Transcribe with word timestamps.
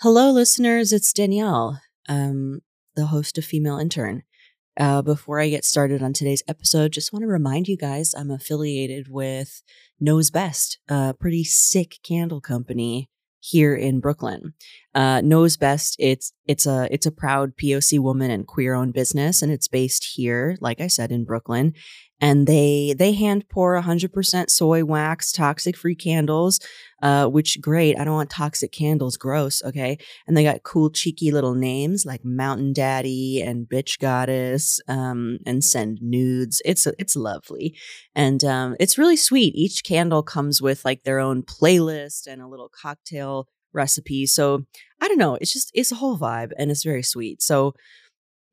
Hello, 0.00 0.30
listeners. 0.30 0.92
It's 0.92 1.10
Danielle, 1.10 1.80
um, 2.06 2.60
the 2.96 3.06
host 3.06 3.38
of 3.38 3.46
Female 3.46 3.78
Intern. 3.78 4.24
Uh, 4.78 5.00
before 5.00 5.40
I 5.40 5.48
get 5.48 5.64
started 5.64 6.02
on 6.02 6.12
today's 6.12 6.42
episode, 6.46 6.92
just 6.92 7.14
want 7.14 7.22
to 7.22 7.26
remind 7.26 7.66
you 7.66 7.78
guys 7.78 8.12
I'm 8.14 8.30
affiliated 8.30 9.08
with 9.08 9.62
Nose 9.98 10.30
Best, 10.30 10.78
a 10.86 11.14
pretty 11.18 11.44
sick 11.44 11.96
candle 12.02 12.42
company 12.42 13.08
here 13.40 13.74
in 13.74 14.00
Brooklyn. 14.00 14.52
Uh, 14.96 15.20
Nose 15.20 15.58
Best, 15.58 15.94
it's 15.98 16.32
it's 16.46 16.64
a 16.64 16.88
it's 16.90 17.04
a 17.04 17.10
proud 17.12 17.54
POC 17.58 17.98
woman 17.98 18.30
and 18.30 18.46
queer 18.46 18.72
owned 18.72 18.94
business, 18.94 19.42
and 19.42 19.52
it's 19.52 19.68
based 19.68 20.12
here, 20.14 20.56
like 20.62 20.80
I 20.80 20.86
said, 20.86 21.12
in 21.12 21.26
Brooklyn. 21.26 21.74
And 22.18 22.46
they 22.46 22.94
they 22.98 23.12
hand 23.12 23.44
pour 23.50 23.78
100% 23.78 24.48
soy 24.48 24.84
wax 24.86 25.32
toxic 25.32 25.76
free 25.76 25.94
candles 25.94 26.58
uh 27.02 27.26
which 27.26 27.60
great 27.60 27.98
i 27.98 28.04
don't 28.04 28.14
want 28.14 28.30
toxic 28.30 28.72
candles 28.72 29.18
gross 29.18 29.62
okay? 29.62 29.98
And 30.26 30.34
they 30.34 30.42
got 30.42 30.62
cool 30.62 30.88
cheeky 30.88 31.30
little 31.30 31.54
names 31.54 32.06
like 32.06 32.24
mountain 32.24 32.72
daddy 32.72 33.42
and 33.42 33.66
bitch 33.68 33.98
goddess 33.98 34.80
um 34.88 35.40
and 35.44 35.62
send 35.62 35.98
nudes. 36.00 36.62
It's 36.64 36.86
it's 36.98 37.16
lovely. 37.16 37.76
And 38.14 38.42
um 38.44 38.76
it's 38.80 38.96
really 38.96 39.16
sweet. 39.16 39.54
Each 39.54 39.84
candle 39.84 40.22
comes 40.22 40.62
with 40.62 40.86
like 40.86 41.02
their 41.02 41.18
own 41.18 41.42
playlist 41.42 42.26
and 42.26 42.40
a 42.40 42.48
little 42.48 42.70
cocktail 42.70 43.46
recipe 43.72 44.26
so 44.26 44.64
i 45.00 45.08
don't 45.08 45.18
know 45.18 45.36
it's 45.40 45.52
just 45.52 45.70
it's 45.74 45.92
a 45.92 45.96
whole 45.96 46.18
vibe 46.18 46.52
and 46.58 46.70
it's 46.70 46.84
very 46.84 47.02
sweet 47.02 47.42
so 47.42 47.74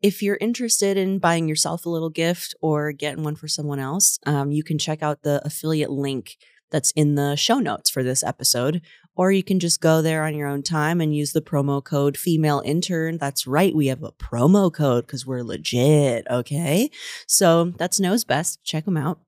if 0.04 0.22
you're 0.22 0.38
interested 0.42 0.98
in 0.98 1.18
buying 1.18 1.48
yourself 1.48 1.86
a 1.86 1.90
little 1.90 2.10
gift 2.10 2.54
or 2.62 2.92
getting 2.92 3.24
one 3.24 3.36
for 3.36 3.48
someone 3.48 3.80
else, 3.80 4.20
um, 4.26 4.52
you 4.52 4.62
can 4.62 4.78
check 4.78 5.02
out 5.02 5.24
the 5.24 5.42
affiliate 5.46 5.90
link 5.90 6.36
that's 6.70 6.92
in 6.92 7.16
the 7.16 7.38
show 7.38 7.60
notes 7.60 7.90
for 7.90 8.04
this 8.04 8.22
episode, 8.22 8.82
or 9.16 9.32
you 9.32 9.44
can 9.44 9.60
just 9.60 9.80
go 9.80 10.02
there 10.02 10.24
on 10.24 10.36
your 10.36 10.50
own 10.50 10.62
time 10.62 11.00
and 11.00 11.16
use 11.16 11.32
the 11.32 11.42
promo 11.42 11.82
code 11.82 12.18
female 12.18 12.62
intern. 12.66 13.18
That's 13.18 13.48
right. 13.48 13.74
We 13.74 13.88
have 13.88 14.04
a 14.04 14.12
promo 14.12 14.74
code 14.74 15.08
because 15.08 15.26
we're 15.26 15.44
legit. 15.44 16.28
Okay. 16.30 16.90
So 17.26 17.66
that's 17.78 18.00
nose 18.00 18.26
best. 18.26 18.62
Check 18.66 18.84
them 18.86 18.98
out. 18.98 19.22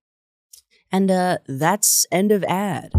And 0.92 1.10
uh, 1.10 1.38
that's 1.48 2.06
end 2.12 2.32
of 2.32 2.44
ad. 2.44 2.92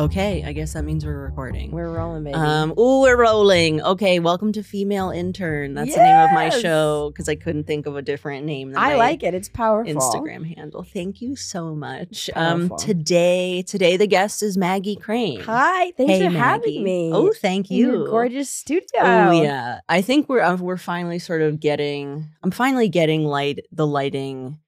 Okay, 0.00 0.42
I 0.46 0.54
guess 0.54 0.72
that 0.72 0.84
means 0.84 1.04
we're 1.04 1.12
recording. 1.24 1.72
We're 1.72 1.92
rolling, 1.92 2.24
baby. 2.24 2.34
Um, 2.34 2.70
ooh, 2.78 3.02
we're 3.02 3.18
rolling. 3.20 3.82
Okay, 3.82 4.18
welcome 4.18 4.50
to 4.52 4.62
Female 4.62 5.10
Intern. 5.10 5.74
That's 5.74 5.94
the 5.94 6.02
name 6.02 6.16
of 6.24 6.30
my 6.32 6.44
Yes! 6.46 6.58
show 6.62 7.10
because 7.10 7.28
I 7.28 7.34
couldn't 7.34 7.64
think 7.64 7.84
of 7.84 7.96
a 7.96 8.00
different 8.00 8.46
name. 8.46 8.70
Than 8.72 8.78
I 8.78 8.92
my 8.92 8.96
like 8.96 9.22
it. 9.22 9.34
It's 9.34 9.50
powerful. 9.50 9.92
Instagram 9.92 10.56
handle. 10.56 10.84
Thank 10.84 11.20
you 11.20 11.36
so 11.36 11.74
much. 11.74 12.30
Um, 12.34 12.60
Powerful. 12.70 12.78
today, 12.78 13.60
today 13.66 13.98
the 13.98 14.06
guest 14.06 14.42
is 14.42 14.56
Maggie 14.56 14.96
Crane. 14.96 15.40
Hi. 15.40 15.90
Thanks 15.98 16.14
Hey, 16.14 16.20
for 16.24 16.30
Maggie. 16.30 16.38
having 16.38 16.82
me. 16.84 17.10
Oh, 17.12 17.34
thank 17.34 17.70
in 17.70 17.76
you. 17.76 17.86
your 17.92 18.06
gorgeous 18.06 18.48
studio. 18.48 19.00
Oh 19.02 19.42
yeah, 19.42 19.80
I 19.86 20.00
think 20.00 20.30
we're 20.30 20.40
uh, 20.40 20.56
we're 20.56 20.78
finally 20.78 21.18
sort 21.18 21.42
of 21.42 21.60
getting. 21.60 22.26
I'm 22.42 22.52
finally 22.52 22.88
getting 22.88 23.24
light 23.24 23.66
the 23.70 23.86
lighting 23.86 24.60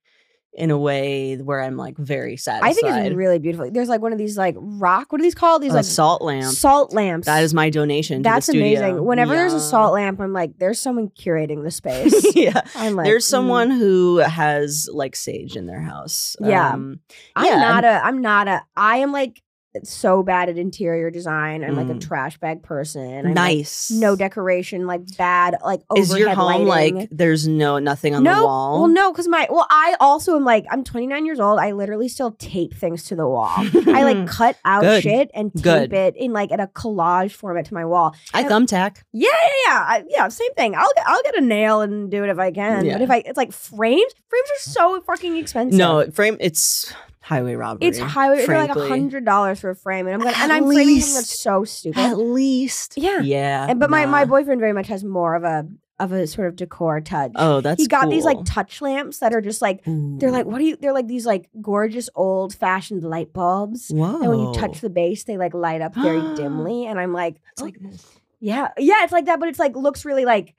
in 0.54 0.70
a 0.70 0.76
way 0.76 1.36
where 1.36 1.62
I'm 1.62 1.76
like 1.76 1.96
very 1.96 2.36
satisfied. 2.36 2.68
I 2.68 2.72
think 2.74 3.06
it's 3.06 3.14
really 3.14 3.38
beautiful. 3.38 3.70
There's 3.70 3.88
like 3.88 4.02
one 4.02 4.12
of 4.12 4.18
these 4.18 4.36
like 4.36 4.54
rock. 4.58 5.10
What 5.10 5.20
are 5.20 5.24
these 5.24 5.34
called? 5.34 5.62
These 5.62 5.72
a 5.72 5.76
like 5.76 5.84
salt 5.84 6.20
lamps. 6.20 6.58
salt 6.58 6.92
lamps. 6.92 7.26
That 7.26 7.42
is 7.42 7.54
my 7.54 7.70
donation. 7.70 8.18
to 8.18 8.22
the 8.22 8.28
That's 8.28 8.48
amazing. 8.50 9.02
Whenever 9.02 9.34
there's 9.34 9.54
a 9.54 9.60
salt 9.60 9.94
lamp, 9.94 10.20
I'm 10.20 10.32
like, 10.32 10.58
there's 10.58 10.78
someone 10.78 11.08
curating 11.08 11.64
the 11.64 11.70
space. 11.70 12.24
yeah. 12.36 12.60
I'm 12.74 12.94
like, 12.96 13.06
There's 13.06 13.24
mm. 13.24 13.30
someone 13.30 13.70
who 13.70 14.18
has 14.18 14.90
like 14.92 15.16
sage 15.16 15.56
in 15.56 15.66
their 15.66 15.80
house. 15.80 16.36
Yeah. 16.38 16.70
Um, 16.70 17.00
I'm 17.34 17.46
yeah, 17.46 17.56
not 17.56 17.84
a. 17.84 18.04
I'm 18.04 18.20
not 18.20 18.48
a. 18.48 18.62
I 18.76 18.98
am 18.98 19.10
like 19.12 19.42
so 19.84 20.22
bad 20.22 20.48
at 20.48 20.58
interior 20.58 21.10
design. 21.10 21.64
I'm 21.64 21.76
like 21.76 21.88
a 21.88 21.94
Mm. 21.94 22.00
trash 22.00 22.38
bag 22.38 22.62
person. 22.62 23.18
I'm, 23.18 23.24
like, 23.24 23.34
nice. 23.34 23.90
no 23.90 24.14
decoration, 24.16 24.86
like 24.86 25.00
bad, 25.16 25.56
like 25.64 25.80
overhead 25.88 26.10
Is 26.10 26.18
your 26.18 26.34
home 26.34 26.66
lighting. 26.66 26.96
like 26.96 27.08
there's 27.10 27.48
no 27.48 27.78
nothing 27.78 28.14
on 28.14 28.22
no, 28.22 28.36
the 28.36 28.44
wall? 28.46 28.78
Well, 28.80 28.88
no, 28.88 29.12
because 29.12 29.28
my 29.28 29.46
well, 29.50 29.66
I 29.70 29.96
also 29.98 30.36
am 30.36 30.44
like 30.44 30.66
I'm 30.70 30.84
29 30.84 31.24
years 31.26 31.40
old. 31.40 31.58
I 31.58 31.72
literally 31.72 32.08
still 32.08 32.32
tape 32.32 32.74
things 32.74 33.04
to 33.04 33.16
the 33.16 33.26
wall. 33.26 33.52
I 33.56 34.02
like 34.04 34.26
cut 34.38 34.56
out 34.64 34.82
Good. 34.82 35.02
shit 35.02 35.30
and 35.34 35.52
tape 35.54 35.62
Good. 35.64 35.92
it 35.92 36.16
in 36.16 36.32
like 36.32 36.52
at 36.52 36.60
a 36.60 36.66
collage 36.66 37.32
format 37.32 37.64
to 37.66 37.74
my 37.74 37.84
wall. 37.84 38.14
I 38.34 38.44
thumbtack. 38.44 38.98
Yeah, 39.12 39.28
yeah, 39.30 39.48
yeah, 39.66 39.84
I, 39.88 40.04
yeah. 40.08 40.28
Same 40.28 40.52
thing. 40.54 40.74
I'll 40.74 40.90
get, 40.94 41.04
I'll 41.06 41.22
get 41.22 41.36
a 41.36 41.40
nail 41.40 41.80
and 41.80 42.10
do 42.10 42.22
it 42.24 42.30
if 42.30 42.38
I 42.38 42.50
can. 42.50 42.84
Yeah. 42.84 42.94
But 42.94 43.02
if 43.02 43.10
I, 43.10 43.16
it's 43.26 43.36
like 43.36 43.52
frames. 43.52 44.12
Frames 44.28 44.48
are 44.48 44.70
so 44.70 45.00
fucking 45.02 45.36
expensive. 45.36 45.78
No 45.78 46.10
frame. 46.10 46.36
It's 46.40 46.92
highway 47.22 47.54
robbery. 47.54 47.88
it's 47.88 47.98
highway. 47.98 48.44
They're 48.44 48.58
like 48.58 48.76
a 48.76 48.88
hundred 48.88 49.24
dollars 49.24 49.60
for 49.60 49.70
a 49.70 49.76
frame, 49.76 50.06
and 50.06 50.20
I'm 50.20 50.28
At 50.28 50.38
and 50.40 50.52
I'm 50.52 50.66
framing 50.66 51.00
something 51.00 51.14
that's 51.14 51.40
so 51.40 51.64
stupid. 51.64 51.98
At 51.98 52.18
least. 52.18 52.94
Yeah. 52.96 53.20
Yeah. 53.20 53.66
and, 53.68 53.80
but 53.80 53.88
my 53.88 54.04
my 54.06 54.24
boyfriend 54.24 54.60
very 54.60 54.72
much 54.72 54.88
has 54.88 55.04
more 55.04 55.34
of 55.34 55.44
a 55.44 55.66
of 55.98 56.10
a 56.10 56.26
sort 56.26 56.48
of 56.48 56.56
decor 56.56 57.00
touch. 57.00 57.30
Oh, 57.36 57.60
that's 57.60 57.80
he 57.80 57.86
got 57.86 58.10
these 58.10 58.24
like 58.24 58.38
touch 58.44 58.82
lamps 58.82 59.18
that 59.18 59.32
are 59.32 59.40
just 59.40 59.62
like 59.62 59.82
They're 59.84 60.32
like, 60.32 60.46
what 60.46 60.58
do 60.58 60.64
you? 60.64 60.76
They're 60.76 60.92
like 60.92 61.06
these 61.06 61.24
like 61.24 61.48
gorgeous 61.60 62.10
old 62.14 62.54
fashioned 62.54 63.04
light 63.04 63.32
bulbs. 63.32 63.90
whoa. 63.90 64.20
And 64.20 64.28
when 64.28 64.40
you 64.40 64.52
touch 64.52 64.80
the 64.80 64.90
base, 64.90 65.24
they 65.24 65.36
like 65.36 65.54
light 65.54 65.80
up 65.80 65.94
very 65.94 66.20
dimly. 66.36 66.86
And 66.86 66.98
I'm 66.98 67.12
like, 67.12 67.36
it's 67.52 67.62
oh, 67.62 67.66
like 67.66 67.78
this. 67.78 68.04
yeah, 68.40 68.68
yeah, 68.78 69.04
it's 69.04 69.12
like 69.12 69.26
that, 69.26 69.38
but 69.38 69.48
it's 69.48 69.60
like 69.60 69.76
looks 69.76 70.04
really 70.04 70.24
like 70.24 70.54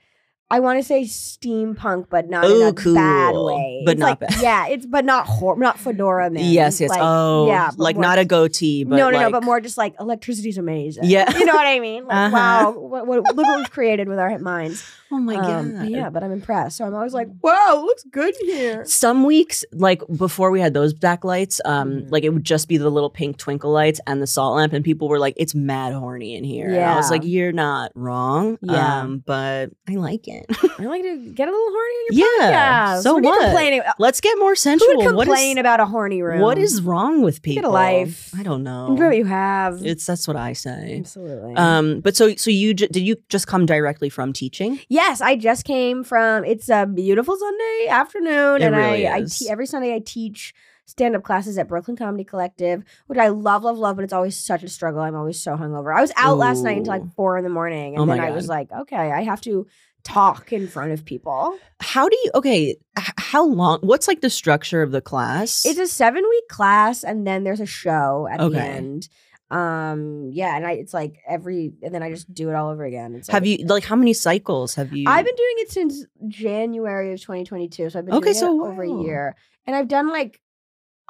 I 0.54 0.60
want 0.60 0.78
to 0.80 0.84
say 0.84 1.02
steampunk, 1.04 2.10
but 2.10 2.30
not 2.30 2.46
Ooh, 2.46 2.62
in 2.62 2.68
a 2.68 2.74
bad 2.94 3.34
way. 3.36 3.82
But 3.86 3.94
It's 3.94 4.00
not 4.00 4.22
like, 4.22 4.30
bad. 4.30 4.42
Yeah, 4.42 4.68
it's 4.68 4.86
but 4.86 5.04
not 5.04 5.26
hor- 5.26 5.58
not 5.58 5.80
fedora 5.80 6.30
man. 6.30 6.44
Yes, 6.46 6.80
yes. 6.80 6.90
Like, 6.92 7.00
oh, 7.02 7.48
yeah, 7.48 7.72
like 7.78 7.98
not 7.98 8.20
a 8.20 8.26
goatee, 8.26 8.84
but 8.84 8.96
no, 8.98 9.10
no, 9.10 9.18
like, 9.18 9.26
no, 9.28 9.32
but 9.32 9.44
more 9.44 9.60
just 9.60 9.78
like 9.78 9.96
electricity's 10.00 10.60
amazing. 10.60 11.06
Yeah. 11.06 11.36
you 11.36 11.46
know 11.46 11.54
what 11.56 11.66
I 11.66 11.80
mean. 11.80 12.06
Like, 12.06 12.16
Uh-huh. 12.16 12.36
wow, 12.36 12.72
what, 12.78 13.08
what, 13.08 13.24
look 13.36 13.48
what 13.48 13.58
we've 13.58 13.72
created 13.72 14.08
with 14.08 14.20
our 14.20 14.38
minds. 14.40 14.84
Oh 15.12 15.20
my 15.20 15.36
Um, 15.36 15.72
god. 15.74 15.80
but 15.82 15.90
yeah, 15.90 16.10
but 16.10 16.24
I'm 16.24 16.32
impressed. 16.32 16.78
So 16.78 16.86
I'm 16.86 16.94
always 16.96 17.14
like, 17.14 17.28
wow, 17.42 17.76
it 17.80 17.86
looks 17.86 18.04
good 18.12 18.34
here. 18.42 18.84
Some 18.86 19.24
weeks, 19.26 19.64
like 19.72 20.02
before 20.16 20.50
we 20.50 20.60
had 20.60 20.74
those 20.74 20.94
backlights, 20.94 21.60
um, 21.66 21.92
Mhm. 21.92 22.12
like 22.12 22.24
it 22.24 22.30
would 22.30 22.44
just 22.44 22.68
be 22.68 22.78
the 22.78 22.90
little 22.90 23.12
pink 23.12 23.38
twinkle 23.38 23.72
lights 23.72 24.00
and 24.08 24.22
the 24.22 24.28
salt 24.28 24.56
lamp, 24.56 24.74
and 24.74 24.84
people 24.84 25.08
were 25.10 25.20
like, 25.20 25.36
"It's 25.38 25.54
mad 25.54 25.94
horny 25.94 26.36
in 26.36 26.44
here." 26.44 26.68
And 26.68 26.84
I 26.84 26.96
was 26.96 27.12
like, 27.12 27.22
"You're 27.24 27.52
not 27.52 27.92
wrong." 27.96 28.58
Yeah. 28.62 29.02
um, 29.02 29.24
but 29.26 29.70
I 29.88 29.94
like 29.96 30.28
it. 30.28 30.43
I 30.80 30.84
like 30.86 31.04
to 31.04 31.32
get 31.34 31.48
a 31.48 31.52
little 31.52 31.68
horny 31.70 31.94
on 32.12 32.18
your 32.18 32.42
yeah. 32.52 32.96
podcast. 32.96 33.02
So 33.04 33.18
you 33.18 33.24
what? 33.24 33.96
Let's 34.00 34.22
get 34.22 34.38
more 34.40 34.52
Who 34.52 34.56
sensual. 34.56 34.88
would 34.98 35.16
What 35.16 35.26
complain 35.28 35.58
is 35.58 35.62
about 35.62 35.80
a 35.80 35.86
horny 35.86 36.22
room? 36.22 36.42
what 36.42 36.58
is 36.58 36.82
wrong 36.82 37.22
with 37.22 37.42
people? 37.42 37.62
Get 37.64 37.68
a 37.68 37.72
life. 37.72 38.32
I 38.38 38.44
don't 38.44 38.64
know. 38.64 38.88
enjoy 38.88 39.08
what 39.08 39.18
you 39.18 39.26
have? 39.26 39.86
It's 39.86 40.06
that's 40.06 40.28
what 40.28 40.38
I 40.38 40.54
say. 40.54 40.98
Absolutely. 41.00 41.56
Um, 41.56 42.00
but 42.02 42.16
so 42.16 42.36
so 42.36 42.50
you 42.50 42.74
j- 42.74 42.88
did 42.88 43.02
you 43.02 43.18
just 43.30 43.48
come 43.48 43.66
directly 43.66 44.10
from 44.10 44.34
teaching? 44.34 44.80
yes, 44.90 45.22
I 45.22 45.36
just 45.36 45.66
came 45.66 46.04
from. 46.04 46.44
It's 46.46 46.70
a 46.70 46.86
beautiful 46.86 47.38
Sunday 47.38 47.88
afternoon, 47.90 48.62
It 48.62 48.66
and 48.66 48.76
really 48.76 49.08
I, 49.08 49.18
I 49.18 49.24
te- 49.24 49.50
every 49.50 49.66
Sunday 49.66 49.94
I 49.96 50.00
teach 50.00 50.54
stand 50.86 51.16
up 51.16 51.24
classes 51.24 51.58
at 51.58 51.68
Brooklyn 51.70 51.96
Comedy 51.96 52.26
Collective, 52.26 52.84
which 53.08 53.18
I 53.18 53.30
love, 53.30 53.64
love, 53.64 53.78
love. 53.78 53.96
But 53.96 54.04
it's 54.04 54.12
always 54.14 54.36
such 54.38 54.64
a 54.64 54.70
struggle. 54.70 55.00
I'm 55.02 55.16
always 55.16 55.42
so 55.42 55.56
hungover. 55.56 55.96
I 55.96 56.02
was 56.02 56.12
out 56.18 56.38
last 56.38 56.62
night 56.62 56.78
until 56.78 56.92
like 56.94 57.16
four 57.16 57.38
in 57.38 57.44
the 57.44 57.50
morning, 57.50 57.96
and 57.96 58.04
Oh 58.04 58.06
then 58.06 58.20
I 58.20 58.32
was 58.32 58.48
like, 58.48 58.70
okay, 58.72 59.12
I 59.12 59.24
have 59.24 59.40
to 59.42 59.66
talk 60.04 60.52
in 60.54 60.68
front 60.68 60.92
of 60.92 61.06
people. 61.06 61.58
How 61.80 62.08
do 62.10 62.18
you? 62.24 62.32
Okay, 62.36 62.76
how 62.96 63.46
long? 63.46 63.80
What's 63.82 64.08
like 64.08 64.22
the 64.22 64.30
structure 64.30 64.82
of 64.82 64.92
the 64.92 65.02
class? 65.02 65.66
It's 65.66 65.80
a 65.80 65.88
seven 65.88 66.24
week 66.30 66.48
class, 66.50 67.04
and 67.04 67.26
then 67.26 67.44
there's 67.44 67.60
a 67.60 67.66
show 67.66 68.28
at 68.32 68.40
the 68.40 68.60
end. 68.62 69.10
Um, 69.52 70.30
yeah, 70.32 70.56
and 70.58 70.66
I 70.66 70.72
it's 70.74 70.94
like 70.94 71.20
every, 71.28 71.74
and 71.84 71.94
then 71.94 72.02
I 72.02 72.10
just 72.10 72.34
do 72.34 72.50
it 72.50 72.56
all 72.56 72.70
over 72.72 72.84
again. 72.84 73.14
It's 73.16 73.28
have 73.30 73.44
like, 73.44 73.60
you 73.60 73.66
like 73.68 73.84
how 73.84 73.96
many 73.96 74.14
cycles 74.14 74.74
have 74.76 74.92
you? 74.94 75.08
I've 75.08 75.26
been 75.26 75.36
doing 75.36 75.56
it 75.58 75.72
since 75.72 76.06
January 76.28 77.14
of 77.14 77.22
2022, 77.22 77.90
so 77.90 78.00
I've 78.00 78.06
been 78.06 78.16
Okay, 78.16 78.32
doing 78.32 78.36
so 78.36 78.66
it 78.66 78.70
over 78.70 78.82
a 78.84 79.04
year, 79.04 79.36
and 79.68 79.76
I've 79.76 79.88
done 79.88 80.10
like 80.10 80.40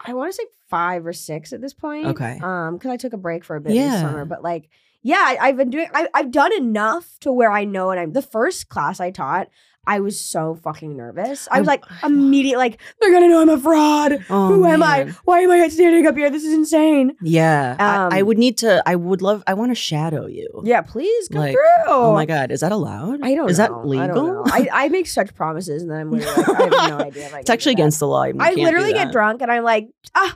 I 0.03 0.13
want 0.13 0.31
to 0.31 0.35
say 0.35 0.43
five 0.69 1.05
or 1.05 1.13
six 1.13 1.53
at 1.53 1.61
this 1.61 1.73
point. 1.73 2.07
Okay. 2.07 2.39
um, 2.41 2.75
because 2.77 2.91
I 2.91 2.97
took 2.97 3.13
a 3.13 3.17
break 3.17 3.43
for 3.45 3.55
a 3.55 3.61
bit 3.61 3.73
Yeah. 3.75 3.91
this 3.91 4.01
summer, 4.01 4.25
but 4.25 4.43
like. 4.43 4.69
Yeah, 5.03 5.17
I, 5.19 5.37
I've 5.41 5.57
been 5.57 5.69
doing. 5.69 5.87
I, 5.93 6.07
I've 6.13 6.31
done 6.31 6.53
enough 6.53 7.17
to 7.21 7.31
where 7.31 7.51
I 7.51 7.65
know, 7.65 7.91
and 7.91 7.99
I'm 7.99 8.13
the 8.13 8.21
first 8.21 8.69
class 8.69 8.99
I 8.99 9.11
taught. 9.11 9.47
I 9.85 9.99
was 9.99 10.17
so 10.17 10.55
fucking 10.63 10.95
nervous. 10.95 11.45
I 11.51 11.59
was 11.59 11.67
like 11.67 11.83
immediate, 12.05 12.57
like 12.57 12.79
they're 13.01 13.11
gonna 13.11 13.27
know 13.27 13.41
I'm 13.41 13.49
a 13.49 13.57
fraud. 13.59 14.23
Oh, 14.29 14.47
Who 14.47 14.65
am 14.65 14.81
I? 14.81 15.11
Why 15.25 15.41
am 15.41 15.51
I 15.51 15.67
standing 15.67 16.07
up 16.07 16.15
here? 16.15 16.29
This 16.29 16.45
is 16.45 16.53
insane. 16.53 17.17
Yeah, 17.21 17.75
I, 17.77 18.19
I 18.19 18.21
Um, 18.21 18.27
would 18.27 18.37
need 18.37 18.57
to. 18.59 18.81
I 18.85 18.95
would 18.95 19.21
love. 19.21 19.43
I 19.45 19.55
want 19.55 19.71
to 19.71 19.75
shadow 19.75 20.25
you. 20.25 20.61
Yeah, 20.63 20.83
please 20.83 21.27
come 21.27 21.41
Like, 21.41 21.51
through. 21.53 21.83
Oh 21.87 22.13
my 22.13 22.25
god, 22.25 22.49
is 22.49 22.61
that 22.61 22.71
allowed? 22.71 23.19
I 23.23 23.35
don't 23.35 23.49
Is 23.49 23.59
know. 23.59 23.67
that 23.81 23.85
legal? 23.85 24.43
I. 24.45 24.69
I, 24.71 24.85
I 24.85 24.87
make 24.87 25.07
such 25.07 25.35
promises 25.35 25.81
and 25.81 25.91
then 25.91 25.99
I'm 25.99 26.11
like, 26.11 26.25
I 26.25 26.31
have 26.63 26.89
no 26.91 26.99
idea. 27.05 27.29
It's 27.39 27.49
actually 27.49 27.73
against 27.73 27.99
the 27.99 28.07
law. 28.07 28.21
I 28.23 28.53
literally 28.53 28.93
get 28.93 29.11
drunk 29.11 29.41
and 29.41 29.51
I'm 29.51 29.63
like, 29.65 29.89
ah, 30.15 30.33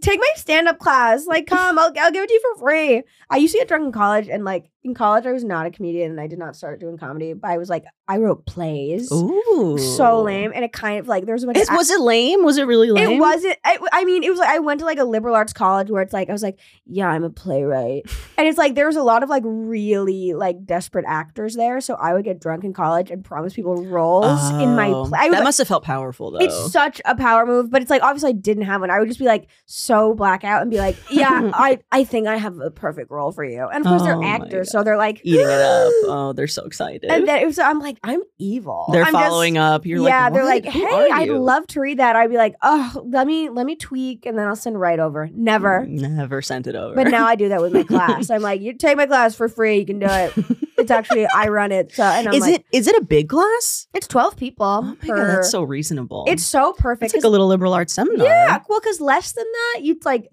take 0.00 0.20
my 0.20 0.30
stand 0.36 0.68
up 0.68 0.78
class. 0.78 1.26
Like, 1.26 1.46
come, 1.46 1.78
I'll, 1.78 1.92
I'll 1.98 2.12
give 2.12 2.24
it 2.24 2.28
to 2.28 2.34
you 2.34 2.54
for 2.54 2.60
free. 2.60 3.02
I 3.30 3.36
used 3.36 3.52
to 3.54 3.58
get 3.58 3.68
drunk 3.68 3.86
in 3.86 3.92
college 3.92 4.28
and 4.28 4.44
like, 4.44 4.70
in 4.86 4.94
college 4.94 5.26
I 5.26 5.32
was 5.32 5.44
not 5.44 5.66
a 5.66 5.70
comedian 5.70 6.10
and 6.10 6.20
I 6.20 6.26
did 6.26 6.38
not 6.38 6.56
start 6.56 6.80
doing 6.80 6.96
comedy. 6.96 7.34
But 7.34 7.50
I 7.50 7.58
was 7.58 7.68
like 7.68 7.84
I 8.08 8.18
wrote 8.18 8.46
plays. 8.46 9.10
Ooh. 9.12 9.76
So 9.78 10.22
lame, 10.22 10.52
and 10.54 10.64
it 10.64 10.72
kind 10.72 11.00
of 11.00 11.08
like 11.08 11.26
there 11.26 11.34
was 11.34 11.42
a 11.42 11.46
bunch 11.46 11.58
of 11.58 11.68
was 11.70 11.90
it 11.90 12.00
lame? 12.00 12.44
Was 12.44 12.56
it 12.56 12.66
really 12.66 12.90
lame? 12.90 13.10
it 13.10 13.18
wasn't. 13.18 13.56
I, 13.64 13.78
I 13.92 14.04
mean, 14.04 14.22
it 14.22 14.30
was 14.30 14.38
like 14.38 14.48
I 14.48 14.60
went 14.60 14.78
to 14.80 14.86
like 14.86 14.98
a 14.98 15.04
liberal 15.04 15.34
arts 15.34 15.52
college 15.52 15.90
where 15.90 16.02
it's 16.02 16.12
like 16.12 16.28
I 16.28 16.32
was 16.32 16.42
like, 16.42 16.58
yeah, 16.86 17.08
I'm 17.08 17.24
a 17.24 17.30
playwright, 17.30 18.04
and 18.38 18.46
it's 18.46 18.58
like 18.58 18.74
there 18.76 18.86
was 18.86 18.96
a 18.96 19.02
lot 19.02 19.22
of 19.24 19.28
like 19.28 19.42
really 19.44 20.34
like 20.34 20.64
desperate 20.64 21.04
actors 21.08 21.56
there. 21.56 21.80
So 21.80 21.94
I 21.94 22.14
would 22.14 22.24
get 22.24 22.40
drunk 22.40 22.62
in 22.62 22.72
college 22.72 23.10
and 23.10 23.24
promise 23.24 23.54
people 23.54 23.84
roles 23.84 24.50
in 24.50 24.76
my 24.76 24.90
Oh, 24.90 25.06
play. 25.06 25.28
That 25.28 25.32
like, 25.32 25.42
must 25.44 25.58
have 25.58 25.66
felt 25.66 25.82
powerful 25.82 26.30
though. 26.30 26.38
it's 26.38 26.70
such 26.70 27.02
a 27.04 27.16
power 27.16 27.44
move, 27.44 27.70
but 27.70 27.82
it's 27.82 27.90
like 27.90 28.02
obviously 28.02 28.30
I 28.30 28.34
didn't 28.34 28.64
have 28.64 28.82
one. 28.82 28.90
I 28.90 29.00
would 29.00 29.08
just 29.08 29.18
be 29.18 29.26
like 29.26 29.48
so 29.64 30.14
blackout 30.14 30.62
and 30.62 30.70
be 30.70 30.78
like, 30.78 30.96
yeah, 31.10 31.50
I 31.54 31.80
I 31.90 32.04
think 32.04 32.28
I 32.28 32.36
have 32.36 32.60
a 32.60 32.70
perfect 32.70 33.10
role 33.10 33.32
for 33.32 33.44
you, 33.44 33.66
and 33.66 33.84
of 33.84 33.90
course 33.90 34.02
Oh 34.02 34.04
they're 34.04 34.22
actors, 34.22 34.70
so 34.76 34.82
they're 34.84 34.96
like 34.98 35.20
eating 35.24 35.40
it 35.40 35.48
up. 35.50 35.92
Oh, 36.04 36.32
they're 36.34 36.46
so 36.46 36.64
excited. 36.64 37.10
And 37.10 37.26
then 37.26 37.42
it 37.42 37.46
was, 37.46 37.58
I'm 37.58 37.78
like, 37.78 37.98
I'm 38.04 38.20
evil. 38.38 38.88
they're 38.92 39.04
I'm 39.04 39.12
just- 39.12 39.24
following 39.24 39.56
up. 39.56 39.86
You're 39.86 40.06
yeah, 40.06 40.24
like, 40.24 40.32
they're 40.34 40.44
like, 40.44 40.64
hey, 40.66 41.10
I'd 41.12 41.30
love 41.30 41.66
to 41.68 41.80
read 41.80 41.98
that. 41.98 42.16
I'd 42.16 42.28
be 42.30 42.36
like, 42.36 42.56
oh, 42.62 43.02
let 43.06 43.26
me 43.26 43.48
let 43.48 43.64
me 43.64 43.76
tweak, 43.76 44.26
and 44.26 44.38
then 44.38 44.46
I'll 44.46 44.56
send 44.56 44.78
right 44.78 44.98
over. 44.98 45.30
Never. 45.32 45.80
Mm, 45.86 46.10
never 46.16 46.42
sent 46.42 46.66
it 46.66 46.74
over. 46.74 46.94
But 46.94 47.08
now 47.08 47.26
I 47.26 47.36
do 47.36 47.48
that 47.48 47.60
with 47.62 47.72
my 47.72 47.82
class. 47.94 48.28
I'm 48.30 48.42
like, 48.42 48.60
you 48.60 48.74
take 48.74 48.96
my 48.96 49.06
class 49.06 49.34
for 49.34 49.48
free. 49.48 49.78
You 49.78 49.86
can 49.86 49.98
do 49.98 50.06
it. 50.08 50.32
It's 50.78 50.90
actually 50.90 51.26
I 51.26 51.48
run 51.48 51.72
it. 51.72 51.92
So 51.94 52.02
and 52.02 52.28
I'm 52.28 52.34
is 52.34 52.42
like, 52.42 52.56
it 52.56 52.66
is 52.70 52.86
it 52.86 52.94
a 52.96 53.02
big 53.02 53.30
class? 53.30 53.88
It's 53.94 54.06
twelve 54.06 54.36
people. 54.36 54.66
Oh 54.66 54.82
my 54.82 54.94
per, 54.96 55.16
god, 55.16 55.26
that's 55.28 55.50
so 55.50 55.62
reasonable. 55.62 56.24
It's 56.28 56.44
so 56.44 56.74
perfect. 56.74 57.06
it's 57.06 57.14
like 57.14 57.24
a 57.24 57.28
little 57.28 57.46
liberal 57.48 57.72
arts 57.72 57.94
seminar. 57.94 58.26
yeah, 58.26 58.60
well, 58.68 58.80
because 58.80 59.00
less 59.00 59.32
than 59.32 59.46
that, 59.50 59.80
you'd 59.82 60.04
like. 60.04 60.28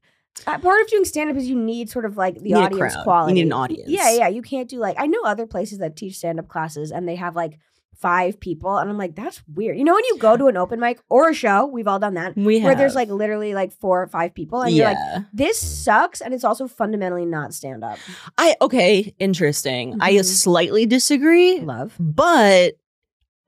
Uh, 0.47 0.57
part 0.57 0.81
of 0.81 0.87
doing 0.87 1.05
stand 1.05 1.29
up 1.29 1.35
is 1.37 1.47
you 1.47 1.55
need 1.59 1.89
sort 1.89 2.05
of 2.05 2.17
like 2.17 2.39
the 2.41 2.49
You 2.49 2.55
audience 2.57 2.95
crowd. 3.03 3.27
You 3.29 3.35
need 3.35 3.41
an 3.45 3.53
audience. 3.53 3.89
Yeah, 3.89 4.11
yeah. 4.15 4.27
You 4.27 4.41
can't 4.41 4.67
do 4.69 4.77
like 4.79 4.95
I 4.99 5.07
know 5.07 5.21
other 5.23 5.45
places 5.47 5.79
that 5.79 5.95
teach 5.95 6.17
stand 6.17 6.39
up 6.39 6.47
classes 6.47 6.91
and 6.91 7.07
they 7.07 7.15
have 7.15 7.35
like 7.35 7.59
five 7.95 8.37
people 8.39 8.75
and 8.77 8.89
I'm 8.89 8.97
like 8.97 9.15
that's 9.15 9.41
weird. 9.53 9.77
You 9.77 9.83
know 9.85 9.93
when 9.93 10.03
you 10.05 10.17
go 10.17 10.35
to 10.35 10.47
an 10.47 10.57
open 10.57 10.79
mic 10.79 10.99
or 11.09 11.29
a 11.29 11.33
show, 11.33 11.67
we've 11.67 11.87
all 11.87 11.99
done 11.99 12.15
that, 12.15 12.35
we 12.35 12.59
have 12.59 12.65
where 12.65 12.75
there's 12.75 12.95
like 12.95 13.07
literally 13.09 13.53
like 13.53 13.71
four 13.71 14.01
or 14.01 14.07
five 14.07 14.33
people 14.33 14.61
and 14.61 14.75
you're 14.75 14.87
like 14.87 15.23
this 15.31 15.57
sucks 15.57 16.19
and 16.19 16.33
it's 16.33 16.43
also 16.43 16.67
fundamentally 16.67 17.25
not 17.25 17.53
stand 17.53 17.83
up. 17.83 17.97
I 18.37 18.55
okay, 18.61 19.13
interesting. 19.19 19.95
I 20.01 20.13
Mhm. 20.15 20.25
slightly 20.25 20.85
disagree, 20.85 21.59
Love. 21.61 21.95
but 21.99 22.73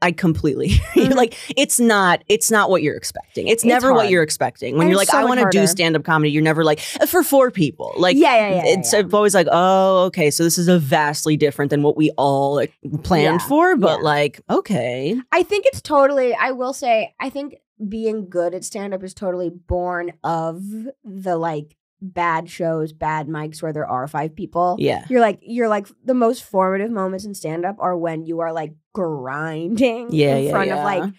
I 0.05 0.11
completely 0.11 0.69
Mhm. 0.93 1.15
like 1.15 1.35
it's 1.57 1.79
not 1.79 2.23
it's 2.27 2.51
not 2.51 2.69
what 2.69 2.83
you're 2.83 2.95
expecting. 2.95 3.47
It's, 3.47 3.63
It's 3.63 3.65
never 3.65 3.93
what 3.93 4.09
you're 4.09 4.23
expecting. 4.23 4.73
When 4.73 4.83
And 4.83 4.89
you're 4.89 4.97
like, 4.97 5.09
so 5.09 5.17
I 5.17 5.25
want 5.25 5.39
to 5.39 5.47
do 5.51 5.65
stand 5.67 5.95
up 5.95 6.03
comedy, 6.03 6.31
you're 6.31 6.43
never 6.43 6.63
like 6.63 6.79
"Uh, 7.01 7.05
for 7.07 7.23
four 7.23 7.49
people. 7.51 7.93
Like 7.97 8.15
yeah, 8.15 8.35
yeah, 8.35 8.55
yeah. 8.57 8.73
it's 8.73 8.93
yeah. 8.93 9.01
always 9.11 9.33
like, 9.33 9.47
oh, 9.51 10.03
okay, 10.05 10.29
so 10.31 10.43
this 10.43 10.57
is 10.57 10.67
a 10.67 10.77
vastly 10.79 11.35
different 11.37 11.71
than 11.71 11.81
what 11.81 11.97
we 11.97 12.11
all 12.17 12.55
like, 12.55 12.71
planned 13.03 13.41
Yeah, 13.41 13.47
for, 13.47 13.75
but 13.75 14.03
like, 14.03 14.41
okay. 14.49 15.19
I 15.31 15.43
think 15.43 15.65
it's 15.65 15.81
totally, 15.81 16.33
I 16.35 16.51
will 16.51 16.73
say, 16.73 17.13
I 17.19 17.29
think 17.29 17.55
being 17.89 18.29
good 18.29 18.53
at 18.53 18.63
stand 18.63 18.93
up 18.93 19.03
is 19.03 19.13
totally 19.13 19.49
born 19.49 20.13
of 20.23 20.61
the 21.03 21.35
like 21.37 21.75
bad 22.01 22.50
shows, 22.50 22.94
bad 22.94 23.27
mics 23.27 23.62
where 23.63 23.74
there 23.74 23.88
are 23.89 24.07
five 24.07 24.36
people. 24.36 24.75
Yeah. 24.80 25.06
You're 25.09 25.21
like, 25.21 25.39
you're 25.42 25.69
like, 25.69 25.88
the 26.03 26.13
most 26.13 26.44
formative 26.44 26.92
moments 26.92 27.25
in 27.25 27.33
stand 27.33 27.65
up 27.65 27.77
are 27.80 27.97
when 27.97 28.25
you 28.25 28.42
are 28.42 28.51
like 28.53 28.74
grinding 28.94 30.07
Yeah, 30.12 30.36
in 30.36 30.45
yeah, 30.45 30.51
front 30.51 30.68
yeah. 30.68 30.77
of 30.77 30.83
like 30.83 31.13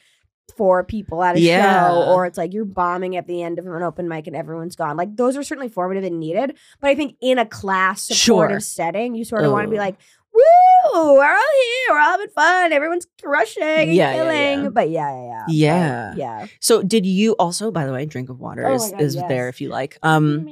four 0.57 0.85
people 0.85 1.23
at 1.23 1.37
a 1.37 1.41
Yeah. 1.41 1.89
show, 1.89 2.13
or 2.13 2.25
it's 2.27 2.39
like 2.39 2.53
you're 2.55 2.65
bombing 2.65 3.17
at 3.17 3.27
the 3.27 3.43
end 3.43 3.59
of 3.59 3.67
an 3.67 3.83
open 3.83 4.09
mic 4.09 4.27
and 4.27 4.37
everyone's 4.37 4.77
gone. 4.77 4.97
Like 4.97 5.17
those 5.17 5.37
are 5.37 5.43
certainly 5.43 5.69
formative 5.69 6.05
and 6.05 6.21
needed. 6.21 6.57
But 6.81 6.91
I 6.91 6.95
think 6.95 7.17
in 7.21 7.39
a 7.39 7.47
class 7.47 8.03
supportive 8.03 8.55
Sure. 8.55 8.61
setting, 8.61 9.15
you 9.15 9.25
sort 9.25 9.45
of 9.45 9.53
want 9.53 9.67
to 9.67 9.71
be 9.71 9.79
like, 9.79 9.97
woo, 10.37 11.15
we're 11.15 11.25
all 11.25 11.35
here, 11.35 11.91
we're 11.91 11.99
all 11.99 12.11
having 12.11 12.29
fun, 12.29 12.73
everyone's 12.73 13.07
crushing 13.23 13.63
and 13.63 13.95
Yeah, 13.95 14.11
yeah, 14.11 14.15
killing. 14.15 14.63
yeah. 14.65 14.69
But 14.71 14.91
yeah, 14.91 15.11
yeah, 15.11 15.27
yeah. 15.29 15.45
Yeah. 15.49 16.09
But, 16.11 16.19
yeah. 16.19 16.47
So 16.61 16.83
did 16.83 17.07
you 17.07 17.33
also, 17.39 17.71
by 17.71 17.87
the 17.87 17.93
way, 17.93 18.07
drink 18.07 18.29
of 18.29 18.39
water 18.41 18.67
Oh 18.67 18.75
is, 18.75 18.83
my 18.85 18.91
God, 18.99 19.01
is 19.03 19.15
there 19.17 19.49
if 19.49 19.61
you 19.61 19.69
like. 19.69 19.99
Um 20.03 20.47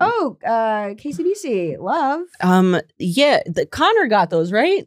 Oh, 0.00 0.36
uh, 0.44 0.94
KCBC, 0.94 1.78
love. 1.78 2.22
um 2.40 2.80
yeah, 2.98 3.42
the 3.46 3.66
Connor 3.66 4.06
got 4.08 4.30
those, 4.30 4.52
right? 4.52 4.86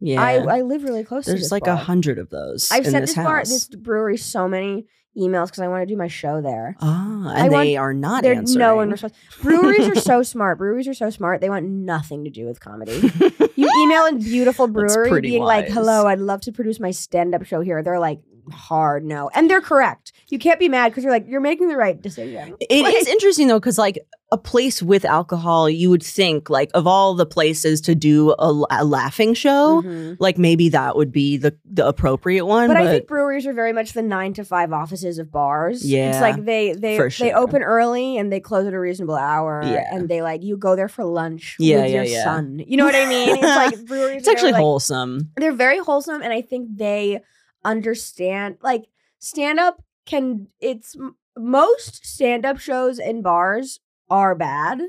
Yeah. 0.00 0.22
I, 0.22 0.36
I 0.36 0.60
live 0.60 0.84
really 0.84 1.02
close 1.02 1.24
to 1.24 1.32
There's 1.32 1.42
this 1.42 1.50
like 1.52 1.64
a 1.64 1.74
bar. 1.74 1.76
hundred 1.76 2.20
of 2.20 2.30
those. 2.30 2.70
I've 2.70 2.84
in 2.84 2.92
sent 2.92 3.02
this, 3.02 3.16
this 3.16 3.24
bar, 3.24 3.38
house. 3.38 3.48
this 3.48 3.66
brewery, 3.66 4.16
so 4.16 4.46
many 4.46 4.86
emails 5.18 5.46
because 5.46 5.60
I 5.60 5.68
want 5.68 5.82
to 5.82 5.86
do 5.86 5.96
my 5.96 6.08
show 6.08 6.40
there. 6.40 6.76
Ah, 6.80 7.32
and 7.36 7.52
want- 7.52 7.66
they 7.66 7.76
are 7.76 7.92
not 7.92 8.22
There, 8.22 8.34
answering. 8.34 8.58
no 8.58 8.76
one 8.76 8.90
responds. 8.90 9.16
Breweries 9.42 9.88
are 9.88 9.94
so 9.96 10.22
smart. 10.22 10.58
Breweries 10.58 10.86
are 10.88 10.94
so 10.94 11.10
smart. 11.10 11.40
They 11.40 11.48
want 11.50 11.66
nothing 11.66 12.24
to 12.24 12.30
do 12.30 12.46
with 12.46 12.60
comedy. 12.60 12.92
You 13.56 13.68
email 13.82 14.06
a 14.06 14.12
beautiful 14.14 14.68
brewery 14.68 15.20
being 15.20 15.42
like, 15.42 15.68
"Hello, 15.68 16.06
I'd 16.06 16.20
love 16.20 16.40
to 16.42 16.52
produce 16.52 16.78
my 16.80 16.90
stand-up 16.92 17.44
show 17.44 17.60
here." 17.60 17.82
They're 17.82 17.98
like, 18.00 18.20
"Hard 18.50 19.04
no," 19.04 19.30
and 19.34 19.50
they're 19.50 19.60
correct. 19.60 20.12
You 20.28 20.38
can't 20.38 20.58
be 20.60 20.68
mad 20.68 20.90
because 20.90 21.04
you're 21.04 21.12
like, 21.12 21.26
you're 21.26 21.40
making 21.40 21.68
the 21.68 21.76
right 21.76 22.00
decision. 22.00 22.54
It 22.60 22.82
Like- 22.82 22.94
is 22.96 23.06
interesting 23.08 23.48
though, 23.48 23.58
because 23.58 23.78
like 23.78 23.98
a 24.30 24.36
place 24.36 24.82
with 24.82 25.06
alcohol, 25.06 25.70
you 25.70 25.88
would 25.88 26.02
think 26.02 26.50
like 26.50 26.70
of 26.74 26.86
all 26.86 27.14
the 27.14 27.24
places 27.24 27.80
to 27.80 27.94
do 27.94 28.34
a 28.38 28.84
laughing 28.84 29.32
show, 29.32 29.80
Mhm. 29.82 30.16
like 30.20 30.36
maybe 30.36 30.68
that 30.68 30.96
would 30.96 31.10
be 31.10 31.38
the 31.38 31.56
the 31.64 31.86
appropriate 31.86 32.44
one. 32.44 32.68
But, 32.68 32.74
But, 32.74 32.82
I 32.82 32.90
think 32.90 33.06
breweries 33.06 33.46
are 33.46 33.54
very 33.54 33.72
much 33.72 33.94
the 33.94 34.02
nine 34.02 34.34
to 34.34 34.44
five 34.44 34.70
offices 34.70 35.18
of 35.18 35.32
bars. 35.32 35.82
Yeah, 35.82 36.10
it's 36.10 36.20
like 36.20 36.44
they 36.44 36.74
they 36.74 36.96
for 36.98 37.08
they 37.18 37.32
open 37.32 37.62
early 37.62 38.18
and 38.18 38.30
they 38.30 38.40
close 38.40 38.66
at 38.66 38.74
a 38.74 38.78
reasonable 38.80 39.16
hour. 39.16 39.62
Yeah. 39.64 39.84
and 39.90 40.08
they 40.10 40.20
like 40.20 40.42
you 40.42 40.58
go 40.58 40.76
there 40.76 40.88
for 40.88 41.04
lunch 41.06 41.56
Yeah, 41.58 41.76
with 41.82 41.90
yeah, 41.90 41.96
your 41.96 42.04
yeah. 42.04 42.24
son. 42.24 42.62
You 42.66 42.76
know 42.76 42.84
what 42.84 42.94
I 42.94 43.06
mean? 43.08 43.30
It's 43.30 43.42
like 43.42 43.84
breweries. 43.86 44.18
it's 44.18 44.28
are 44.28 44.32
actually 44.32 44.52
like, 44.52 44.60
wholesome. 44.60 45.30
they're 45.36 45.52
very 45.52 45.78
wholesome 45.78 46.20
and 46.22 46.32
i 46.32 46.40
think 46.42 46.68
they 46.76 47.20
understand 47.68 48.56
like 48.62 48.84
stand 49.18 49.60
up 49.60 49.82
can 50.06 50.48
it's 50.60 50.96
most 51.36 52.06
stand 52.06 52.44
up 52.46 52.58
shows 52.58 52.98
in 52.98 53.22
bars 53.22 53.80
are 54.10 54.34
bad. 54.34 54.80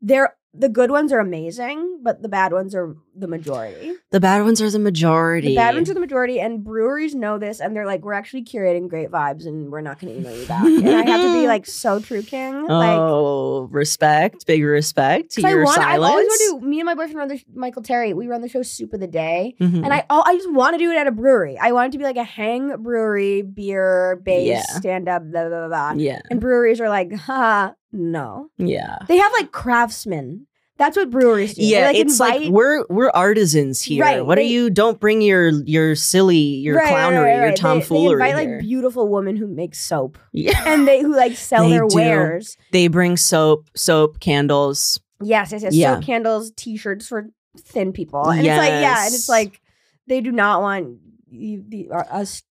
They're 0.00 0.36
the 0.52 0.68
good 0.68 0.90
ones 0.90 1.12
are 1.12 1.20
amazing 1.20 2.00
but 2.02 2.22
the 2.22 2.28
bad 2.28 2.52
ones 2.52 2.74
are 2.74 2.96
the 3.18 3.26
majority 3.28 3.92
The 4.10 4.20
bad 4.20 4.42
ones 4.44 4.60
are 4.60 4.70
the 4.70 4.78
majority. 4.78 5.48
the 5.48 5.54
bad 5.56 5.74
ones 5.74 5.88
are 5.90 5.94
the 5.94 6.00
majority 6.00 6.38
and 6.40 6.62
breweries 6.62 7.14
know 7.14 7.38
this 7.38 7.60
and 7.60 7.74
they're 7.74 7.86
like 7.86 8.04
we're 8.04 8.12
actually 8.12 8.44
curating 8.44 8.88
great 8.88 9.10
vibes 9.10 9.46
and 9.46 9.70
we're 9.72 9.80
not 9.80 9.98
going 9.98 10.12
to 10.14 10.20
email 10.20 10.38
you 10.38 10.46
back 10.46 10.64
and 10.64 10.88
i 10.88 11.04
have 11.06 11.20
to 11.20 11.32
be 11.32 11.46
like 11.54 11.66
so 11.66 11.98
true 12.00 12.22
king 12.22 12.66
like 12.66 12.98
oh, 12.98 13.68
respect, 13.70 14.46
big 14.46 14.62
respect 14.62 15.30
to 15.32 15.40
'cause 15.40 15.44
I 15.48 15.50
your 15.54 15.64
want, 15.64 15.78
I've 15.78 16.00
always 16.00 16.10
silence. 16.12 16.40
wanted 16.52 16.60
to. 16.60 16.66
Me 16.66 16.80
and 16.80 16.86
my 16.86 16.94
boyfriend 16.94 17.16
run 17.16 17.28
the 17.28 17.38
sh- 17.38 17.44
Michael 17.54 17.82
Terry. 17.82 18.12
We 18.14 18.26
run 18.26 18.42
the 18.42 18.48
show 18.48 18.62
Soup 18.62 18.92
of 18.92 19.00
the 19.00 19.06
Day, 19.06 19.54
Mhm. 19.60 19.82
And 19.84 19.92
I 19.92 20.04
all 20.10 20.22
I 20.26 20.34
just 20.36 20.50
want 20.52 20.74
to 20.74 20.78
do 20.78 20.90
it 20.90 20.96
at 20.96 21.06
a 21.06 21.10
brewery. 21.12 21.58
I 21.58 21.72
want 21.72 21.88
it 21.88 21.92
to 21.92 21.98
be 21.98 22.04
like 22.04 22.16
a 22.16 22.24
hang 22.24 22.82
brewery, 22.82 23.42
beer 23.42 24.20
based, 24.24 24.48
Yeah. 24.48 24.62
stand 24.78 25.08
up, 25.08 25.22
blah, 25.30 25.48
blah, 25.48 25.66
blah, 25.66 25.68
blah. 25.68 25.92
yeah, 25.96 26.20
And 26.30 26.40
breweries 26.40 26.80
are 26.80 26.88
like, 26.88 27.12
ha, 27.14 27.74
no. 27.92 28.48
yeah. 28.58 28.98
They 29.08 29.16
have 29.16 29.32
like 29.32 29.52
craftsmen. 29.52 30.46
That's 30.78 30.96
what 30.96 31.10
breweries 31.10 31.54
do. 31.54 31.62
Yeah, 31.64 31.86
like, 31.86 31.96
it's 31.96 32.12
invite- 32.20 32.42
like 32.42 32.50
we're 32.50 32.84
we're 32.90 33.10
artisans 33.10 33.80
here. 33.80 34.02
Right, 34.04 34.24
what 34.24 34.34
they- 34.36 34.42
are 34.42 34.48
you? 34.48 34.68
Don't 34.70 35.00
bring 35.00 35.22
your 35.22 35.48
your 35.64 35.94
silly, 35.96 36.36
your 36.36 36.76
Right, 36.76 36.92
clownery, 36.92 37.22
right, 37.24 37.32
your 37.36 37.42
right. 37.46 37.56
They- 37.56 37.60
tomfoolery 37.62 38.22
They, 38.22 38.28
invite 38.30 38.46
here. 38.46 38.56
like 38.56 38.60
beautiful 38.66 39.08
women 39.08 39.36
who 39.36 39.46
make 39.46 39.74
soap 39.74 40.18
yeah, 40.32 40.62
and 40.66 40.86
they 40.86 41.00
who 41.00 41.16
like 41.16 41.36
sell 41.36 41.68
their 41.68 41.86
do. 41.86 41.96
wares. 41.96 42.56
they 42.72 42.88
bring 42.88 43.16
soap, 43.16 43.68
soap, 43.74 44.20
candles. 44.20 45.00
Yes, 45.22 45.50
yes, 45.52 45.62
yes. 45.62 45.74
Yeah. 45.74 45.94
Soap 45.94 46.04
candles, 46.04 46.52
t-shirts 46.56 47.08
for 47.08 47.26
thin 47.58 47.92
people, 47.94 48.28
and 48.28 48.40
it's 48.40 48.48
like 48.48 48.68
yeah, 48.68 49.06
and 49.06 49.14
it's 49.14 49.30
like 49.30 49.60
they 50.06 50.20
do 50.20 50.30
not 50.30 50.60
want 50.60 50.98
you, 51.30 51.64
the, 51.66 51.88
uh, 51.90 52.04
us 52.10 52.42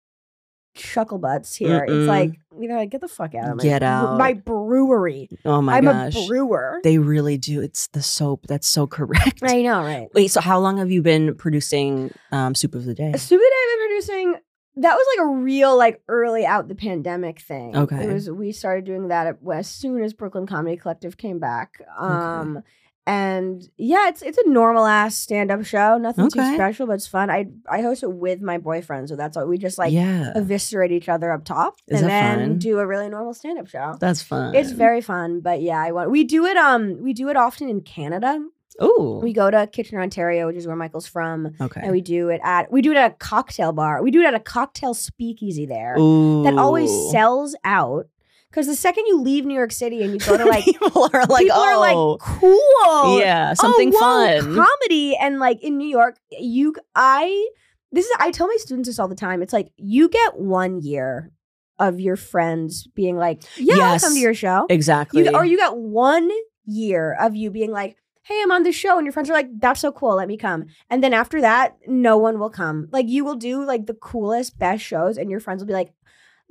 chuckle 0.74 1.18
butts 1.18 1.54
here. 1.54 1.86
Mm-mm. 1.86 2.00
It's 2.00 2.08
like 2.08 2.38
you 2.58 2.68
know, 2.68 2.84
get 2.86 3.00
the 3.00 3.08
fuck 3.08 3.34
out 3.34 3.50
of 3.50 3.56
my 3.56 3.62
Get 3.62 3.82
out. 3.82 4.18
my 4.18 4.32
brewery. 4.32 5.28
Oh 5.44 5.60
my 5.60 5.76
I'm 5.76 5.84
gosh, 5.84 6.16
a 6.16 6.26
brewer. 6.26 6.80
they 6.84 6.98
really 6.98 7.36
do. 7.36 7.60
It's 7.60 7.88
the 7.88 8.02
soap. 8.02 8.46
That's 8.46 8.66
so 8.66 8.86
correct. 8.96 9.40
I 9.42 9.62
know, 9.62 9.82
right? 9.82 10.08
Wait, 10.14 10.28
so 10.28 10.40
how 10.40 10.58
long 10.58 10.78
have 10.78 10.90
you 10.90 11.02
been 11.02 11.34
producing 11.34 12.12
um, 12.32 12.54
Soup 12.54 12.74
of 12.74 12.84
the 12.84 12.94
Day? 12.94 13.12
Stupid 13.16 13.44
I've 13.44 13.78
been 13.78 13.88
producing. 13.88 14.34
That 14.76 14.94
was 14.94 15.06
like 15.16 15.26
a 15.26 15.28
real 15.30 15.76
like 15.76 16.02
early 16.08 16.44
out 16.44 16.66
the 16.68 16.74
pandemic 16.74 17.40
thing. 17.40 17.76
Okay. 17.76 18.04
it 18.04 18.12
was. 18.12 18.28
We 18.28 18.50
started 18.52 18.84
doing 18.84 19.08
that 19.08 19.26
at, 19.28 19.36
as 19.52 19.68
soon 19.68 20.02
as 20.02 20.12
Brooklyn 20.12 20.46
Comedy 20.46 20.76
Collective 20.76 21.16
came 21.16 21.38
back. 21.38 21.80
Um, 21.96 22.62
and 23.06 23.68
yeah, 23.76 24.08
it's 24.08 24.22
it's 24.22 24.38
a 24.38 24.48
normal 24.48 24.86
ass 24.86 25.14
stand 25.14 25.50
up 25.50 25.64
show. 25.64 25.98
Nothing 25.98 26.30
too 26.30 26.54
special, 26.54 26.86
but 26.86 26.94
it's 26.94 27.06
fun. 27.06 27.30
I 27.30 27.46
I 27.68 27.82
host 27.82 28.02
it 28.02 28.12
with 28.12 28.40
my 28.40 28.58
boyfriend, 28.58 29.08
so 29.08 29.16
that's 29.16 29.36
why 29.36 29.44
we 29.44 29.58
just 29.58 29.76
like 29.78 29.92
yeah, 29.92 30.32
eviscerate 30.34 30.92
each 30.92 31.08
other 31.08 31.30
up 31.30 31.44
top 31.44 31.76
Is 31.88 32.00
and 32.00 32.08
then 32.10 32.38
fun? 32.38 32.58
do 32.58 32.78
a 32.78 32.86
really 32.86 33.08
normal 33.08 33.34
stand 33.34 33.58
up 33.58 33.68
show. 33.68 33.96
that's 34.00 34.22
fun. 34.22 34.54
It's 34.54 34.70
very 34.70 35.00
fun, 35.02 35.40
but 35.40 35.60
yeah, 35.60 35.80
I 35.80 35.92
want 35.92 36.10
we 36.10 36.24
do 36.24 36.46
it 36.46 36.56
um 36.56 37.02
we 37.02 37.12
do 37.12 37.28
it 37.28 37.36
often 37.36 37.68
in 37.68 37.82
Canada. 37.82 38.42
oh 38.80 39.20
We 39.22 39.34
go 39.34 39.50
to 39.50 39.66
Kitchener, 39.66 40.00
Ontario, 40.00 40.46
which 40.46 40.56
is 40.56 40.66
where 40.66 40.76
Michael's 40.76 41.06
from, 41.06 41.54
okay. 41.60 41.82
and 41.82 41.92
we 41.92 42.00
do 42.00 42.30
it 42.30 42.40
at 42.42 42.72
we 42.72 42.80
do 42.80 42.90
it 42.90 42.96
at 42.96 43.10
a 43.12 43.14
cocktail 43.16 43.72
bar. 43.72 44.02
We 44.02 44.12
do 44.12 44.22
it 44.22 44.26
at 44.26 44.34
a 44.34 44.40
cocktail 44.40 44.94
speakeasy 44.94 45.66
there 45.66 45.96
Ooh. 45.98 46.42
that 46.44 46.54
always 46.56 46.90
sells 47.10 47.54
out 47.64 48.06
Because 48.54 48.68
the 48.68 48.76
second 48.76 49.06
you 49.08 49.20
leave 49.20 49.44
New 49.44 49.54
York 49.54 49.72
City 49.72 50.04
and 50.04 50.12
you 50.12 50.20
go 50.20 50.36
to 50.36 50.44
like 50.48 50.64
people 50.64 51.10
are 51.12 51.26
like, 51.26 51.42
people 51.42 51.58
oh, 51.58 51.68
are 51.68 51.76
like 51.76 51.96
oh. 51.96 52.18
cool, 52.20 53.18
yeah, 53.18 53.50
oh, 53.50 53.54
something 53.54 53.92
oh, 53.96 53.98
whoa, 53.98 54.40
fun. 54.42 54.54
comedy, 54.54 55.16
and 55.16 55.40
like 55.40 55.60
in 55.60 55.76
New 55.76 55.88
York, 55.88 56.16
you 56.30 56.72
I 56.94 57.48
this 57.90 58.06
is 58.06 58.12
I 58.20 58.30
tell 58.30 58.46
my 58.46 58.56
students 58.60 58.88
this 58.88 59.00
all 59.00 59.08
the 59.08 59.16
time. 59.16 59.42
It's 59.42 59.52
like 59.52 59.72
you 59.76 60.08
get 60.08 60.38
one 60.38 60.80
year 60.80 61.32
of 61.80 61.98
your 61.98 62.14
friends 62.14 62.86
being 62.94 63.16
like, 63.16 63.42
yeah, 63.56 63.74
Yes. 63.74 64.04
I'll 64.04 64.08
come 64.08 64.14
to 64.14 64.22
your 64.22 64.34
show, 64.34 64.66
exactly. 64.70 65.24
you, 65.24 65.34
or 65.34 65.44
you 65.44 65.56
got 65.56 65.76
one 65.76 66.30
year 66.64 67.16
of 67.20 67.34
you 67.34 67.50
being 67.50 67.72
like. 67.72 67.96
Hey, 68.26 68.40
I'm 68.42 68.52
on 68.52 68.62
the 68.62 68.72
show, 68.72 68.96
and 68.96 69.04
your 69.04 69.12
friends 69.12 69.28
are 69.28 69.34
like, 69.34 69.50
"That's 69.58 69.80
so 69.80 69.92
cool, 69.92 70.14
let 70.14 70.28
me 70.28 70.38
come." 70.38 70.64
And 70.88 71.04
then 71.04 71.12
after 71.12 71.42
that, 71.42 71.76
no 71.86 72.16
one 72.16 72.38
will 72.38 72.48
come. 72.48 72.88
Like 72.90 73.06
you 73.06 73.22
will 73.22 73.34
do 73.34 73.62
like 73.62 73.84
the 73.84 73.92
coolest, 73.92 74.58
best 74.58 74.82
shows, 74.82 75.18
and 75.18 75.30
your 75.30 75.40
friends 75.40 75.60
will 75.60 75.66
be 75.66 75.74
like, 75.74 75.92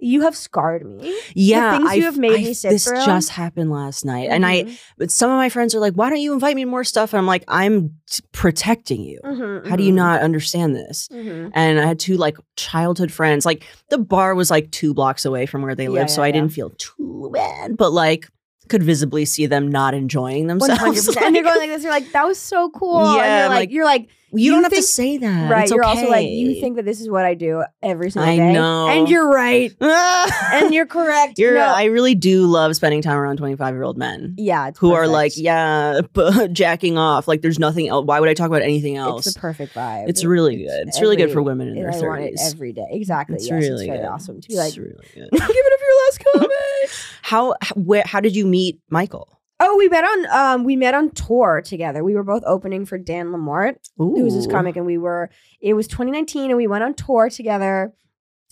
"You 0.04 0.22
have 0.22 0.36
scarred 0.36 0.86
me." 0.86 1.16
yeah, 1.36 1.78
things 1.78 1.96
you 1.96 2.02
I- 2.04 2.06
have 2.06 2.18
made 2.18 2.34
I- 2.34 2.44
me 2.44 2.54
sit 2.54 2.70
This 2.72 2.86
through. 2.86 3.06
just 3.06 3.30
happened 3.30 3.72
last 3.72 4.06
night, 4.06 4.28
and 4.30 4.46
I. 4.46 4.64
Mhm. 4.64 4.78
But 4.98 5.12
some 5.12 5.32
of 5.32 5.38
my 5.38 5.50
friends 5.50 5.74
are 5.74 5.80
like, 5.80 5.94
"Why 5.94 6.10
don't 6.10 6.20
you 6.22 6.34
invite 6.34 6.56
me 6.56 6.64
to 6.66 6.70
more 6.70 6.84
stuff?" 6.84 7.14
And 7.14 7.20
I'm 7.20 7.26
like, 7.28 7.44
"I'm 7.48 7.92
t- 8.10 8.22
protecting 8.32 9.02
you. 9.04 9.20
Mhm, 9.26 9.68
How 9.68 9.76
do 9.76 9.84
you 9.84 9.92
mhm, 9.92 9.96
not 9.96 10.22
understand 10.22 10.76
this?" 10.76 11.10
mhm. 11.12 11.52
And 11.54 11.80
I 11.80 11.86
had 11.86 12.00
two 12.00 12.18
like 12.18 12.38
childhood 12.56 13.12
friends. 13.12 13.46
Like 13.46 13.64
the 13.90 13.98
bar 13.98 14.36
was 14.36 14.52
like 14.52 14.70
two 14.72 14.94
blocks 14.94 15.26
away 15.26 15.46
from 15.46 15.62
where 15.62 15.76
they 15.76 15.86
Yeah, 15.86 15.90
live, 16.02 16.10
so 16.10 16.22
yeah, 16.22 16.26
I 16.26 16.28
yeah. 16.28 16.34
didn't 16.34 16.52
feel 16.54 16.72
too 16.78 17.30
bad. 17.34 17.78
But 17.78 17.92
like, 17.94 18.28
could 18.70 18.84
visibly 18.84 19.26
see 19.26 19.46
them 19.46 19.70
not 19.72 19.94
enjoying 19.94 20.48
themselves. 20.48 21.06
percent. 21.06 21.26
And 21.26 21.36
they're 21.36 21.44
going 21.44 21.60
like 21.60 21.70
this. 21.70 21.84
You're 21.84 21.92
like, 21.92 22.12
that 22.14 22.26
was 22.26 22.40
so 22.40 22.70
cool. 22.72 23.00
and 23.10 23.18
Yeah, 23.18 23.40
you're 23.42 23.50
like, 23.50 23.56
like, 23.60 23.72
you're 23.72 23.86
like, 23.86 24.10
you, 24.36 24.46
you 24.46 24.52
don't 24.52 24.64
have 24.64 24.74
to 24.74 24.82
say 24.82 25.18
that, 25.20 25.52
right. 25.52 25.62
It's 25.62 25.72
You're 25.72 25.84
also 25.84 26.10
like, 26.10 26.28
you 26.28 26.60
think 26.60 26.78
that 26.78 26.86
this 26.86 27.00
is 27.00 27.08
what 27.08 27.24
I 27.24 27.36
do 27.36 27.64
every 27.84 28.10
single 28.10 28.28
I 28.32 28.36
day. 28.36 28.52
know. 28.54 28.88
and 28.88 29.08
you're 29.08 29.30
right, 29.30 29.72
and 29.80 30.74
you're 30.74 30.88
correct. 30.88 31.38
You're. 31.38 31.54
No. 31.54 31.66
I 31.66 31.84
really 31.84 32.16
do 32.16 32.48
love 32.48 32.76
spending 32.76 33.04
time 33.04 33.16
around 33.20 33.38
25 33.38 33.76
year 33.76 33.84
old 33.84 33.96
men. 33.96 34.34
yeah, 34.40 34.72
who 34.80 34.94
are 34.94 35.08
like, 35.08 35.34
yeah, 35.36 36.02
jacking 36.52 36.98
off. 36.98 37.28
Like, 37.28 37.42
there's 37.44 37.60
nothing 37.60 37.90
else. 37.90 38.06
Why 38.08 38.20
would 38.20 38.28
I 38.28 38.34
talk 38.34 38.48
about 38.48 38.64
anything 38.64 38.98
else? 38.98 39.28
It's 39.28 39.36
the 39.36 39.40
perfect 39.40 39.76
vibe. 39.76 40.10
It's 40.10 40.26
really 40.26 40.56
good. 40.58 40.88
It's 40.88 41.00
really 41.00 41.16
good 41.16 41.32
for 41.32 41.44
women 41.44 41.68
in 41.68 41.76
their 41.76 41.94
I 41.94 42.00
want 42.00 42.24
it 42.24 42.34
30s. 42.34 42.54
every 42.54 42.74
day. 42.74 42.88
Exactly. 42.90 43.36
It's 43.36 43.48
yes, 43.48 43.62
really 43.62 43.88
it's 43.88 44.08
awesome 44.08 44.42
to 44.42 44.48
be 44.48 44.56
like, 44.56 44.70
it's 44.70 44.78
really 44.80 44.96
good. 45.14 45.30
give 45.32 45.42
it 45.48 45.73
up 46.22 46.32
for 46.34 46.38
your 46.40 46.48
last 46.48 46.52
comment. 46.84 46.92
how, 47.22 47.56
where 47.76 48.04
how 48.06 48.20
did 48.20 48.36
you 48.36 48.46
meet 48.46 48.80
Michael? 48.90 49.30
oh, 49.66 49.78
we 49.78 49.88
met 49.88 50.04
on 50.04 50.26
um 50.28 50.64
we 50.66 50.76
met 50.76 50.94
on 50.94 51.10
tour 51.12 51.62
together. 51.64 52.04
We 52.04 52.16
were 52.16 52.24
both 52.24 52.44
opening 52.46 52.86
for 52.86 52.98
Dan 52.98 53.28
LaMorte. 53.28 53.78
Ooh. 54.02 54.14
who 54.16 54.24
was 54.24 54.34
this 54.36 54.48
comic, 54.48 54.76
and 54.76 54.86
we 54.86 54.98
were. 54.98 55.30
It 55.62 55.74
was 55.74 55.88
2019, 55.88 56.50
and 56.50 56.58
we 56.58 56.68
went 56.68 56.84
on 56.84 56.94
tour 56.94 57.30
together. 57.30 57.94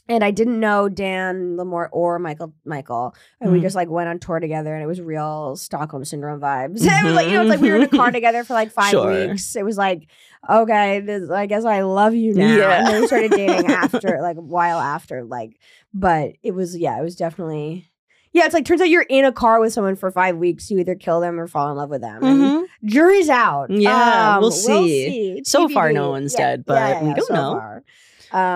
And 0.08 0.24
I 0.24 0.32
didn't 0.32 0.60
know 0.60 0.90
Dan 0.90 1.58
LaMorte 1.58 1.90
or 1.92 2.18
Michael 2.20 2.54
Michael, 2.66 3.14
and 3.42 3.52
we 3.52 3.60
Mhm. 3.60 3.64
just 3.64 3.76
like 3.76 3.90
went 3.90 4.10
on 4.10 4.20
tour 4.20 4.40
together, 4.40 4.74
and 4.74 4.82
it 4.84 4.88
was 4.88 5.02
real 5.02 5.56
Stockholm 5.58 6.06
syndrome 6.06 6.40
vibes. 6.40 6.78
it 6.82 7.04
was 7.06 7.14
like 7.14 7.28
you 7.28 7.34
know, 7.34 7.42
it's 7.42 7.50
like 7.50 7.62
we 7.62 7.70
were 7.70 7.76
in 7.78 7.84
a 7.84 7.88
car 7.98 8.12
together 8.12 8.44
for 8.46 8.54
like 8.54 8.72
five 8.72 8.92
Sure. 8.92 9.28
weeks. 9.28 9.56
It 9.56 9.64
was 9.66 9.78
like, 9.78 10.08
okay, 10.50 11.00
this, 11.02 11.30
I 11.30 11.46
guess 11.46 11.66
I 11.66 11.82
love 11.82 12.14
you 12.16 12.34
now. 12.34 12.56
Yeah. 12.56 12.78
And 12.80 12.88
then 12.88 13.02
we 13.02 13.08
started 13.08 13.32
dating 13.32 13.70
after, 13.72 14.18
like 14.22 14.38
a 14.38 14.42
while 14.42 14.80
after, 14.80 15.24
like. 15.24 15.60
But 15.94 16.34
it 16.44 16.52
was 16.52 16.78
yeah, 16.78 16.98
it 17.00 17.04
was 17.04 17.16
definitely. 17.16 17.88
Yeah, 18.34 18.46
it's 18.46 18.54
like 18.54 18.64
turns 18.64 18.80
out 18.80 18.88
you're 18.90 19.02
in 19.10 19.26
a 19.26 19.32
car 19.34 19.60
with 19.60 19.74
someone 19.74 19.98
for 19.98 20.10
five 20.10 20.38
weeks. 20.38 20.72
You 20.72 20.80
either 20.80 20.96
kill 20.96 21.20
them 21.20 21.38
or 21.38 21.48
fall 21.48 21.70
in 21.70 21.76
love 21.76 21.90
with 21.90 22.00
them. 22.02 22.22
Mhm. 22.22 22.66
Jury's 22.86 23.28
out. 23.28 23.70
Yeah, 23.70 24.36
Um, 24.36 24.42
we'll 24.42 24.52
see. 24.52 25.42
So 25.46 25.68
far, 25.68 25.92
no 25.92 26.10
one's 26.12 26.34
dead, 26.34 26.64
but 26.66 27.02
we 27.04 27.14
don't 27.14 27.26
so 27.28 27.34
know. 27.34 27.52
far. 27.60 27.84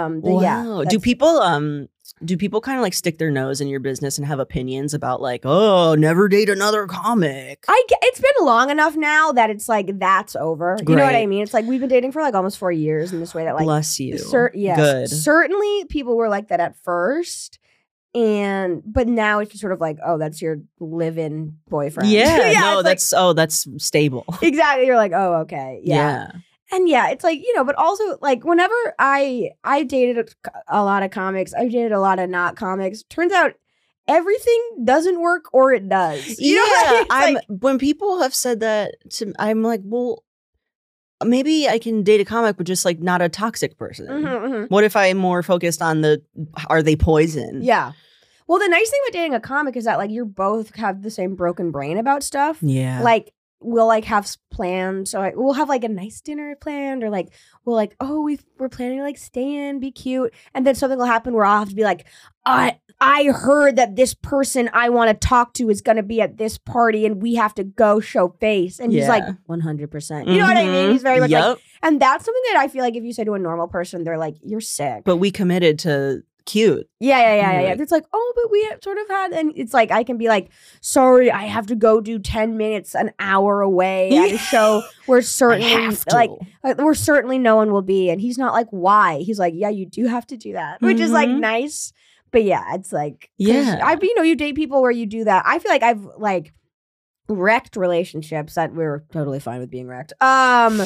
Um, 0.06 0.22
Wow. 0.22 0.42
yeah. 0.42 0.84
do 0.90 0.98
people 1.00 1.28
um 1.28 1.90
do 2.24 2.38
people 2.38 2.62
kind 2.62 2.78
of 2.78 2.82
like 2.82 2.94
stick 2.94 3.18
their 3.18 3.30
nose 3.30 3.60
in 3.60 3.68
your 3.68 3.82
business 3.82 4.18
and 4.18 4.26
have 4.26 4.40
opinions 4.40 4.94
about 4.94 5.22
like, 5.22 5.42
oh, 5.44 5.96
never 5.96 6.30
date 6.30 6.50
another 6.50 6.88
comic? 6.88 7.66
I 7.68 7.84
get, 7.90 8.00
it's 8.04 8.22
been 8.22 8.46
long 8.46 8.70
enough 8.70 8.96
now 8.96 9.34
that 9.34 9.50
it's 9.50 9.68
like 9.68 10.00
that's 10.00 10.36
over. 10.36 10.78
You 10.88 10.96
know 10.96 11.04
what 11.04 11.16
I 11.16 11.26
mean? 11.26 11.44
It's 11.44 11.54
like 11.54 11.66
we've 11.66 11.82
been 11.82 11.90
dating 11.90 12.14
for 12.14 12.22
like 12.22 12.34
almost 12.34 12.58
four 12.58 12.72
years 12.72 13.12
in 13.12 13.20
this 13.20 13.34
way 13.34 13.44
that 13.44 13.56
like 13.56 13.66
Bless 13.66 14.00
you. 14.00 14.18
cer- 14.18 14.52
yes, 14.54 14.78
Good. 14.78 15.10
certainly 15.10 15.86
people 15.86 16.16
were 16.16 16.30
like 16.30 16.48
that 16.48 16.60
at 16.62 16.78
first. 16.84 17.60
And 18.14 18.82
but 18.86 19.10
now 19.10 19.40
it's 19.40 19.52
just 19.52 19.60
sort 19.60 19.74
of 19.74 19.82
like, 19.82 19.98
oh, 20.06 20.18
that's 20.18 20.42
your 20.42 20.62
live-in 20.80 21.58
boyfriend. 21.68 22.10
Yeah, 22.12 22.50
yeah 22.50 22.62
no, 22.62 22.68
it's 22.68 22.76
like- 22.76 22.84
that's 22.86 23.14
oh, 23.14 23.34
that's 23.34 23.68
stable. 23.78 24.24
exactly. 24.42 24.86
You're 24.86 24.96
like, 24.96 25.12
oh, 25.14 25.42
okay, 25.42 25.82
yeah. 25.84 26.32
And 26.72 26.90
yeah 26.90 27.10
it's 27.10 27.24
like 27.24 27.40
you 27.40 27.56
know 27.56 27.64
but 27.64 27.76
also 27.76 28.18
like 28.22 28.44
whenever 28.44 28.74
i 29.00 29.50
i 29.64 29.84
dated 29.84 30.18
a, 30.46 30.52
a 30.80 30.84
lot 30.84 31.04
of 31.04 31.12
comics 31.12 31.54
i 31.54 31.66
dated 31.68 31.92
a 31.92 32.00
lot 32.00 32.20
of 32.20 32.30
not 32.30 32.56
comics 32.56 33.04
turns 33.04 33.32
out 33.34 33.54
everything 34.08 34.62
doesn't 34.84 35.20
work 35.22 35.46
or 35.54 35.72
it 35.74 35.88
does 35.90 36.40
you 36.40 36.56
know 36.56 36.62
what 36.64 36.88
I 36.88 36.92
mean? 37.00 37.08
i'm 37.10 37.34
like- 37.36 37.44
when 37.48 37.78
people 37.80 38.22
have 38.22 38.34
said 38.36 38.60
that 38.62 38.96
to 39.12 39.34
I'm 39.40 39.64
like, 39.64 39.82
well, 39.84 40.24
maybe 41.24 41.68
I 41.70 41.80
can 41.80 42.04
date 42.04 42.20
a 42.22 42.26
comic, 42.26 42.58
but 42.58 42.66
just 42.68 42.84
like 42.86 43.00
not 43.00 43.22
a 43.22 43.30
toxic 43.30 43.78
person. 43.78 44.06
Mhm, 44.08 44.24
mhm. 44.24 44.70
What 44.70 44.84
if 44.84 44.96
I'm 44.96 45.18
more 45.18 45.42
focused 45.44 45.82
on 45.82 46.02
the 46.02 46.22
are 46.70 46.84
they 46.84 46.96
poison? 46.96 47.62
yeah 47.64 47.94
well 48.48 48.60
the 48.60 48.68
nice 48.68 48.90
thing 48.92 49.00
about 49.08 49.14
dating 49.14 49.34
a 49.34 49.40
comic 49.40 49.76
is 49.76 49.86
that 49.86 49.98
like 49.98 50.12
you're 50.12 50.26
both 50.26 50.76
have 50.76 51.02
the 51.02 51.10
same 51.10 51.36
broken 51.36 51.72
brain 51.72 51.98
about 51.98 52.22
stuff 52.22 52.58
Yeah. 52.62 53.02
like 53.02 53.34
we'll 53.66 53.88
like 53.88 54.06
have 54.06 54.30
planned 54.52 55.08
so 55.08 55.20
like, 55.20 55.34
we'll 55.36 55.54
have 55.54 55.70
like 55.70 55.84
a 55.84 55.90
nice 55.90 56.22
dinner 56.22 56.56
planned 56.56 57.04
or 57.04 57.10
like 57.10 57.30
we'll 57.66 57.76
like 57.76 57.96
oh 58.00 58.22
we 58.22 58.40
we're 58.58 58.70
planning 58.70 58.98
to 58.98 59.04
like 59.04 59.18
stay 59.18 59.68
in 59.68 59.80
be 59.80 59.92
cute 59.92 60.34
and 60.54 60.66
then 60.66 60.76
something 60.76 60.98
will 60.98 61.06
happen 61.06 61.34
where 61.34 61.46
i'll 61.46 61.60
have 61.60 61.70
to 61.70 61.76
be 61.76 61.84
like 61.84 62.06
i 62.46 62.78
i 63.02 63.26
heard 63.26 63.76
that 63.76 63.96
this 63.96 64.14
person 64.14 64.70
i 64.74 64.88
want 64.90 65.10
to 65.10 65.28
talk 65.28 65.54
to 65.54 65.70
is 65.70 65.82
going 65.82 65.98
to 65.98 66.04
be 66.04 66.22
at 66.22 66.38
this 66.38 66.58
party 66.58 67.06
and 67.06 67.22
we 67.22 67.36
have 67.36 67.54
to 67.54 67.64
go 67.64 68.00
show 68.00 68.30
face 68.40 68.80
and 68.80 68.92
he's 68.94 69.08
like 69.08 69.24
100% 69.50 70.28
you 70.28 70.38
know 70.38 70.46
what 70.46 70.58
i 70.58 70.66
mean? 70.66 70.92
He's 70.92 71.02
very 71.02 71.20
much 71.20 71.32
like 71.32 71.58
and 71.82 72.02
that's 72.02 72.24
something 72.24 72.44
that 72.54 72.60
i 72.60 72.68
feel 72.68 72.84
like 72.84 72.96
if 72.96 73.04
you 73.04 73.14
say 73.14 73.24
to 73.24 73.34
a 73.34 73.40
normal 73.40 73.68
person 73.68 74.04
they're 74.04 74.18
like 74.18 74.36
you're 74.42 74.62
sick. 74.62 75.04
But 75.04 75.18
we 75.18 75.32
committed 75.32 75.80
to 75.80 76.24
cute. 76.46 76.88
yeah, 77.00 77.20
yeah, 77.20 77.36
yeah, 77.36 77.52
yeah, 77.62 77.62
yeah. 77.76 77.82
It's 77.82 77.92
like, 77.92 78.06
oh, 78.14 78.34
but 78.36 78.52
we 78.52 78.64
have 78.66 78.80
sort 78.84 78.98
of 78.98 79.08
had, 79.08 79.32
and 79.34 79.52
it's 79.56 79.74
like 79.74 79.92
I 79.92 80.04
can 80.04 80.18
be 80.18 80.28
like, 80.28 80.50
sorry, 80.82 81.32
I 81.32 81.44
have 81.44 81.68
to 81.68 81.76
go 81.76 82.02
do 82.02 82.20
ten 82.20 82.58
minutes, 82.58 82.96
an 82.96 83.12
hour 83.20 83.62
away 83.62 84.16
at 84.16 84.32
a 84.34 84.38
show 84.52 84.84
where 85.06 85.22
certainly, 85.22 85.74
I 85.74 85.80
have 85.82 86.06
to. 86.06 86.16
like, 86.16 86.30
uh, 86.64 86.74
where 86.76 86.94
certainly 86.94 87.40
no 87.40 87.56
one 87.56 87.72
will 87.72 87.82
be, 87.82 88.10
and 88.10 88.22
he's 88.22 88.38
not 88.38 88.54
like, 88.54 88.68
why? 88.70 89.20
He's 89.20 89.40
like, 89.40 89.54
yeah, 89.56 89.70
you 89.70 89.86
do 89.86 90.06
have 90.08 90.26
to 90.28 90.38
do 90.38 90.54
that, 90.54 90.82
which 90.82 91.00
is 91.00 91.12
like 91.12 91.30
Mhm. 91.30 91.40
nice, 91.40 91.94
but 92.32 92.44
yeah, 92.44 92.76
it's 92.76 92.92
like, 92.94 93.30
Yeah. 93.38 93.80
I, 93.84 93.98
you 94.02 94.16
know, 94.16 94.24
you 94.24 94.36
date 94.36 94.56
people 94.56 94.82
where 94.82 94.92
you 94.92 95.06
do 95.06 95.24
that. 95.24 95.44
I 95.46 95.60
feel 95.60 95.72
like 95.72 95.84
I've 95.84 96.06
like 96.18 96.54
wrecked 97.28 97.76
relationships 97.76 98.54
that 98.54 98.72
we 98.72 98.84
were 98.84 99.04
totally 99.12 99.40
fine 99.40 99.60
with 99.60 99.72
being 99.72 99.88
wrecked. 99.88 100.14
Um, 100.22 100.80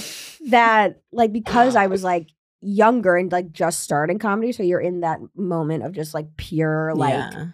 that 0.49 1.01
like 1.11 1.33
because 1.33 1.75
I 1.75 1.87
was 1.87 2.01
like 2.03 2.29
younger 2.61 3.15
and 3.15 3.31
like 3.31 3.51
just 3.51 3.81
starting 3.81 4.19
comedy, 4.19 4.51
so 4.51 4.63
you're 4.63 4.79
in 4.81 5.01
that 5.01 5.19
moment 5.35 5.83
of 5.83 5.93
just 5.93 6.13
like 6.13 6.27
pure 6.37 6.93
like 6.95 7.13
Yeah. 7.33 7.45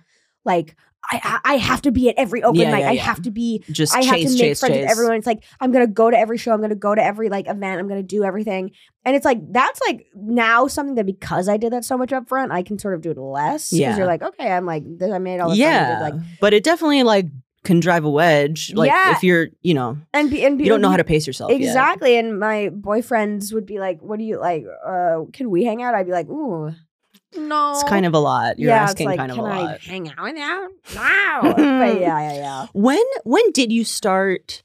like 0.43 0.75
I 1.11 1.39
I 1.45 1.57
have 1.57 1.83
to 1.83 1.91
be 1.91 2.09
at 2.09 2.15
every 2.17 2.41
open 2.41 2.61
Yeah, 2.61 2.71
mic. 2.71 2.79
yeah, 2.81 2.89
I 2.89 2.95
have 2.95 3.21
to 3.21 3.29
be. 3.31 3.63
just 3.69 3.93
I 3.95 4.01
chase, 4.01 4.09
have 4.09 4.17
to 4.21 4.29
make 4.29 4.37
chase, 4.39 4.59
friends 4.59 4.75
chase. 4.75 4.81
with 4.83 4.89
everyone. 4.91 5.15
It's 5.17 5.27
like 5.27 5.43
I'm 5.59 5.71
gonna 5.71 5.85
go 5.85 6.09
to 6.09 6.17
every 6.17 6.39
show. 6.39 6.51
I'm 6.51 6.61
gonna 6.61 6.73
go 6.73 6.95
to 6.95 7.03
every 7.03 7.29
like 7.29 7.47
event. 7.47 7.79
I'm 7.79 7.87
gonna 7.87 8.01
do 8.01 8.23
everything. 8.23 8.71
And 9.03 9.15
it's 9.15 9.23
like 9.25 9.37
that's 9.51 9.79
like 9.87 10.07
now 10.15 10.65
something 10.65 10.95
that 10.95 11.05
because 11.05 11.47
I 11.47 11.57
did 11.57 11.73
that 11.73 11.85
so 11.85 11.95
much 11.95 12.11
up 12.11 12.27
front, 12.27 12.51
I 12.51 12.63
can 12.63 12.79
sort 12.79 12.95
of 12.95 13.01
do 13.01 13.11
it 13.11 13.17
less. 13.19 13.71
Yeah. 13.71 13.95
you're 13.95 14.07
like, 14.07 14.23
okay, 14.23 14.51
I'm 14.51 14.65
like 14.65 14.83
I 15.03 15.19
made 15.19 15.39
all 15.41 15.51
the 15.51 15.57
Yeah, 15.57 15.93
did, 15.95 16.01
like 16.01 16.15
but 16.41 16.55
it 16.55 16.63
definitely 16.63 17.03
like 17.03 17.27
can 17.65 17.79
drive 17.81 18.05
a 18.05 18.09
wedge. 18.09 18.71
Like 18.73 18.89
Yeah. 18.89 19.11
if 19.15 19.23
you're, 19.23 19.47
you 19.61 19.73
know, 19.73 19.97
and 20.13 20.29
be, 20.29 20.45
and 20.45 20.57
be, 20.57 20.63
you 20.63 20.69
don't 20.69 20.81
know 20.81 20.89
how 20.89 20.97
to 20.97 21.03
pace 21.03 21.27
yourself. 21.27 21.51
yet. 21.51 21.59
Exactly. 21.59 22.17
And 22.17 22.39
my 22.39 22.69
boyfriends 22.71 23.53
would 23.53 23.65
be 23.65 23.79
like, 23.79 23.99
What 24.01 24.19
do 24.19 24.25
you 24.25 24.39
like? 24.39 24.63
Uh, 24.85 25.21
can 25.33 25.49
we 25.49 25.65
hang 25.65 25.83
out? 25.83 25.93
I'd 25.95 26.05
be 26.05 26.13
like, 26.13 26.29
Ooh, 26.29 26.71
no. 27.35 27.71
It's 27.73 27.83
kind 27.83 28.05
of 28.05 28.13
a 28.13 28.19
lot. 28.19 28.57
You're 28.59 28.69
yeah, 28.69 28.83
asking 28.83 29.07
like, 29.07 29.17
kind 29.17 29.31
of 29.31 29.35
can 29.37 29.45
a 29.45 29.49
I 29.49 29.61
lot. 29.63 29.81
hang 29.81 30.09
out 30.09 30.23
with 30.23 30.37
you? 30.37 30.71
No. 30.95 31.53
but 31.57 31.59
yeah, 31.99 32.21
yeah, 32.21 32.33
yeah. 32.33 32.67
When 32.73 33.03
when 33.25 33.51
did 33.51 33.71
you 33.73 33.83
start? 33.83 34.63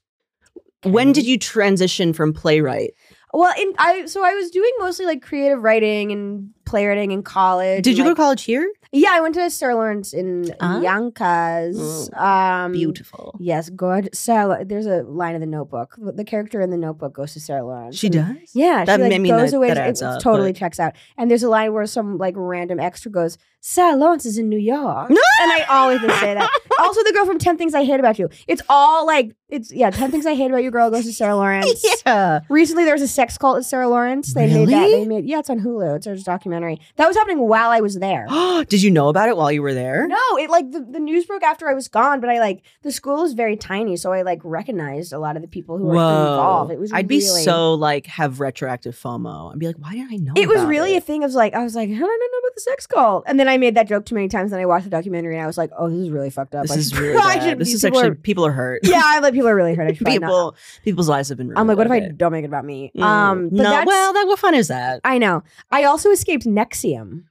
When 0.84 1.12
did 1.12 1.26
you 1.26 1.36
transition 1.38 2.12
from 2.12 2.32
playwright? 2.32 2.92
Well, 3.32 3.52
in 3.60 3.72
I 3.78 4.06
so 4.06 4.24
I 4.24 4.34
was 4.34 4.50
doing 4.50 4.70
mostly 4.78 5.06
like 5.06 5.22
creative 5.22 5.62
writing 5.62 6.10
and 6.12 6.50
playwriting 6.64 7.10
in 7.12 7.22
college. 7.22 7.84
Did 7.84 7.98
you 7.98 8.04
go 8.04 8.10
to 8.10 8.16
college 8.16 8.42
here? 8.44 8.68
Yeah, 8.92 9.10
I 9.12 9.20
went 9.20 9.36
to 9.36 9.48
Sarah 9.50 9.76
Lawrence 9.76 10.12
in 10.12 10.52
Ah. 10.60 10.80
Yonkers. 10.80 12.10
Um, 12.14 12.72
Beautiful. 12.72 13.36
Yes, 13.38 13.70
good. 13.70 14.10
Sarah. 14.14 14.64
There's 14.64 14.86
a 14.86 15.02
line 15.04 15.34
in 15.36 15.40
the 15.40 15.46
Notebook. 15.46 15.94
The 15.98 16.24
character 16.24 16.60
in 16.60 16.70
the 16.70 16.76
Notebook 16.76 17.12
goes 17.14 17.32
to 17.34 17.40
Sarah 17.40 17.62
Lawrence. 17.64 17.96
She 17.96 18.08
does. 18.08 18.36
Yeah, 18.52 18.84
That 18.84 18.98
she 18.98 19.02
like 19.18 19.22
goes 19.30 19.50
that- 19.52 19.56
away. 19.56 19.68
that 19.74 19.88
it- 19.88 20.02
up, 20.02 20.20
totally 20.20 20.50
but- 20.52 20.58
checks 20.58 20.80
out. 20.80 20.94
And 21.16 21.30
there's 21.30 21.42
a 21.44 21.48
line 21.48 21.72
where 21.72 21.86
some 21.86 22.18
like 22.18 22.34
random 22.36 22.80
extra 22.80 23.10
goes, 23.12 23.38
"Sarah 23.60 23.96
Lawrence 23.96 24.26
is 24.26 24.38
in 24.38 24.48
New 24.48 24.58
York," 24.58 25.08
and 25.10 25.18
I 25.52 25.64
always 25.68 26.00
say 26.00 26.34
that. 26.34 26.50
also, 26.80 27.02
the 27.04 27.12
girl 27.12 27.26
from 27.26 27.38
Ten 27.38 27.56
Things 27.56 27.74
I 27.74 27.84
Hate 27.84 28.00
About 28.00 28.18
You. 28.18 28.28
It's 28.48 28.62
all 28.68 29.06
like 29.06 29.36
it's 29.50 29.72
yeah. 29.72 29.90
Ten 29.90 30.10
Things 30.10 30.26
I 30.26 30.34
Hate 30.34 30.50
About 30.50 30.62
You. 30.62 30.70
Girl 30.70 30.90
goes 30.90 31.04
to 31.04 31.12
Sarah 31.12 31.36
Lawrence. 31.42 31.84
yeah. 32.06 32.40
Recently, 32.48 32.84
there 32.84 32.94
was 32.94 33.02
a 33.02 33.08
sex 33.08 33.36
cult 33.38 33.58
at 33.58 33.64
Sarah 33.64 33.88
Lawrence. 33.88 34.34
They 34.34 34.46
made 34.46 34.68
that. 34.68 34.80
Really? 34.82 34.92
They 34.92 35.04
made 35.08 35.24
yeah. 35.26 35.38
It's 35.40 35.50
on 35.50 35.60
Hulu. 35.60 35.96
It's 35.96 36.06
a 36.06 36.16
documentary 36.22 36.80
that 36.96 37.06
was 37.06 37.16
happening 37.16 37.40
while 37.40 37.70
I 37.70 37.80
was 37.80 37.98
there. 37.98 38.26
Oh, 38.28 38.64
did 38.68 38.82
you 38.82 38.90
know 38.90 39.08
about 39.08 39.28
it 39.28 39.36
while 39.36 39.50
you 39.52 39.62
were 39.62 39.74
there? 39.74 40.06
No, 40.08 40.16
it 40.38 40.50
like 40.50 40.70
the, 40.70 40.80
the 40.80 41.00
news 41.00 41.24
broke 41.26 41.42
after 41.42 41.68
I 41.68 41.74
was 41.74 41.88
gone, 41.88 42.20
but 42.20 42.30
I 42.30 42.38
like 42.38 42.62
the 42.82 42.92
school 42.92 43.24
is 43.24 43.32
very 43.34 43.56
tiny, 43.56 43.96
so 43.96 44.12
I 44.12 44.22
like 44.22 44.40
recognized 44.44 45.12
a 45.12 45.18
lot 45.18 45.36
of 45.36 45.42
the 45.42 45.48
people 45.48 45.78
who 45.78 45.84
were 45.86 45.94
involved. 45.94 46.72
It 46.72 46.78
was 46.78 46.92
I'd 46.92 47.08
be 47.08 47.18
really- 47.18 47.42
so 47.42 47.74
like 47.74 48.06
have 48.06 48.40
retroactive 48.40 48.94
FOMO. 48.96 49.52
I'd 49.52 49.58
be 49.58 49.66
like, 49.66 49.76
why 49.78 49.92
didn't 49.92 50.12
I 50.12 50.16
know? 50.16 50.32
It 50.36 50.48
was 50.48 50.60
about 50.60 50.68
really 50.68 50.94
a 50.94 50.98
it? 50.98 51.04
thing 51.04 51.24
of 51.24 51.32
like 51.32 51.54
I 51.54 51.62
was 51.64 51.74
like, 51.74 51.88
I 51.88 51.92
don't 51.92 52.00
know 52.00 52.38
about 52.38 52.54
the 52.54 52.60
sex 52.60 52.86
cult? 52.86 53.24
And 53.26 53.38
then 53.38 53.48
I 53.48 53.56
made 53.58 53.74
that 53.76 53.88
joke 53.88 54.04
too 54.06 54.14
many 54.14 54.28
times. 54.28 54.52
And 54.52 54.60
I 54.60 54.66
watched 54.66 54.84
the 54.84 54.90
documentary 54.90 55.34
and 55.36 55.42
I 55.44 55.46
was 55.46 55.58
like, 55.58 55.70
oh, 55.78 55.88
this 55.88 55.98
is 55.98 56.10
really 56.10 56.30
fucked 56.30 56.54
up. 56.54 56.62
This 56.62 56.72
I 56.72 56.76
is 56.76 56.98
really 56.98 57.16
I 57.22 57.36
bad. 57.36 57.58
This 57.58 57.68
be- 57.68 57.74
is 57.74 57.84
actually 57.84 58.08
are- 58.08 58.14
people 58.14 58.44
are 58.46 58.52
hurt. 58.52 58.80
yeah, 58.84 59.02
I 59.04 59.18
let 59.20 59.32
people 59.40 59.48
are 59.48 59.56
really 59.56 59.74
hurt. 59.74 59.88
I 59.88 59.92
should 59.94 60.04
probably 60.04 60.18
not- 60.18 60.28
people 60.28 60.56
people's 60.84 61.08
lives 61.08 61.28
have 61.30 61.38
been 61.38 61.48
ruined. 61.48 61.58
I'm 61.58 61.66
like, 61.66 61.76
what 61.76 61.86
if 61.86 61.92
I 61.92 61.98
it. 61.98 62.18
don't 62.18 62.32
make 62.32 62.44
it 62.44 62.48
about 62.48 62.64
me? 62.64 62.92
Mm. 62.96 63.02
Um, 63.02 63.48
but 63.48 63.56
no, 63.56 63.62
that's, 63.62 63.86
well, 63.86 64.12
that 64.12 64.26
what 64.26 64.38
fun 64.38 64.54
is 64.54 64.68
that? 64.68 65.00
I 65.04 65.18
know. 65.18 65.42
I 65.70 65.84
also 65.84 66.10
escaped 66.10 66.44
Nexium. 66.44 67.24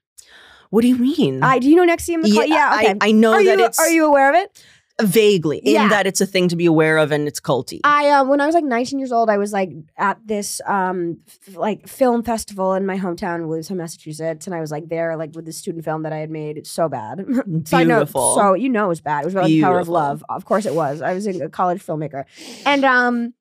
What 0.69 0.81
do 0.81 0.87
you 0.87 0.97
mean? 0.97 1.41
I 1.43 1.59
do 1.59 1.69
you 1.69 1.75
know 1.75 1.91
Nexium? 1.91 2.21
The 2.21 2.29
yeah, 2.29 2.43
yeah 2.43 2.75
okay. 2.77 2.95
I, 3.01 3.09
I 3.09 3.11
know 3.11 3.33
are 3.33 3.43
that 3.43 3.57
you 3.57 3.65
it's 3.65 3.79
are 3.79 3.89
you 3.89 4.05
aware 4.05 4.29
of 4.29 4.35
it? 4.35 4.63
Vaguely 5.01 5.57
in 5.59 5.73
Yeah. 5.73 5.87
that 5.89 6.05
it's 6.07 6.21
a 6.21 6.25
thing 6.25 6.47
to 6.49 6.55
be 6.55 6.65
aware 6.65 6.97
of 6.97 7.11
and 7.11 7.27
it's 7.27 7.39
culty. 7.39 7.79
I 7.83 8.09
um 8.09 8.27
when 8.27 8.41
I 8.41 8.45
was 8.45 8.55
like 8.55 8.63
19 8.63 8.99
years 8.99 9.11
old, 9.11 9.29
I 9.29 9.37
was 9.37 9.53
like 9.53 9.71
at 9.97 10.17
this 10.25 10.61
um 10.67 11.19
f- 11.47 11.55
like 11.55 11.87
film 11.87 12.23
festival 12.23 12.73
in 12.73 12.85
my 12.85 12.97
hometown, 12.97 13.47
Williamstown, 13.47 13.77
Massachusetts, 13.77 14.45
and 14.45 14.55
I 14.55 14.59
was 14.59 14.71
like 14.71 14.89
there 14.89 15.15
like 15.15 15.35
with 15.35 15.45
the 15.45 15.53
student 15.53 15.85
film 15.85 16.03
that 16.03 16.13
I 16.13 16.17
had 16.17 16.29
made. 16.29 16.57
It's 16.57 16.69
so 16.71 16.89
bad. 16.89 17.19
Side 17.65 17.87
note, 17.87 17.97
Beautiful. 17.99 18.35
so 18.35 18.53
you 18.53 18.69
know 18.69 18.85
it 18.85 18.89
was 18.89 19.01
bad. 19.01 19.21
It 19.21 19.25
was 19.25 19.33
about 19.35 19.47
the 19.47 19.61
power 19.61 19.79
of 19.79 19.85
Beautiful. 19.87 19.93
love. 19.93 20.23
Of 20.29 20.45
course 20.45 20.65
it 20.65 20.73
was. 20.75 21.01
I 21.01 21.13
was 21.13 21.25
a 21.27 21.49
college 21.49 21.81
filmmaker, 21.85 22.25
and 22.65 22.83
um, 22.83 23.33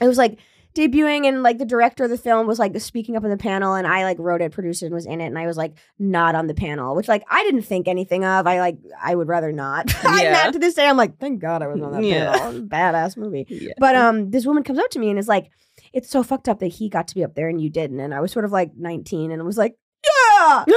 it 0.00 0.06
was 0.08 0.18
like 0.18 0.38
debuting 0.74 1.26
and 1.26 1.42
like 1.42 1.58
the 1.58 1.64
director 1.64 2.04
of 2.04 2.10
the 2.10 2.16
film 2.18 2.46
was 2.46 2.58
like 2.58 2.78
speaking 2.80 3.16
up 3.16 3.24
in 3.24 3.30
the 3.30 3.36
panel 3.36 3.74
and 3.74 3.86
I 3.86 4.04
like 4.04 4.18
wrote 4.18 4.40
it, 4.40 4.52
produced 4.52 4.82
it, 4.82 4.86
and 4.86 4.94
was 4.94 5.06
in 5.06 5.20
it, 5.20 5.26
and 5.26 5.38
I 5.38 5.46
was 5.46 5.56
like 5.56 5.74
not 5.98 6.34
on 6.34 6.46
the 6.46 6.54
panel, 6.54 6.94
which 6.96 7.08
like 7.08 7.24
I 7.30 7.42
didn't 7.44 7.62
think 7.62 7.88
anything 7.88 8.24
of. 8.24 8.46
I 8.46 8.58
like 8.60 8.78
I 9.02 9.14
would 9.14 9.28
rather 9.28 9.52
not. 9.52 9.92
I'm 10.04 10.18
Yeah. 10.24 10.32
not 10.44 10.52
to 10.54 10.58
this 10.58 10.74
day. 10.74 10.86
I'm 10.88 10.96
like, 10.96 11.18
thank 11.18 11.40
God 11.40 11.62
I 11.62 11.66
was 11.68 11.80
on 11.82 11.92
that 11.92 12.02
Yeah. 12.04 12.32
panel. 12.32 12.44
It 12.50 12.54
was 12.54 12.58
a 12.58 12.66
Badass 12.66 13.16
movie. 13.16 13.46
Yeah. 13.48 13.72
But 13.78 13.96
um, 13.96 14.30
this 14.30 14.46
woman 14.46 14.62
comes 14.62 14.78
up 14.78 14.90
to 14.90 14.98
me 14.98 15.10
and 15.10 15.18
is 15.18 15.28
like, 15.28 15.50
"It's 15.92 16.08
so 16.10 16.22
fucked 16.22 16.48
up 16.48 16.60
that 16.60 16.68
he 16.68 16.88
got 16.88 17.08
to 17.08 17.14
be 17.14 17.24
up 17.24 17.34
there 17.34 17.48
and 17.48 17.60
you 17.60 17.70
didn't." 17.70 18.00
And 18.00 18.14
I 18.14 18.20
was 18.20 18.32
sort 18.32 18.44
of 18.44 18.52
like 18.52 18.72
19 18.76 19.30
and 19.30 19.44
was 19.44 19.58
like, 19.58 19.74
"Yeah, 20.04 20.64
it 20.68 20.72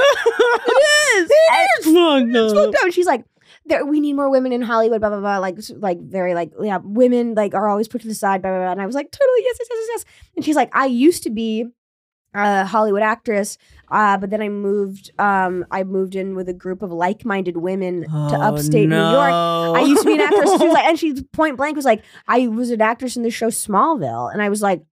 is. 1.18 1.30
It's 1.30 1.86
fucked 1.86 2.28
It's 2.28 2.52
up. 2.52 2.56
fucked 2.64 2.76
up." 2.76 2.82
And 2.84 2.94
she's 2.94 3.06
like, 3.06 3.24
there, 3.66 3.84
"We 3.84 4.00
need 4.00 4.14
more 4.14 4.30
women 4.30 4.52
in 4.52 4.62
Hollywood." 4.62 5.00
Blah 5.00 5.10
blah 5.10 5.20
blah. 5.20 5.38
Like 5.38 5.58
like 5.76 6.00
very 6.00 6.34
like 6.34 6.52
yeah, 6.60 6.78
women 6.82 7.34
like 7.34 7.54
are 7.54 7.68
always 7.68 7.88
put 7.88 8.00
to 8.02 8.08
the 8.08 8.14
side. 8.14 8.42
Blah 8.42 8.50
blah 8.50 8.60
blah. 8.60 8.72
And 8.72 8.80
I 8.80 8.86
was 8.86 8.94
like, 8.94 9.10
"Totally 9.10 9.40
yes 9.42 9.56
yes 9.58 9.68
yes 9.70 9.78
yes." 9.78 9.88
yes." 9.92 10.04
And 10.36 10.44
she's 10.44 10.56
like, 10.56 10.70
"I 10.74 10.86
used 10.86 11.22
to 11.24 11.30
be." 11.30 11.66
A 12.38 12.66
Hollywood 12.66 13.00
actress, 13.00 13.56
uh, 13.90 14.18
but 14.18 14.28
then 14.28 14.42
I 14.42 14.50
moved. 14.50 15.10
Um, 15.18 15.64
I 15.70 15.84
moved 15.84 16.14
in 16.14 16.34
with 16.36 16.50
a 16.50 16.52
group 16.52 16.82
of 16.82 16.92
like-minded 16.92 17.56
women 17.56 18.02
to 18.02 18.08
Oh, 18.12 18.42
upstate 18.42 18.90
New 18.90 18.94
York. 18.94 19.32
I 19.32 19.80
used 19.86 20.02
to 20.02 20.06
be 20.08 20.14
an 20.16 20.20
actress. 20.20 20.50
She 20.58 20.66
was 20.66 20.74
like, 20.74 20.84
and 20.84 20.98
she 20.98 21.22
point 21.32 21.56
blank 21.56 21.76
was 21.76 21.86
like, 21.86 22.04
I 22.28 22.48
was 22.48 22.68
an 22.70 22.82
actress 22.82 23.16
in 23.16 23.22
the 23.22 23.30
show 23.30 23.46
Smallville, 23.46 24.30
and 24.30 24.42
I 24.42 24.50
was 24.50 24.60
like, 24.60 24.82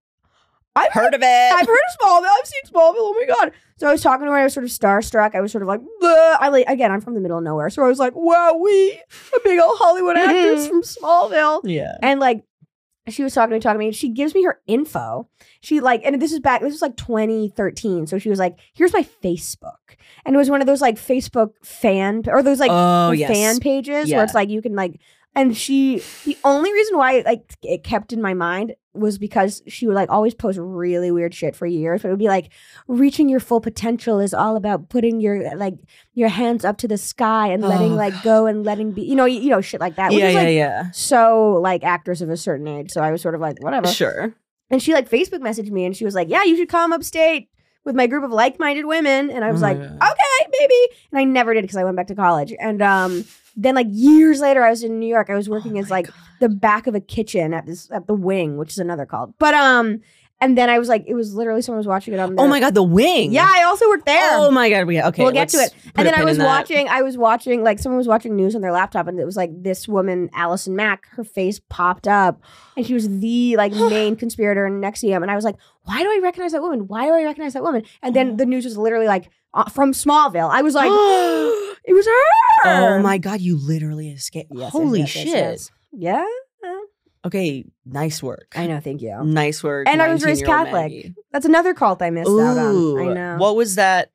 I've 0.77 0.93
heard, 0.93 1.05
heard 1.05 1.15
of 1.15 1.23
it. 1.23 1.53
I've 1.53 1.67
heard 1.67 1.75
of 1.75 2.01
Smallville. 2.01 2.31
I've 2.39 2.47
seen 2.47 2.63
Smallville. 2.73 2.95
Oh 2.99 3.17
my 3.19 3.35
god! 3.35 3.53
So 3.77 3.89
I 3.89 3.93
was 3.93 4.03
talking 4.03 4.27
to 4.27 4.33
her. 4.33 4.39
I 4.39 4.45
was 4.45 4.53
sort 4.53 4.65
of 4.65 4.71
starstruck. 4.71 5.35
I 5.35 5.41
was 5.41 5.53
sort 5.53 5.63
of 5.63 5.69
like, 5.69 5.81
"Bleh." 6.03 6.37
I 6.41 6.49
like 6.49 6.67
again. 6.69 6.91
I'm 6.91 7.01
from 7.01 7.15
the 7.15 7.21
middle 7.21 7.39
of 7.39 7.45
nowhere, 7.45 7.71
so 7.71 7.85
I 7.85 7.89
was 7.89 7.99
like, 7.99 8.15
wow, 8.15 8.55
we 8.55 8.93
a 8.93 9.41
big 9.45 9.61
old 9.61 9.79
Hollywood 9.79 10.17
mm-hmm. 10.17 10.31
actress 10.31 10.69
from 10.69 10.83
Smallville, 10.83 11.61
yeah. 11.65 11.97
and 12.03 12.21
like. 12.21 12.45
She 13.07 13.23
was 13.23 13.35
talking 13.35 13.51
to 13.51 13.57
me, 13.57 13.61
talking 13.61 13.81
to 13.81 13.87
me. 13.87 13.93
She 13.93 14.09
gives 14.09 14.35
me 14.35 14.45
her 14.45 14.63
info. 14.67 15.29
She 15.61 15.81
like, 15.81 16.01
and 16.07 16.23
this 16.23 16.33
is 16.33 16.41
back. 16.41 16.63
This 16.63 16.73
was 16.73 16.81
like 16.81 16.97
2013. 16.97 18.07
So 18.07 18.19
she 18.19 18.31
was 18.31 18.39
like, 18.39 18.59
"Here's 18.73 18.95
my 18.95 19.07
Facebook," 19.23 19.99
and 20.25 20.35
it 20.35 20.39
was 20.39 20.49
one 20.49 20.63
of 20.63 20.67
those 20.67 20.81
like 20.81 20.97
Facebook 20.97 21.51
fan 21.63 22.23
or 22.29 22.43
those 22.43 22.61
like 22.61 22.71
oh 22.73 23.11
yes. 23.11 23.31
fan 23.31 23.61
pages 23.61 24.09
Yeah. 24.09 24.17
where 24.17 24.25
it's 24.25 24.33
like 24.33 24.49
you 24.49 24.63
can 24.63 24.75
like 24.75 24.99
and 25.35 25.57
she 25.57 26.03
the 26.25 26.37
only 26.45 26.73
reason 26.73 26.97
why 26.97 27.23
like 27.27 27.55
it 27.63 27.83
kept 27.85 28.13
in 28.13 28.23
my 28.23 28.35
mind 28.35 28.75
was 28.93 29.19
because 29.19 29.61
she 29.67 29.87
would 29.87 29.97
like 29.97 30.09
always 30.11 30.35
post 30.35 30.57
really 30.61 31.11
weird 31.11 31.35
shit 31.35 31.57
for 31.57 31.67
years 31.67 32.03
but 32.03 32.09
it 32.09 32.11
would 32.13 32.19
be 32.19 32.29
like 32.29 32.51
reaching 32.87 33.29
your 33.29 33.41
full 33.41 33.61
potential 33.61 34.21
is 34.21 34.33
all 34.33 34.55
about 34.57 34.89
putting 34.89 35.21
your 35.21 35.57
like 35.57 35.75
your 36.13 36.29
hands 36.29 36.65
up 36.65 36.77
to 36.79 36.87
the 36.87 36.97
sky 36.97 37.49
and 37.49 37.63
letting 37.63 37.93
Oh, 37.95 37.97
like 37.97 38.23
go 38.23 38.47
and 38.47 38.65
letting 38.65 38.93
be 38.93 39.03
you 39.03 39.17
know 39.17 39.25
you, 39.25 39.41
you 39.41 39.51
know 39.51 39.61
shit 39.61 39.81
like 39.81 39.97
that 39.97 40.13
yeah, 40.13 40.29
is 40.29 40.35
yeah, 40.35 40.41
like 40.43 40.55
yeah. 40.55 40.91
so 40.93 41.59
like 41.61 41.83
actors 41.83 42.23
of 42.23 42.31
a 42.31 42.37
certain 42.37 42.69
age 42.69 42.91
so 42.93 43.01
i 43.01 43.11
was 43.11 43.21
sort 43.21 43.35
of 43.35 43.41
like 43.41 43.61
whatever 43.63 43.89
Sure. 43.89 44.33
and 44.71 44.81
she 44.81 44.93
like 44.95 45.11
facebook 45.11 45.41
messaged 45.41 45.71
me 45.71 45.85
and 45.85 45.97
she 45.97 46.05
was 46.05 46.15
like 46.15 46.29
yeah 46.29 46.45
you 46.45 46.57
should 46.57 46.69
come 46.69 46.93
upstate 46.93 47.49
with 47.85 47.95
my 47.95 48.07
group 48.07 48.25
of 48.25 48.31
like-minded 48.31 48.85
women 48.87 49.31
and 49.31 49.45
i 49.45 49.53
was 49.53 49.63
Oh 49.63 49.67
like 49.67 49.79
God. 49.79 49.93
okay 49.97 50.51
maybe 50.59 50.75
and 51.13 51.19
i 51.19 51.25
never 51.25 51.55
did 51.55 51.63
because 51.63 51.77
i 51.77 51.85
went 51.85 51.97
back 51.97 52.07
to 52.09 52.15
college 52.15 52.53
and 52.61 52.81
um 52.83 53.25
then 53.57 53.75
like 53.75 53.87
years 53.91 54.41
later 54.41 54.65
i 54.65 54.71
was 54.71 54.83
in 54.83 54.99
new 54.99 55.07
york 55.07 55.31
i 55.31 55.35
was 55.35 55.49
working 55.49 55.77
Oh 55.77 55.81
as 55.81 55.91
like 55.91 56.07
God. 56.07 56.15
the 56.41 56.49
back 56.49 56.87
of 56.87 56.95
a 56.95 57.01
kitchen 57.01 57.53
at 57.55 57.67
this 57.67 57.91
at 57.91 58.07
the 58.07 58.15
wing 58.15 58.57
which 58.57 58.71
is 58.73 58.79
another 58.79 59.07
called 59.07 59.35
but 59.39 59.55
um 59.55 60.01
and 60.41 60.59
then 60.59 60.69
i 60.69 60.79
was 60.79 60.89
like 60.89 61.05
it 61.07 61.15
was 61.15 61.35
literally 61.35 61.63
someone 61.63 61.79
was 61.79 61.87
watching 61.87 62.13
it 62.15 62.21
on 62.21 62.35
Oh 62.39 62.47
my 62.49 62.61
god, 62.61 62.75
the 62.75 62.83
wing. 62.83 63.33
yeah 63.33 63.47
i 63.49 63.63
also 63.63 63.89
worked 63.89 64.07
there 64.07 64.31
Oh 64.39 64.51
my 64.51 64.69
god. 64.71 64.87
We 64.87 65.01
okay. 65.01 65.23
We'll 65.23 65.33
get 65.33 65.49
to 65.51 65.59
it. 65.59 65.75
and 65.97 66.07
then 66.07 66.15
I 66.15 66.25
was 66.25 66.39
watching, 66.39 66.89
I 66.89 67.03
was 67.03 67.17
watching, 67.17 67.63
like 67.63 67.79
someone 67.79 67.99
was 67.99 68.09
watching 68.09 68.35
news 68.37 68.55
on 68.55 68.61
their 68.63 68.73
laptop, 68.73 69.07
and 69.07 69.19
it 69.21 69.25
was 69.25 69.37
like 69.37 69.51
this 69.63 69.87
woman, 69.87 70.29
Allison 70.35 70.75
Mack, 70.75 71.07
her 71.13 71.23
face 71.25 71.61
popped 71.71 72.09
up, 72.09 72.41
and 72.77 72.85
she 72.87 72.95
was 72.95 73.09
the 73.21 73.57
like 73.57 73.73
main 73.95 74.17
conspirator 74.17 74.67
in 74.67 74.81
Nexium. 74.81 75.23
And 75.23 75.31
I 75.31 75.37
was 75.37 75.45
like, 75.45 75.57
why 75.85 76.03
do 76.03 76.09
I 76.11 76.19
recognize 76.23 76.53
that 76.53 76.63
woman? 76.63 76.89
Why 76.89 77.07
do 77.07 77.13
I 77.15 77.23
recognize 77.25 77.53
that 77.55 77.63
woman? 77.63 77.83
And 78.03 78.15
then 78.17 78.37
the 78.37 78.47
news 78.47 78.65
was 78.65 78.77
literally 78.77 79.07
like 79.07 79.31
uh, 79.55 79.69
from 79.71 79.93
Smallville. 79.93 80.51
I 80.51 80.63
was 80.63 80.75
like, 80.75 80.87
it 81.85 81.93
was 81.95 82.07
her. 82.07 82.71
Oh 82.71 82.99
my 83.03 83.19
god, 83.19 83.41
you 83.41 83.57
literally 83.57 84.11
escaped. 84.11 84.51
Yes, 84.55 84.73
Holy 84.73 85.01
yes, 85.01 85.15
yes, 85.15 85.25
shit. 85.25 85.33
yes. 85.35 85.71
Yeah, 85.93 86.27
Okay, 87.25 87.65
nice 87.87 88.23
work. 88.23 88.53
I 88.55 88.67
know. 88.67 88.81
Thank 88.81 89.01
you. 89.03 89.19
Nice 89.25 89.63
work. 89.63 89.89
And 89.89 90.03
I 90.03 90.13
was 90.13 90.25
raised 90.25 90.45
Catholic. 90.45 90.73
Maggie. 90.75 91.15
That's 91.33 91.47
another 91.47 91.73
cult 91.75 92.03
I 92.03 92.11
missed 92.11 92.29
out 92.29 92.59
on. 92.59 92.75
Ooh, 92.75 93.11
I 93.11 93.15
know. 93.15 93.37
What 93.39 93.57
was 93.57 93.77
that? 93.77 94.11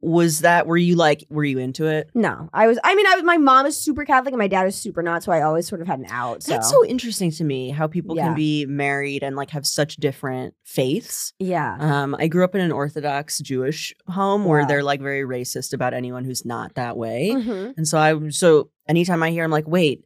Was 0.00 0.40
that? 0.40 0.66
Were 0.66 0.76
you 0.76 0.96
like? 0.96 1.26
Were 1.28 1.44
you 1.44 1.58
into 1.58 1.86
it? 1.86 2.08
no, 2.14 2.48
I 2.54 2.66
was. 2.66 2.78
I 2.82 2.94
mean, 2.94 3.06
I 3.06 3.14
was. 3.16 3.24
My 3.24 3.36
mom 3.36 3.66
is 3.66 3.76
super 3.76 4.04
Catholic, 4.06 4.32
and 4.32 4.38
my 4.38 4.48
dad 4.48 4.66
is 4.66 4.74
super 4.74 5.02
not. 5.02 5.22
So 5.22 5.32
I 5.32 5.42
always 5.42 5.68
sort 5.68 5.82
of 5.82 5.86
had 5.86 5.98
an 5.98 6.06
out. 6.08 6.42
So. 6.42 6.52
That's 6.52 6.70
so 6.70 6.82
interesting 6.86 7.30
to 7.32 7.44
me 7.44 7.68
how 7.70 7.86
people 7.86 8.16
Yeah. 8.16 8.28
can 8.28 8.34
be 8.34 8.64
married 8.64 9.22
and 9.22 9.36
like 9.36 9.50
have 9.50 9.66
such 9.66 9.96
different 9.96 10.54
faiths. 10.64 11.34
yeah. 11.38 11.76
Um, 11.78 12.16
I 12.18 12.26
grew 12.28 12.42
up 12.44 12.54
in 12.54 12.62
an 12.62 12.72
Orthodox 12.72 13.38
Jewish 13.40 13.94
home 14.08 14.46
where 14.46 14.66
they're 14.66 14.82
like 14.82 15.02
very 15.02 15.22
racist 15.22 15.74
about 15.74 15.92
anyone 15.92 16.24
who's 16.24 16.44
not 16.46 16.74
that 16.74 16.96
way. 16.96 17.30
Mhm. 17.34 17.74
And 17.76 17.86
so 17.86 17.98
I 17.98 18.28
so 18.30 18.70
anytime 18.88 19.22
I 19.22 19.30
hear 19.30 19.44
I'm 19.44 19.50
like, 19.50 19.68
wait, 19.68 20.04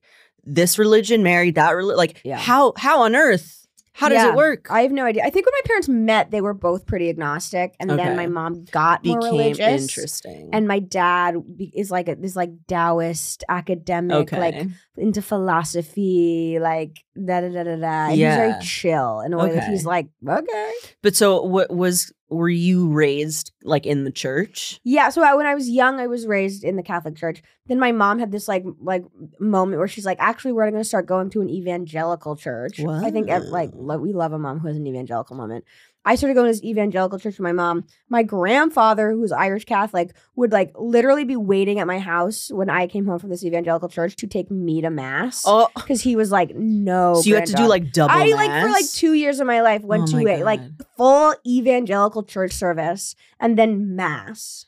this 0.49 0.79
religion 0.79 1.23
married 1.23 1.55
that 1.57 1.71
religion, 1.73 1.97
like 1.99 2.21
Yeah. 2.25 2.39
how 2.39 2.73
how 2.77 3.03
on 3.03 3.15
earth? 3.15 3.55
How 3.93 4.09
does 4.09 4.23
Yeah. 4.23 4.29
it 4.31 4.37
work? 4.37 4.69
I 4.71 4.83
have 4.83 4.93
no 4.93 5.05
idea. 5.05 5.25
I 5.25 5.31
think 5.31 5.45
when 5.45 5.53
my 5.57 5.67
parents 5.67 5.89
met, 5.89 6.31
they 6.31 6.41
were 6.41 6.55
both 6.55 6.87
pretty 6.87 7.09
agnostic, 7.09 7.75
and 7.81 7.91
Okay. 7.91 8.05
then 8.05 8.15
my 8.17 8.29
mom 8.29 8.65
got 8.71 9.05
more 9.05 9.19
Became 9.19 9.33
religious. 9.33 9.83
interesting. 9.83 10.51
And 10.53 10.69
my 10.69 10.79
dad 10.79 11.35
be- 11.57 11.73
is 11.75 11.91
like 11.91 12.09
a, 12.09 12.15
this 12.15 12.37
like 12.37 12.53
Taoist 12.69 13.43
academic, 13.49 14.33
okay. 14.33 14.39
like 14.39 14.67
into 14.97 15.21
philosophy, 15.21 16.59
like 16.61 17.05
da 17.27 17.41
da 17.41 17.49
da 17.49 17.63
da 17.65 17.77
da. 17.77 18.05
And 18.07 18.13
He's 18.13 18.21
very 18.21 18.55
chill 18.63 19.21
in 19.21 19.33
a 19.33 19.39
way 19.39 19.53
that 19.55 19.69
he's 19.69 19.85
like, 19.85 20.09
okay. 20.27 20.73
but 21.03 21.17
so 21.17 21.43
what 21.43 21.71
was 21.71 22.13
were 22.31 22.49
you 22.49 22.91
raised 22.91 23.53
like 23.63 23.87
in 23.87 24.05
the 24.05 24.11
church? 24.11 24.81
Yeah. 24.85 25.09
So 25.09 25.23
I, 25.23 25.35
when 25.35 25.47
I 25.47 25.55
was 25.55 25.69
young, 25.69 25.99
I 25.99 26.07
was 26.07 26.27
raised 26.27 26.63
in 26.63 26.77
the 26.77 26.83
Catholic 26.83 27.17
Church. 27.17 27.43
Then 27.67 27.79
my 27.79 27.93
mom 27.93 28.19
had 28.19 28.33
this 28.33 28.49
like 28.49 28.65
like 28.81 29.05
moment 29.41 29.79
where 29.79 29.89
she's 29.89 30.07
like, 30.07 30.19
actually, 30.21 30.53
we're 30.53 30.71
going 30.71 30.83
to 30.83 30.89
start 30.89 31.07
going 31.07 31.31
to 31.31 31.41
an 31.41 31.49
evangelical 31.49 32.37
church. 32.37 32.81
I 32.81 33.11
think 33.11 33.29
like 33.29 33.71
lo- 33.75 33.99
we 33.99 34.13
love 34.13 34.33
a 34.33 34.39
mom 34.39 34.59
who 34.61 34.69
has 34.69 34.77
an 34.77 34.87
evangelical 34.87 35.37
moment. 35.37 35.65
I 36.09 36.15
started 36.15 36.33
going 36.37 36.47
to 36.47 36.53
this 36.53 36.65
evangelical 36.65 37.19
church 37.19 37.35
with 37.35 37.41
my 37.41 37.53
mom. 37.53 37.85
My 38.09 38.23
grandfather, 38.23 39.11
who's 39.11 39.31
Irish 39.31 39.67
Catholic, 39.67 40.17
would 40.37 40.53
like 40.53 40.73
literally 40.75 41.25
be 41.25 41.37
waiting 41.37 41.81
at 41.81 41.87
my 41.87 41.99
house 41.99 42.51
when 42.51 42.71
I 42.71 42.87
came 42.87 43.05
home 43.05 43.19
from 43.19 43.29
this 43.29 43.45
evangelical 43.45 43.91
church 43.91 44.17
to 44.17 44.27
take 44.27 44.51
me 44.51 44.81
to 44.81 44.89
mass 44.89 45.43
Oh, 45.47 45.69
because 45.75 46.01
he 46.01 46.17
was 46.17 46.33
like, 46.33 46.55
no. 46.55 47.21
so 47.21 47.29
you 47.29 47.35
had 47.35 47.45
to 47.49 47.53
do 47.53 47.67
like 47.67 47.93
double. 47.93 48.15
I 48.15 48.29
like 48.29 48.63
for 48.63 48.71
like 48.71 48.91
two 48.91 49.13
years 49.13 49.39
of 49.39 49.47
my 49.47 49.61
life 49.61 49.83
went 49.83 50.05
Oh 50.05 50.07
to 50.07 50.25
my 50.25 50.31
a 50.31 50.45
like 50.45 50.63
full 50.97 51.35
evangelical 51.47 52.23
church 52.23 52.53
service 52.53 53.15
and 53.39 53.59
then 53.59 53.95
mass. 53.95 54.65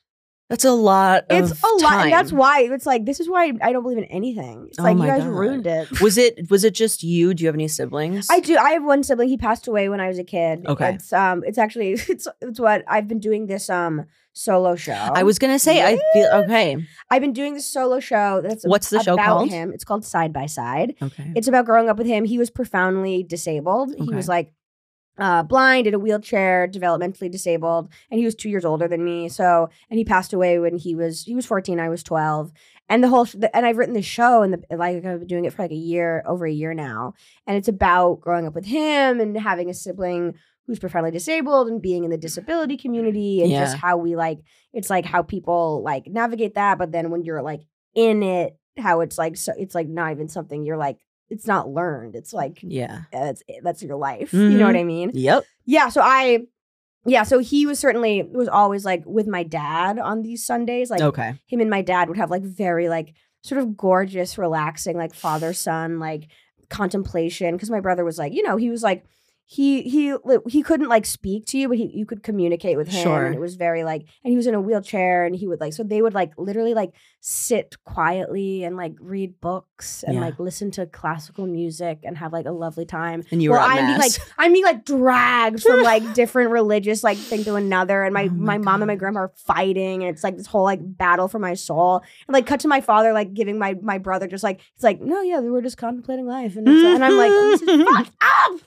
That's 0.50 0.64
a 0.64 0.72
lot. 0.72 1.24
It's 1.30 1.52
a 1.52 1.66
lot, 1.84 2.04
and 2.04 2.12
that's 2.12 2.32
why 2.32 2.62
it's 2.62 2.84
like 2.84 3.06
this 3.06 3.20
is 3.20 3.28
why 3.30 3.52
I 3.62 3.72
don't 3.72 3.82
believe 3.84 3.98
in 3.98 4.04
anything. 4.04 4.66
It's 4.68 4.78
Oh 4.80 4.82
like 4.82 4.98
you 4.98 5.06
guys 5.06 5.22
God. 5.22 5.30
ruined 5.30 5.66
it. 5.66 6.00
Was 6.02 6.18
it 6.18 6.50
was 6.50 6.64
it 6.64 6.74
just 6.74 7.02
you? 7.04 7.32
Do 7.34 7.42
you 7.44 7.46
have 7.48 7.54
any 7.54 7.68
siblings? 7.68 8.26
I 8.28 8.40
do. 8.40 8.56
I 8.56 8.72
have 8.72 8.84
one 8.84 9.02
sibling. 9.04 9.28
He 9.28 9.36
passed 9.36 9.68
away 9.68 9.88
when 9.88 10.00
I 10.00 10.08
was 10.08 10.18
a 10.18 10.24
kid. 10.24 10.66
Okay. 10.66 10.94
It's 10.94 11.12
um. 11.12 11.44
It's 11.46 11.56
actually 11.56 11.92
it's 12.08 12.26
it's 12.42 12.58
what 12.60 12.82
I've 12.88 13.06
been 13.06 13.20
doing 13.20 13.46
this 13.46 13.70
um 13.70 14.06
solo 14.32 14.74
show. 14.74 14.92
I 14.92 15.22
was 15.22 15.38
gonna 15.38 15.58
say 15.60 15.84
I 15.84 15.98
feel 16.12 16.28
okay. 16.44 16.76
I've 17.10 17.22
been 17.22 17.32
doing 17.32 17.54
this 17.54 17.66
solo 17.66 18.00
show. 18.00 18.40
That's 18.42 18.64
What's 18.66 18.90
the 18.90 19.00
show 19.04 19.16
called? 19.16 19.50
Him. 19.50 19.72
It's 19.72 19.84
called 19.84 20.04
Side 20.04 20.32
by 20.32 20.46
Side. 20.46 20.96
Okay. 21.00 21.32
It's 21.36 21.46
about 21.46 21.64
growing 21.64 21.88
up 21.88 21.96
with 21.96 22.06
him. 22.08 22.24
He 22.24 22.38
was 22.38 22.50
profoundly 22.50 23.22
disabled. 23.22 23.94
He 23.96 24.12
was 24.12 24.26
like 24.28 24.52
uh, 25.20 25.42
blind 25.42 25.86
in 25.86 25.94
a 25.94 25.98
wheelchair, 25.98 26.66
developmentally 26.66 27.30
disabled, 27.30 27.90
and 28.10 28.18
he 28.18 28.24
was 28.24 28.34
two 28.34 28.48
years 28.48 28.64
older 28.64 28.88
than 28.88 29.04
me. 29.04 29.28
So, 29.28 29.68
and 29.90 29.98
he 29.98 30.04
passed 30.04 30.32
away 30.32 30.58
when 30.58 30.76
he 30.78 30.94
was 30.94 31.24
he 31.24 31.34
was 31.34 31.46
fourteen. 31.46 31.78
I 31.78 31.90
was 31.90 32.02
twelve, 32.02 32.50
and 32.88 33.04
the 33.04 33.08
whole 33.08 33.26
sh- 33.26 33.36
and 33.52 33.66
I've 33.66 33.76
written 33.76 33.94
the 33.94 34.02
show 34.02 34.42
and 34.42 34.54
the 34.54 34.76
like 34.76 34.96
I've 34.96 35.02
been 35.02 35.26
doing 35.26 35.44
it 35.44 35.52
for 35.52 35.62
like 35.62 35.70
a 35.70 35.76
year 35.76 36.22
over 36.26 36.46
a 36.46 36.52
year 36.52 36.72
now, 36.72 37.12
and 37.46 37.56
it's 37.56 37.68
about 37.68 38.20
growing 38.20 38.46
up 38.46 38.54
with 38.54 38.64
him 38.64 39.20
and 39.20 39.38
having 39.38 39.68
a 39.68 39.74
sibling 39.74 40.34
who's 40.66 40.78
profoundly 40.78 41.10
disabled 41.10 41.68
and 41.68 41.82
being 41.82 42.04
in 42.04 42.10
the 42.10 42.16
disability 42.16 42.76
community 42.76 43.42
and 43.42 43.50
just 43.50 43.76
how 43.76 43.96
we 43.96 44.16
like 44.16 44.38
it's 44.72 44.88
like 44.88 45.04
how 45.04 45.22
people 45.22 45.82
like 45.82 46.06
navigate 46.06 46.54
that, 46.54 46.78
but 46.78 46.92
then 46.92 47.10
when 47.10 47.24
you're 47.24 47.42
like 47.42 47.60
in 47.94 48.22
it, 48.22 48.56
how 48.78 49.00
it's 49.00 49.18
like 49.18 49.36
so 49.36 49.52
it's 49.58 49.74
like 49.74 49.88
not 49.88 50.12
even 50.12 50.28
something 50.28 50.64
you're 50.64 50.76
like 50.76 50.96
it's 51.30 51.46
not 51.46 51.68
learned. 51.68 52.16
It's 52.16 52.32
like 52.32 52.58
Yeah. 52.62 53.02
that's 53.12 53.42
that's 53.62 53.82
your 53.82 53.96
life. 53.96 54.32
You 54.34 54.58
know 54.58 54.66
what 54.66 54.74
Mhm. 54.74 54.80
I 54.80 54.84
mean? 54.84 55.10
Yep. 55.14 55.44
Yeah, 55.64 55.88
so 55.88 56.02
I 56.02 56.40
yeah, 57.06 57.22
so 57.22 57.38
he 57.38 57.64
was 57.64 57.78
certainly 57.78 58.22
was 58.22 58.48
always 58.48 58.84
like 58.84 59.04
with 59.06 59.26
my 59.26 59.42
dad 59.42 59.98
on 59.98 60.22
these 60.22 60.44
Sundays. 60.44 60.90
Like 60.90 61.00
okay. 61.00 61.34
him 61.46 61.60
and 61.60 61.70
my 61.70 61.80
dad 61.82 62.08
would 62.08 62.18
have 62.18 62.30
like 62.30 62.42
very 62.42 62.88
like 62.90 63.14
sort 63.42 63.60
of 63.60 63.76
gorgeous, 63.76 64.36
relaxing, 64.36 64.96
like 64.98 65.14
father 65.14 65.54
son 65.54 65.98
like 65.98 66.28
contemplation. 66.68 67.54
Because 67.54 67.70
my 67.70 67.80
brother 67.80 68.04
was 68.04 68.18
like, 68.18 68.32
you 68.32 68.42
know, 68.42 68.56
he 68.56 68.70
was 68.70 68.82
like 68.82 69.04
he 69.52 69.82
he 69.82 70.14
he 70.48 70.62
couldn't 70.62 70.88
like 70.88 71.04
speak 71.04 71.44
to 71.46 71.58
you, 71.58 71.66
but 71.66 71.76
he 71.76 71.90
you 71.92 72.06
could 72.06 72.22
communicate 72.22 72.76
with 72.76 72.86
him. 72.86 73.02
Sure. 73.02 73.26
And 73.26 73.34
it 73.34 73.40
was 73.40 73.56
very 73.56 73.82
like, 73.82 74.02
and 74.22 74.30
he 74.30 74.36
was 74.36 74.46
in 74.46 74.54
a 74.54 74.60
wheelchair, 74.60 75.24
and 75.24 75.34
he 75.34 75.48
would 75.48 75.58
like 75.60 75.72
so 75.72 75.82
they 75.82 76.00
would 76.00 76.14
like 76.14 76.30
literally 76.38 76.72
like 76.72 76.92
sit 77.18 77.74
quietly 77.84 78.62
and 78.62 78.76
like 78.76 78.94
read 79.00 79.40
books 79.40 80.04
and 80.04 80.14
Yeah. 80.14 80.20
like 80.20 80.38
listen 80.38 80.70
to 80.72 80.86
classical 80.86 81.48
music 81.48 81.98
and 82.04 82.16
have 82.18 82.32
like 82.32 82.46
a 82.46 82.52
lovely 82.52 82.86
time. 82.86 83.24
And 83.32 83.42
you 83.42 83.50
were 83.50 83.56
Well, 83.56 83.66
I'm 83.68 83.86
being 83.86 83.98
like 83.98 84.12
I'm 84.38 84.52
being 84.52 84.64
like 84.64 84.84
dragged 84.84 85.64
from 85.64 85.82
like 85.82 86.14
different 86.14 86.52
religious 86.52 87.02
like 87.02 87.18
thing 87.18 87.42
to 87.42 87.56
another, 87.56 88.04
and 88.04 88.14
my 88.14 88.26
Oh 88.26 88.30
my 88.30 88.56
my, 88.56 88.58
mom 88.58 88.82
and 88.82 88.88
my 88.88 88.94
grandma 88.94 89.22
are 89.22 89.32
fighting, 89.34 90.04
and 90.04 90.14
it's 90.14 90.22
like 90.22 90.36
this 90.36 90.46
whole 90.46 90.62
like 90.62 90.78
battle 90.80 91.26
for 91.26 91.40
my 91.40 91.54
soul. 91.54 92.04
And 92.28 92.32
like 92.34 92.46
cut 92.46 92.60
to 92.60 92.68
my 92.68 92.80
father 92.80 93.12
like 93.12 93.34
giving 93.34 93.58
my 93.58 93.74
my 93.82 93.98
brother 93.98 94.28
just 94.28 94.44
like 94.44 94.60
it's 94.76 94.84
like 94.84 95.00
no 95.00 95.22
yeah 95.22 95.40
we 95.40 95.50
were 95.50 95.60
just 95.60 95.76
contemplating 95.76 96.28
life, 96.28 96.54
and, 96.54 96.68
and 96.68 97.04
I'm 97.04 97.16
like 97.18 97.32
oh, 97.32 97.50
this 97.50 97.62
is 97.62 97.82
fucked 97.96 98.12
up. 98.20 98.60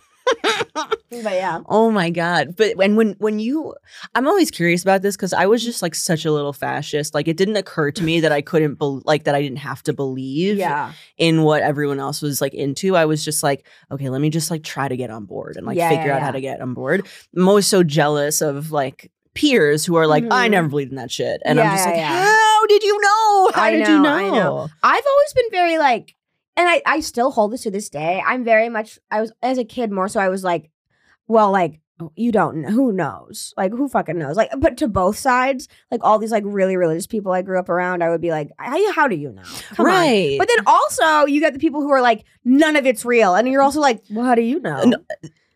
But 0.74 1.34
yeah, 1.34 1.60
Oh 1.68 1.92
my 1.92 2.10
god! 2.10 2.56
But 2.56 2.82
and 2.82 2.98
when 2.98 3.14
when 3.20 3.40
you, 3.40 3.76
I'm 4.16 4.28
always 4.28 4.50
curious 4.52 4.82
about 4.82 5.02
this 5.02 5.16
because 5.16 5.34
I 5.34 5.46
was 5.46 5.64
just 5.64 5.82
like 5.82 5.96
such 5.96 6.26
a 6.26 6.32
little 6.32 6.54
fascist. 6.54 7.14
Like 7.14 7.28
it 7.28 7.38
didn't 7.38 7.56
occur 7.58 7.92
to 7.92 8.04
me 8.04 8.20
that 8.22 8.32
I 8.32 8.42
couldn't 8.42 8.76
bel 8.76 9.02
like 9.06 9.24
that 9.26 9.36
I 9.36 9.42
didn't 9.42 9.60
have 9.60 9.84
to 9.84 9.94
believe 9.94 10.58
yeah, 10.58 10.94
in 11.18 11.44
what 11.44 11.62
everyone 11.62 12.00
else 12.00 12.22
was 12.22 12.42
like 12.42 12.54
into. 12.54 12.96
I 12.96 13.06
was 13.06 13.24
just 13.24 13.44
like, 13.44 13.66
okay, 13.92 14.10
let 14.10 14.22
me 14.22 14.30
just 14.30 14.50
like 14.52 14.64
try 14.64 14.88
to 14.88 14.98
get 14.98 15.10
on 15.12 15.26
board 15.26 15.56
and 15.58 15.66
like 15.66 15.78
Yeah, 15.78 15.90
figure 15.90 16.08
yeah, 16.08 16.16
out 16.18 16.22
how 16.24 16.32
to 16.32 16.42
get 16.42 16.62
on 16.62 16.74
board. 16.74 17.08
I'm 17.36 17.48
always 17.48 17.68
so 17.68 17.84
jealous 17.84 18.42
of 18.42 18.72
like 18.72 19.12
peers 19.36 19.86
who 19.86 19.96
are 19.96 20.08
like, 20.08 20.24
I 20.32 20.48
Mhm. 20.48 20.52
never 20.52 20.68
believed 20.68 20.92
in 20.92 20.98
that 20.98 21.12
shit, 21.12 21.42
and 21.46 21.60
I'm 21.60 21.72
just 21.72 21.86
like, 21.86 21.98
how 21.98 22.66
did 22.68 22.84
you 22.84 23.00
know? 23.02 23.52
How 23.54 23.64
I 23.64 23.72
did 23.72 23.88
you 23.88 24.00
know, 24.00 24.04
know? 24.04 24.10
I 24.10 24.30
know. 24.30 24.68
I've 24.84 25.06
always 25.06 25.34
been 25.34 25.46
very 25.52 25.78
like, 25.78 26.16
and 26.58 26.68
I 26.70 26.82
I 26.86 27.00
still 27.00 27.32
hold 27.32 27.52
this 27.54 27.64
to 27.64 27.72
this 27.72 27.90
day. 27.90 28.22
I'm 28.26 28.44
very 28.44 28.70
much 28.70 29.00
I 29.12 29.22
was 29.22 29.32
as 29.42 29.58
a 29.58 29.64
kid 29.66 29.92
more 29.92 30.08
so 30.08 30.20
I 30.20 30.30
was 30.30 30.44
like, 30.44 30.70
well, 31.28 31.52
like 31.52 31.80
oh, 32.00 32.12
you 32.16 32.32
don't 32.32 32.58
know 32.58 32.70
who 32.72 32.92
knows 32.92 33.54
like 33.56 33.72
who 33.72 33.88
fucking 33.88 34.18
knows 34.18 34.36
like 34.36 34.50
but 34.58 34.78
to 34.78 34.88
both 34.88 35.18
sides 35.18 35.68
like 35.92 36.02
all 36.04 36.18
these 36.18 36.32
like 36.32 36.44
really 36.46 36.76
religious 36.76 37.06
people 37.06 37.32
i 37.32 37.44
grew 37.44 37.60
up 37.60 37.70
around 37.70 38.04
i 38.04 38.10
would 38.10 38.20
be 38.20 38.32
like 38.32 38.50
how, 38.58 38.92
how 38.94 39.08
do 39.08 39.16
you 39.16 39.32
know 39.32 39.44
Come 39.76 39.86
on. 39.86 39.92
right. 39.92 40.36
but 40.40 40.48
then 40.48 40.66
also 40.66 41.26
you 41.28 41.40
got 41.40 41.54
the 41.54 41.60
people 41.60 41.82
who 41.82 41.92
are 41.92 42.02
like 42.02 42.26
none 42.44 42.76
of 42.76 42.88
it's 42.88 43.06
real 43.06 43.36
and 43.36 43.48
you're 43.48 43.62
also 43.62 43.80
like 43.80 44.02
well 44.10 44.26
how 44.26 44.34
do 44.34 44.42
you 44.42 44.60
know 44.60 44.84
No, 44.84 44.98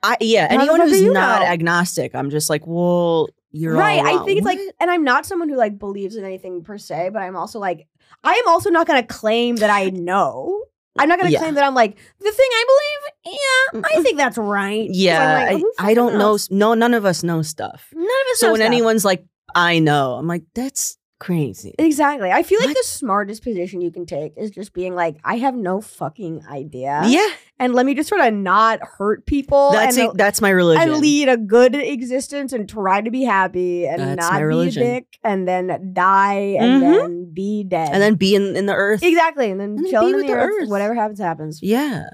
I 0.04 0.16
yeah, 0.22 0.48
How 0.48 0.60
anyone 0.62 0.80
who's 0.82 1.02
not 1.02 1.42
know? 1.42 1.48
agnostic, 1.48 2.14
I'm 2.14 2.30
just 2.30 2.52
like, 2.52 2.68
well, 2.68 3.30
you're 3.52 3.76
right 3.76 4.00
i 4.06 4.24
think 4.24 4.38
it's 4.38 4.46
like 4.46 4.60
and 4.80 4.92
i'm 4.92 5.04
not 5.04 5.26
someone 5.26 5.50
who 5.50 5.56
like 5.56 5.80
believes 5.80 6.16
in 6.16 6.24
anything 6.24 6.62
per 6.64 6.78
se 6.78 7.10
but 7.12 7.22
i'm 7.24 7.36
also 7.36 7.58
like 7.58 7.88
i 8.24 8.34
am 8.34 8.48
also 8.48 8.70
not 8.70 8.86
going 8.86 9.02
to 9.02 9.08
claim 9.08 9.56
that 9.56 9.72
i 9.72 9.90
know 9.90 10.64
i'm 11.00 11.10
not 11.10 11.20
going 11.20 11.28
to 11.30 11.34
Yeah. 11.34 11.40
claim 11.40 11.56
that 11.56 11.64
i'm 11.64 11.76
like 11.76 11.96
the 12.20 12.32
thing 12.32 12.50
i 12.52 12.64
believe 12.68 13.36
yeah 13.42 13.82
i 13.98 14.02
think 14.04 14.18
that's 14.18 14.38
right. 14.38 14.88
Yeah, 14.92 15.50
like, 15.54 15.64
I, 15.80 15.92
I 15.92 15.94
don't 15.94 16.18
know. 16.18 16.38
No, 16.50 16.74
none 16.74 16.94
of 16.94 17.06
us 17.06 17.24
know 17.24 17.42
stuff. 17.42 17.90
none 17.94 18.04
of 18.04 18.32
us 18.32 18.40
So 18.40 18.52
when 18.52 18.62
stuff. 18.62 18.66
anyone's 18.68 19.04
like, 19.06 19.26
I 19.56 19.80
know, 19.80 20.14
I'm 20.14 20.28
like, 20.28 20.44
that's 20.56 20.98
crazy. 21.20 21.74
exactly 21.80 22.32
i 22.32 22.44
feel 22.44 22.60
like 22.60 22.68
What? 22.68 22.78
the 22.78 22.84
smartest 22.84 23.44
position 23.44 23.82
you 23.82 23.90
can 23.92 24.06
take 24.06 24.34
is 24.38 24.52
just 24.52 24.74
being 24.74 24.94
like 24.94 25.18
i 25.24 25.38
have 25.38 25.56
no 25.56 25.82
fucking 25.82 26.44
idea 26.48 27.02
yeah, 27.08 27.28
and 27.60 27.74
let 27.74 27.86
me 27.88 27.96
just 27.96 28.08
sort 28.10 28.22
of 28.22 28.34
not 28.34 28.80
hurt 28.82 29.26
people 29.26 29.72
that's 29.72 29.98
and 29.98 30.10
it, 30.12 30.18
that's 30.18 30.42
my 30.42 30.50
religion. 30.50 30.84
and 30.90 31.02
lead 31.02 31.28
a 31.28 31.38
good 31.38 31.74
existence 31.74 32.54
and 32.54 32.70
try 32.70 33.02
to 33.02 33.10
be 33.10 33.24
happy 33.24 33.88
and 33.88 34.00
That's 34.00 34.30
not 34.30 34.40
be 34.48 34.68
a 34.68 34.72
dick 34.72 35.06
and 35.24 35.48
then 35.48 35.92
die 35.94 36.56
and 36.60 36.82
Mhm. 36.84 37.00
then 37.02 37.34
be 37.34 37.64
dead. 37.64 37.90
and 37.92 38.02
then 38.02 38.14
be 38.16 38.36
in, 38.36 38.56
in 38.56 38.68
the 38.68 38.76
earth. 38.76 39.02
exactly 39.02 39.50
and 39.50 39.60
then 39.60 39.70
And 39.78 39.84
be 39.86 39.90
in 39.96 40.04
with 40.04 40.22
the, 40.22 40.28
the 40.28 40.34
earth, 40.34 40.54
earth. 40.64 40.70
Whatever 40.70 40.94
happens, 40.94 41.20
happens. 41.20 41.60
Yeah. 41.64 42.06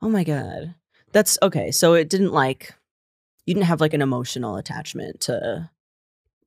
Oh 0.00 0.08
my 0.08 0.24
god. 0.24 0.74
That's 1.12 1.38
okay. 1.42 1.70
So 1.72 1.92
it 1.94 2.08
didn't 2.08 2.32
like 2.32 2.72
you 3.44 3.52
didn't 3.54 3.66
have 3.66 3.80
like 3.82 3.92
an 3.94 4.00
emotional 4.02 4.56
attachment 4.56 5.20
to 5.22 5.68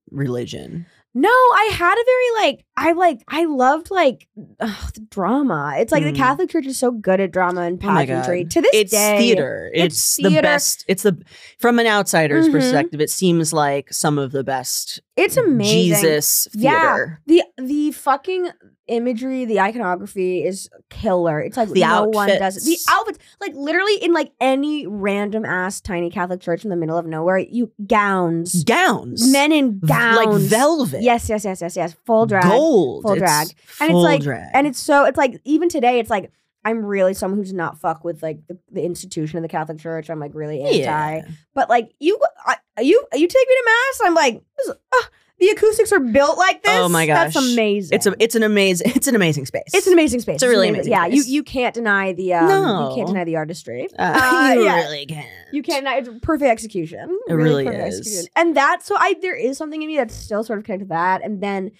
religion. 0.09 0.85
No, 1.13 1.29
I 1.29 1.69
had 1.73 1.93
a 1.93 2.05
very 2.05 2.47
like 2.49 2.65
I 2.75 2.93
like 2.93 3.21
I 3.27 3.45
loved 3.45 3.91
like 3.91 4.27
ugh, 4.59 4.93
the 4.95 5.01
drama. 5.11 5.75
It's 5.77 5.91
like 5.91 6.03
the 6.03 6.11
Mm. 6.11 6.15
Catholic 6.17 6.49
Church 6.49 6.65
is 6.65 6.77
so 6.77 6.89
good 6.91 7.19
at 7.19 7.31
drama 7.31 7.61
and 7.61 7.77
Oh 7.83 7.87
pageantry. 7.87 8.43
God. 8.45 8.51
to 8.51 8.61
this 8.61 8.71
day. 8.71 8.79
it's 8.79 8.91
day, 8.91 9.17
theater. 9.19 9.71
it's 9.73 9.95
It's, 9.95 10.15
the 10.17 10.29
theater. 10.29 10.41
best. 10.41 10.85
It's 10.87 11.03
the 11.03 11.17
from 11.59 11.77
an 11.79 11.85
outsider's 11.87 12.47
Mhm. 12.47 12.51
perspective. 12.53 12.99
It 12.99 13.11
seems 13.11 13.53
like 13.53 13.93
some 13.93 14.17
of 14.17 14.31
the 14.31 14.43
best 14.43 15.01
it's 15.15 15.37
amazing. 15.37 15.95
Jesus 16.01 16.47
Yeah. 16.55 16.71
theater. 16.95 17.21
The 17.27 17.43
the 17.61 17.91
fucking 17.91 18.49
imagery, 18.87 19.45
the 19.45 19.59
iconography 19.61 20.43
is 20.43 20.67
killer. 20.89 21.39
It's 21.39 21.55
like 21.55 21.69
The 21.69 21.81
no 21.81 22.03
one 22.05 22.27
does 22.27 22.57
it. 22.57 22.63
The 22.65 22.71
outfits. 22.89 22.89
outfits, 22.89 23.19
like 23.39 23.53
literally 23.55 23.95
in 24.01 24.11
like 24.11 24.31
any 24.41 24.85
random 24.87 25.45
ass 25.45 25.79
tiny 25.79 26.09
Catholic 26.09 26.41
church 26.41 26.63
in 26.65 26.69
the 26.69 26.75
middle 26.75 26.97
of 26.97 27.05
nowhere, 27.05 27.37
you 27.37 27.71
gowns, 27.87 28.63
Gowns, 28.65 29.31
men 29.31 29.51
in 29.53 29.79
V- 29.79 29.87
gowns, 29.87 30.17
like 30.17 30.39
velvet. 30.49 31.01
Yes, 31.01 31.29
yes, 31.29 31.45
yes, 31.45 31.61
yes, 31.61 31.77
yes. 31.77 31.95
Full 32.05 32.25
dress. 32.25 32.43
gold, 32.43 32.62
full 33.01 33.11
It's 33.13 33.19
drag. 33.19 33.47
And 33.79 33.91
it's 33.91 33.97
like- 33.99 34.21
drag. 34.21 34.49
And 34.53 34.67
it's 34.67 34.79
so 34.79 35.05
it's 35.05 35.17
like 35.17 35.39
even 35.45 35.69
today, 35.69 35.99
it's 35.99 36.09
like 36.09 36.31
I'm 36.65 36.85
really 36.85 37.13
someone 37.13 37.39
who's 37.39 37.51
not 37.51 37.77
fuck 37.77 38.05
with 38.05 38.23
like 38.23 38.39
the, 38.47 38.57
the 38.71 38.83
institution 38.83 39.37
of 39.37 39.43
the 39.43 39.49
Catholic 39.49 39.79
Church. 39.79 40.09
I'm 40.09 40.19
like 40.19 40.31
really 40.33 40.61
anti. 40.61 40.77
yeah. 40.77 41.21
But 41.53 41.69
like 41.69 41.93
you, 41.99 42.17
I, 42.45 42.55
you, 42.79 43.03
you 43.13 43.27
take 43.27 43.47
me 43.49 43.55
to 43.55 43.63
mass. 43.65 43.99
I'm 44.05 44.13
like, 44.15 44.41
is- 44.61 44.71
ah, 44.93 45.09
the 45.39 45.49
acoustics 45.49 45.91
are 45.91 45.99
built 45.99 46.37
like 46.37 46.63
this. 46.63 46.71
Oh 46.73 46.87
my 46.87 47.05
gosh, 47.05 47.33
that's 47.33 47.51
amazing. 47.51 47.93
It's 47.97 48.05
a 48.05 48.15
it's 48.17 48.35
an 48.35 48.43
amazing 48.43 48.93
it's 48.95 49.07
an 49.07 49.15
amazing 49.15 49.45
space. 49.45 49.71
It's 49.73 49.87
an 49.87 49.91
amazing 49.91 50.21
space. 50.21 50.35
It's 50.35 50.43
a 50.43 50.47
really 50.47 50.69
amazing 50.69 50.89
Yeah, 50.93 51.05
you 51.07 51.21
space. 51.23 51.31
you 51.33 51.43
can't 51.43 51.73
deny 51.75 52.13
the 52.13 52.35
um, 52.35 52.47
No. 52.47 52.89
you 52.91 52.95
can't 52.95 53.07
deny 53.09 53.25
the 53.25 53.35
artistry. 53.35 53.89
Uh, 53.99 54.13
Uh, 54.23 54.53
you 54.53 54.63
yeah. 54.63 54.75
really 54.83 55.05
can't. 55.05 55.27
You 55.51 55.61
can't 55.63 55.83
deny 55.83 55.97
it's 55.97 56.09
perfect 56.21 56.49
execution. 56.49 57.19
It 57.27 57.33
really 57.33 57.65
perfect 57.65 57.87
is. 57.89 57.99
execution. 57.99 58.29
And 58.37 58.55
that 58.55 58.83
so 58.85 58.95
I 58.97 59.15
there 59.21 59.35
is 59.35 59.57
something 59.57 59.81
in 59.81 59.87
me 59.89 59.97
that's 59.97 60.15
still 60.15 60.45
sort 60.45 60.59
of 60.59 60.65
connected 60.65 60.85
to 60.85 60.89
that. 60.89 61.25
And 61.25 61.41
then 61.43 61.71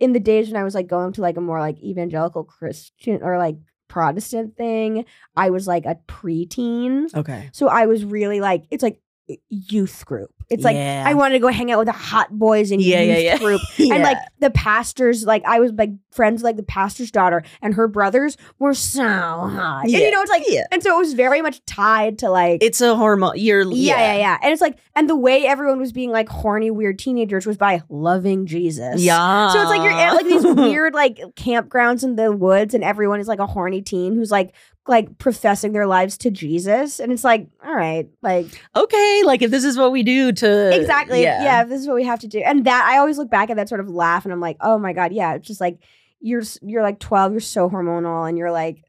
in 0.00 0.12
the 0.12 0.20
days 0.20 0.48
when 0.48 0.60
I 0.60 0.64
was 0.64 0.74
like 0.74 0.88
going 0.88 1.12
to 1.12 1.20
like 1.20 1.36
a 1.36 1.40
more 1.40 1.60
like 1.60 1.78
evangelical 1.78 2.42
Christian 2.42 3.22
or 3.22 3.38
like 3.38 3.56
Protestant 3.86 4.56
thing, 4.56 5.04
I 5.36 5.50
was 5.50 5.66
like 5.66 5.84
a 5.84 5.98
preteen. 6.08 7.14
Okay. 7.14 7.50
So 7.52 7.68
I 7.68 7.86
was 7.86 8.04
really 8.04 8.40
like 8.40 8.64
it's 8.70 8.82
like 8.82 9.00
youth 9.48 10.04
group. 10.06 10.30
It's 10.48 10.64
like 10.64 10.74
Yeah. 10.74 11.04
I 11.06 11.14
wanted 11.14 11.34
to 11.34 11.38
go 11.38 11.48
hang 11.48 11.70
out 11.70 11.78
with 11.78 11.86
the 11.86 11.92
hot 11.92 12.30
boys 12.36 12.72
in 12.72 12.80
Yeah, 12.80 13.02
youth 13.02 13.22
yeah, 13.22 13.38
group. 13.38 13.60
And 13.78 14.02
like 14.02 14.18
the 14.40 14.50
pastors, 14.50 15.24
like 15.24 15.44
I 15.46 15.60
was 15.60 15.72
like 15.72 15.90
friends 16.10 16.40
with 16.40 16.44
like 16.44 16.56
the 16.56 16.64
pastor's 16.64 17.12
daughter 17.12 17.44
and 17.62 17.74
her 17.74 17.86
brothers 17.86 18.36
were 18.58 18.74
so 18.74 19.02
hot. 19.04 19.82
And 19.84 19.92
you 19.92 20.10
know, 20.10 20.20
it's 20.22 20.30
like 20.30 20.42
yeah. 20.48 20.64
and 20.72 20.82
so 20.82 20.94
it 20.94 20.98
was 20.98 21.12
very 21.14 21.40
much 21.40 21.64
tied 21.66 22.18
to 22.18 22.30
like 22.30 22.62
It's 22.64 22.80
a 22.80 22.96
hormone. 22.96 23.34
You're 23.36 23.62
yeah, 23.62 23.98
yeah, 23.98 24.18
yeah. 24.18 24.38
And 24.42 24.52
it's 24.52 24.60
like 24.60 24.78
and 24.96 25.08
the 25.08 25.16
way 25.16 25.46
everyone 25.46 25.78
was 25.78 25.92
being 25.92 26.10
like 26.10 26.28
horny, 26.28 26.70
weird 26.72 26.98
teenagers 26.98 27.46
was 27.46 27.56
by 27.56 27.82
loving 27.88 28.46
Jesus. 28.46 29.00
Yeah. 29.00 29.50
So 29.52 29.60
it's 29.60 29.70
like 29.70 29.82
you're 29.82 29.92
at 29.92 30.14
like 30.14 30.26
these 30.26 30.44
weird 30.44 30.94
like 30.94 31.18
campgrounds 31.36 32.02
in 32.02 32.16
the 32.16 32.32
woods 32.32 32.74
and 32.74 32.82
everyone 32.82 33.20
is 33.20 33.28
like 33.28 33.38
a 33.38 33.46
horny 33.46 33.82
teen 33.82 34.14
who's 34.14 34.32
like 34.32 34.52
like 34.88 35.18
professing 35.18 35.72
their 35.72 35.86
lives 35.86 36.18
to 36.18 36.30
Jesus. 36.30 36.98
And 37.00 37.12
it's 37.12 37.24
like, 37.24 37.48
all 37.64 37.74
right, 37.74 38.08
like 38.22 38.46
okay, 38.74 39.22
like 39.24 39.42
if 39.42 39.50
this 39.50 39.64
is 39.64 39.76
what 39.76 39.92
we 39.92 40.02
do 40.02 40.32
to 40.32 40.76
exactly 40.76 41.22
yeah. 41.22 41.62
if 41.62 41.68
this 41.68 41.80
is 41.80 41.86
what 41.86 41.96
we 41.96 42.04
have 42.04 42.18
to 42.20 42.28
do 42.28 42.40
and 42.40 42.64
that 42.64 42.86
i 42.86 42.98
always 42.98 43.18
look 43.18 43.30
back 43.30 43.50
at 43.50 43.56
that 43.56 43.68
sort 43.68 43.80
of 43.80 43.88
laugh 43.88 44.24
and 44.24 44.32
i'm 44.32 44.40
like 44.40 44.56
oh 44.60 44.78
my 44.78 44.92
god 44.92 45.12
yeah 45.12 45.34
it's 45.34 45.46
just 45.46 45.60
like 45.60 45.78
you're 46.20 46.42
you're 46.62 46.82
like 46.82 46.98
12 46.98 47.32
you're 47.32 47.40
so 47.40 47.68
hormonal 47.68 48.28
and 48.28 48.38
you're 48.38 48.50
like 48.52 48.84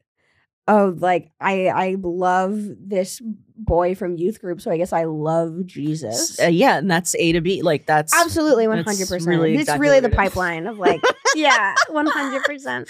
oh 0.68 0.94
like 0.98 1.30
i 1.40 1.68
i 1.68 1.96
love 2.00 2.58
this 2.78 3.20
boy 3.56 3.94
from 3.94 4.16
youth 4.16 4.40
group, 4.40 4.60
so 4.60 4.70
I 4.70 4.76
guess 4.76 4.92
I 4.92 5.04
love 5.04 5.66
Jesus. 5.66 6.40
Uh, 6.40 6.46
yeah, 6.46 6.78
and 6.78 6.90
that's 6.90 7.14
A 7.16 7.32
to 7.32 7.40
B. 7.40 7.62
Like 7.62 7.86
that's 7.86 8.14
Absolutely, 8.14 8.66
hundred 8.66 9.08
percent. 9.08 9.26
really 9.26 9.54
It's 9.54 9.62
exactly 9.62 9.86
really 9.86 10.00
the 10.00 10.10
pipeline 10.10 10.66
of 10.66 10.78
like, 10.78 11.00
yeah, 11.34 11.74
one 11.88 12.06
hundred 12.06 12.44
percent. 12.44 12.88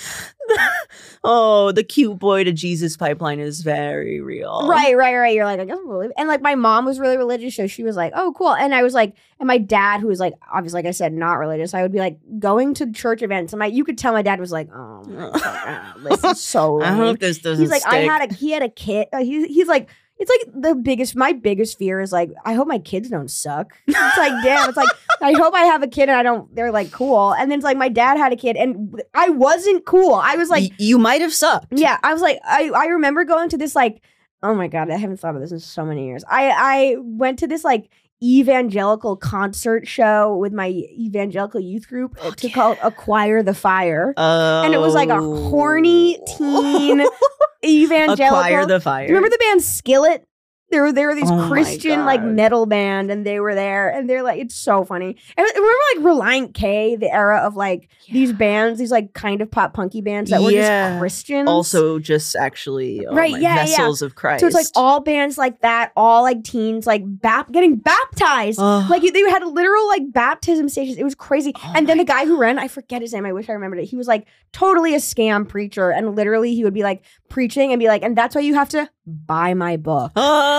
oh, 1.24 1.72
the 1.72 1.84
cute 1.84 2.18
boy 2.18 2.44
to 2.44 2.52
Jesus 2.52 2.96
pipeline 2.96 3.40
is 3.40 3.62
very 3.62 4.20
real. 4.20 4.66
Right, 4.68 4.96
right, 4.96 5.16
right. 5.16 5.34
You're 5.34 5.44
like, 5.44 5.60
I 5.60 5.64
guess 5.64 5.78
I 5.78 5.86
believe. 5.86 6.10
And 6.16 6.28
like, 6.28 6.42
my 6.42 6.54
mom 6.54 6.84
was 6.84 6.98
really 6.98 7.16
religious, 7.16 7.54
so 7.54 7.66
she 7.66 7.82
was 7.82 7.96
like, 7.96 8.12
"Oh, 8.14 8.32
cool." 8.36 8.54
And 8.54 8.74
I 8.74 8.82
was 8.82 8.94
like, 8.94 9.14
and 9.38 9.46
my 9.46 9.58
dad, 9.58 10.00
who 10.00 10.06
was 10.06 10.20
like, 10.20 10.34
obviously, 10.52 10.78
like 10.78 10.86
I 10.86 10.92
said, 10.92 11.12
not 11.12 11.34
religious. 11.34 11.74
I 11.74 11.82
would 11.82 11.92
be 11.92 11.98
like 11.98 12.18
going 12.38 12.74
to 12.74 12.92
church 12.92 13.22
events, 13.22 13.52
and 13.52 13.58
my, 13.58 13.66
you 13.66 13.84
could 13.84 13.98
tell 13.98 14.12
my 14.12 14.22
dad 14.22 14.40
was 14.40 14.52
like, 14.52 14.68
"Oh, 14.72 15.02
my 15.04 15.30
God, 15.38 15.94
this 16.04 16.24
is 16.24 16.40
so." 16.40 16.80
I 16.82 16.90
lame." 16.90 16.98
hope 16.98 17.18
this 17.18 17.38
doesn't 17.38 17.62
He's 17.62 17.70
like, 17.70 17.86
I 17.86 17.98
had 17.98 18.30
a, 18.30 18.34
he 18.34 18.52
had 18.52 18.62
a 18.62 18.68
kid. 18.68 19.08
Uh, 19.12 19.18
he, 19.18 19.46
he's 19.46 19.68
like, 19.68 19.88
it's 20.22 20.30
like 20.46 20.62
the 20.62 20.74
biggest. 20.74 21.16
My 21.16 21.32
biggest 21.32 21.78
fear 21.78 22.00
is 22.00 22.12
like, 22.12 22.30
I 22.44 22.54
hope 22.54 22.68
my 22.68 22.78
kids 22.78 23.08
don't 23.10 23.30
suck. 23.30 23.74
It's 23.86 23.96
like, 24.18 24.32
damn. 24.44 24.68
It's 24.68 24.76
like, 24.76 24.88
I 25.20 25.32
hope 25.32 25.52
I 25.54 25.64
have 25.64 25.82
a 25.82 25.88
kid 25.88 26.08
and 26.08 26.12
I 26.18 26.22
don't. 26.22 26.52
They're 26.54 26.72
like 26.72 26.90
cool. 26.92 27.34
And 27.34 27.50
then 27.50 27.58
it's 27.58 27.64
like, 27.64 27.76
my 27.76 27.88
dad 27.88 28.16
had 28.16 28.32
a 28.32 28.36
kid 28.36 28.56
and 28.56 29.00
I 29.14 29.28
wasn't 29.30 29.84
cool. 29.84 30.14
I 30.14 30.36
was 30.36 30.48
like, 30.48 30.70
Y- 30.70 30.76
you 30.78 30.98
might 30.98 31.20
have 31.20 31.34
sucked. 31.34 31.66
yeah, 31.72 31.98
I 32.02 32.12
was 32.12 32.22
like, 32.22 32.38
I, 32.44 32.70
I 32.74 32.84
remember 32.86 33.24
going 33.24 33.48
to 33.50 33.58
this 33.58 33.74
like, 33.74 34.00
oh 34.42 34.54
my 34.54 34.66
god, 34.68 34.90
I 34.90 34.96
haven't 34.96 35.18
thought 35.18 35.34
of 35.34 35.40
this 35.40 35.52
in 35.52 35.60
so 35.60 35.84
many 35.84 36.06
years. 36.06 36.24
I 36.28 36.50
I 36.50 36.96
went 37.00 37.38
to 37.40 37.46
this 37.46 37.62
like 37.64 37.90
evangelical 38.22 39.16
concert 39.16 39.86
show 39.88 40.36
with 40.36 40.52
my 40.52 40.68
evangelical 40.68 41.60
youth 41.60 41.88
group 41.88 42.18
Fuck 42.18 42.36
to 42.36 42.48
yeah. 42.48 42.54
call 42.54 42.76
Acquire 42.82 43.42
the 43.42 43.54
Fire, 43.54 44.14
Oh. 44.16 44.62
and 44.62 44.72
it 44.74 44.78
was 44.78 44.94
like 44.94 45.08
a 45.08 45.20
horny 45.20 46.18
oh. 46.20 46.36
teen 46.38 47.06
evangelical. 47.64 48.26
Acquire 48.26 48.66
the 48.66 48.80
fire. 48.80 49.06
Do 49.06 49.12
you 49.12 49.16
remember 49.16 49.34
the 49.34 49.44
band 49.44 49.62
Skillet? 49.62 50.26
There 50.72 50.82
were 50.82 50.92
there 50.92 51.06
were 51.08 51.14
these 51.14 51.30
Oh 51.30 51.48
Christian 51.48 52.04
like 52.04 52.22
metal 52.24 52.66
band, 52.66 53.10
and 53.12 53.24
they 53.24 53.38
were 53.38 53.54
there, 53.54 53.90
and 53.90 54.10
they're 54.10 54.22
like, 54.24 54.40
it's 54.40 54.54
so 54.56 54.84
funny. 54.84 55.16
And 55.36 55.46
remember 55.54 55.78
like 55.94 56.04
Relient 56.04 56.54
K, 56.54 56.96
the 56.96 57.12
era 57.12 57.38
of 57.38 57.54
like 57.54 57.88
these 58.10 58.32
bands, 58.32 58.78
these 58.80 58.90
like 58.90 59.12
kind 59.12 59.40
of 59.40 59.50
pop 59.50 59.74
punky 59.74 60.00
bands 60.00 60.30
that 60.30 60.42
were 60.42 60.50
Yeah. 60.50 60.90
just 60.90 61.00
Christian. 61.00 61.46
also 61.46 61.98
just 62.00 62.34
actually 62.34 63.06
oh 63.06 63.14
Right, 63.14 63.32
my, 63.32 63.38
yeah, 63.38 63.54
yeah. 63.56 63.64
vessels 63.66 64.02
of 64.02 64.14
Christ. 64.16 64.40
So 64.40 64.46
it's 64.48 64.56
like 64.56 64.66
all 64.74 65.00
bands 65.00 65.38
like 65.38 65.60
that, 65.60 65.92
all 65.96 66.22
like 66.22 66.42
teens, 66.42 66.86
like 66.86 67.02
bap- 67.04 67.52
getting 67.52 67.76
baptized. 67.76 68.58
Like 68.58 69.02
they 69.02 69.20
had 69.30 69.44
literal 69.46 69.86
like 69.88 70.10
baptism 70.12 70.68
stations. 70.68 70.96
It 70.98 71.04
was 71.04 71.14
crazy. 71.14 71.52
Oh 71.56 71.72
and 71.76 71.86
then 71.88 71.98
the 71.98 72.04
guy 72.04 72.24
who 72.26 72.36
ran, 72.38 72.58
I 72.58 72.68
forget 72.68 73.02
his 73.02 73.12
name. 73.12 73.26
I 73.26 73.32
wish 73.32 73.48
I 73.48 73.52
remembered 73.52 73.78
it. 73.80 73.84
He 73.86 73.96
was 73.96 74.06
like 74.08 74.26
totally 74.52 74.94
a 74.94 74.98
scam 74.98 75.48
preacher, 75.48 75.90
and 75.90 76.16
literally 76.16 76.54
he 76.54 76.64
would 76.64 76.74
be 76.74 76.82
like 76.82 77.02
preaching 77.28 77.72
and 77.72 77.78
be 77.78 77.88
like, 77.88 78.02
and 78.02 78.16
that's 78.16 78.34
why 78.34 78.40
you 78.40 78.54
have 78.54 78.68
to 78.70 78.88
buy 79.06 79.52
my 79.54 79.76
book. 79.76 80.12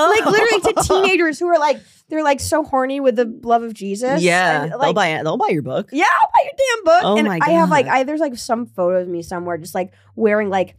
Oh. 0.03 0.13
Like 0.13 0.25
literally 0.25 0.73
to 0.73 0.83
teenagers 0.87 1.39
who 1.39 1.47
are 1.47 1.59
like 1.59 1.79
they're 2.09 2.23
like 2.23 2.39
so 2.39 2.63
horny 2.63 2.99
with 2.99 3.15
the 3.15 3.39
love 3.43 3.63
of 3.63 3.73
Jesus. 3.73 4.21
Yeah, 4.21 4.63
and, 4.63 4.71
they'll 4.71 4.79
like, 4.79 4.95
buy 4.95 5.21
they'll 5.23 5.37
buy 5.37 5.49
your 5.49 5.61
book. 5.61 5.89
yeah, 5.91 6.05
I'll 6.21 6.29
buy 6.33 6.43
your 6.43 6.53
damn 6.57 6.83
book. 6.83 7.03
Oh 7.03 7.17
and 7.17 7.27
my 7.27 7.39
I 7.41 7.51
have 7.51 7.69
like 7.69 7.87
I 7.87 8.03
there's 8.03 8.19
like 8.19 8.37
some 8.37 8.65
photos 8.65 9.03
of 9.03 9.09
me 9.09 9.21
somewhere 9.21 9.57
just 9.57 9.73
like 9.73 9.93
wearing 10.15 10.49
like 10.49 10.75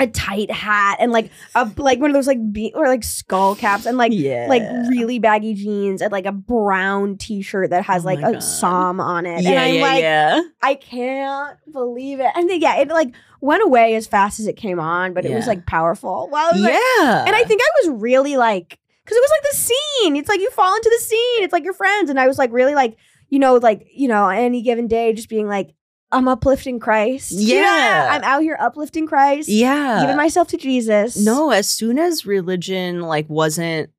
a 0.00 0.06
tight 0.08 0.50
hat 0.50 0.96
and 0.98 1.12
like 1.12 1.30
a 1.54 1.70
like 1.76 2.00
one 2.00 2.10
of 2.10 2.14
those 2.14 2.26
like 2.26 2.52
be- 2.52 2.72
or 2.74 2.88
like 2.88 3.04
skull 3.04 3.54
caps 3.54 3.86
and 3.86 3.96
like 3.98 4.10
yeah, 4.12 4.46
like 4.48 4.62
really 4.88 5.18
baggy 5.20 5.54
jeans 5.54 6.00
and 6.02 6.10
like 6.10 6.26
a 6.26 6.32
brown 6.32 7.16
t-shirt 7.18 7.70
that 7.70 7.84
has 7.84 8.02
Oh 8.02 8.06
like 8.06 8.18
a 8.20 8.32
God. 8.32 8.42
psalm 8.42 8.98
on 9.00 9.26
it. 9.26 9.42
yeah, 9.42 9.50
and 9.50 9.58
I'm 9.60 9.74
yeah, 9.74 9.82
like, 9.82 10.00
yeah. 10.02 10.40
I 10.62 10.74
can't 10.74 11.58
believe 11.70 12.18
it. 12.18 12.30
And 12.34 12.48
then, 12.50 12.60
yeah, 12.60 12.78
it 12.78 12.88
like 12.88 13.14
went 13.40 13.62
away 13.62 13.94
as 13.94 14.06
fast 14.06 14.40
as 14.40 14.46
it 14.46 14.56
came 14.56 14.80
on, 14.80 15.12
but 15.14 15.24
it 15.24 15.34
was 15.34 15.46
like 15.46 15.66
powerful. 15.66 16.28
Wow. 16.32 16.48
was, 16.52 16.60
like- 16.60 16.72
yeah. 16.72 17.24
and 17.26 17.36
I 17.36 17.44
think 17.44 17.60
I 17.62 17.86
was 17.86 18.00
really 18.00 18.36
like, 18.36 18.78
because 19.04 19.16
it 19.16 19.20
was 19.20 19.30
like 19.30 19.50
the 19.52 19.56
scene. 19.56 20.16
It's 20.16 20.28
like 20.28 20.40
you 20.40 20.50
fall 20.50 20.74
into 20.74 20.90
the 20.98 21.04
scene. 21.04 21.44
It's 21.44 21.52
like 21.52 21.64
your 21.64 21.74
friends. 21.74 22.10
And 22.10 22.18
I 22.18 22.26
was 22.26 22.38
like 22.38 22.52
really 22.52 22.74
like, 22.74 22.96
you 23.28 23.38
know, 23.38 23.54
like, 23.56 23.86
you 23.94 24.08
know, 24.08 24.28
any 24.28 24.62
given 24.62 24.88
day, 24.88 25.12
just 25.12 25.28
being 25.28 25.46
like, 25.46 25.74
I'm 26.12 26.26
uplifting 26.28 26.80
Christ. 26.80 27.32
Know, 27.32 27.38
Yeah. 27.40 28.08
I'm 28.10 28.22
out 28.24 28.42
here 28.42 28.56
uplifting 28.60 29.06
Christ. 29.06 29.48
yeah. 29.48 30.00
Giving 30.00 30.16
myself 30.16 30.48
to 30.48 30.56
Jesus. 30.56 31.16
No, 31.16 31.50
as 31.50 31.68
soon 31.68 31.98
as 31.98 32.26
religion 32.26 33.02
like 33.02 33.28
wasn't 33.28 33.90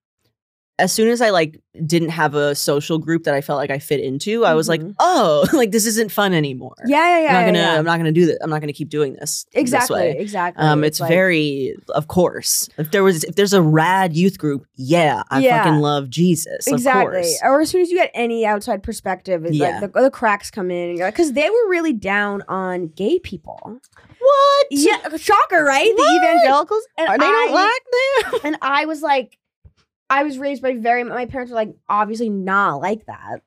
as 0.82 0.92
soon 0.92 1.08
as 1.10 1.22
I 1.22 1.30
like 1.30 1.62
didn't 1.86 2.10
have 2.10 2.36
a 2.36 2.54
social 2.56 2.98
group 3.00 3.24
that 3.24 3.34
I 3.34 3.40
felt 3.42 3.58
like 3.58 3.70
I 3.72 3.80
fit 3.80 4.02
into, 4.02 4.44
I 4.44 4.54
was 4.56 4.68
like, 4.68 4.82
Mhm. 4.82 4.96
oh, 5.00 5.48
like 5.54 5.72
this 5.72 5.86
isn't 5.86 6.12
fun 6.12 6.34
anymore. 6.34 6.76
Yeah, 6.86 6.98
yeah, 6.98 7.24
yeah. 7.24 7.28
I'm 7.30 7.34
not 7.34 7.46
gonna 7.46 7.60
yeah. 7.60 7.78
I'm 7.80 7.86
not 7.86 7.98
gonna 7.98 8.12
do 8.12 8.26
that. 8.26 8.40
I'm 8.44 8.50
not 8.50 8.60
gonna 8.60 8.74
keep 8.74 8.90
doing 8.90 9.14
this. 9.14 9.46
this 9.54 9.62
Exactly. 9.62 10.00
way. 10.02 10.16
Exactly. 10.20 10.62
Um, 10.64 10.84
it's, 10.84 11.00
like- 11.00 11.08
very, 11.10 11.76
of 11.90 12.08
course. 12.08 12.68
If 12.78 12.92
there 12.92 13.04
was, 13.04 13.24
if 13.24 13.36
there's 13.36 13.54
a 13.54 13.62
rad 13.62 14.16
youth 14.16 14.38
group, 14.38 14.66
yeah, 14.76 15.24
I 15.30 15.40
Yeah. 15.40 15.64
fucking 15.64 15.80
love 15.80 16.10
Jesus. 16.10 16.68
Of 16.68 16.74
Exactly. 16.74 17.32
Or 17.44 17.62
as 17.62 17.70
soon 17.70 17.82
as 17.82 17.90
you 17.90 17.98
get 17.98 18.12
any 18.14 18.46
outside 18.46 18.84
perspective, 18.84 19.46
it's 19.46 19.56
Yeah. 19.56 19.80
like 19.80 19.94
the, 19.94 20.02
the 20.02 20.12
cracks 20.12 20.52
come 20.52 20.72
in, 20.72 20.90
and 20.92 21.00
like, 21.00 21.14
because 21.14 21.34
they 21.34 21.50
were 21.50 21.70
really 21.70 21.94
down 21.94 22.44
on 22.50 22.88
gay 22.88 23.20
people. 23.20 23.60
What? 24.20 24.68
Yeah, 24.70 24.98
shocker, 25.18 25.64
right? 25.64 25.92
What? 25.96 25.98
The 25.98 26.28
evangelicals, 26.28 26.84
and 26.98 27.08
Are 27.10 27.18
they 27.18 27.26
I, 27.26 27.30
don't 27.30 27.54
like 27.54 28.32
them? 28.34 28.42
and 28.44 28.58
I 28.62 28.86
was 28.86 29.02
like, 29.02 29.38
I 30.12 30.24
was 30.24 30.38
raised 30.38 30.62
by 30.62 30.76
very. 30.76 31.04
My 31.04 31.26
parents 31.26 31.52
were 31.52 31.56
like, 31.56 31.74
obviously 31.90 32.30
not 32.30 32.82
like 32.82 33.06
that. 33.08 33.42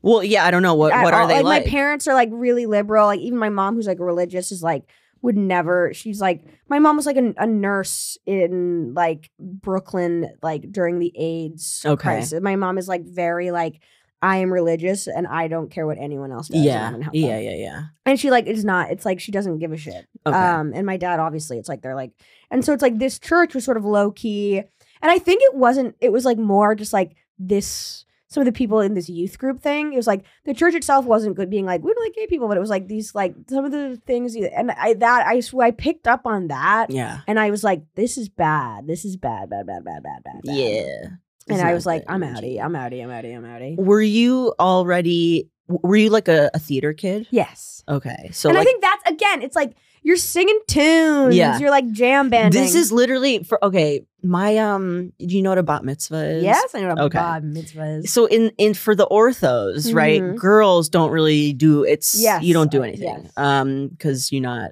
Well, 0.00 0.24
yeah, 0.24 0.44
I 0.44 0.50
don't 0.50 0.62
know 0.62 0.74
what. 0.74 0.92
at 0.92 1.02
What 1.04 1.14
are 1.14 1.22
all. 1.22 1.28
they 1.28 1.42
like? 1.42 1.64
My 1.64 1.70
parents 1.70 2.08
are 2.08 2.14
like 2.14 2.30
really 2.32 2.66
liberal. 2.66 3.06
Like 3.06 3.20
even 3.20 3.38
my 3.38 3.50
mom, 3.50 3.74
who's 3.76 3.86
like 3.86 4.00
religious, 4.00 4.50
is 4.50 4.62
like 4.62 4.84
would 5.20 5.36
never. 5.36 5.92
She's 5.94 6.20
like 6.20 6.44
my 6.68 6.78
mom 6.78 6.96
was 6.96 7.06
like 7.06 7.16
a, 7.16 7.34
a 7.38 7.46
nurse 7.46 8.18
in 8.26 8.94
like 8.94 9.30
Brooklyn, 9.38 10.32
like 10.42 10.72
during 10.72 10.98
the 10.98 11.12
AIDS 11.16 11.82
Okay. 11.86 12.02
crisis. 12.02 12.40
My 12.42 12.56
mom 12.56 12.78
is 12.78 12.88
like 12.88 13.04
very 13.04 13.50
like. 13.50 13.80
I 14.24 14.36
am 14.36 14.52
religious 14.52 15.08
and 15.08 15.26
I 15.26 15.48
don't 15.48 15.68
care 15.68 15.84
what 15.84 15.98
anyone 15.98 16.30
else 16.30 16.46
does. 16.46 16.62
yeah, 16.62 16.92
yeah, 16.92 16.96
them." 16.96 17.10
yeah, 17.12 17.38
yeah. 17.56 17.82
And 18.06 18.20
she 18.20 18.30
like 18.30 18.46
is 18.46 18.64
not. 18.64 18.92
It's 18.92 19.04
like 19.04 19.18
she 19.18 19.32
doesn't 19.32 19.58
give 19.58 19.72
a 19.72 19.76
shit. 19.76 20.06
Okay. 20.24 20.36
Um, 20.38 20.70
and 20.76 20.86
my 20.86 20.96
dad 20.96 21.18
obviously, 21.18 21.58
it's 21.58 21.68
like 21.68 21.82
they're 21.82 21.96
like, 21.96 22.12
and 22.48 22.64
so 22.64 22.72
it's 22.72 22.82
like 22.82 22.98
this 23.00 23.18
church 23.18 23.52
was 23.52 23.64
sort 23.64 23.76
of 23.76 23.84
low 23.84 24.12
key, 24.12 24.62
and 25.02 25.10
I 25.10 25.18
think 25.18 25.42
it 25.42 25.54
wasn't. 25.54 25.96
It 26.00 26.12
was 26.12 26.24
like 26.24 26.38
more 26.38 26.74
just 26.74 26.92
like 26.92 27.16
this. 27.38 28.04
Some 28.28 28.40
of 28.40 28.46
the 28.46 28.52
people 28.52 28.80
in 28.80 28.94
this 28.94 29.10
youth 29.10 29.38
group 29.38 29.60
thing. 29.60 29.92
It 29.92 29.96
was 29.96 30.06
like 30.06 30.24
the 30.46 30.54
church 30.54 30.74
itself 30.74 31.04
wasn't 31.04 31.36
good, 31.36 31.50
being 31.50 31.66
like 31.66 31.82
we 31.82 31.92
don't 31.92 32.02
like 32.02 32.14
gay 32.14 32.26
people, 32.26 32.48
but 32.48 32.56
it 32.56 32.60
was 32.60 32.70
like 32.70 32.88
these 32.88 33.14
like 33.14 33.34
some 33.50 33.66
of 33.66 33.72
the 33.72 34.00
things, 34.06 34.34
and 34.34 34.70
I 34.70 34.94
that 34.94 35.26
I 35.26 35.42
I 35.60 35.70
picked 35.70 36.08
up 36.08 36.22
on 36.24 36.48
that, 36.48 36.90
yeah. 36.90 37.20
and 37.26 37.38
I 37.38 37.50
was 37.50 37.62
like, 37.62 37.82
this 37.94 38.16
is 38.16 38.30
bad. 38.30 38.86
This 38.86 39.04
is 39.04 39.18
bad, 39.18 39.50
bad, 39.50 39.66
bad, 39.66 39.84
bad, 39.84 40.02
bad, 40.02 40.22
bad. 40.24 40.40
bad. 40.44 40.56
Yeah. 40.56 41.08
And 41.48 41.60
I 41.60 41.74
was 41.74 41.84
like, 41.84 42.04
I'm 42.08 42.22
outie, 42.22 42.62
I'm 42.62 42.72
outie, 42.72 43.02
I'm 43.02 43.10
outie, 43.10 43.36
I'm 43.36 43.44
outie. 43.44 43.76
Were 43.76 44.00
you 44.00 44.54
already? 44.58 45.50
Were 45.68 45.96
you 45.96 46.10
like 46.10 46.28
a, 46.28 46.50
a 46.54 46.58
theater 46.58 46.92
kid? 46.92 47.26
Yes. 47.30 47.84
Okay, 47.88 48.30
so 48.32 48.48
and 48.48 48.56
like 48.56 48.66
I 48.66 48.70
think 48.70 48.82
that's 48.82 49.10
again, 49.10 49.42
it's 49.42 49.56
like 49.56 49.74
you're 50.02 50.16
singing 50.16 50.58
tunes. 50.66 51.36
Yeah. 51.36 51.58
You're 51.58 51.70
like 51.70 51.90
jam 51.92 52.28
banding. 52.30 52.60
this 52.60 52.74
is 52.74 52.90
literally 52.92 53.42
for 53.44 53.62
okay. 53.64 54.04
My 54.24 54.56
um, 54.58 55.12
do 55.18 55.36
you 55.36 55.42
know 55.42 55.50
what 55.50 55.58
a 55.58 55.62
bat 55.64 55.84
mitzvah 55.84 56.36
is? 56.36 56.44
Yes, 56.44 56.74
I 56.74 56.80
know 56.80 56.88
what 56.90 56.98
Okay. 57.00 57.18
bar 57.18 57.40
mitzvah 57.40 57.84
is. 57.98 58.12
So 58.12 58.26
in 58.26 58.52
in 58.56 58.74
for 58.74 58.94
the 58.94 59.06
orthos, 59.06 59.92
right? 59.94 60.22
Mhm. 60.22 60.36
Girls 60.36 60.88
don't 60.88 61.10
really 61.10 61.52
do 61.52 61.82
it's 61.84 62.14
Yes, 62.20 62.42
you 62.44 62.54
don't 62.54 62.70
do 62.70 62.82
anything. 62.84 63.02
yes. 63.24 63.32
Um 63.36 63.88
because 63.88 64.30
you're 64.30 64.42
not 64.42 64.70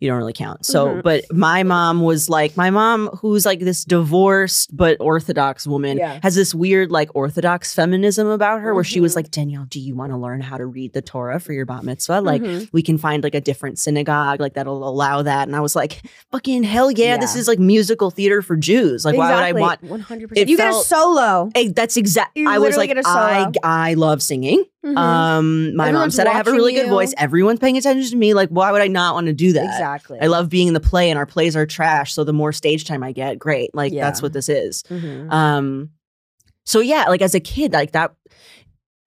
you 0.00 0.08
don't 0.08 0.18
really 0.18 0.32
count. 0.32 0.66
So 0.66 0.86
Mhm. 0.88 1.02
but 1.02 1.24
my 1.32 1.62
mom 1.62 2.02
was 2.02 2.28
like 2.28 2.56
my 2.56 2.70
mom 2.70 3.08
who's 3.22 3.46
like 3.46 3.60
this 3.60 3.84
divorced 3.84 4.76
but 4.76 4.96
orthodox 5.00 5.66
woman 5.66 5.98
Yeah. 5.98 6.18
has 6.22 6.34
this 6.34 6.54
weird 6.54 6.90
like 6.90 7.08
orthodox 7.14 7.72
feminism 7.74 8.26
about 8.28 8.60
her 8.60 8.74
where 8.74 8.84
she 8.84 9.00
was 9.00 9.12
Mhm. 9.12 9.16
like 9.16 9.30
Danielle, 9.30 9.66
do 9.68 9.80
you 9.80 9.94
want 9.96 10.12
to 10.12 10.18
learn 10.18 10.40
how 10.40 10.56
to 10.58 10.66
read 10.66 10.92
the 10.92 11.02
Torah 11.02 11.40
for 11.40 11.52
your 11.52 11.64
bat 11.66 11.82
mitzvah? 11.84 12.20
Like 12.20 12.42
Mhm. 12.42 12.68
we 12.72 12.82
can 12.82 12.98
find 12.98 13.22
like 13.22 13.34
a 13.34 13.40
different 13.40 13.78
synagogue 13.78 14.40
like 14.40 14.54
that'll 14.54 14.86
allow 14.88 15.22
that. 15.22 15.46
And 15.48 15.56
I 15.56 15.60
was 15.60 15.74
like, 15.74 16.02
fucking 16.30 16.62
hell 16.64 16.90
yeah, 16.90 17.16
this 17.16 17.34
is 17.36 17.48
like 17.48 17.58
musical 17.58 18.10
theater 18.10 18.42
for 18.42 18.56
Jews. 18.56 19.04
Like 19.04 19.16
why 19.16 19.34
would 19.34 19.44
I 19.44 19.52
want 19.52 19.82
One 19.82 20.00
hundred 20.00 20.24
it 20.24 20.28
percent. 20.28 20.48
You 20.50 20.56
get 20.56 20.70
a 20.74 20.74
solo. 20.74 21.50
Hey, 21.54 21.68
that's 21.68 21.96
exact. 21.96 22.36
You 22.36 22.48
I 22.48 22.58
was 22.58 22.76
like, 22.76 22.88
get 22.88 22.98
a 22.98 23.02
I 23.08 23.38
solo. 23.44 23.52
I 23.62 23.94
love 23.94 24.22
singing. 24.22 24.64
Mhm. 24.84 24.96
Um, 24.96 25.74
my 25.74 25.90
mom 25.90 26.10
said 26.10 26.26
I 26.28 26.32
have 26.32 26.46
a 26.46 26.52
really 26.52 26.74
good 26.74 26.88
voice. 26.88 27.12
Everyone's 27.18 27.58
paying 27.58 27.76
attention 27.76 28.08
to 28.10 28.16
me. 28.16 28.34
Like, 28.34 28.50
why 28.50 28.70
would 28.70 28.82
I 28.82 28.86
not 28.86 29.14
want 29.14 29.26
to 29.26 29.32
do 29.32 29.52
that? 29.54 29.64
exactly. 29.64 29.85
I 30.20 30.26
love 30.26 30.48
being 30.48 30.68
in 30.68 30.74
the 30.74 30.80
play, 30.80 31.10
and 31.10 31.18
our 31.18 31.26
plays 31.26 31.56
are 31.56 31.66
trash. 31.66 32.12
So 32.12 32.24
the 32.24 32.32
more 32.32 32.52
stage 32.52 32.84
time 32.84 33.02
I 33.02 33.12
get, 33.12 33.38
great. 33.38 33.74
Like 33.74 33.92
Yeah. 33.92 34.04
that's 34.04 34.20
what 34.22 34.32
this 34.32 34.48
is. 34.48 34.82
Mhm. 34.84 35.30
Um, 35.32 35.90
so 36.64 36.80
yeah, 36.80 37.04
like 37.08 37.22
as 37.22 37.34
a 37.34 37.40
kid, 37.40 37.72
like 37.72 37.92
that. 37.92 38.14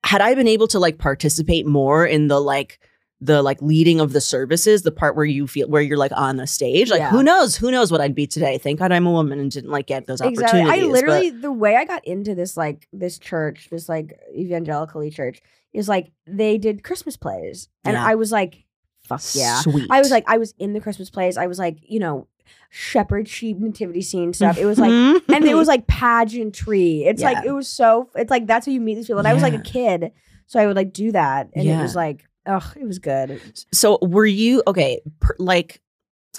Had 0.05 0.21
I 0.21 0.33
been 0.33 0.47
able 0.47 0.67
to 0.69 0.79
like 0.79 0.97
participate 0.97 1.65
more 1.67 2.05
in 2.05 2.29
the 2.29 2.39
like 2.39 2.79
the 3.21 3.41
like 3.41 3.61
leading 3.61 3.99
of 3.99 4.13
the 4.13 4.21
services, 4.21 4.83
the 4.83 4.91
part 4.93 5.13
where 5.13 5.25
you 5.25 5.45
feel 5.45 5.67
where 5.67 5.81
you're 5.81 5.97
like 5.97 6.13
on 6.15 6.37
the 6.37 6.47
stage, 6.47 6.89
like 6.89 7.01
Yeah. 7.01 7.09
who 7.11 7.21
knows, 7.21 7.57
who 7.57 7.69
knows 7.69 7.91
what 7.91 7.99
I'd 7.99 8.15
be 8.15 8.25
today. 8.25 8.57
Thank 8.57 8.79
God 8.79 8.93
I'm 8.93 9.05
a 9.05 9.11
woman 9.11 9.39
and 9.39 9.51
didn't 9.51 9.71
like 9.71 9.87
get 9.87 10.07
those 10.07 10.21
Exactly. 10.21 10.61
opportunities. 10.61 10.83
I 10.83 10.87
but- 10.87 10.93
literally 10.93 11.29
the 11.31 11.51
way 11.51 11.75
I 11.75 11.83
got 11.83 12.05
into 12.07 12.33
this 12.33 12.55
like 12.55 12.87
this 12.93 13.19
church, 13.19 13.67
this 13.69 13.89
like 13.89 14.17
evangelical 14.33 15.07
church, 15.11 15.41
is 15.73 15.89
like 15.89 16.11
they 16.25 16.57
did 16.57 16.81
Christmas 16.81 17.17
plays, 17.17 17.67
and 17.83 17.95
Yeah. 17.95 18.05
I 18.05 18.15
was 18.15 18.31
like 18.31 18.63
fuck 19.09 19.21
yeah. 19.33 19.61
Sweet. 19.61 19.87
I 19.89 19.99
was 19.99 20.11
like, 20.11 20.23
I 20.27 20.37
was 20.37 20.53
in 20.59 20.73
the 20.73 20.79
Christmas 20.79 21.09
plays. 21.09 21.37
I 21.37 21.47
was 21.47 21.59
like, 21.59 21.77
you 21.81 21.99
know, 21.99 22.27
shepherd 22.69 23.27
sheep 23.27 23.57
nativity 23.57 24.01
scene 24.01 24.33
stuff. 24.33 24.57
It 24.57 24.65
was 24.65 24.79
like, 24.79 24.91
and 24.91 25.45
it 25.45 25.55
was 25.55 25.67
like 25.67 25.87
pageantry. 25.87 27.03
It's 27.03 27.21
like 27.21 27.45
it 27.45 27.51
was 27.51 27.67
so. 27.67 28.09
It's 28.15 28.31
like 28.31 28.47
that's 28.47 28.65
how 28.65 28.71
you 28.71 28.81
meet 28.81 28.95
these 28.95 29.07
people. 29.07 29.19
And 29.19 29.27
I 29.27 29.33
was 29.33 29.43
like 29.43 29.53
a 29.53 29.61
kid, 29.61 30.11
so 30.47 30.59
I 30.59 30.67
would 30.67 30.75
like 30.75 30.93
do 30.93 31.11
that, 31.11 31.49
and 31.53 31.67
it 31.67 31.81
was 31.81 31.95
like, 31.95 32.25
oh, 32.45 32.73
it 32.79 32.85
was 32.85 32.99
good. 32.99 33.41
So 33.73 33.99
were 34.01 34.25
you 34.25 34.63
okay? 34.67 35.01
Per, 35.19 35.35
like 35.39 35.81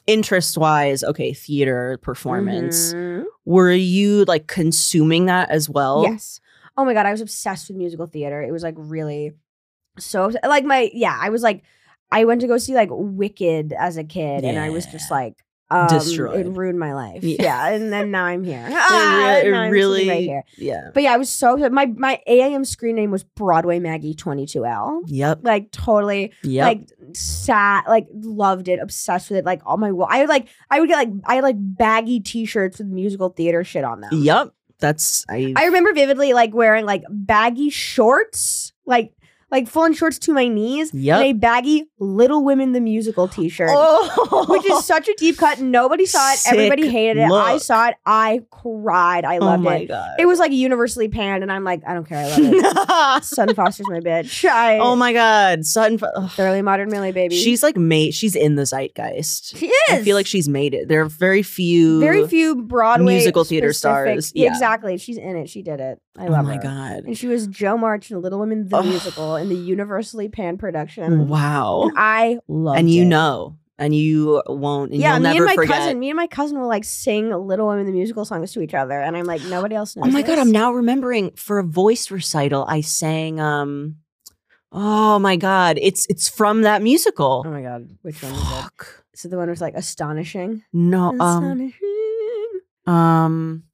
interest 0.06 0.56
wise, 0.56 1.02
okay, 1.02 1.32
theater 1.32 1.98
performance. 2.02 2.94
Mhm. 2.94 3.24
Were 3.44 3.72
you 3.72 4.24
like 4.24 4.46
consuming 4.46 5.26
that 5.26 5.50
as 5.50 5.68
well? 5.68 6.04
Yes. 6.04 6.40
Oh 6.76 6.84
my 6.84 6.94
god, 6.94 7.06
I 7.06 7.10
was 7.10 7.20
obsessed 7.20 7.68
with 7.68 7.76
musical 7.76 8.06
theater. 8.06 8.40
It 8.40 8.52
was 8.52 8.62
like 8.62 8.74
really 8.76 9.32
so 9.98 10.30
like 10.44 10.64
my 10.64 10.90
yeah. 10.94 11.18
I 11.20 11.30
was 11.30 11.42
like, 11.42 11.64
I 12.12 12.24
went 12.24 12.40
to 12.42 12.46
go 12.46 12.58
see 12.58 12.74
like 12.74 12.88
Wicked 12.90 13.72
as 13.72 13.96
a 13.96 14.04
kid, 14.04 14.44
and 14.44 14.58
I 14.58 14.70
was 14.70 14.86
just 14.86 15.10
like. 15.10 15.34
Um, 15.72 15.86
Destroyed. 15.86 16.46
It 16.46 16.48
ruined 16.50 16.80
my 16.80 16.94
life. 16.94 17.22
Yeah. 17.22 17.36
Yeah. 17.38 17.68
and 17.68 17.92
then 17.92 18.10
now 18.10 18.24
I'm 18.24 18.42
here. 18.42 18.58
It, 18.68 18.74
Ah, 18.74 19.14
re- 19.44 19.48
it 19.48 19.54
I'm 19.54 19.66
sitting 19.66 19.70
really, 19.70 20.08
right 20.08 20.20
here. 20.24 20.42
yeah. 20.58 20.90
But 20.92 21.04
yeah, 21.04 21.12
I 21.14 21.16
was 21.16 21.28
so 21.30 21.56
my 21.70 21.86
my 21.86 22.20
AIM 22.26 22.64
screen 22.64 22.96
name 22.96 23.12
was 23.12 23.22
Broadway 23.22 23.78
Maggie 23.78 24.12
22L. 24.12 25.02
Yep. 25.06 25.38
Like 25.44 25.70
totally 25.70 26.32
Yep. 26.42 26.64
like 26.66 26.88
sat 27.14 27.84
like 27.86 28.08
loved 28.12 28.66
it, 28.66 28.80
obsessed 28.80 29.30
with 29.30 29.38
it. 29.38 29.44
Like 29.44 29.62
all 29.64 29.76
my 29.76 29.90
I 30.08 30.18
would 30.22 30.28
like 30.28 30.48
I 30.70 30.80
would 30.80 30.88
get 30.88 30.96
like 30.96 31.10
I 31.24 31.36
had 31.36 31.44
like 31.44 31.54
baggy 31.56 32.18
t-shirts 32.18 32.78
with 32.78 32.88
musical 32.88 33.28
theater 33.28 33.62
shit 33.62 33.84
on 33.84 34.00
them. 34.00 34.10
yep. 34.12 34.52
That's 34.80 35.24
I. 35.30 35.52
I 35.56 35.66
remember 35.66 35.92
vividly 35.92 36.32
like 36.32 36.52
wearing 36.52 36.84
like 36.84 37.04
baggy 37.08 37.70
shorts, 37.70 38.72
like 38.86 39.12
like 39.50 39.68
full 39.68 39.82
on 39.82 39.92
shorts 39.92 40.18
to 40.20 40.32
my 40.32 40.48
knees, 40.48 40.92
Yep. 40.94 41.16
and 41.20 41.24
a 41.24 41.32
baggy 41.32 41.84
Little 41.98 42.44
Women 42.44 42.72
the 42.72 42.80
musical 42.80 43.28
t-shirt. 43.28 43.68
oh, 43.72 44.46
Which 44.48 44.64
is 44.64 44.70
oh. 44.72 44.80
such 44.80 45.08
a 45.08 45.14
deep 45.14 45.36
cut. 45.38 45.60
Nobody 45.60 46.06
saw 46.06 46.32
it. 46.32 46.40
Everybody 46.46 46.82
Sick 46.84 46.92
hated 46.92 47.18
it. 47.20 47.30
I 47.30 47.58
saw 47.58 47.88
it. 47.88 47.94
I 48.06 48.42
cried. 48.50 49.24
I 49.24 49.36
oh 49.38 49.44
loved 49.44 49.62
my 49.62 49.76
it. 49.78 49.86
god. 49.88 50.16
It 50.18 50.26
was 50.26 50.38
like 50.38 50.52
universally 50.52 51.08
panned, 51.08 51.42
and 51.42 51.50
I'm 51.52 51.64
like, 51.64 51.82
I 51.86 51.94
don't 51.94 52.06
care. 52.08 52.24
I 52.24 52.36
love 52.36 53.18
it. 53.20 53.24
Sutton 53.24 53.54
Foster's 53.54 53.88
my 53.90 54.00
bitch. 54.00 54.48
I, 54.48 54.78
oh 54.78 54.96
my 54.96 55.12
god, 55.12 55.64
Sutton. 55.66 55.98
Fo- 55.98 56.10
ugh. 56.14 56.30
thoroughly 56.30 56.62
modern 56.62 56.90
Millie 56.90 57.12
baby. 57.12 57.36
She's 57.36 57.62
like 57.62 57.76
made. 57.76 58.14
She's 58.14 58.34
in 58.36 58.54
the 58.54 58.62
zeitgeist. 58.66 59.56
she 59.56 59.66
is. 59.66 59.74
I 59.90 60.02
feel 60.02 60.16
like 60.16 60.26
she's 60.26 60.48
made 60.48 60.74
it. 60.74 60.88
There 60.88 61.02
are 61.02 61.06
very 61.08 61.42
few. 61.42 62.00
very 62.00 62.26
few 62.26 62.54
Broadway 62.62 63.14
musical 63.14 63.44
theater 63.44 63.72
specific- 63.72 64.22
stars. 64.22 64.32
Yeah. 64.34 64.48
Exactly. 64.50 64.96
She's 64.98 65.18
in 65.18 65.36
it. 65.36 65.48
She 65.48 65.62
did 65.62 65.80
it. 65.80 66.00
I 66.20 66.26
Oh 66.26 66.42
my 66.42 66.56
her. 66.56 66.62
god. 66.62 67.04
And 67.04 67.16
she 67.18 67.26
was 67.26 67.46
Jo 67.46 67.76
March 67.76 68.10
in 68.10 68.20
Little 68.20 68.38
Women 68.40 68.68
the 68.68 68.82
musical 68.82 69.36
in 69.36 69.48
the 69.48 69.56
universally 69.56 70.28
panned 70.28 70.58
production. 70.58 71.28
Wow. 71.28 71.82
And 71.84 71.92
I 71.96 72.38
love 72.48 72.76
it. 72.76 72.80
And 72.80 72.90
you 72.90 73.02
it. 73.02 73.06
know, 73.06 73.56
and 73.78 73.94
you 73.94 74.42
won't. 74.46 74.92
And 74.92 75.00
yeah, 75.00 75.14
you'll 75.14 75.22
me 75.30 75.36
and 75.38 75.46
my 75.46 75.54
forget. 75.54 75.76
cousin, 75.78 75.98
me 75.98 76.10
and 76.10 76.16
my 76.16 76.26
cousin 76.26 76.60
will 76.60 76.68
like 76.68 76.84
sing 76.84 77.30
Little 77.30 77.66
Women 77.68 77.86
the 77.86 77.92
musical 77.92 78.24
songs 78.24 78.52
to 78.52 78.60
each 78.60 78.74
other, 78.74 79.00
and 79.00 79.16
I'm 79.16 79.24
like, 79.24 79.42
nobody 79.42 79.74
else 79.74 79.96
knows. 79.96 80.06
Oh 80.08 80.10
my 80.10 80.22
god. 80.22 80.38
I'm 80.38 80.52
now 80.52 80.72
remembering 80.72 81.30
for 81.36 81.58
a 81.58 81.64
voice 81.64 82.10
recital 82.10 82.64
I 82.68 82.82
sang 82.82 83.40
um 83.40 83.96
Oh 84.72 85.18
my 85.18 85.34
god, 85.36 85.78
it's 85.82 86.06
it's 86.08 86.28
from 86.28 86.62
that 86.62 86.82
musical. 86.82 87.42
Oh 87.46 87.50
my 87.50 87.62
god, 87.62 87.88
which 88.02 88.22
one 88.22 88.32
is 88.32 88.38
it? 88.38 88.44
Fuck. 88.44 89.04
It 89.12 89.28
the 89.28 89.36
one 89.36 89.50
was 89.50 89.60
like 89.60 89.74
astonishing? 89.74 90.62
No, 90.72 91.08
um 91.08 91.20
astonishing. 91.20 91.78
um 91.82 91.99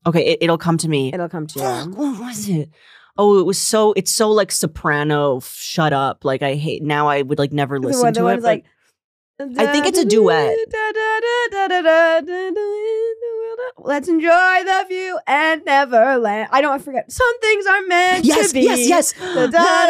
okay, 0.07 0.25
it, 0.33 0.39
it'll 0.43 0.59
come 0.59 0.79
to 0.79 0.89
me. 0.89 1.13
It'll 1.13 1.29
come 1.29 1.47
to 1.49 1.59
you. 1.59 1.65
What 1.93 2.21
was 2.21 2.49
it? 2.49 2.71
Oh, 3.19 3.39
it 3.41 3.47
was 3.47 3.59
so 3.59 3.93
it's 3.95 4.13
so 4.13 4.31
like 4.31 4.53
soprano 4.53 5.39
f- 5.39 5.55
shut 5.55 5.93
up. 5.93 6.25
Like 6.25 6.43
I 6.43 6.55
hate 6.55 6.83
now 6.83 7.09
I 7.09 7.23
would 7.23 7.39
like 7.39 7.53
never 7.53 7.79
listen 7.79 8.03
one, 8.03 8.15
to 8.15 8.29
it. 8.29 8.37
but- 8.37 8.43
like. 8.43 8.65
I 9.39 9.71
think 9.71 9.85
it's 9.85 9.99
a 9.99 10.07
duet. 10.07 10.57
Let's 13.87 14.09
enjoy 14.09 14.65
the 14.65 14.85
view 14.89 15.17
and 15.29 15.65
never 15.65 16.17
land. 16.19 16.49
I 16.51 16.61
don't 16.61 16.73
I 16.75 16.79
forget. 16.79 17.13
Some 17.13 17.41
things 17.41 17.67
are 17.67 17.83
meant 17.87 18.25
Yes, 18.25 18.49
to 18.49 18.55
be. 18.55 18.63
yes, 18.63 18.89
yes. 18.89 19.13
Da. 19.17 19.19
Oh, 19.23 19.47
Oh 19.47 19.51
God, 19.53 19.89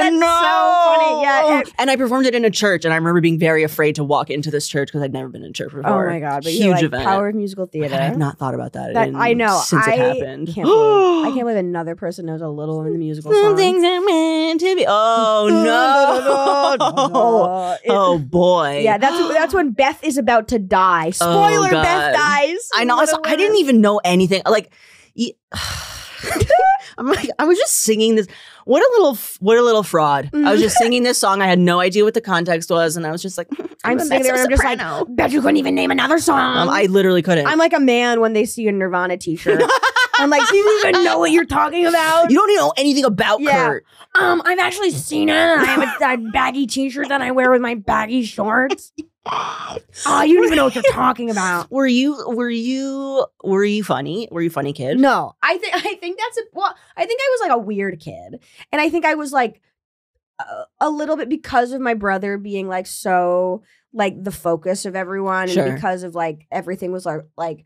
that's 0.00 0.16
no. 0.16 0.40
so 0.42 1.06
funny. 1.06 1.22
Yeah, 1.22 1.60
it- 1.60 1.72
and 1.78 1.90
I 1.90 1.96
performed 1.96 2.26
it 2.26 2.34
in 2.34 2.44
a 2.44 2.50
church, 2.50 2.84
and 2.84 2.92
I 2.92 2.96
remember 2.98 3.20
being 3.22 3.38
very 3.38 3.62
afraid 3.62 3.94
to 3.96 4.04
walk 4.04 4.28
into 4.30 4.50
this 4.50 4.68
church 4.68 4.88
because 4.88 5.00
I'd 5.02 5.12
never 5.12 5.28
been 5.28 5.42
in 5.42 5.52
church 5.54 5.70
oh, 5.72 5.76
before. 5.82 6.06
Oh 6.06 6.10
my 6.10 6.20
god! 6.20 6.44
But 6.44 6.52
huge 6.52 6.72
like 6.74 6.82
event. 6.84 7.02
power 7.04 7.28
of 7.28 7.34
musical 7.34 7.64
Oh 7.64 7.68
theater. 7.68 7.88
God, 7.90 8.00
I 8.00 8.04
have 8.04 8.18
not 8.18 8.36
thought 8.38 8.54
about 8.54 8.74
that. 8.74 8.92
That- 8.94 9.08
in- 9.08 9.16
I 9.16 9.32
know. 9.32 9.60
since 9.64 9.86
I 9.86 9.94
it 9.94 9.98
happened. 9.98 10.48
Can't 10.54 10.66
believe, 10.66 11.26
I 11.26 11.30
can't 11.30 11.40
believe 11.46 11.56
another 11.56 11.96
person 11.96 12.26
knows 12.26 12.42
a 12.42 12.48
little 12.48 12.82
in 12.84 12.92
the 12.92 12.98
musical 12.98 13.32
Some 13.32 13.42
song. 13.42 13.56
things 13.56 13.82
are 13.84 14.00
meant 14.02 14.60
to 14.60 14.76
be. 14.76 14.84
Oh 14.86 15.48
no! 15.50 16.76
Oh, 17.14 17.72
it- 17.82 17.90
oh 17.90 18.18
boy! 18.18 18.80
yeah, 18.80 18.98
that's 18.98 19.16
that's 19.34 19.54
when 19.54 19.70
Beth 19.70 20.02
is 20.04 20.18
about 20.18 20.48
to 20.48 20.58
die. 20.58 21.12
Oh, 21.22 21.32
Spoiler: 21.32 21.68
Oh, 21.68 21.70
God. 21.70 21.82
Beth 22.10 22.14
dies. 22.14 22.68
I 22.74 22.84
know. 22.84 22.96
Little 22.96 23.20
I 23.24 23.36
didn't 23.36 23.56
even 23.58 23.80
know 23.80 24.00
anything. 24.04 24.42
Like, 24.46 24.72
I'm 26.98 27.06
like, 27.06 27.28
I 27.38 27.44
was 27.44 27.58
just 27.58 27.74
singing 27.78 28.16
this. 28.16 28.26
What 28.64 28.80
a 28.80 28.88
little, 28.92 29.18
what 29.40 29.58
a 29.58 29.62
little 29.62 29.82
fraud. 29.82 30.30
I 30.34 30.52
was 30.52 30.60
just 30.60 30.76
singing 30.76 31.02
this 31.02 31.18
song. 31.18 31.40
I 31.42 31.46
had 31.46 31.58
no 31.58 31.80
idea 31.80 32.04
what 32.04 32.14
the 32.14 32.20
context 32.20 32.70
was, 32.70 32.96
and 32.96 33.06
I 33.06 33.10
was 33.10 33.22
just 33.22 33.38
like, 33.38 33.48
I'm 33.84 33.98
a 33.98 34.04
sitting 34.04 34.22
there 34.22 34.34
and 34.34 34.42
I'm 34.42 34.50
just 34.50 34.62
like, 34.62 34.78
bet 35.16 35.32
you 35.32 35.40
couldn't 35.40 35.56
even 35.56 35.74
name 35.74 35.90
another 35.90 36.18
song. 36.18 36.56
um, 36.56 36.68
I 36.68 36.84
literally 36.86 37.22
couldn't. 37.22 37.46
I'm 37.46 37.58
like 37.58 37.72
a 37.72 37.80
man 37.80 38.20
when 38.20 38.34
they 38.34 38.44
see 38.44 38.68
a 38.68 38.72
Nirvana 38.72 39.16
T-shirt. 39.16 39.62
I'm 40.18 40.30
like, 40.30 40.46
do 40.48 40.56
you 40.56 40.80
even 40.86 41.02
know 41.04 41.18
what 41.18 41.32
you're 41.32 41.46
talking 41.46 41.86
about? 41.86 42.26
you 42.30 42.36
don't 42.36 42.50
even 42.50 42.60
know 42.60 42.72
anything 42.76 43.04
about 43.04 43.40
Yeah. 43.40 43.66
Kurt. 43.66 43.86
Um, 44.14 44.42
I've 44.44 44.58
actually 44.58 44.90
seen 44.90 45.30
it. 45.30 45.34
I 45.34 45.64
have 45.64 45.82
a, 45.82 45.92
that 45.98 46.32
baggy 46.32 46.66
T-shirt 46.66 47.08
that 47.08 47.22
I 47.22 47.32
wear 47.32 47.50
with 47.50 47.62
my 47.62 47.74
baggy 47.74 48.22
shorts. 48.24 48.92
Oh, 49.24 49.78
you 50.26 50.34
don't 50.36 50.46
even 50.46 50.56
know 50.56 50.64
what 50.64 50.74
you're 50.74 50.82
talking 50.90 51.30
about. 51.30 51.70
Were 51.70 51.86
you, 51.86 52.24
were 52.28 52.50
you, 52.50 53.26
were 53.44 53.64
you 53.64 53.84
funny? 53.84 54.28
Were 54.32 54.40
you 54.42 54.48
a 54.48 54.52
funny 54.52 54.72
kid? 54.72 54.98
No, 54.98 55.34
I 55.42 55.58
think 55.58 55.74
I 55.76 55.94
think 55.94 56.18
that's 56.18 56.38
a 56.38 56.42
well. 56.52 56.74
I 56.96 57.06
think 57.06 57.20
I 57.20 57.28
was 57.32 57.48
like 57.48 57.56
a 57.56 57.58
weird 57.58 58.00
kid, 58.00 58.42
and 58.72 58.80
I 58.80 58.90
think 58.90 59.04
I 59.04 59.14
was 59.14 59.32
like 59.32 59.60
a, 60.40 60.44
a 60.80 60.90
little 60.90 61.16
bit 61.16 61.28
because 61.28 61.72
of 61.72 61.80
my 61.80 61.94
brother 61.94 62.36
being 62.36 62.68
like 62.68 62.86
so 62.86 63.62
like 63.92 64.22
the 64.22 64.32
focus 64.32 64.86
of 64.86 64.96
everyone, 64.96 65.48
Sure. 65.48 65.66
and 65.66 65.74
because 65.74 66.02
of 66.02 66.14
like 66.14 66.46
everything 66.50 66.90
was 66.90 67.06
like 67.06 67.20
like, 67.36 67.64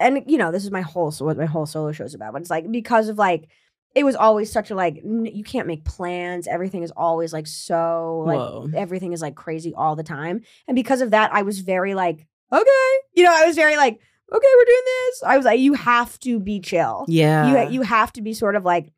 and 0.00 0.22
you 0.26 0.38
know 0.38 0.50
this 0.50 0.64
is 0.64 0.70
my 0.70 0.80
whole 0.82 1.10
so 1.10 1.24
what 1.26 1.36
my 1.36 1.44
whole 1.46 1.66
solo 1.66 1.92
show 1.92 2.04
is 2.04 2.14
about, 2.14 2.32
but 2.32 2.40
it's 2.40 2.50
like 2.50 2.70
because 2.70 3.08
of 3.08 3.18
like 3.18 3.48
it 3.94 4.04
was 4.04 4.16
always 4.16 4.50
such 4.50 4.70
a 4.70 4.74
like 4.74 4.98
n- 5.04 5.26
you 5.26 5.44
can't 5.44 5.66
make 5.66 5.84
plans. 5.84 6.46
Everything 6.46 6.82
is 6.82 6.92
always 6.96 7.32
like 7.32 7.46
so 7.46 8.24
like 8.26 8.38
Whoa. 8.38 8.68
everything 8.74 9.12
is 9.12 9.22
like 9.22 9.34
crazy 9.34 9.72
all 9.74 9.96
the 9.96 10.02
time, 10.02 10.42
and 10.66 10.74
because 10.74 11.00
of 11.00 11.10
that, 11.12 11.32
I 11.32 11.42
was 11.42 11.60
very 11.60 11.94
like 11.94 12.26
okay, 12.52 12.90
you 13.14 13.24
know, 13.24 13.32
I 13.32 13.46
was 13.46 13.56
very 13.56 13.76
like 13.76 14.00
okay, 14.32 14.48
we're 14.56 14.64
doing 14.64 14.82
this. 14.84 15.22
I 15.24 15.36
was 15.36 15.44
like, 15.44 15.60
you 15.60 15.74
have 15.74 16.18
to 16.20 16.40
be 16.40 16.60
chill. 16.60 17.04
Yeah. 17.08 17.66
You 17.66 17.70
you 17.70 17.82
have 17.82 18.12
to 18.14 18.22
be 18.22 18.32
sort 18.32 18.56
of 18.56 18.64
like 18.64 18.92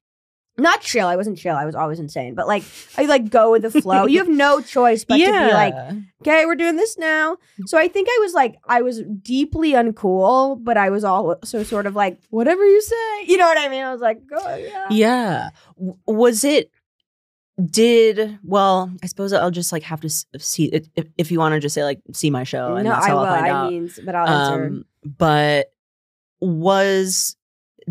not 0.58 0.80
chill. 0.80 1.06
I 1.06 1.16
wasn't 1.16 1.36
chill. 1.38 1.54
I 1.54 1.64
was 1.66 1.74
always 1.74 1.98
insane. 2.00 2.34
But 2.34 2.46
like 2.46 2.62
I 2.96 3.04
like 3.04 3.28
go 3.28 3.50
with 3.52 3.62
the 3.62 3.70
flow. 3.82 4.06
you 4.06 4.18
have 4.18 4.28
no 4.28 4.60
choice 4.76 5.04
but 5.04 5.18
to 5.18 5.24
be 5.26 5.30
like, 5.30 5.74
okay, 6.22 6.46
we're 6.46 6.54
doing 6.56 6.76
this 6.76 6.96
now. 6.98 7.36
So 7.66 7.76
I 7.78 7.88
think 7.88 8.08
I 8.10 8.18
was 8.22 8.32
like 8.34 8.56
I 8.66 8.82
was 8.82 9.02
deeply 9.02 9.72
uncool, 9.72 10.62
but 10.64 10.76
I 10.76 10.90
was 10.90 11.04
also 11.04 11.62
sort 11.62 11.86
of 11.86 11.94
like 11.94 12.18
whatever 12.30 12.64
you 12.64 12.80
say. 12.82 13.24
You 13.26 13.36
know 13.36 13.46
what 13.46 13.58
I 13.58 13.68
mean? 13.68 13.82
I 13.84 13.92
was 13.92 14.00
like, 14.00 14.26
go 14.26 14.56
yeah. 14.56 14.86
Yeah. 14.90 15.50
W- 15.76 15.96
Was 16.06 16.42
it? 16.44 16.70
Did 17.70 18.38
well? 18.44 18.92
I 19.02 19.06
suppose 19.06 19.32
I'll 19.32 19.50
just 19.50 19.72
like 19.72 19.82
have 19.84 20.00
to 20.02 20.10
see 20.38 20.66
if, 20.66 20.86
if- 20.94 21.06
if 21.16 21.30
you 21.30 21.38
want 21.38 21.54
to 21.54 21.60
just 21.60 21.74
say 21.74 21.84
like 21.84 22.00
see 22.12 22.28
my 22.28 22.44
show 22.44 22.74
and 22.76 22.84
no, 22.84 22.90
that's 22.92 23.06
I 23.06 23.08
how 23.08 23.16
will. 23.16 23.24
I'll 23.24 23.34
find 23.34 23.46
I 23.46 23.48
out. 23.50 23.72
mean, 23.72 23.90
but 24.04 24.14
I'll 24.14 24.28
answer. 24.28 24.64
Um, 24.66 24.84
but 25.18 25.72
was 26.40 27.36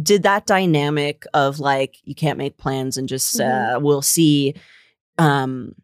did 0.01 0.23
that 0.23 0.45
dynamic 0.45 1.25
of 1.34 1.60
like 1.60 1.97
you 2.03 2.15
can't 2.15 2.38
make 2.38 2.58
plans 2.58 2.97
and 2.97 3.08
just 3.08 3.38
Mhm. 3.38 3.75
uh, 3.75 3.79
we'll 3.79 4.01
see? 4.01 4.53
Um, 5.17 5.75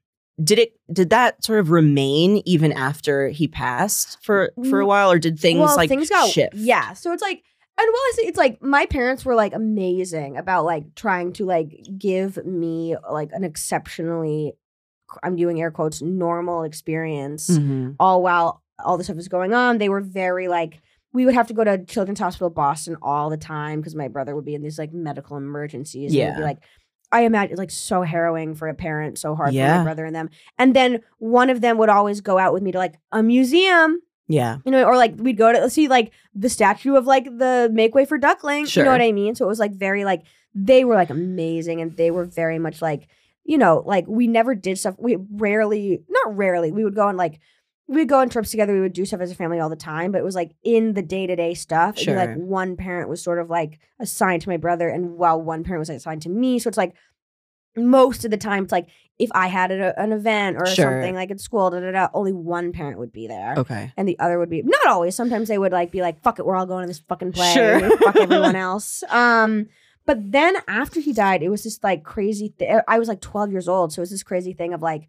did 0.44 0.60
it 0.60 0.74
did 0.92 1.10
that 1.12 1.44
sort 1.44 1.60
of 1.60 1.70
remain 1.72 2.42
even 2.46 2.72
after 2.72 3.30
he 3.30 3.48
passed 3.48 4.22
for 4.24 4.52
for 4.70 4.82
a 4.82 4.84
Mm, 4.84 4.88
while, 4.88 5.12
or 5.12 5.20
did 5.20 5.40
things 5.40 5.60
well, 5.60 5.76
like 5.76 5.90
things 5.90 6.10
got 6.10 6.30
shift? 6.30 6.56
Yeah. 6.56 6.94
So 6.94 7.14
it's 7.14 7.22
like, 7.22 7.44
and 7.78 7.88
well, 7.88 8.02
I 8.02 8.12
say 8.16 8.24
it's 8.24 8.38
like 8.38 8.62
my 8.62 8.86
parents 8.88 9.24
were 9.24 9.36
like 9.36 9.54
amazing 9.54 10.38
about 10.38 10.66
like 10.66 10.96
trying 10.96 11.34
to 11.34 11.46
like 11.46 11.86
give 11.98 12.44
me 12.46 12.96
like 13.10 13.30
an 13.34 13.44
exceptionally, 13.44 14.54
I'm 15.24 15.36
doing 15.36 15.62
air 15.62 15.72
quotes, 15.72 16.02
normal 16.02 16.64
experience, 16.64 17.50
Mhm. 17.50 17.96
all 18.00 18.22
while 18.24 18.62
all 18.84 18.98
this 18.98 19.08
stuff 19.08 19.18
was 19.18 19.28
going 19.28 19.54
on. 19.54 19.78
They 19.78 19.90
were 19.90 20.02
very 20.02 20.48
like. 20.48 20.82
We 21.14 21.26
would 21.26 21.34
have 21.34 21.48
to 21.48 21.54
go 21.54 21.64
to 21.64 21.84
Children's 21.86 22.20
Hospital 22.20 22.50
Boston 22.50 22.98
all 23.02 23.30
the 23.30 23.38
time 23.38 23.80
because 23.80 23.96
my 23.96 24.08
brother 24.08 24.36
would 24.36 24.46
be 24.46 24.56
in 24.56 24.62
these 24.62 24.80
like 24.80 24.94
medical 24.94 25.38
emergencies. 25.38 26.12
and 26.12 26.16
it 26.22 26.26
would 26.32 26.38
be 26.38 26.44
like 26.44 26.60
I 27.14 27.22
imagine 27.24 27.58
like 27.58 27.72
so 27.72 28.04
harrowing 28.04 28.56
for 28.56 28.70
a 28.70 28.74
parent, 28.74 29.20
so 29.20 29.36
hard 29.36 29.50
for 29.50 29.78
my 29.80 29.84
brother 29.84 30.06
and 30.06 30.16
them. 30.16 30.30
And 30.58 30.74
then 30.74 31.02
one 31.18 31.50
of 31.50 31.60
them 31.60 31.78
would 31.78 31.90
always 31.90 32.22
go 32.22 32.38
out 32.38 32.54
with 32.54 32.64
me 32.64 32.72
to 32.72 32.78
like 32.78 32.96
a 33.12 33.22
museum 33.22 34.00
Yeah. 34.30 34.60
you 34.66 34.72
know, 34.72 34.84
or 34.86 34.96
like 34.96 35.16
we'd 35.18 35.36
go 35.38 35.52
to 35.52 35.70
see 35.70 35.90
like 35.90 36.14
the 36.34 36.48
statue 36.48 36.96
of 36.96 37.06
like 37.08 37.26
the 37.26 37.70
Make 37.74 37.94
Way 37.94 38.06
for 38.06 38.18
Duckling. 38.18 38.66
You 38.80 38.86
know 38.86 38.92
what 38.92 39.02
I 39.02 39.12
mean? 39.12 39.36
So 39.36 39.44
it 39.44 39.50
was 39.50 39.60
like 39.60 39.74
very 39.74 40.06
like 40.06 40.22
they 40.56 40.86
were 40.86 40.96
like 40.96 41.10
amazing 41.10 41.82
and 41.82 41.98
they 41.98 42.12
were 42.12 42.24
very 42.26 42.60
much 42.60 42.82
like 42.82 43.08
you 43.44 43.58
know, 43.58 43.84
like 43.86 44.06
we 44.08 44.28
never 44.28 44.54
did 44.56 44.78
stuff. 44.78 44.96
We 45.00 45.18
rarely, 45.32 46.04
not 46.08 46.38
rarely, 46.38 46.72
we 46.72 46.84
would 46.86 46.96
go 46.96 47.08
on 47.08 47.18
like 47.18 47.40
we'd 47.88 48.08
go 48.10 48.20
on 48.20 48.30
trips 48.30 48.52
together. 48.52 48.74
We 48.74 48.82
would 48.82 48.94
do 48.94 49.06
stuff 49.06 49.20
as 49.22 49.32
a 49.32 49.36
family 49.36 49.60
all 49.60 49.70
the 49.70 49.76
time, 49.76 50.12
but 50.12 50.20
it 50.20 50.24
was 50.24 50.36
like 50.36 50.52
in 50.64 50.94
the 50.94 51.02
day 51.02 51.28
to 51.28 51.36
day 51.36 51.54
stuff. 51.54 51.98
It'd 51.98 52.16
like 52.16 52.36
one 52.36 52.78
parent 52.78 53.10
was 53.10 53.22
sort 53.22 53.40
of 53.40 53.50
like 53.50 53.80
assigned 54.00 54.42
to 54.44 54.50
my 54.50 54.58
brother, 54.58 54.88
and 54.90 55.18
while 55.18 55.42
one 55.42 55.64
parent 55.64 55.80
was 55.80 55.90
assigned 55.90 56.22
to 56.24 56.30
me. 56.30 56.60
So 56.60 56.68
it's 56.70 56.78
like 56.78 56.94
most 57.78 58.26
of 58.26 58.32
the 58.32 58.38
time, 58.38 58.64
it's 58.64 58.72
like 58.72 58.88
if 59.18 59.30
I 59.34 59.48
had 59.48 59.72
a, 59.72 59.98
an 60.02 60.12
event 60.12 60.58
or 60.58 60.66
Sure. 60.66 60.86
something 60.86 61.16
like 61.16 61.32
at 61.32 61.40
school, 61.40 61.70
da, 61.70 61.80
da, 61.80 61.92
da, 61.92 62.08
only 62.14 62.34
one 62.34 62.74
parent 62.74 62.98
would 63.00 63.14
be 63.14 63.28
there. 63.28 63.54
Okay. 63.58 63.94
And 63.96 64.08
the 64.08 64.20
other 64.20 64.38
would 64.40 64.50
be 64.50 64.62
not 64.62 64.88
always. 64.88 65.16
Sometimes 65.16 65.48
they 65.48 65.58
would 65.58 65.72
like 65.72 65.92
be 65.92 66.02
like, 66.02 66.22
"Fuck 66.22 66.40
it, 66.40 66.46
we're 66.46 66.56
all 66.56 66.66
going 66.66 66.84
to 66.84 66.88
this 66.88 67.02
fucking 67.08 67.32
play. 67.32 67.54
Sure. 67.54 67.98
Fuck 67.98 68.18
everyone 68.18 68.56
else." 68.70 69.04
Um, 69.10 69.68
but 70.06 70.32
then 70.32 70.56
after 70.68 71.00
he 71.00 71.14
died, 71.14 71.44
it 71.44 71.50
was 71.50 71.64
this 71.64 71.80
like 71.84 72.04
crazy. 72.04 72.54
Th- 72.58 72.82
I 72.88 73.00
was 73.00 73.08
like 73.08 73.22
twelve 73.22 73.52
years 73.52 73.68
old, 73.70 73.94
so 73.94 74.00
it 74.00 74.04
was 74.04 74.10
this 74.12 74.24
crazy 74.24 74.52
thing 74.54 74.74
of 74.74 74.82
like, 74.82 75.08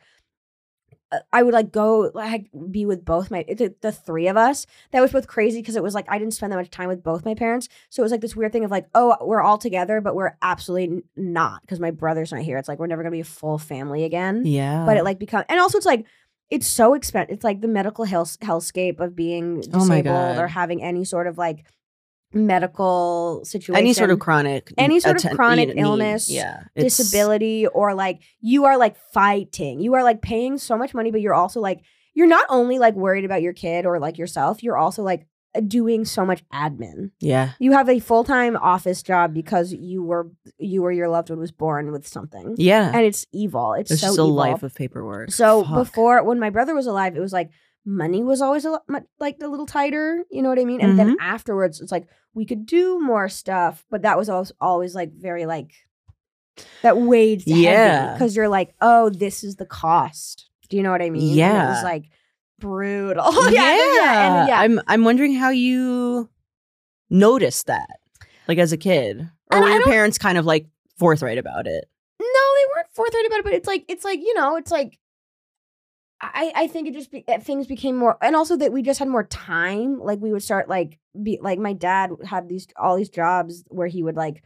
Uh, 1.13 1.19
I 1.33 1.43
would 1.43 1.53
like 1.55 1.71
go 1.71 2.11
like 2.15 2.49
be 2.71 2.87
with 2.87 3.05
both 3.05 3.31
my 3.31 3.45
the, 3.47 3.75
the 3.83 3.93
three 3.93 4.27
of 4.29 4.37
us. 4.37 4.67
That 4.93 5.01
was 5.01 5.13
both 5.13 5.27
crazy 5.27 5.61
because 5.61 5.77
it 5.77 5.83
was 5.83 5.95
like 5.95 6.07
I 6.09 6.19
didn't 6.19 6.35
spend 6.35 6.53
that 6.53 6.57
much 6.57 6.71
time 6.71 6.89
with 6.89 7.03
both 7.03 7.25
my 7.25 7.35
parents, 7.35 7.69
so 7.91 8.03
it 8.03 8.05
was 8.05 8.13
like 8.13 8.23
this 8.23 8.35
weird 8.35 8.53
thing 8.53 8.65
of 8.65 8.71
like, 8.71 8.87
oh, 8.95 9.17
we're 9.21 9.43
all 9.43 9.59
together, 9.59 10.01
but 10.01 10.15
we're 10.15 10.37
absolutely 10.43 11.03
not 11.17 11.61
because 11.61 11.79
my 11.81 11.91
brother's 11.91 12.33
not 12.33 12.41
here. 12.43 12.57
It's 12.57 12.69
like 12.69 12.79
we're 12.79 12.87
never 12.87 13.03
gonna 13.03 13.13
be 13.13 13.21
a 13.21 13.25
full 13.25 13.59
family 13.59 14.05
again 14.05 14.43
Yeah. 14.47 14.87
but 14.87 14.97
it 14.97 15.05
like 15.05 15.19
become 15.19 15.45
and 15.49 15.61
also 15.61 15.77
it's 15.79 15.87
like 15.87 16.07
it's 16.51 16.67
so 16.67 16.95
expensive. 16.95 17.33
It's 17.35 17.45
like 17.45 17.61
the 17.61 17.69
medical 17.69 18.05
hell 18.05 18.27
hellscape 18.27 19.01
of 19.01 19.15
being 19.17 19.63
Oh 19.73 19.79
disabled 19.81 20.39
or 20.39 20.49
having 20.49 20.83
any 20.83 21.05
sort 21.05 21.27
of 21.27 21.39
like 21.39 21.65
medical 22.35 23.41
situation, 23.45 23.77
any 23.77 23.93
sort 23.93 24.11
of 24.11 24.19
chronic 24.19 24.73
Any 24.79 25.01
sort 25.01 25.25
of 25.25 25.33
chronic 25.33 25.69
need- 25.69 25.79
illness, 25.79 26.31
Yeah. 26.31 26.65
Disability, 26.77 27.67
or 27.67 27.95
like 27.95 28.21
you 28.41 28.65
are 28.65 28.77
like 28.79 28.97
fighting. 29.13 29.81
You 29.81 29.95
are 29.95 30.03
like 30.03 30.23
paying 30.23 30.59
so 30.59 30.77
much 30.77 30.95
money, 30.95 31.11
but 31.11 31.21
you're 31.21 31.35
also 31.35 31.61
like 31.61 31.81
you're 32.15 32.27
not 32.27 32.45
only 32.49 32.79
like 32.79 32.95
worried 32.95 33.25
about 33.25 33.43
your 33.43 33.53
kid 33.55 33.87
or 33.87 33.99
like 33.99 34.19
yourself. 34.19 34.63
You're 34.63 34.77
also 34.77 35.03
like 35.03 35.27
uh, 35.55 35.61
doing 35.61 36.05
so 36.05 36.25
much 36.27 36.43
admin. 36.53 37.11
Yeah. 37.21 37.53
You 37.59 37.73
have 37.73 37.89
a 37.89 37.99
full 38.01 38.25
time 38.25 38.57
office 38.57 39.03
job 39.03 39.33
because 39.35 39.73
you 39.73 40.03
were 40.03 40.31
you 40.59 40.85
or 40.85 40.93
your 40.93 41.09
loved 41.09 41.31
one 41.31 41.39
was 41.39 41.53
born 41.53 41.91
with 41.93 42.07
something, 42.07 42.55
Yeah. 42.59 42.91
and 42.95 43.05
it's 43.05 43.27
evil. 43.33 43.73
It's 43.75 43.91
It's 43.91 44.01
so 44.01 44.09
just 44.09 44.19
a 44.19 44.23
evil. 44.23 44.35
life 44.35 44.63
of 44.63 44.75
paperwork. 44.75 45.33
So 45.33 45.65
Fuck. 45.65 45.75
before, 45.75 46.23
when 46.25 46.39
my 46.39 46.51
brother 46.51 46.75
was 46.75 46.87
alive, 46.87 47.17
it 47.17 47.21
was 47.21 47.33
like 47.33 47.51
money 47.85 48.23
was 48.23 48.41
always 48.41 48.65
a 48.65 48.71
lot, 48.71 48.83
like 49.19 49.39
a 49.43 49.49
little 49.49 49.67
tighter. 49.67 50.25
You 50.31 50.43
know 50.43 50.49
what 50.49 50.59
I 50.59 50.65
mean? 50.65 50.81
And 50.81 50.91
Mm-hmm. 50.99 51.09
then 51.09 51.17
afterwards, 51.21 51.81
it's 51.81 51.93
like 51.93 52.07
we 52.35 52.47
could 52.47 52.65
do 52.67 53.01
more 53.01 53.29
stuff, 53.29 53.85
but 53.91 54.03
that 54.03 54.17
was 54.19 54.29
always 54.29 54.53
always 54.61 54.95
like 54.95 55.13
very 55.13 55.47
like 55.47 55.73
that 56.83 56.97
weighed 56.99 57.43
Yeah. 57.47 58.13
because 58.15 58.37
you're 58.37 58.49
like, 58.49 58.75
oh, 58.81 59.09
this 59.11 59.43
is 59.43 59.57
the 59.57 59.67
cost. 59.67 60.49
Do 60.69 60.77
you 60.77 60.83
know 60.83 60.91
what 60.91 61.03
I 61.03 61.11
mean? 61.11 61.39
And 61.41 61.57
it 61.57 61.71
was 61.71 61.83
like 61.83 62.05
brutal. 62.59 63.25
yeah. 63.53 63.77
yeah, 63.77 64.41
and 64.41 64.49
yeah. 64.49 64.61
I'm 64.61 64.81
I'm 64.87 65.05
wondering 65.05 65.35
how 65.35 65.51
you 65.51 66.29
noticed 67.11 67.67
that, 67.67 67.89
like 68.49 68.59
as 68.59 68.73
a 68.73 68.77
kid, 68.77 69.21
or 69.51 69.57
And 69.57 69.65
were 69.65 69.71
I 69.71 69.75
your 69.75 69.85
parents 69.85 70.19
kind 70.19 70.39
of 70.39 70.47
like 70.47 70.67
forthright 70.99 71.39
about 71.39 71.67
it? 71.67 71.89
No, 72.21 72.27
they 72.27 72.75
weren't 72.77 72.89
forthright 72.93 73.27
about 73.27 73.39
it, 73.41 73.45
but 73.45 73.53
it's 73.55 73.67
like 73.67 73.85
it's 73.89 74.05
like 74.05 74.21
you 74.21 74.35
know, 74.35 74.57
it's 74.57 74.71
like 74.71 74.99
I 76.23 76.53
I 76.55 76.67
think 76.69 76.87
it 76.89 76.95
just 76.95 77.11
be, 77.11 77.25
uh, 77.29 77.41
things 77.41 77.67
became 77.67 77.97
more, 77.97 78.17
and 78.23 78.37
also 78.37 78.57
that 78.57 78.73
we 78.73 78.83
just 78.83 78.99
had 79.01 79.09
more 79.09 79.25
time. 79.25 79.99
Like 79.99 80.21
we 80.21 80.33
would 80.33 80.43
start 80.43 80.69
like 80.69 80.99
be 81.21 81.39
like 81.43 81.59
my 81.59 81.73
dad 81.73 82.11
had 82.25 82.49
these 82.49 82.67
all 82.77 82.97
these 82.97 83.09
jobs 83.11 83.65
where 83.69 83.89
he 83.89 84.03
would 84.03 84.17
like. 84.17 84.43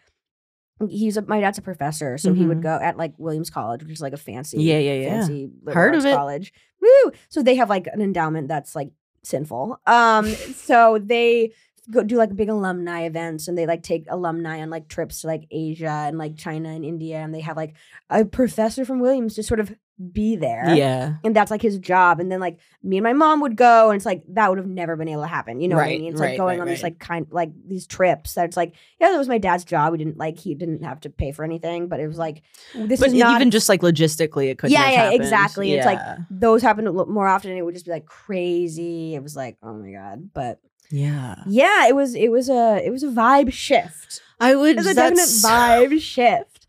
He's 0.91 1.17
a, 1.17 1.23
my 1.23 1.41
dad's 1.41 1.57
a 1.57 1.63
professor, 1.63 2.19
so 2.19 2.35
he 2.35 2.45
would 2.47 2.59
Mhm. 2.59 2.63
go 2.63 2.79
at 2.83 2.99
like 2.99 3.15
Williams 3.17 3.49
College, 3.49 3.83
which 3.83 3.93
is 3.93 4.01
like 4.03 4.13
a 4.13 4.19
fancy, 4.19 4.63
Yeah, 4.63 4.79
yeah, 4.79 4.93
yeah. 4.93 5.09
fancy 5.21 5.49
Heard 5.67 5.95
of 5.95 6.05
it. 6.05 6.15
college. 6.15 6.53
Woo! 6.83 7.13
So 7.31 7.43
they 7.43 7.55
have 7.55 7.71
like 7.71 7.87
an 7.87 8.03
endowment 8.03 8.49
that's 8.49 8.77
like 8.77 8.91
sinful. 9.23 9.81
Um, 9.87 10.27
so 10.27 10.99
they 11.03 11.53
go 11.91 12.03
do 12.03 12.17
like 12.17 12.35
big 12.35 12.49
alumni 12.49 13.03
events 13.03 13.49
and 13.49 13.57
they 13.57 13.67
like 13.67 13.83
take 13.83 14.07
alumni 14.09 14.61
on 14.61 14.71
like 14.71 14.89
trips 14.89 15.21
to 15.21 15.27
like 15.27 15.47
Asia 15.51 16.05
and 16.07 16.19
like 16.19 16.37
China 16.37 16.71
and 16.71 16.85
India 16.85 17.19
and 17.19 17.35
they 17.35 17.41
have 17.41 17.57
like 17.57 17.75
a 18.11 18.25
professor 18.25 18.85
from 18.85 19.01
Williams 19.01 19.35
to 19.35 19.43
sort 19.43 19.61
of 19.61 19.75
be 20.13 20.37
there. 20.37 20.75
Yeah. 20.75 21.15
And 21.25 21.35
that's 21.35 21.51
like 21.51 21.63
his 21.63 21.79
job. 21.79 22.21
And 22.21 22.31
then 22.31 22.39
like 22.39 22.59
me 22.83 22.99
and 22.99 23.05
my 23.05 23.15
mom 23.15 23.41
would 23.41 23.57
go 23.57 23.91
and 23.91 23.97
it's 23.97 24.05
like 24.05 24.23
that 24.31 24.51
would 24.51 24.59
have 24.59 24.67
never 24.67 24.95
been 24.97 25.09
able 25.09 25.23
to 25.23 25.29
happen. 25.29 25.61
You 25.61 25.69
know 25.69 25.77
what 25.77 25.87
I 25.87 25.97
mean? 25.97 26.13
It's 26.13 26.21
like 26.21 26.37
going 26.37 26.59
right, 26.59 26.63
on 26.63 26.69
these 26.69 26.83
right. 26.83 26.93
like 26.93 26.99
kind 26.99 27.27
like 27.31 27.51
these 27.67 27.87
trips 27.87 28.35
that 28.35 28.45
it's 28.45 28.57
like, 28.57 28.75
yeah, 29.01 29.11
that 29.11 29.19
was 29.19 29.29
my 29.29 29.39
dad's 29.39 29.65
job. 29.65 29.93
We 29.93 29.99
didn't 29.99 30.19
like 30.19 30.39
he 30.39 30.55
didn't 30.55 30.83
have 30.83 31.01
to 31.01 31.11
pay 31.11 31.33
for 31.33 31.45
anything, 31.45 31.89
but 31.89 32.01
it 32.01 32.09
was 32.09 32.19
like 32.19 32.43
this 32.75 33.01
But 33.01 33.09
is 33.09 33.15
not 33.15 33.41
even 33.41 33.51
just 33.51 33.69
like 33.69 33.81
logistically, 33.81 34.51
it 34.51 34.59
could. 34.59 34.71
Yeah, 34.71 34.91
yeah, 34.91 35.03
happened. 35.05 35.23
exactly. 35.23 35.73
It's 35.73 35.87
like- 35.87 36.19
those 36.31 36.63
happen 36.63 36.85
more 36.85 37.27
often 37.27 37.51
and 37.51 37.59
it 37.59 37.63
would 37.63 37.75
just 37.75 37.87
be 37.87 37.93
like 37.93 38.07
crazy. 38.07 39.15
It 39.15 39.23
was 39.23 39.35
like, 39.35 39.57
oh 39.63 39.73
my 39.73 39.93
God. 39.93 40.31
But 40.35 40.61
yeah. 40.91 41.37
yeah, 41.47 41.89
it 41.89 41.95
was 41.95 42.15
it 42.15 42.31
was 42.31 42.49
a 42.49 42.81
it 42.85 42.91
was 42.91 43.03
a 43.03 43.09
vibe 43.09 43.53
shift. 43.53 44.21
I 44.39 44.55
would. 44.55 44.73
It 44.73 44.77
was 44.77 44.87
a 44.87 44.95
definite 44.95 45.29
vibe 45.29 46.01
shift. 46.01 46.67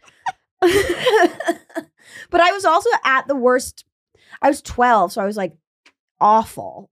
but 2.29 2.41
I 2.41 2.51
was 2.51 2.65
also 2.65 2.89
at 3.03 3.27
the 3.27 3.35
worst. 3.35 3.85
I 4.41 4.49
was 4.49 4.61
12, 4.61 5.13
so 5.13 5.21
I 5.21 5.25
was 5.25 5.37
like 5.37 5.57
awful. 6.19 6.89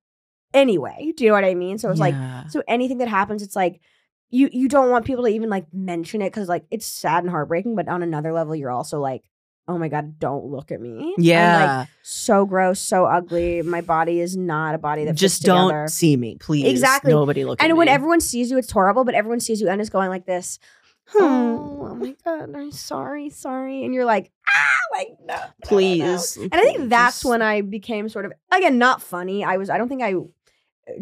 Anyway, 0.53 1.13
do 1.15 1.23
you 1.23 1.29
know 1.29 1.35
what 1.35 1.45
I 1.45 1.53
mean? 1.53 1.77
So 1.77 1.87
it 1.89 1.91
was 1.91 1.99
like 1.99 2.15
so 2.49 2.63
anything 2.67 2.99
that 2.99 3.07
happens, 3.07 3.41
it's 3.43 3.55
like 3.55 3.81
you 4.29 4.49
you 4.51 4.67
don't 4.67 4.89
want 4.89 5.05
people 5.05 5.23
to 5.23 5.29
even 5.29 5.49
like 5.49 5.65
mention 5.73 6.21
it 6.21 6.31
because 6.31 6.47
like 6.47 6.65
it's 6.71 6.85
sad 6.85 7.23
and 7.23 7.31
heartbreaking. 7.31 7.75
But 7.75 7.87
on 7.87 8.03
another 8.03 8.33
level, 8.33 8.55
you're 8.55 8.71
also 8.71 8.99
like, 8.99 9.23
oh 9.67 9.77
my 9.77 9.87
god, 9.87 10.19
don't 10.19 10.45
look 10.45 10.71
at 10.71 10.79
me. 10.79 10.89
I'm, 10.99 11.05
like, 11.07 11.15
Yeah. 11.17 11.85
so 12.03 12.45
gross, 12.45 12.79
so 12.79 13.05
ugly. 13.05 13.61
My 13.61 13.81
body 13.81 14.19
is 14.19 14.37
not 14.37 14.75
a 14.75 14.77
body 14.77 15.05
that 15.05 15.15
just 15.15 15.41
don't 15.43 15.69
together. 15.69 15.87
see 15.87 16.15
me, 16.17 16.37
please. 16.39 16.67
Exactly. 16.67 17.11
Nobody 17.11 17.45
look 17.45 17.59
at 17.59 17.63
me. 17.63 17.69
And 17.69 17.77
when 17.77 17.87
me. 17.87 17.91
everyone 17.91 18.21
sees 18.21 18.51
you, 18.51 18.57
it's 18.57 18.71
horrible. 18.71 19.03
But 19.03 19.15
everyone 19.15 19.39
sees 19.39 19.61
you 19.61 19.67
and 19.69 19.81
is 19.81 19.89
going 19.89 20.09
like 20.09 20.25
this. 20.25 20.59
Hmm. 21.07 21.23
Oh, 21.23 21.87
oh 21.91 21.95
my 21.95 22.15
god, 22.25 22.55
I'm 22.55 22.71
sorry, 22.71 23.29
sorry. 23.29 23.83
And 23.85 23.93
you're 23.93 24.05
like, 24.05 24.31
ah, 24.49 24.97
like 24.97 25.09
no, 25.23 25.35
no, 25.35 25.39
no, 25.39 25.45
no." 25.45 25.49
please. 25.63 26.37
And 26.37 26.53
I 26.53 26.61
think 26.61 26.89
that's 26.89 27.23
when 27.23 27.41
I 27.43 27.61
became 27.61 28.09
sort 28.09 28.25
of 28.25 28.33
again 28.51 28.77
not 28.79 29.01
funny. 29.01 29.43
I 29.43 29.57
was. 29.57 29.69
I 29.69 29.77
don't 29.77 29.87
think 29.87 30.01
I 30.01 30.15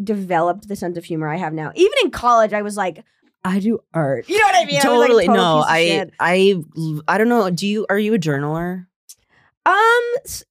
developed 0.02 0.68
the 0.68 0.76
sense 0.76 0.96
of 0.96 1.04
humor 1.04 1.28
I 1.28 1.36
have 1.36 1.52
now. 1.52 1.72
Even 1.74 1.92
in 2.04 2.10
college, 2.10 2.52
I 2.52 2.62
was 2.62 2.76
like, 2.76 3.04
I 3.46 3.60
do 3.60 3.80
art. 3.92 4.28
You 4.28 4.38
know 4.38 4.44
what 4.46 4.54
I 4.56 4.64
mean? 4.64 4.80
I 4.82 4.88
was, 4.88 4.98
like, 4.98 5.08
totally 5.08 5.28
no 5.28 5.62
i 5.66 6.06
i 6.18 6.64
i 7.06 7.18
don't 7.18 7.28
know 7.28 7.50
do 7.50 7.66
you 7.66 7.84
are 7.90 7.98
you 7.98 8.14
a 8.14 8.18
journaler 8.18 8.86
Um, 9.66 10.02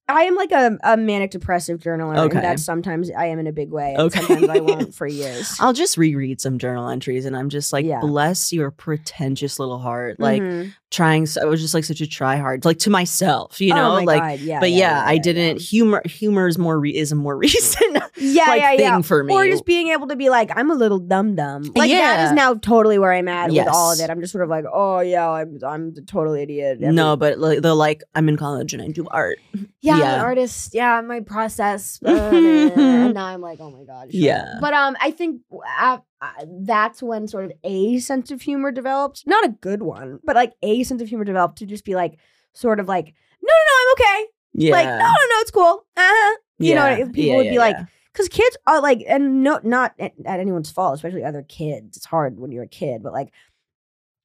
I 0.08 0.24
am 0.24 0.34
like 0.34 0.50
a, 0.50 0.76
a 0.82 0.96
manic 0.96 1.30
depressive 1.30 1.78
journaler, 1.80 2.18
Okay. 2.18 2.36
and 2.36 2.44
that 2.44 2.58
sometimes 2.58 3.10
I 3.16 3.26
am 3.26 3.38
in 3.38 3.46
a 3.46 3.52
big 3.52 3.70
way, 3.70 3.92
and 3.94 4.02
Okay. 4.02 4.18
sometimes 4.20 4.48
I 4.48 4.58
won't 4.60 4.94
for 4.94 5.06
years. 5.14 5.56
i'll 5.60 5.72
just 5.72 5.96
reread 5.96 6.40
some 6.40 6.58
journal 6.58 6.88
entries 6.88 7.24
and 7.24 7.36
i'm 7.36 7.48
just 7.48 7.72
like 7.72 7.86
Yeah. 7.86 8.00
bless 8.00 8.52
your 8.52 8.70
pretentious 8.72 9.58
little 9.60 9.78
heart 9.78 10.18
like 10.18 10.42
Mhm. 10.42 10.72
trying 10.90 11.26
so 11.26 11.42
i 11.42 11.44
was 11.44 11.60
just 11.60 11.74
like 11.74 11.84
such 11.84 12.00
a 12.00 12.06
try 12.06 12.36
hard 12.36 12.64
like 12.64 12.78
to 12.80 12.90
myself 12.90 13.60
you 13.60 13.72
Oh 13.72 13.76
know 13.76 13.94
my 13.96 14.04
like 14.04 14.20
God, 14.22 14.40
yeah, 14.40 14.60
but 14.60 14.70
yeah, 14.72 15.02
i 15.06 15.12
yeah, 15.12 15.22
didn't 15.22 15.60
humor 15.60 16.02
humor 16.04 16.48
is 16.48 16.58
more 16.58 16.78
re- 16.78 16.94
is 16.96 17.12
a 17.12 17.14
more 17.14 17.36
recent 17.46 18.02
yeah, 18.16 18.44
like 18.46 18.60
yeah, 18.62 18.70
thing 18.70 18.80
yeah. 18.80 19.00
for 19.02 19.22
me 19.24 19.32
Or 19.34 19.46
just 19.46 19.64
being 19.64 19.88
able 19.88 20.06
to 20.08 20.16
be 20.16 20.28
like, 20.30 20.50
I'm 20.56 20.70
a 20.70 20.74
little 20.74 20.98
dum 21.00 21.34
dum. 21.34 21.62
Like 21.74 21.90
that 21.90 22.18
Yeah. 22.18 22.26
is 22.26 22.32
now 22.32 22.54
totally 22.54 22.96
where 22.98 23.12
I'm 23.12 23.26
at 23.26 23.50
with 23.50 23.66
all 23.66 23.92
of 23.92 23.98
it. 23.98 24.08
I'm 24.08 24.20
just 24.20 24.30
sort 24.32 24.44
of 24.44 24.50
like, 24.50 24.64
oh 24.72 25.00
yeah, 25.00 25.28
I'm 25.28 25.58
I'm 25.66 25.94
the 25.94 26.02
total 26.02 26.34
idiot. 26.34 26.78
Every- 26.80 26.94
no 26.94 27.16
but 27.16 27.38
like, 27.38 27.62
the 27.62 27.74
like 27.74 28.02
i'm 28.14 28.28
in 28.28 28.36
college 28.36 28.72
and 28.72 28.80
i 28.82 28.88
do 28.88 29.03
art 29.10 29.38
yeah, 29.80 29.98
yeah. 29.98 30.22
artist. 30.22 30.74
Yeah, 30.74 31.00
my 31.00 31.20
process. 31.20 32.00
uh, 32.04 32.10
and 32.34 33.14
now 33.14 33.26
I'm 33.26 33.40
like, 33.40 33.60
oh 33.60 33.70
my 33.70 33.84
god. 33.84 34.10
sure. 34.12 34.20
Yeah. 34.20 34.54
But 34.60 34.74
um, 34.74 34.96
I 35.00 35.10
think 35.10 35.42
uh, 35.80 35.98
uh, 36.20 36.28
that's 36.62 37.02
when 37.02 37.28
sort 37.28 37.44
of 37.46 37.52
a 37.64 37.98
sense 37.98 38.30
of 38.30 38.42
humor 38.42 38.70
developed. 38.72 39.24
Not 39.26 39.44
a 39.44 39.48
good 39.50 39.82
one, 39.82 40.20
but 40.24 40.36
like 40.36 40.52
a 40.62 40.82
sense 40.84 41.02
of 41.02 41.08
humor 41.08 41.24
developed 41.24 41.58
to 41.58 41.66
just 41.66 41.84
be 41.84 41.94
like, 41.94 42.18
sort 42.52 42.80
of 42.80 42.88
like, 42.88 43.06
no, 43.06 43.50
no, 43.50 43.50
no, 43.50 43.80
I'm 43.80 43.92
okay. 43.92 44.26
yeah 44.54 44.72
Like, 44.72 44.86
no, 44.86 44.98
no, 44.98 45.04
no, 45.06 45.40
it's 45.40 45.50
cool. 45.50 45.86
Uh-huh. 45.96 46.36
You 46.58 46.74
know, 46.76 46.86
Yeah. 46.86 46.96
if 46.98 47.12
people 47.12 47.30
Yeah, 47.32 47.36
would 47.36 47.50
be 47.50 47.58
like, 47.58 47.76
because 48.12 48.28
kids 48.28 48.56
are 48.66 48.80
like, 48.80 49.02
and 49.08 49.42
no, 49.42 49.60
not 49.64 49.92
at, 49.98 50.12
at 50.24 50.38
anyone's 50.40 50.70
fault, 50.70 50.94
especially 50.94 51.24
other 51.24 51.42
kids. 51.42 51.96
It's 51.96 52.06
hard 52.06 52.38
when 52.38 52.52
you're 52.52 52.62
a 52.64 52.68
kid, 52.68 53.02
but 53.02 53.12
like 53.12 53.32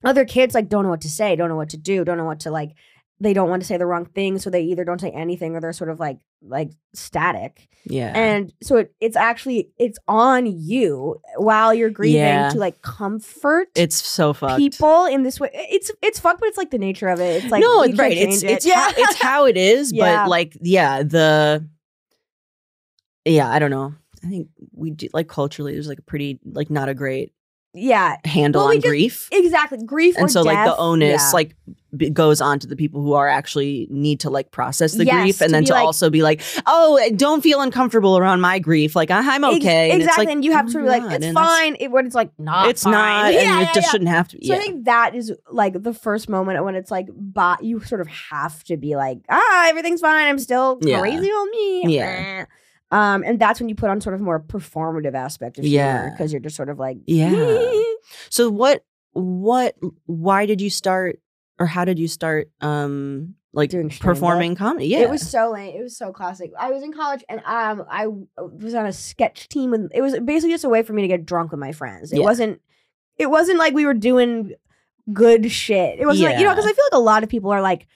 other 0.04 0.26
kids 0.26 0.56
like 0.56 0.70
don't 0.70 0.84
know 0.84 0.90
what 0.90 1.02
to 1.02 1.10
say, 1.10 1.36
don't 1.36 1.50
know 1.50 1.56
what 1.56 1.70
to 1.70 1.78
do, 1.78 2.06
don't 2.06 2.18
know 2.18 2.24
what 2.26 2.42
to 2.42 2.52
like. 2.52 2.72
They 3.22 3.34
don't 3.34 3.49
want 3.49 3.61
to 3.61 3.67
say 3.67 3.76
the 3.78 3.86
wrong 3.86 4.05
thing, 4.05 4.39
so 4.39 4.49
they 4.49 4.61
either 4.61 4.86
don't 4.86 5.01
say 5.01 5.11
anything 5.11 5.55
or 5.55 5.59
they're 5.61 5.74
sort 5.74 5.89
of 5.89 5.99
like 5.99 6.20
like 6.41 6.72
static. 6.93 7.67
yeah 7.84 8.13
And 8.17 8.53
so 8.63 8.78
it, 8.78 8.93
it's 9.01 9.17
actually 9.17 9.72
it's 9.78 9.99
on 10.07 10.45
you 10.45 11.20
while 11.36 11.74
you're 11.74 11.89
grieving 11.89 12.22
Yeah. 12.22 12.49
to 12.51 12.57
like 12.57 12.82
comfort 12.82 13.67
it's 13.76 14.01
so 14.01 14.32
fucked 14.32 14.57
people 14.57 15.05
in 15.05 15.24
this 15.24 15.38
way. 15.39 15.49
It's 15.53 15.91
it's 16.01 16.20
fucked, 16.20 16.39
but 16.39 16.47
it's 16.47 16.57
like 16.57 16.72
the 16.72 16.78
nature 16.78 17.09
of 17.09 17.20
it. 17.20 17.43
It's 17.43 17.51
like 17.51 17.61
no, 17.61 17.82
right. 17.95 18.15
It's 18.17 18.41
it's 18.41 18.65
it. 18.65 18.74
how 18.74 18.89
it's 18.97 19.22
how 19.22 19.45
it 19.47 19.57
is, 19.57 19.91
Yeah. 19.91 20.24
but 20.24 20.30
like 20.30 20.57
yeah, 20.61 21.03
the 21.03 21.67
yeah, 23.26 23.49
I 23.49 23.59
don't 23.59 23.72
know. 23.72 23.93
I 24.24 24.28
think 24.28 24.47
we 24.74 24.91
do 24.91 25.07
like 25.13 25.28
culturally 25.28 25.74
there's 25.74 25.88
like 25.88 25.99
a 25.99 26.03
pretty 26.03 26.39
like 26.45 26.70
not 26.70 26.89
a 26.89 26.93
great 26.93 27.34
yeah, 27.74 28.17
handle 28.26 28.61
Well, 28.61 28.70
we 28.70 28.76
on 28.76 28.82
just- 28.82 28.89
grief. 28.89 29.30
exactly. 29.32 29.78
Grief 29.86 30.15
or 30.17 30.22
and 30.22 30.32
so 30.32 30.41
like 30.41 30.65
the 30.65 30.76
onus 30.78 31.22
yeah. 31.22 31.30
like 31.34 31.55
b- 31.95 32.09
goes 32.09 32.41
on 32.41 32.57
to 32.59 32.67
the 32.67 32.76
people 32.76 33.01
who 33.01 33.13
are 33.13 33.28
actually 33.28 33.88
need 33.91 34.20
to 34.22 34.30
like 34.30 34.51
process 34.51 34.93
the 34.93 35.05
Yes, 35.05 35.22
grief 35.22 35.41
and 35.41 35.53
then 35.53 35.65
to 35.65 35.74
like- 35.74 35.84
also 35.84 36.09
be 36.09 36.22
like 36.24 36.41
oh 36.65 36.99
don't 37.15 37.41
feel 37.41 37.61
uncomfortable 37.61 38.17
around 38.17 38.41
my 38.41 38.57
grief 38.59 38.95
like 38.95 39.11
i'm 39.11 39.43
Ex- 39.43 39.55
okay 39.57 39.91
and 39.91 40.01
exactly. 40.01 40.26
like, 40.26 40.34
and 40.34 40.43
you 40.43 40.51
have 40.51 40.72
to 40.72 40.80
be 40.80 40.84
like, 40.88 41.03
it's 41.11 41.26
and 41.26 41.34
fine. 41.36 41.76
It, 41.80 41.89
when 41.91 42.05
it's 42.07 42.15
like 42.15 42.32
not, 42.39 42.70
it's 42.70 42.84
fine. 42.84 42.93
not 42.93 43.34
Yeah, 43.34 43.39
and 43.39 43.61
yeah, 43.61 43.70
it 43.70 43.74
just 43.76 43.91
shouldn't 43.91 44.09
have 44.09 44.28
to 44.30 44.38
be 44.38 44.47
So. 44.47 44.55
I 44.55 44.57
think 44.57 44.86
that 44.86 45.13
is 45.15 45.32
like 45.51 45.82
the 45.82 45.93
first 45.93 46.28
moment 46.28 46.63
when 46.63 46.76
it's 46.76 46.89
like, 46.91 47.07
but 47.15 47.63
you 47.63 47.80
sort 47.82 48.01
of 48.01 48.07
have 48.07 48.63
to 48.65 48.78
be 48.78 48.95
like, 48.95 49.20
ah, 49.30 49.67
everything's 49.70 50.01
fine. 50.01 50.28
I'm 50.28 50.39
still 50.39 50.78
crazy 50.78 51.28
on 51.30 51.51
me. 51.51 51.95
Yeah. 51.95 52.45
Um, 52.92 53.24
and 53.24 53.40
that's 53.40 53.60
when 53.60 53.70
you 53.70 53.76
put 53.76 53.90
on 53.90 54.02
sort 54.02 54.16
of 54.16 54.22
more 54.22 54.40
performative 54.40 55.14
aspect 55.14 55.60
of 55.60 55.66
Yeah. 55.66 56.10
because 56.10 56.32
you're 56.34 56.40
just 56.42 56.56
sort 56.56 56.70
of 56.70 56.80
like, 56.80 56.98
Yeah. 57.06 57.72
so 58.30 58.50
what 58.50 58.84
what 59.14 59.76
why 60.06 60.46
did 60.46 60.62
you 60.62 60.70
start 60.70 61.20
or 61.60 61.66
how 61.66 61.84
did 61.86 61.98
you 62.00 62.08
start 62.08 62.50
um 62.62 63.36
like 63.54 63.72
Doing 63.72 63.90
performing 63.90 64.56
comedy 64.56 64.86
yeah 64.88 65.00
It 65.00 65.10
was 65.10 65.28
so 65.28 65.52
lame. 65.52 65.76
It 65.76 65.82
was 65.82 65.98
so 65.98 66.12
classic. 66.14 66.52
I 66.58 66.70
was 66.72 66.84
in 66.84 66.94
college 66.94 67.24
and 67.28 67.42
um 67.46 67.84
I 67.90 68.08
was 68.38 68.74
on 68.76 68.86
a 68.86 68.94
sketch 68.94 69.50
team 69.50 69.74
and 69.74 69.92
it 69.94 70.02
was 70.02 70.18
basically 70.20 70.54
just 70.54 70.64
a 70.64 70.70
way 70.70 70.84
for 70.84 70.94
me 70.94 71.02
to 71.02 71.08
get 71.08 71.26
drunk 71.26 71.52
with 71.52 71.60
my 71.60 71.72
friends. 71.72 72.12
It 72.14 72.20
Yeah. 72.20 72.24
wasn't 72.26 72.62
it 73.18 73.30
wasn't 73.30 73.58
like 73.60 73.74
we 73.74 73.86
were 73.86 73.94
doing 73.96 74.54
good 75.14 75.51
shit. 75.51 75.99
It 75.99 76.05
wasn't 76.05 76.30
like 76.30 76.39
you 76.39 76.45
know 76.45 76.51
because 76.51 76.66
I 76.66 76.74
feel 76.74 76.86
like 76.91 76.97
a 76.97 76.99
lot 76.99 77.24
of 77.24 77.30
people 77.30 77.51
are 77.51 77.62
like 77.62 77.88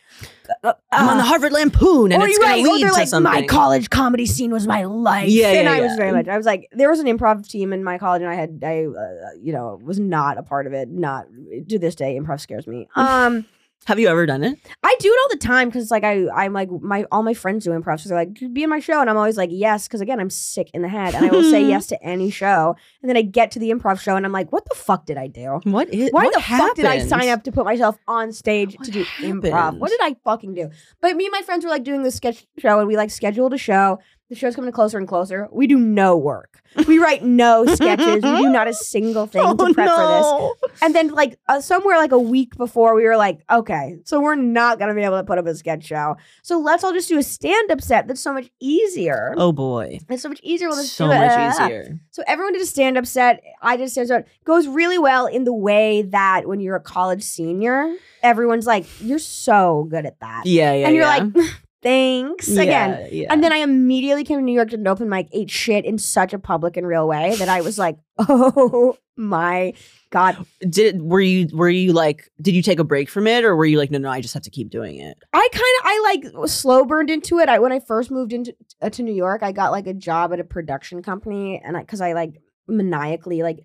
uh, 0.63 0.73
i'm 0.91 1.09
on 1.09 1.17
the 1.17 1.23
uh, 1.23 1.25
harvard 1.25 1.53
lampoon 1.53 2.11
and 2.11 2.21
it's 2.21 2.37
gonna 2.37 2.55
lead 2.57 2.81
they're 2.81 2.89
to 2.89 2.93
like 2.93 3.07
something 3.07 3.31
my 3.31 3.45
college 3.47 3.89
comedy 3.89 4.25
scene 4.25 4.51
was 4.51 4.67
my 4.67 4.83
life. 4.83 5.29
Yeah, 5.29 5.51
and 5.51 5.65
yeah, 5.65 5.71
I 5.71 5.81
was 5.81 5.95
very 5.95 6.11
much. 6.11 6.27
I 6.27 6.37
was 6.37 6.45
like, 6.45 6.67
there 6.71 6.89
was 6.89 6.99
an 6.99 7.07
improv 7.07 7.47
team 7.47 7.73
in 7.73 7.83
my 7.83 7.97
college, 7.97 8.21
and 8.21 8.29
I 8.29 8.35
had, 8.35 8.61
I, 8.63 8.85
uh, 8.85 9.29
you 9.41 9.53
know, 9.53 9.79
was 9.81 9.99
not 9.99 10.37
a 10.37 10.43
part 10.43 10.67
of 10.67 10.73
it. 10.73 10.89
Not 10.89 11.27
to 11.69 11.79
this 11.79 11.95
day, 11.95 12.19
improv 12.19 12.41
scares 12.41 12.67
me. 12.67 12.87
Um, 12.95 13.45
have 13.85 13.99
you 13.99 14.07
ever 14.07 14.25
done 14.25 14.43
it 14.43 14.57
I 14.83 14.95
do 14.99 15.09
it 15.09 15.19
all 15.23 15.29
the 15.29 15.37
time 15.37 15.69
because 15.69 15.91
like 15.91 16.03
I 16.03 16.27
I'm 16.29 16.53
like 16.53 16.69
my 16.71 17.05
all 17.11 17.23
my 17.23 17.33
friends 17.33 17.65
do 17.65 17.71
improv. 17.71 17.99
So 17.99 18.09
they're 18.09 18.17
like, 18.17 18.37
"Could 18.37 18.53
be 18.53 18.63
in 18.63 18.69
my 18.69 18.79
show, 18.79 19.01
and 19.01 19.09
I'm 19.09 19.17
always 19.17 19.37
like, 19.37 19.49
yes, 19.51 19.87
because 19.87 20.01
again, 20.01 20.19
I'm 20.19 20.29
sick 20.29 20.69
in 20.73 20.81
the 20.81 20.87
head, 20.87 21.15
and 21.15 21.25
I 21.25 21.29
will 21.29 21.43
say 21.43 21.63
yes 21.67 21.87
to 21.87 22.03
any 22.03 22.29
show. 22.29 22.75
And 23.01 23.09
then 23.09 23.17
I 23.17 23.21
get 23.21 23.51
to 23.51 23.59
the 23.59 23.71
improv 23.71 23.99
show, 23.99 24.15
and 24.15 24.25
I'm 24.25 24.31
like, 24.31 24.51
what 24.51 24.67
the 24.69 24.75
fuck 24.75 25.05
did 25.05 25.17
I 25.17 25.27
do? 25.27 25.59
what 25.63 25.89
is 25.93 26.11
Why 26.11 26.25
what 26.25 26.33
the 26.33 26.41
fuck 26.41 26.75
did 26.75 26.85
I 26.85 26.99
sign 26.99 27.29
up 27.29 27.43
to 27.43 27.51
put 27.51 27.65
myself 27.65 27.97
on 28.07 28.31
stage 28.31 28.75
What 28.77 28.85
to 28.85 28.91
do 28.91 29.05
improv? 29.19 29.77
What 29.79 29.89
did 29.89 29.99
I 30.01 30.15
fucking 30.23 30.53
do? 30.53 30.69
But 31.01 31.15
me 31.15 31.25
and 31.25 31.31
my 31.31 31.41
friends 31.41 31.63
were 31.65 31.71
like 31.71 31.83
doing 31.83 32.03
this 32.03 32.15
sketch 32.15 32.45
show, 32.59 32.79
and 32.79 32.87
we 32.87 32.97
like 32.97 33.11
scheduled 33.11 33.53
a 33.53 33.57
show. 33.57 33.99
The 34.33 34.39
show's 34.39 34.55
coming 34.55 34.71
closer 34.71 34.97
and 34.97 35.07
closer. 35.07 35.47
We 35.51 35.67
do 35.67 35.77
no 35.77 36.17
work. 36.17 36.63
We 36.87 36.97
write 36.97 37.23
no 37.23 37.65
sketches. 37.75 38.23
We 38.23 38.37
do 38.37 38.49
not 38.49 38.67
a 38.67 38.73
single 38.73 39.27
thing 39.27 39.43
oh, 39.45 39.55
to 39.55 39.73
prep 39.75 39.87
for 39.87 40.57
this. 40.57 40.81
And 40.81 40.95
then 40.95 41.09
like 41.09 41.37
uh, 41.47 41.61
somewhere 41.61 41.97
like 41.97 42.11
a 42.11 42.17
week 42.17 42.57
before, 42.57 42.95
we 42.95 43.03
were 43.03 43.15
like, 43.15 43.41
okay, 43.47 43.97
so 44.05 44.19
we're 44.19 44.33
not 44.33 44.79
gonna 44.79 44.95
be 44.95 45.03
able 45.03 45.19
to 45.19 45.23
put 45.23 45.37
up 45.37 45.45
a 45.45 45.53
sketch 45.53 45.85
show. 45.85 46.17
So 46.41 46.57
let's 46.59 46.83
all 46.83 46.93
just 46.93 47.09
do 47.09 47.19
a 47.19 47.21
stand-up 47.21 47.79
set. 47.79 48.07
That's 48.07 48.21
so 48.21 48.33
much 48.33 48.49
easier. 48.59 49.35
oh 49.37 49.51
boy 49.51 49.99
It's 50.09 50.23
so 50.23 50.29
much 50.29 50.39
easier. 50.41 50.67
We'll 50.69 50.83
so 50.83 51.05
much 51.05 51.53
easier 51.61 51.99
So 52.09 52.23
everyone 52.25 52.53
did 52.53 52.63
a 52.63 52.65
stand-up 52.65 53.05
set. 53.05 53.43
I 53.61 53.77
did 53.77 53.85
a 53.85 53.89
stand-up 53.91 54.25
set. 54.25 54.43
Goes 54.45 54.67
really 54.67 54.97
well 54.97 55.27
in 55.27 55.43
the 55.43 55.53
way 55.53 56.01
that 56.01 56.47
when 56.47 56.59
you're 56.59 56.75
a 56.75 56.81
college 56.81 57.21
senior, 57.21 57.93
everyone's 58.23 58.65
like, 58.65 58.87
you're 58.99 59.19
so 59.19 59.85
good 59.91 60.07
at 60.07 60.19
that. 60.21 60.47
yeah 60.47 60.73
yeah 60.73 60.87
and 60.87 60.95
you're 60.95 61.05
yeah. 61.05 61.29
like, 61.35 61.53
thanks 61.83 62.47
again. 62.49 62.89
yeah, 63.01 63.07
yeah. 63.11 63.27
And 63.29 63.43
then 63.43 63.51
I 63.53 63.57
immediately 63.57 64.23
came 64.23 64.39
to 64.39 64.43
New 64.43 64.53
York 64.53 64.69
to 64.69 64.75
an 64.75 64.87
open 64.87 65.09
mic, 65.09 65.27
ate 65.31 65.51
shit 65.51 65.85
in 65.85 65.97
such 65.97 66.33
a 66.33 66.39
public 66.39 66.77
and 66.77 66.87
real 66.87 67.07
way 67.07 67.35
that 67.35 67.49
I 67.49 67.61
was 67.61 67.77
like, 67.77 67.97
oh 68.17 68.97
my 69.15 69.73
God. 70.09 70.43
did 70.67 71.01
were 71.01 71.19
you 71.21 71.47
were 71.55 71.69
you 71.69 71.93
like 71.93 72.31
did 72.41 72.55
you 72.55 72.61
take 72.63 72.79
a 72.79 72.83
break 72.83 73.09
from 73.09 73.27
it 73.27 73.43
or 73.43 73.55
were 73.55 73.65
you 73.65 73.77
like 73.77 73.91
no 73.91 73.97
no 73.99 74.09
I 74.09 74.21
just 74.21 74.33
have 74.33 74.43
to 74.43 74.49
keep 74.49 74.69
doing 74.71 74.97
it 74.97 75.17
I 75.33 75.47
kind 75.51 75.63
of, 75.79 75.85
I 75.85 76.39
like 76.41 76.49
slow 76.49 76.83
burned 76.85 77.09
into 77.11 77.37
it. 77.39 77.47
I, 77.49 77.59
when 77.59 77.71
I 77.71 77.79
first 77.79 78.09
moved 78.09 78.33
into 78.33 78.55
uh, 78.81 78.89
to 78.91 79.03
New 79.03 79.13
York, 79.13 79.43
I 79.43 79.51
got 79.51 79.71
like 79.71 79.85
a 79.87 79.93
job 79.93 80.33
at 80.33 80.39
a 80.39 80.43
production 80.43 81.03
company 81.03 81.61
and 81.63 81.77
I, 81.77 81.83
cause 81.83 82.01
I 82.01 82.13
like 82.13 82.41
maniacally 82.67 83.43
like 83.43 83.59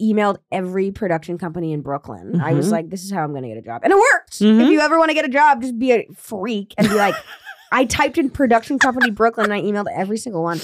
emailed 0.00 0.38
every 0.50 0.90
production 0.90 1.38
company 1.38 1.72
in 1.72 1.80
Brooklyn. 1.82 2.40
I 2.40 2.54
was 2.54 2.68
Mhm. 2.68 2.72
like, 2.72 2.90
this 2.90 3.04
is 3.04 3.12
how 3.12 3.22
I'm 3.22 3.30
going 3.30 3.42
to 3.44 3.48
get 3.48 3.58
a 3.58 3.62
job. 3.62 3.82
And 3.84 3.92
it 3.92 3.96
worked. 3.96 4.38
Mhm. 4.40 4.60
If 4.62 4.68
you 4.70 4.80
ever 4.80 4.98
want 4.98 5.10
to 5.10 5.14
get 5.14 5.24
a 5.24 5.28
job, 5.28 5.62
just 5.62 5.78
be 5.78 5.92
a 5.92 6.06
freak 6.14 6.74
and 6.76 6.88
be 6.88 6.94
like, 6.94 7.14
I 7.72 7.84
typed 7.86 8.18
in 8.18 8.30
production 8.30 8.78
company 8.78 9.10
Brooklyn 9.10 9.50
and 9.50 9.54
I 9.54 9.62
emailed 9.62 9.86
every 9.92 10.18
single 10.18 10.42
one. 10.42 10.60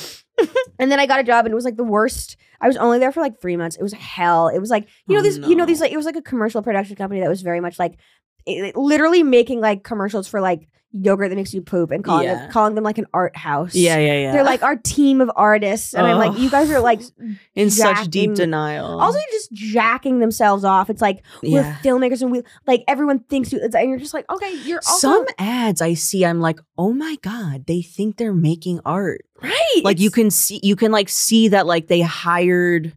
and 0.79 0.93
then 0.93 1.01
I 1.01 1.07
got 1.07 1.19
a 1.21 1.25
job 1.25 1.47
and 1.47 1.53
it 1.53 1.55
was 1.55 1.65
like 1.65 1.77
the 1.77 1.85
worst. 1.85 2.37
I 2.61 2.69
was 2.69 2.77
only 2.77 2.99
there 2.99 3.11
for 3.11 3.21
like 3.21 3.41
three 3.41 3.57
months. 3.57 3.77
It 3.77 3.83
was 3.83 3.93
hell. 3.93 4.49
It 4.49 4.59
was 4.59 4.71
like, 4.71 4.87
you 5.07 5.15
know, 5.15 5.21
Oh, 5.21 5.23
these, 5.23 5.39
you 5.39 5.57
know, 5.57 5.65
these 5.67 5.81
like, 5.81 5.91
it 5.93 5.97
was 5.97 6.07
like 6.07 6.17
a 6.17 6.23
commercial 6.23 6.63
production 6.63 6.97
company 6.97 7.21
that 7.21 7.29
was 7.29 7.43
very 7.43 7.61
much 7.61 7.79
like, 7.79 7.99
it, 8.49 8.65
it- 8.65 8.77
literally 8.77 9.23
making 9.23 9.61
like 9.61 9.83
commercials 9.85 10.27
for 10.29 10.41
like 10.41 10.69
yogurt 10.93 11.29
that 11.29 11.37
makes 11.37 11.53
you 11.53 11.61
poop 11.61 11.91
and 11.91 12.03
calling, 12.03 12.25
Yeah. 12.25 12.47
it, 12.47 12.51
calling 12.51 12.75
them 12.75 12.83
like 12.83 12.97
an 12.97 13.05
art 13.13 13.37
house. 13.37 13.75
yeah 13.75 13.99
yeah 13.99 14.15
yeah 14.21 14.33
They're 14.33 14.43
like 14.43 14.63
our 14.63 14.75
team 14.75 15.21
of 15.21 15.31
artists. 15.37 15.93
And 15.95 16.07
I'm 16.07 16.17
like, 16.17 16.39
you 16.41 16.49
guys 16.49 16.71
are 16.71 16.81
like 16.81 17.03
oh. 17.23 17.35
in 17.55 17.71
such 17.71 18.09
deep 18.09 18.35
denial 18.35 18.99
also 18.99 19.19
just 19.31 19.53
jacking 19.53 20.19
themselves 20.21 20.65
off. 20.65 20.89
It's 20.89 21.03
like 21.03 21.23
we're 21.43 21.61
yeah 21.61 21.77
filmmakers 21.85 22.23
and 22.23 22.33
we 22.33 22.41
like 22.67 22.85
everyone 22.89 23.19
thinks 23.19 23.53
you, 23.53 23.61
and 23.61 23.91
you're 23.91 23.99
just 23.99 24.15
like, 24.15 24.25
okay, 24.31 24.55
you're 24.65 24.81
also 24.89 25.09
some 25.09 25.27
ads 25.39 25.83
I 25.83 25.93
see 25.93 26.25
I'm 26.25 26.41
like 26.41 26.59
oh 26.79 26.95
my 26.95 27.17
god 27.21 27.67
they 27.67 27.83
think 27.83 28.17
they're 28.17 28.33
making 28.33 28.81
art 28.87 29.27
right. 29.43 29.81
like 29.85 30.01
you 30.01 30.11
can 30.11 30.31
see 30.31 30.59
you 30.63 30.75
can 30.75 30.91
like 30.91 31.11
see 31.11 31.49
that 31.49 31.67
like 31.67 31.89
they 31.89 32.01
hired 32.01 32.95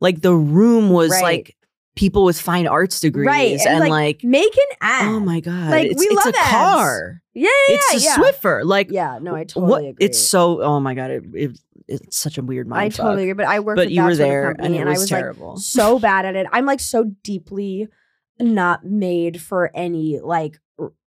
like 0.00 0.22
the 0.22 0.34
room 0.34 0.88
was 0.88 1.10
Right. 1.10 1.22
like 1.22 1.56
people 1.94 2.24
with 2.24 2.40
fine 2.40 2.66
arts 2.66 3.00
degrees 3.00 3.26
Right, 3.26 3.52
and, 3.60 3.68
and, 3.68 3.80
like, 3.80 3.90
like, 3.90 4.24
make 4.24 4.54
an 4.56 4.62
oh 4.70 4.76
ad. 4.80 5.06
oh 5.08 5.20
my 5.20 5.40
god 5.40 5.70
Like, 5.70 5.90
it's, 5.90 6.00
we 6.00 6.06
it's 6.06 6.24
love 6.26 6.34
a 6.34 6.38
ads. 6.38 6.50
car 6.50 7.22
Yeah, 7.34 7.48
yeah, 7.68 7.74
it's 7.76 7.94
a 7.94 8.06
yeah. 8.06 8.16
Swiffer 8.16 8.64
like 8.64 8.88
Yeah, 8.90 9.18
no, 9.20 9.34
I 9.34 9.40
what 9.40 9.48
totally 9.48 9.88
agree. 9.90 10.06
it's 10.06 10.18
so 10.18 10.62
oh 10.62 10.80
my 10.80 10.94
god 10.94 11.10
it, 11.10 11.24
it 11.34 11.58
it's 11.88 12.16
such 12.16 12.38
a 12.38 12.42
weird 12.42 12.66
mind 12.68 12.80
I 12.82 12.90
fuck. 12.90 13.04
totally 13.06 13.24
agree. 13.24 13.44
But 13.44 13.46
I 13.46 13.60
worked 13.60 13.76
but 13.76 13.90
you 13.90 13.96
that 14.02 14.06
were 14.06 14.16
there 14.16 14.54
company, 14.54 14.78
and 14.78 14.88
it 14.88 14.90
was, 14.90 14.98
I 14.98 15.02
was 15.02 15.08
terrible 15.10 15.48
like 15.54 15.58
so 15.62 15.98
bad 15.98 16.24
at 16.24 16.36
it. 16.36 16.46
I'm 16.52 16.64
like 16.64 16.80
so 16.80 17.04
deeply 17.22 17.88
not 18.40 18.84
made 18.86 19.40
for 19.40 19.70
any 19.74 20.18
like 20.20 20.58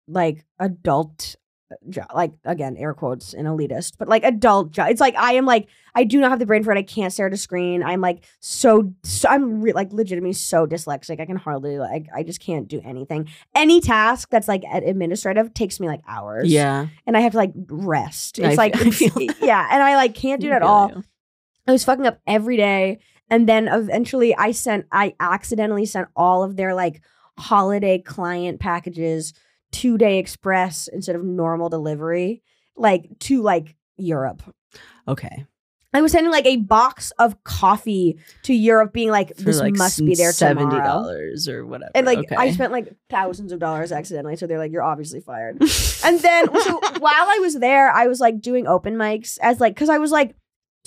like 0.07 0.45
adult 0.59 1.35
Uh, 1.69 1.75
job. 1.89 2.07
Like 2.15 2.31
again, 2.45 2.77
air 2.77 2.93
quotes 2.93 3.33
and 3.33 3.45
elitist, 3.47 3.93
but 3.97 4.07
like 4.07 4.23
adult 4.23 4.71
job. 4.71 4.89
It's 4.89 5.01
like 5.01 5.15
I 5.17 5.33
am 5.33 5.45
like 5.45 5.67
I 5.93 6.05
do 6.05 6.21
not 6.21 6.29
have 6.29 6.39
the 6.39 6.45
brain 6.45 6.63
for 6.63 6.71
it. 6.71 6.77
I 6.77 6.81
can't 6.83 7.11
stare 7.11 7.27
at 7.27 7.33
a 7.33 7.37
screen. 7.37 7.83
I'm 7.83 7.99
like 7.99 8.23
so, 8.39 8.93
so 9.03 9.27
I'm 9.27 9.61
re- 9.61 9.73
like 9.73 9.91
legitimately 9.91 10.31
so 10.33 10.65
dyslexic. 10.65 11.19
I 11.19 11.25
can 11.25 11.35
hardly 11.35 11.77
like 11.77 12.07
I 12.15 12.23
just 12.23 12.39
can't 12.39 12.69
do 12.69 12.79
anything. 12.85 13.27
Any 13.53 13.81
task 13.81 14.29
that's 14.29 14.47
like 14.47 14.63
administrative 14.71 15.53
takes 15.53 15.79
me 15.81 15.87
like 15.87 16.01
hours. 16.07 16.49
yeah 16.49 16.87
and 17.05 17.17
I 17.17 17.19
have 17.19 17.33
to 17.33 17.37
like 17.37 17.51
rest. 17.69 18.39
I 18.39 18.47
It's 18.49 18.57
like 18.57 18.75
I 18.77 18.79
it's- 18.87 18.95
feel 18.97 19.11
yeah, 19.41 19.67
and 19.69 19.83
I 19.83 19.95
like 19.97 20.15
can't 20.15 20.39
do 20.39 20.47
it 20.47 20.53
at 20.53 20.61
all. 20.63 20.89
you. 20.95 21.03
I 21.67 21.71
was 21.73 21.83
fucking 21.83 22.05
up 22.07 22.19
every 22.25 22.55
day. 22.55 22.99
And 23.29 23.45
then 23.49 23.67
eventually 23.67 24.33
I 24.37 24.51
sent, 24.51 24.85
I 24.89 25.13
accidentally 25.19 25.85
sent 25.85 26.07
all 26.15 26.43
of 26.43 26.55
their 26.55 26.73
like 26.73 27.01
holiday 27.37 27.99
client 27.99 28.59
packages 28.61 29.33
two 29.71 29.97
day 29.97 30.19
express 30.19 30.87
instead 30.87 31.15
of 31.15 31.23
normal 31.23 31.69
delivery, 31.69 32.43
like 32.75 33.09
to 33.19 33.41
like 33.41 33.75
Europe. 33.97 34.43
okay 35.07 35.45
I 35.93 36.01
was 36.01 36.11
sending 36.11 36.31
like 36.31 36.45
a 36.45 36.57
box 36.57 37.11
of 37.17 37.43
coffee 37.43 38.19
to 38.43 38.53
Europe, 38.53 38.93
being 38.93 39.09
like, 39.09 39.35
For 39.35 39.43
this 39.43 39.59
like 39.59 39.75
must 39.75 39.97
be 40.05 40.15
there 40.15 40.31
seventy 40.31 40.75
dollars 40.75 41.47
or 41.47 41.65
whatever 41.65 41.91
And 41.95 42.05
like 42.05 42.19
okay. 42.19 42.35
I 42.35 42.51
spent 42.51 42.71
like 42.71 42.93
thousands 43.09 43.51
of 43.51 43.59
dollars 43.59 43.91
accidentally, 43.91 44.35
so 44.35 44.47
they're 44.47 44.59
like, 44.59 44.71
"You're 44.71 44.83
obviously 44.83 45.21
fired." 45.21 45.59
and 46.03 46.19
then 46.19 46.45
so 46.61 46.79
while 46.99 47.13
I 47.27 47.39
was 47.41 47.55
there, 47.55 47.89
I 47.91 48.07
was 48.07 48.19
like 48.19 48.41
doing 48.41 48.67
open 48.67 48.95
mics 48.95 49.39
as 49.41 49.59
like 49.59 49.73
because 49.73 49.89
I 49.89 49.97
was 49.97 50.11
like 50.11 50.35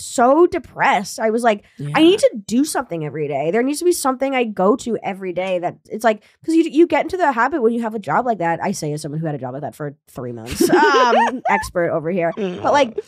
so 0.05 0.46
depressed. 0.46 1.20
I 1.20 1.30
was 1.30 1.42
like, 1.42 1.64
I 1.94 2.03
need 2.03 2.18
to 2.20 2.30
do 2.46 2.64
something 2.64 3.05
every 3.05 3.28
day. 3.28 3.51
There 3.51 3.62
needs 3.62 3.78
to 3.80 3.84
be 3.84 3.92
something 3.92 4.34
I 4.34 4.44
go 4.44 4.76
to 4.76 4.98
every 5.03 5.32
day 5.32 5.59
that 5.59 5.78
it's 5.90 6.05
like 6.05 6.24
because 6.40 6.55
you 6.55 6.64
you 6.64 6.86
get 6.86 7.03
into 7.05 7.16
the 7.16 7.32
habit 7.32 7.62
when 7.62 7.72
you 7.72 7.82
have 7.82 7.94
a 7.94 7.98
job 7.98 8.26
like 8.26 8.38
that. 8.38 8.62
I 8.62 8.72
say 8.72 8.92
as 8.92 9.03
someone 9.03 9.20
who 9.20 9.26
had 9.26 9.34
a 9.34 9.38
job 9.38 9.53
like 9.55 9.62
that 9.62 9.74
for 9.74 9.96
three 10.09 10.32
months, 10.32 10.68
um, 10.70 11.42
expert 11.48 11.90
over 11.90 12.11
here. 12.11 12.32
But 12.36 12.72
like, 12.72 12.98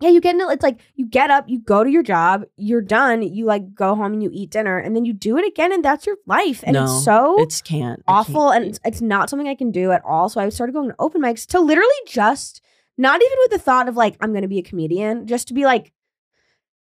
yeah, 0.00 0.10
you 0.10 0.20
get 0.20 0.34
into 0.34 0.48
it's 0.48 0.62
like 0.62 0.80
you 0.94 1.06
get 1.06 1.30
up, 1.30 1.48
you 1.48 1.58
go 1.60 1.82
to 1.82 1.90
your 1.90 2.02
job, 2.04 2.44
you're 2.56 2.80
done, 2.82 3.22
you 3.22 3.44
like 3.46 3.74
go 3.74 3.94
home 3.96 4.12
and 4.12 4.22
you 4.22 4.30
eat 4.32 4.50
dinner, 4.50 4.78
and 4.78 4.94
then 4.94 5.04
you 5.04 5.12
do 5.12 5.36
it 5.38 5.46
again, 5.46 5.72
and 5.72 5.84
that's 5.84 6.06
your 6.06 6.16
life. 6.26 6.62
And 6.64 6.74
No, 6.74 6.84
it's 6.84 7.04
so 7.04 7.40
it's 7.40 7.60
can't 7.62 8.02
awful, 8.06 8.50
can't 8.50 8.56
and 8.56 8.70
it's, 8.70 8.80
it's 8.84 9.00
not 9.00 9.28
something 9.28 9.48
I 9.48 9.56
can 9.56 9.72
do 9.72 9.90
at 9.90 10.04
all. 10.04 10.28
So 10.28 10.40
I 10.40 10.48
started 10.50 10.72
going 10.72 10.90
to 10.90 10.94
open 10.98 11.20
mics 11.20 11.46
to 11.48 11.60
literally 11.60 11.90
just 12.06 12.62
not 12.96 13.20
even 13.20 13.38
with 13.40 13.50
the 13.50 13.58
thought 13.58 13.88
of 13.88 13.96
like 13.96 14.16
I'm 14.20 14.30
going 14.30 14.42
to 14.42 14.48
be 14.48 14.58
a 14.58 14.62
comedian, 14.62 15.26
just 15.26 15.48
to 15.48 15.54
be 15.54 15.64
like. 15.64 15.92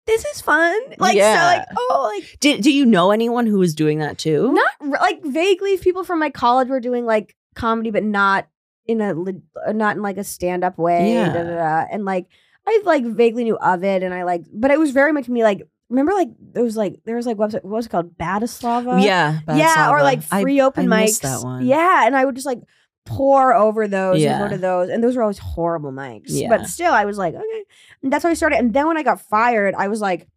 This 0.07 0.23
is 0.25 0.41
fun. 0.41 0.77
Like, 0.99 1.15
Yeah. 1.15 1.33
so 1.39 1.57
like, 1.57 1.67
oh, 1.77 2.11
like, 2.15 2.37
Did 2.39 2.61
do 2.61 2.71
you 2.71 2.85
know 2.85 3.11
anyone 3.11 3.47
who 3.47 3.57
was 3.59 3.73
doing 3.73 3.99
that 3.99 4.17
too? 4.17 4.53
not 4.53 5.01
like 5.01 5.23
vaguely 5.23 5.77
people 5.77 6.03
from 6.03 6.19
my 6.19 6.29
college 6.29 6.67
were 6.67 6.79
doing 6.79 7.05
like 7.05 7.35
comedy 7.55 7.89
but 7.91 8.03
not 8.03 8.47
in 8.85 9.01
a 9.01 9.11
uh, 9.67 9.71
not 9.71 9.95
in 9.95 10.01
like 10.03 10.17
a 10.17 10.23
stand-up 10.23 10.77
way 10.77 11.13
Yeah. 11.13 11.33
da, 11.33 11.43
da, 11.43 11.55
da. 11.55 11.85
and 11.91 12.05
like 12.05 12.27
i 12.67 12.81
like 12.85 13.03
vaguely 13.05 13.43
knew 13.45 13.57
of 13.57 13.83
it 13.83 14.03
and 14.03 14.13
i 14.13 14.23
like 14.23 14.43
but 14.53 14.69
it 14.71 14.77
was 14.77 14.91
very 14.91 15.11
much 15.13 15.27
me 15.29 15.41
like 15.41 15.61
remember 15.89 16.11
like 16.13 16.27
there 16.39 16.63
was 16.63 16.75
like 16.77 16.99
there 17.05 17.15
was 17.15 17.25
like 17.25 17.37
website 17.37 17.63
what 17.63 17.77
was 17.77 17.85
it 17.87 17.89
called 17.89 18.15
Badslava 18.17 19.03
yeah, 19.03 19.39
yeah 19.55 19.89
or 19.89 20.03
like 20.03 20.21
I- 20.31 20.41
free 20.41 20.61
open 20.61 20.91
I 20.91 21.05
mics 21.05 21.21
that 21.21 21.41
one. 21.43 21.65
yeah 21.65 22.05
and 22.05 22.15
I 22.15 22.25
would 22.25 22.35
just 22.35 22.45
like 22.45 22.59
pour 23.05 23.53
over 23.53 23.87
those 23.87 24.21
and 24.23 24.43
go 24.49 24.55
to 24.55 24.59
those 24.61 24.89
and 24.89 25.03
those 25.03 25.15
were 25.15 25.21
always 25.21 25.37
horrible 25.37 25.91
mics 25.91 26.23
Yeah. 26.27 26.49
but 26.49 26.65
still 26.67 26.91
I 26.91 27.05
was 27.05 27.17
like 27.17 27.35
okay 27.35 27.63
and 28.03 28.11
that's 28.11 28.23
how 28.23 28.29
I 28.29 28.33
started 28.33 28.57
and 28.59 28.73
then 28.73 28.87
when 28.87 28.97
I 28.97 29.03
got 29.03 29.21
fired 29.21 29.75
I 29.77 29.87
was 29.87 30.01
like 30.01 30.27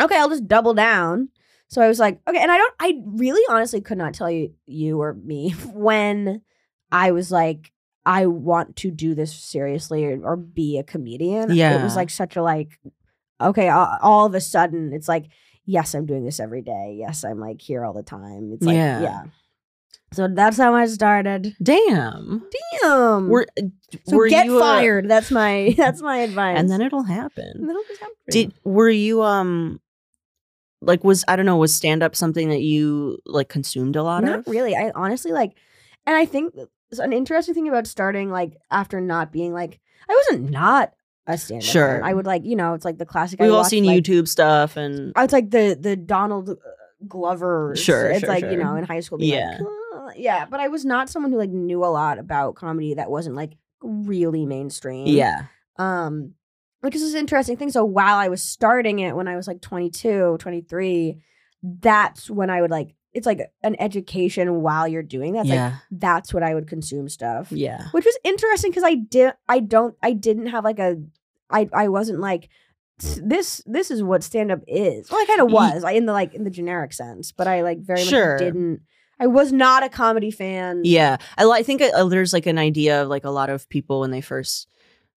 okay 0.00 0.16
I'll 0.16 0.28
just 0.28 0.48
double 0.48 0.74
down 0.74 1.28
so 1.68 1.80
I 1.80 1.88
was 1.88 1.98
like 2.00 2.20
okay 2.28 2.40
and 2.40 2.50
I 2.50 2.56
don't 2.58 2.74
I 2.80 3.00
really 3.06 3.42
honestly 3.48 3.80
could 3.80 3.98
not 3.98 4.14
tell 4.14 4.30
you 4.30 4.52
you 4.66 5.00
or 5.00 5.14
me 5.14 5.50
when 5.72 6.42
I 6.90 7.12
was 7.12 7.30
like 7.30 7.72
I 8.04 8.26
want 8.26 8.74
to 8.76 8.90
do 8.90 9.14
this 9.14 9.32
seriously 9.32 10.04
or, 10.04 10.20
or 10.24 10.36
be 10.36 10.76
a 10.78 10.82
comedian. 10.82 11.54
Yeah. 11.54 11.78
It 11.78 11.84
was 11.84 11.94
like 11.94 12.10
such 12.10 12.34
a 12.34 12.42
like, 12.42 12.80
okay, 13.40 13.68
all, 13.68 13.96
all 14.02 14.26
of 14.26 14.34
a 14.34 14.40
sudden 14.40 14.92
it's 14.92 15.06
like, 15.06 15.26
yes, 15.66 15.94
I'm 15.94 16.04
doing 16.04 16.24
this 16.24 16.40
every 16.40 16.62
day. 16.62 16.96
Yes, 16.98 17.22
I'm 17.22 17.38
like 17.38 17.62
here 17.62 17.84
all 17.84 17.92
the 17.92 18.02
time. 18.02 18.50
It's 18.54 18.66
like, 18.66 18.74
Yeah. 18.74 19.00
yeah. 19.02 19.22
So 20.12 20.28
that's 20.28 20.56
how 20.56 20.74
I 20.74 20.86
started. 20.86 21.54
Damn. 21.62 22.46
Damn. 22.82 23.28
Were, 23.28 23.46
so 24.04 24.16
were 24.16 24.28
get 24.28 24.46
you, 24.46 24.58
fired. 24.60 25.08
that's 25.08 25.30
my 25.30 25.74
that's 25.78 26.02
my 26.02 26.18
advice. 26.18 26.58
and 26.58 26.70
then 26.70 26.80
it'll 26.80 27.02
happen. 27.02 27.52
then 27.66 27.70
it'll 27.70 27.96
happen. 28.00 28.14
Did 28.30 28.54
were 28.64 28.90
you 28.90 29.22
um 29.22 29.80
like 30.80 31.04
was 31.04 31.24
I 31.28 31.36
don't 31.36 31.46
know 31.46 31.56
was 31.56 31.74
stand 31.74 32.02
up 32.02 32.14
something 32.16 32.48
that 32.50 32.60
you 32.60 33.18
like 33.26 33.48
consumed 33.48 33.96
a 33.96 34.02
lot 34.02 34.24
Not 34.24 34.40
of? 34.40 34.46
really. 34.46 34.74
I 34.76 34.90
honestly 34.94 35.32
like, 35.32 35.56
and 36.06 36.16
I 36.16 36.24
think 36.26 36.54
an 36.98 37.12
interesting 37.12 37.54
thing 37.54 37.68
about 37.68 37.86
starting 37.86 38.30
like 38.30 38.56
after 38.70 39.00
not 39.00 39.32
being 39.32 39.52
like 39.54 39.80
I 40.08 40.14
wasn't 40.14 40.50
not 40.50 40.92
a 41.26 41.38
stand 41.38 41.62
up. 41.62 41.68
Sure. 41.68 42.04
I 42.04 42.12
would 42.12 42.26
like 42.26 42.44
you 42.44 42.56
know 42.56 42.74
it's 42.74 42.84
like 42.84 42.98
the 42.98 43.06
classic. 43.06 43.40
We've 43.40 43.52
all 43.52 43.64
seen 43.64 43.84
like, 43.84 44.02
YouTube 44.02 44.28
stuff 44.28 44.76
and 44.76 45.12
it's 45.16 45.32
like 45.32 45.50
the 45.50 45.76
the 45.78 45.96
Donald 45.96 46.50
uh, 46.50 46.54
Glover. 47.06 47.74
Sure, 47.76 48.10
it's 48.10 48.20
sure, 48.20 48.28
like 48.28 48.44
you 48.44 48.56
know 48.56 48.74
in 48.76 48.84
high 48.84 49.00
school. 49.00 49.18
Being 49.18 49.34
Yeah. 49.34 49.58
like, 49.60 49.68
yeah. 50.16 50.46
But 50.46 50.60
I 50.60 50.68
was 50.68 50.84
not 50.84 51.08
someone 51.08 51.32
who 51.32 51.38
like 51.38 51.50
knew 51.50 51.84
a 51.84 51.86
lot 51.86 52.18
about 52.18 52.54
comedy 52.54 52.94
that 52.94 53.10
wasn't 53.10 53.36
like 53.36 53.52
really 53.82 54.46
mainstream. 54.46 55.06
yeah. 55.06 55.44
Um, 55.78 56.34
which 56.80 56.94
is 56.96 57.14
an 57.14 57.20
interesting 57.20 57.56
thing. 57.56 57.70
So 57.70 57.84
while 57.84 58.16
I 58.16 58.28
was 58.28 58.42
starting 58.42 58.98
it 58.98 59.14
when 59.14 59.28
I 59.28 59.36
was 59.36 59.46
like 59.46 59.60
22, 59.60 60.36
23, 60.38 61.22
that's 61.62 62.28
when 62.28 62.50
I 62.50 62.60
would 62.60 62.70
like. 62.70 62.94
It's 63.12 63.26
like 63.26 63.52
an 63.62 63.76
education 63.78 64.62
while 64.62 64.88
you're 64.88 65.02
doing 65.02 65.34
that. 65.34 65.40
It's 65.40 65.50
like 65.50 65.56
yeah. 65.56 65.76
that's 65.90 66.32
what 66.32 66.42
I 66.42 66.54
would 66.54 66.66
consume 66.66 67.10
stuff 67.10 67.52
yeah. 67.52 67.88
which 67.90 68.06
was 68.06 68.18
interesting 68.24 68.70
because 68.70 68.84
I 68.84 68.94
did 68.94 69.34
I 69.48 69.60
don't 69.60 69.94
I 70.02 70.14
didn't 70.14 70.46
have 70.46 70.64
like 70.64 70.78
a 70.78 70.96
I 71.50 71.68
I 71.74 71.88
wasn't 71.88 72.20
like 72.20 72.48
this 72.98 73.62
this 73.66 73.90
is 73.90 74.02
what 74.02 74.22
stand 74.22 74.50
up 74.50 74.60
is. 74.66 75.10
Well, 75.10 75.20
I 75.20 75.26
kind 75.26 75.40
of 75.40 75.52
was 75.52 75.84
I 75.84 75.92
in 75.92 76.06
the 76.06 76.12
like 76.12 76.34
in 76.34 76.44
the 76.44 76.50
generic 76.50 76.92
sense, 76.92 77.32
but 77.32 77.46
I 77.46 77.62
like 77.62 77.80
very 77.80 78.02
Sure. 78.02 78.34
much 78.34 78.40
didn't. 78.40 78.80
I 79.22 79.26
was 79.28 79.52
not 79.52 79.84
a 79.84 79.88
comedy 79.88 80.30
fan. 80.32 80.80
Yeah. 80.84 81.16
I, 81.38 81.44
I 81.48 81.62
think 81.62 81.80
uh, 81.80 82.04
there's 82.06 82.32
like 82.32 82.46
an 82.46 82.58
idea 82.58 83.00
of 83.02 83.08
like 83.08 83.24
a 83.24 83.30
lot 83.30 83.50
of 83.50 83.68
people 83.68 84.00
when 84.00 84.10
they 84.10 84.20
first 84.20 84.66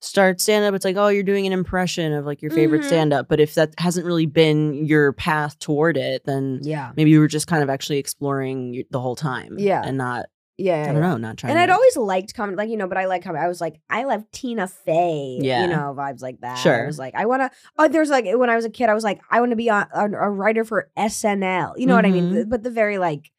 start 0.01 0.39
stand 0.39 0.63
up, 0.65 0.75
it's 0.75 0.85
like, 0.85 0.97
oh, 0.97 1.07
you're 1.07 1.23
doing 1.23 1.47
an 1.47 1.53
impression 1.53 2.13
of 2.13 2.23
like 2.25 2.39
your 2.41 2.51
favorite 2.51 2.81
Mhm. 2.83 2.87
stand 2.87 3.13
up. 3.13 3.27
But 3.27 3.39
if 3.39 3.55
that 3.55 3.73
hasn't 3.79 4.05
really 4.05 4.27
been 4.27 4.85
your 4.85 5.13
path 5.13 5.57
toward 5.57 5.97
it, 5.97 6.23
then 6.25 6.59
yeah, 6.61 6.91
maybe 6.95 7.09
you 7.09 7.19
were 7.19 7.27
just 7.27 7.47
kind 7.47 7.63
of 7.63 7.69
actually 7.71 7.97
exploring 7.97 8.83
the 8.91 8.99
whole 8.99 9.15
time. 9.15 9.55
Yeah. 9.57 9.81
And 9.83 9.97
not, 9.97 10.25
yeah. 10.57 10.85
I 10.87 10.91
don't 10.93 11.01
know, 11.01 11.17
not 11.17 11.37
trying 11.37 11.51
And 11.53 11.57
to. 11.57 11.63
I'd 11.63 11.69
always 11.71 11.97
liked 11.97 12.35
comedy, 12.35 12.55
like 12.57 12.69
you 12.69 12.77
know, 12.77 12.87
but 12.87 12.97
I 12.99 13.05
like 13.07 13.23
comedy. 13.23 13.43
I 13.43 13.47
was 13.47 13.59
like, 13.61 13.79
I 13.89 14.03
love 14.03 14.29
Tina 14.31 14.67
Fey, 14.67 15.39
Yeah. 15.41 15.63
you 15.63 15.67
know, 15.69 15.95
vibes 15.97 16.21
like 16.21 16.39
that. 16.41 16.59
Sure. 16.59 16.83
I 16.83 16.85
was 16.85 16.99
like, 16.99 17.15
I 17.15 17.25
want 17.25 17.41
to. 17.41 17.49
Oh, 17.79 17.87
there's 17.87 18.09
like 18.11 18.25
when 18.35 18.49
I 18.51 18.55
was 18.55 18.65
a 18.65 18.69
kid, 18.69 18.89
I 18.89 18.93
was 18.93 19.03
like, 19.03 19.19
I 19.31 19.39
want 19.39 19.51
to 19.53 19.55
be 19.55 19.71
on, 19.71 19.87
a, 19.91 20.05
a 20.05 20.29
writer 20.29 20.63
for 20.63 20.89
SNL. 20.95 21.73
You 21.77 21.87
know 21.87 21.95
what 21.95 22.05
I 22.05 22.11
mean? 22.11 22.31
Mhm. 22.31 22.49
But 22.49 22.61
the 22.61 22.69
very 22.69 22.99
like, 22.99 23.31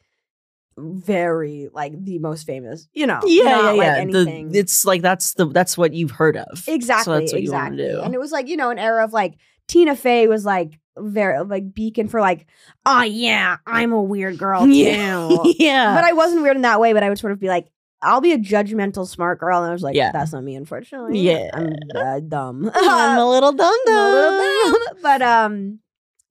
very 0.77 1.69
like 1.73 1.93
the 2.05 2.19
most 2.19 2.47
famous. 2.47 2.89
You 2.93 3.07
know, 3.07 3.21
yeah, 3.25 3.45
yeah, 3.45 3.61
like, 3.71 3.77
yeah. 3.79 3.97
anything. 3.97 4.49
The, 4.51 4.59
it's 4.59 4.85
like 4.85 5.03
that's 5.03 5.35
the 5.35 5.47
that's 5.47 5.77
what 5.79 5.95
you've 5.95 6.11
heard 6.13 6.37
of. 6.37 6.65
exactly, 6.69 7.05
So 7.05 7.19
that's 7.21 7.33
what 7.33 7.41
exactly. 7.41 7.43
you 7.43 7.53
want 7.53 7.77
to 7.77 7.89
do. 7.93 8.01
And 8.03 8.15
it 8.15 8.19
was 8.21 8.33
like 8.33 8.49
you 8.49 8.57
know 8.57 8.71
an 8.71 8.79
era 8.79 9.05
of 9.05 9.13
like 9.13 9.35
Tina 9.69 9.97
Fey 9.97 10.29
was 10.29 10.45
like 10.45 10.79
very 10.99 11.43
like 11.45 11.75
beacon 11.75 12.09
for 12.09 12.21
like, 12.21 12.47
oh 12.85 13.03
yeah, 13.03 13.57
I'm 13.67 13.93
a 13.93 14.03
weird 14.03 14.39
girl 14.39 14.61
too. 14.65 14.73
yeah. 14.73 15.29
yeah. 15.45 15.95
But 15.95 16.05
I 16.05 16.13
wasn't 16.13 16.43
weird 16.43 16.57
in 16.57 16.63
that 16.63 16.81
way, 16.81 16.93
but 16.93 17.03
I 17.03 17.09
would 17.09 17.19
sort 17.19 17.33
of 17.33 17.41
be 17.41 17.49
like, 17.49 17.67
I'll 18.03 18.21
be 18.21 18.33
a 18.33 18.39
judgmental 18.39 19.07
smart 19.07 19.41
girl. 19.41 19.63
And 19.63 19.71
I 19.71 19.73
was 19.73 19.83
like, 19.83 19.97
Yeah. 19.97 20.13
that's 20.13 20.33
not 20.33 20.45
me, 20.45 20.55
unfortunately. 20.55 21.19
Yeah. 21.19 21.51
I'm 21.53 21.73
uh, 21.95 22.21
dumb. 22.21 22.71
I'm 22.75 23.19
a 23.19 23.29
little 23.29 23.53
dum 23.53 23.67
I'm 23.87 23.89
a 23.89 23.91
dum. 23.91 24.13
little 24.13 24.73
dumb. 24.73 24.73
Though 24.95 25.03
but 25.03 25.23
um, 25.23 25.81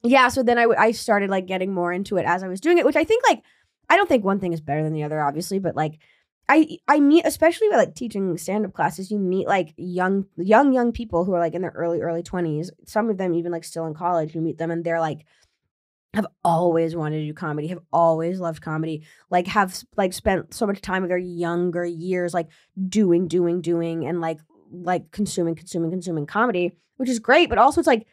yeah, 0.04 0.30
so 0.30 0.42
then 0.44 0.58
I, 0.58 0.62
w- 0.64 0.80
I 0.80 0.92
started 0.92 1.30
like 1.30 1.46
getting 1.48 1.74
more 1.74 1.92
into 1.92 2.18
it 2.18 2.26
as 2.26 2.44
I 2.44 2.48
was 2.48 2.60
doing 2.62 2.78
it, 2.78 2.86
which 2.86 2.96
I 2.96 3.04
think 3.04 3.24
like, 3.28 3.44
I 3.90 3.98
don't 3.98 4.08
think 4.08 4.24
one 4.24 4.40
thing 4.40 4.54
is 4.54 4.62
better 4.62 4.84
than 4.84 4.94
the 4.94 5.04
other, 5.04 5.22
obviously, 5.22 5.60
but 5.60 5.76
like, 5.76 6.00
I 6.48 6.78
I 6.88 7.00
meet 7.00 7.26
especially 7.26 7.70
with 7.70 7.78
like 7.78 7.96
teaching 7.96 8.38
stand 8.38 8.66
up 8.66 8.74
classes, 8.74 9.10
you 9.10 9.18
meet 9.18 9.48
like 9.48 9.74
young 9.78 10.26
young 10.38 10.74
young 10.74 10.92
people 10.92 11.26
who 11.26 11.34
are 11.34 11.40
like 11.40 11.56
in 11.56 11.64
their 11.64 11.74
early 11.76 12.02
early 12.02 12.22
twenties. 12.22 12.72
Some 12.86 13.10
of 13.10 13.18
them 13.18 13.34
even 13.34 13.52
like 13.52 13.64
still 13.64 13.88
in 13.88 13.96
college. 13.96 14.36
You 14.36 14.42
meet 14.42 14.60
them 14.60 14.70
and 14.70 14.84
they're 14.84 15.00
like 15.00 15.26
have 16.16 16.28
always 16.44 16.96
wanted 16.96 17.20
to 17.20 17.26
do 17.26 17.34
comedy, 17.34 17.68
have 17.68 17.80
always 17.92 18.40
loved 18.40 18.62
comedy, 18.62 19.06
like 19.30 19.48
have 19.48 19.84
like 19.98 20.14
spent 20.14 20.54
so 20.54 20.66
much 20.66 20.82
time 20.82 21.04
of 21.04 21.10
their 21.10 21.18
younger 21.18 21.86
years 21.86 22.34
like 22.34 22.48
doing, 22.88 23.28
doing, 23.28 23.62
doing, 23.62 24.06
and 24.06 24.22
like 24.22 24.40
like 24.72 25.12
consuming, 25.12 25.56
consuming, 25.56 25.92
consuming 25.92 26.26
comedy, 26.26 26.78
which 26.98 27.10
is 27.10 27.20
great. 27.20 27.50
But 27.50 27.58
also, 27.58 27.82
it's 27.82 27.88
like 27.88 28.08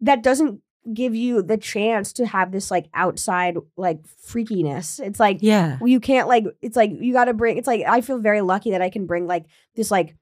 that 0.00 0.22
doesn't 0.22 0.60
give 0.92 1.14
you 1.14 1.42
the 1.42 1.56
chance 1.56 2.12
to 2.14 2.26
have 2.26 2.52
this 2.52 2.70
like 2.70 2.88
outside 2.92 3.56
like 3.76 4.00
freakiness. 4.26 5.00
It's 5.00 5.18
like 5.20 5.38
Yeah. 5.40 5.78
you 5.84 6.00
can't 6.00 6.28
like 6.28 6.44
it's 6.60 6.76
like 6.76 6.90
you 7.00 7.12
got 7.12 7.24
to 7.26 7.34
bring 7.34 7.56
it's 7.56 7.66
like 7.66 7.82
i 7.88 8.00
feel 8.02 8.18
very 8.18 8.40
lucky 8.42 8.72
that 8.72 8.82
i 8.82 8.90
can 8.90 9.06
bring 9.06 9.26
like 9.26 9.46
this 9.76 9.90
like 9.90 10.14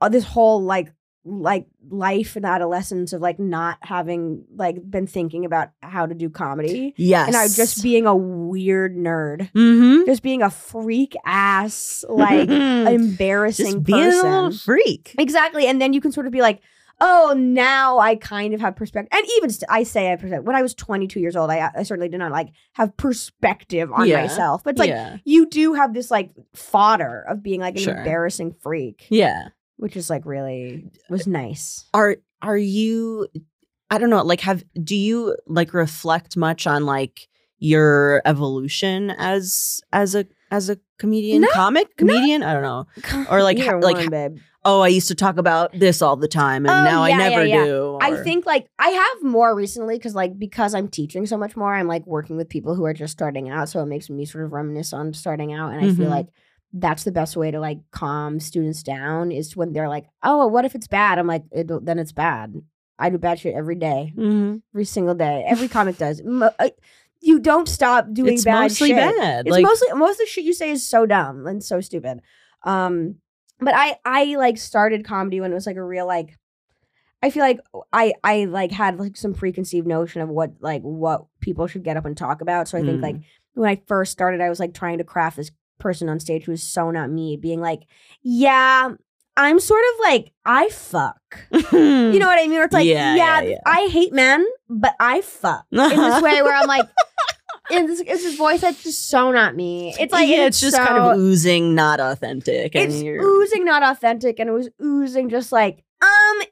uh, 0.00 0.08
this 0.08 0.24
whole 0.24 0.62
like 0.62 0.92
like 1.24 1.66
life 1.90 2.36
and 2.36 2.46
adolescence 2.46 3.12
of 3.12 3.20
like 3.20 3.38
not 3.38 3.76
having 3.82 4.44
like 4.54 4.76
been 4.88 5.06
thinking 5.06 5.44
about 5.44 5.68
how 5.82 6.06
to 6.06 6.14
do 6.14 6.30
comedy 6.30 6.94
Yes. 6.96 7.26
and 7.26 7.36
i 7.36 7.46
just 7.48 7.82
being 7.82 8.06
a 8.06 8.16
weird 8.16 8.96
nerd 8.96 9.50
Mm-hmm. 9.52 10.06
just 10.06 10.22
being 10.22 10.40
a 10.42 10.48
freak 10.48 11.14
ass 11.26 12.02
like 12.08 12.48
embarrassing 12.48 13.66
just 13.66 13.82
being 13.84 13.98
person 14.04 14.26
a 14.26 14.42
little 14.44 14.58
freak. 14.58 15.14
Exactly. 15.18 15.66
And 15.66 15.80
then 15.82 15.92
you 15.92 16.00
can 16.00 16.12
sort 16.12 16.26
of 16.26 16.32
be 16.32 16.40
like, 16.40 16.60
oh, 17.00 17.34
now 17.36 17.98
I 17.98 18.16
kind 18.16 18.54
of 18.54 18.60
have 18.60 18.74
perspective. 18.76 19.16
And 19.16 19.26
even 19.36 19.50
st- 19.50 19.70
I 19.70 19.82
say 19.84 20.06
I 20.08 20.10
have 20.10 20.20
perspective. 20.20 20.46
When 20.46 20.56
I 20.56 20.62
was 20.62 20.74
22 20.74 21.20
years 21.20 21.36
old, 21.36 21.50
I, 21.50 21.70
I 21.76 21.82
certainly 21.84 22.08
did 22.08 22.18
not 22.18 22.32
like 22.32 22.48
have 22.74 22.96
perspective 22.96 23.92
on 23.92 24.08
Yeah. 24.08 24.22
myself. 24.22 24.64
But 24.64 24.70
it's 24.70 24.78
like, 24.80 24.90
yeah. 24.90 25.18
you 25.24 25.46
do 25.48 25.74
have 25.74 25.94
this 25.94 26.10
like 26.10 26.30
fodder 26.54 27.24
of 27.28 27.42
being 27.42 27.60
like 27.60 27.76
an 27.76 27.82
Sure. 27.82 27.96
embarrassing 27.96 28.54
freak, 28.60 29.06
Yeah. 29.10 29.48
which 29.76 29.96
is 29.96 30.10
like 30.10 30.24
really 30.26 30.90
was 31.08 31.26
nice. 31.26 31.86
Are 31.94 32.16
are 32.42 32.58
you 32.58 33.28
I 33.90 33.98
don't 33.98 34.10
know, 34.10 34.22
like 34.22 34.40
have 34.42 34.64
do 34.82 34.96
you 34.96 35.36
like 35.46 35.72
reflect 35.74 36.36
much 36.36 36.66
on 36.66 36.84
like 36.84 37.28
your 37.58 38.22
evolution 38.24 39.10
as 39.10 39.80
as 39.92 40.14
a 40.14 40.26
as 40.50 40.68
a 40.70 40.78
comedian, 40.98 41.42
No, 41.42 41.48
comic, 41.52 41.96
comedian? 41.96 42.42
I 42.42 42.52
don't 42.52 42.62
know. 42.62 42.86
Or, 43.30 43.42
like, 43.42 43.58
ha- 43.58 43.76
like, 43.76 44.10
one. 44.10 44.40
Oh, 44.64 44.80
I 44.80 44.88
used 44.88 45.08
to 45.08 45.14
talk 45.14 45.38
about 45.38 45.72
this 45.78 46.02
all 46.02 46.16
the 46.16 46.28
time 46.28 46.66
and 46.66 46.70
Oh, 46.72 46.90
now 46.90 47.02
I 47.02 47.12
never 47.16 47.44
yeah, 47.44 47.56
yeah. 47.58 47.64
do. 47.64 47.98
I 48.02 48.16
think 48.22 48.44
like 48.44 48.68
I 48.78 48.88
have 48.88 49.22
more 49.22 49.54
recently 49.54 49.96
because 49.96 50.14
like 50.14 50.38
because 50.38 50.74
I'm 50.74 50.88
teaching 50.88 51.24
so 51.26 51.38
much 51.38 51.56
more, 51.56 51.72
I'm 51.74 51.86
like 51.86 52.06
working 52.06 52.36
with 52.36 52.48
people 52.48 52.74
who 52.74 52.84
are 52.84 52.92
just 52.92 53.12
starting 53.12 53.48
out, 53.48 53.68
so 53.68 53.80
it 53.80 53.86
makes 53.86 54.10
me 54.10 54.26
sort 54.26 54.44
of 54.44 54.52
reminisce 54.52 54.92
on 54.92 55.14
starting 55.14 55.52
out, 55.54 55.72
and 55.72 55.80
I 55.80 55.94
feel 55.94 56.06
Mhm. 56.06 56.10
like 56.10 56.26
that's 56.74 57.04
the 57.04 57.12
best 57.12 57.34
way 57.36 57.50
to 57.50 57.60
like 57.60 57.78
calm 57.92 58.40
students 58.40 58.82
down 58.82 59.30
is 59.32 59.56
when 59.56 59.72
they're 59.72 59.88
like, 59.88 60.06
oh, 60.22 60.46
what 60.48 60.64
if 60.66 60.74
it's 60.74 60.88
bad? 60.88 61.18
I'm 61.18 61.26
like, 61.28 61.44
it, 61.50 61.68
then 61.86 61.98
it's 61.98 62.12
bad. 62.12 62.60
I 62.98 63.08
do 63.10 63.16
bad 63.16 63.38
shit 63.38 63.54
every 63.54 63.76
day, 63.76 64.12
Mhm. 64.18 64.60
every 64.74 64.84
single 64.84 65.14
day. 65.14 65.44
Every 65.46 65.68
comic 65.68 65.96
does. 65.98 66.20
Mo- 66.22 66.50
uh, 66.58 66.68
you 67.20 67.38
don't 67.40 67.68
stop 67.68 68.06
doing 68.12 68.34
it's 68.34 68.44
bad 68.44 68.62
mostly 68.62 68.88
shit. 68.88 68.96
bad. 68.96 69.46
It's 69.46 69.52
like, 69.52 69.62
mostly 69.62 69.88
most 69.94 70.12
of 70.12 70.18
the 70.18 70.26
shit 70.26 70.44
you 70.44 70.52
say 70.52 70.70
is 70.70 70.86
so 70.88 71.06
dumb 71.06 71.46
and 71.46 71.62
so 71.62 71.80
stupid. 71.80 72.20
Um, 72.64 73.16
but 73.60 73.74
I 73.74 73.96
I 74.04 74.36
like 74.36 74.58
started 74.58 75.04
comedy 75.04 75.40
when 75.40 75.50
it 75.50 75.54
was 75.54 75.66
like 75.66 75.76
a 75.76 75.82
real 75.84 76.06
like. 76.06 76.36
I 77.20 77.30
feel 77.30 77.42
like 77.42 77.58
I 77.92 78.14
I 78.22 78.44
like 78.44 78.70
had 78.70 79.00
like 79.00 79.16
some 79.16 79.34
preconceived 79.34 79.86
notion 79.88 80.22
of 80.22 80.28
what 80.28 80.52
like 80.60 80.82
what 80.82 81.24
people 81.40 81.66
should 81.66 81.82
get 81.82 81.96
up 81.96 82.04
and 82.06 82.16
talk 82.16 82.40
about. 82.40 82.68
So 82.68 82.78
I 82.78 82.82
think 82.82 83.00
Mm. 83.00 83.02
like 83.02 83.16
when 83.54 83.68
I 83.68 83.82
first 83.88 84.12
started, 84.12 84.40
I 84.40 84.48
was 84.48 84.60
like 84.60 84.72
trying 84.72 84.98
to 84.98 85.04
craft 85.04 85.36
this 85.36 85.50
person 85.78 86.08
on 86.08 86.20
stage 86.20 86.44
who 86.44 86.52
was 86.52 86.62
so 86.62 86.92
not 86.92 87.10
me, 87.10 87.36
being 87.36 87.60
like, 87.60 87.80
yeah. 88.22 88.90
I'm 89.38 89.60
sort 89.60 89.82
of 89.94 90.00
like 90.00 90.32
I 90.44 90.68
fuck, 90.68 91.20
you 91.52 92.18
know 92.18 92.26
what 92.26 92.38
I 92.38 92.42
mean? 92.42 92.52
Where 92.52 92.64
it's 92.64 92.74
like, 92.74 92.86
Yeah, 92.86 93.14
yeah, 93.14 93.40
yeah, 93.40 93.48
yeah. 93.50 93.58
I 93.64 93.86
hate 93.86 94.12
men, 94.12 94.44
but 94.68 94.94
I 94.98 95.20
fuck 95.20 95.64
in 95.70 95.78
this 95.78 96.22
way 96.22 96.42
where 96.42 96.54
I'm 96.54 96.66
like, 96.66 96.88
in 97.70 97.86
this, 97.86 98.00
it's 98.00 98.24
this 98.24 98.36
voice 98.36 98.62
that's 98.62 98.82
just 98.82 99.08
so 99.08 99.30
not 99.30 99.54
me. 99.54 99.94
It's 99.98 100.12
like 100.12 100.28
yeah, 100.28 100.46
it's 100.46 100.60
just 100.60 100.76
kind 100.76 100.98
of 100.98 101.16
oozing, 101.18 101.76
not 101.76 102.00
authentic. 102.00 102.74
And 102.74 102.92
it's 102.92 103.00
you're 103.00 103.22
oozing 103.22 103.64
not 103.64 103.84
authentic, 103.84 104.40
and 104.40 104.50
it 104.50 104.52
was 104.52 104.70
oozing 104.82 105.28
just 105.28 105.52
like 105.52 105.84
um. 106.02 106.42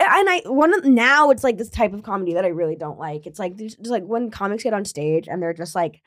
and 0.00 0.28
I 0.30 0.42
one 0.46 0.74
of 0.74 0.84
now 0.84 1.30
it's 1.30 1.44
like 1.44 1.58
this 1.58 1.70
type 1.70 1.92
of 1.92 2.02
comedy 2.02 2.34
that 2.34 2.44
I 2.44 2.48
really 2.48 2.76
don't 2.76 2.98
like. 2.98 3.26
It's 3.26 3.38
like 3.38 3.56
just 3.56 3.86
like 3.86 4.04
when 4.04 4.30
comics 4.30 4.64
get 4.64 4.74
on 4.74 4.84
stage 4.84 5.28
and 5.28 5.40
they're 5.40 5.54
just 5.54 5.76
like, 5.76 6.02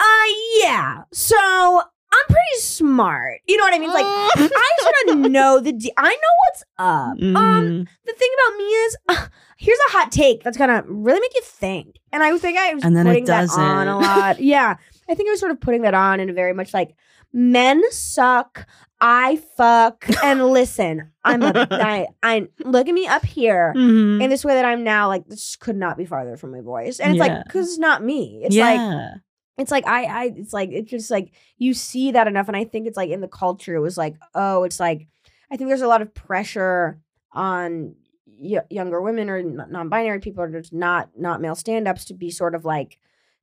uh 0.00 0.26
yeah, 0.62 1.04
so 1.12 1.82
I'm 2.12 2.26
pretty 2.26 2.60
smart. 2.60 3.40
You 3.46 3.56
know 3.56 3.64
what 3.64 3.74
I 3.74 3.78
mean? 3.78 3.90
It's 3.90 3.94
like 3.94 4.50
I 4.54 4.76
sort 4.80 5.18
of 5.24 5.30
know 5.30 5.60
the 5.60 5.72
de- 5.72 5.92
I 5.96 6.08
know 6.10 6.34
what's 6.46 6.62
up. 6.78 7.12
Um 7.36 7.66
Mm. 7.66 7.88
the 8.06 8.12
thing 8.12 8.28
about 8.48 8.56
me 8.58 8.64
is 8.64 8.96
uh, 9.08 9.26
here's 9.58 9.78
a 9.88 9.92
hot 9.92 10.12
take 10.12 10.42
that's 10.42 10.56
gonna 10.56 10.82
really 10.86 11.20
make 11.20 11.34
you 11.34 11.42
think. 11.42 11.96
And 12.12 12.22
I 12.22 12.36
think 12.38 12.56
I 12.58 12.74
was 12.74 12.84
And 12.84 12.96
then 12.96 13.06
it 13.06 13.10
putting 13.10 13.24
that 13.26 13.50
on 13.50 13.88
a 13.88 13.98
lot. 13.98 14.40
yeah. 14.54 14.76
I 15.08 15.14
think 15.14 15.28
I 15.28 15.32
was 15.32 15.40
sort 15.40 15.52
of 15.52 15.60
putting 15.60 15.82
that 15.82 15.94
on 15.94 16.20
in 16.20 16.30
a 16.30 16.32
very 16.32 16.52
much 16.54 16.72
like 16.74 16.94
men 17.32 17.82
suck. 17.92 18.66
I 18.98 19.36
fuck 19.58 20.06
and 20.24 20.46
listen. 20.50 21.10
I'm 21.22 21.42
a, 21.42 21.66
I, 21.70 22.06
I 22.22 22.48
look 22.64 22.88
at 22.88 22.94
me 22.94 23.06
up 23.06 23.24
here 23.26 23.74
Mhm. 23.76 24.22
in 24.22 24.30
this 24.30 24.42
way 24.44 24.54
that 24.54 24.64
I'm 24.64 24.84
now 24.84 25.08
like 25.08 25.26
this 25.26 25.54
could 25.56 25.76
not 25.76 25.98
be 25.98 26.06
farther 26.06 26.36
from 26.38 26.52
my 26.52 26.60
voice. 26.62 26.98
And 26.98 27.12
it's 27.12 27.20
like 27.20 27.44
because 27.44 27.68
it's 27.68 27.78
not 27.78 28.02
me. 28.02 28.40
It's 28.44 28.56
like 28.56 28.78
yeah. 28.78 29.14
It's 29.58 29.70
like 29.70 29.86
I 29.86 30.04
I 30.04 30.24
it's 30.36 30.52
like 30.52 30.70
it's 30.72 30.90
just 30.90 31.10
like 31.10 31.32
you 31.58 31.74
see 31.74 32.12
that 32.12 32.26
enough 32.26 32.48
and 32.48 32.56
I 32.56 32.64
think 32.64 32.86
it's 32.86 32.96
like 32.96 33.10
in 33.10 33.20
the 33.20 33.28
culture 33.28 33.74
it 33.74 33.80
was 33.80 33.96
like 33.96 34.16
oh 34.34 34.64
it's 34.64 34.80
like 34.80 35.08
I 35.50 35.56
think 35.56 35.68
there's 35.68 35.82
a 35.82 35.88
lot 35.88 36.02
of 36.02 36.14
pressure 36.14 37.00
on 37.32 37.94
y- 38.26 38.64
younger 38.70 39.00
women 39.00 39.30
or 39.30 39.42
non-binary 39.42 40.20
people 40.20 40.42
or 40.42 40.50
just 40.50 40.72
not 40.72 41.10
not 41.16 41.40
male 41.40 41.54
stand-ups 41.54 42.06
to 42.06 42.14
be 42.14 42.30
sort 42.30 42.54
of 42.54 42.64
like 42.64 42.98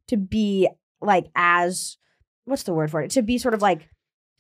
to 0.08 0.18
be 0.18 0.68
like 1.02 1.28
as 1.36 1.98
what's 2.46 2.64
the 2.64 2.74
word 2.74 2.92
for 2.92 3.02
it 3.02 3.12
to 3.12 3.22
be 3.22 3.38
sort 3.38 3.54
of 3.54 3.62
like 3.62 3.90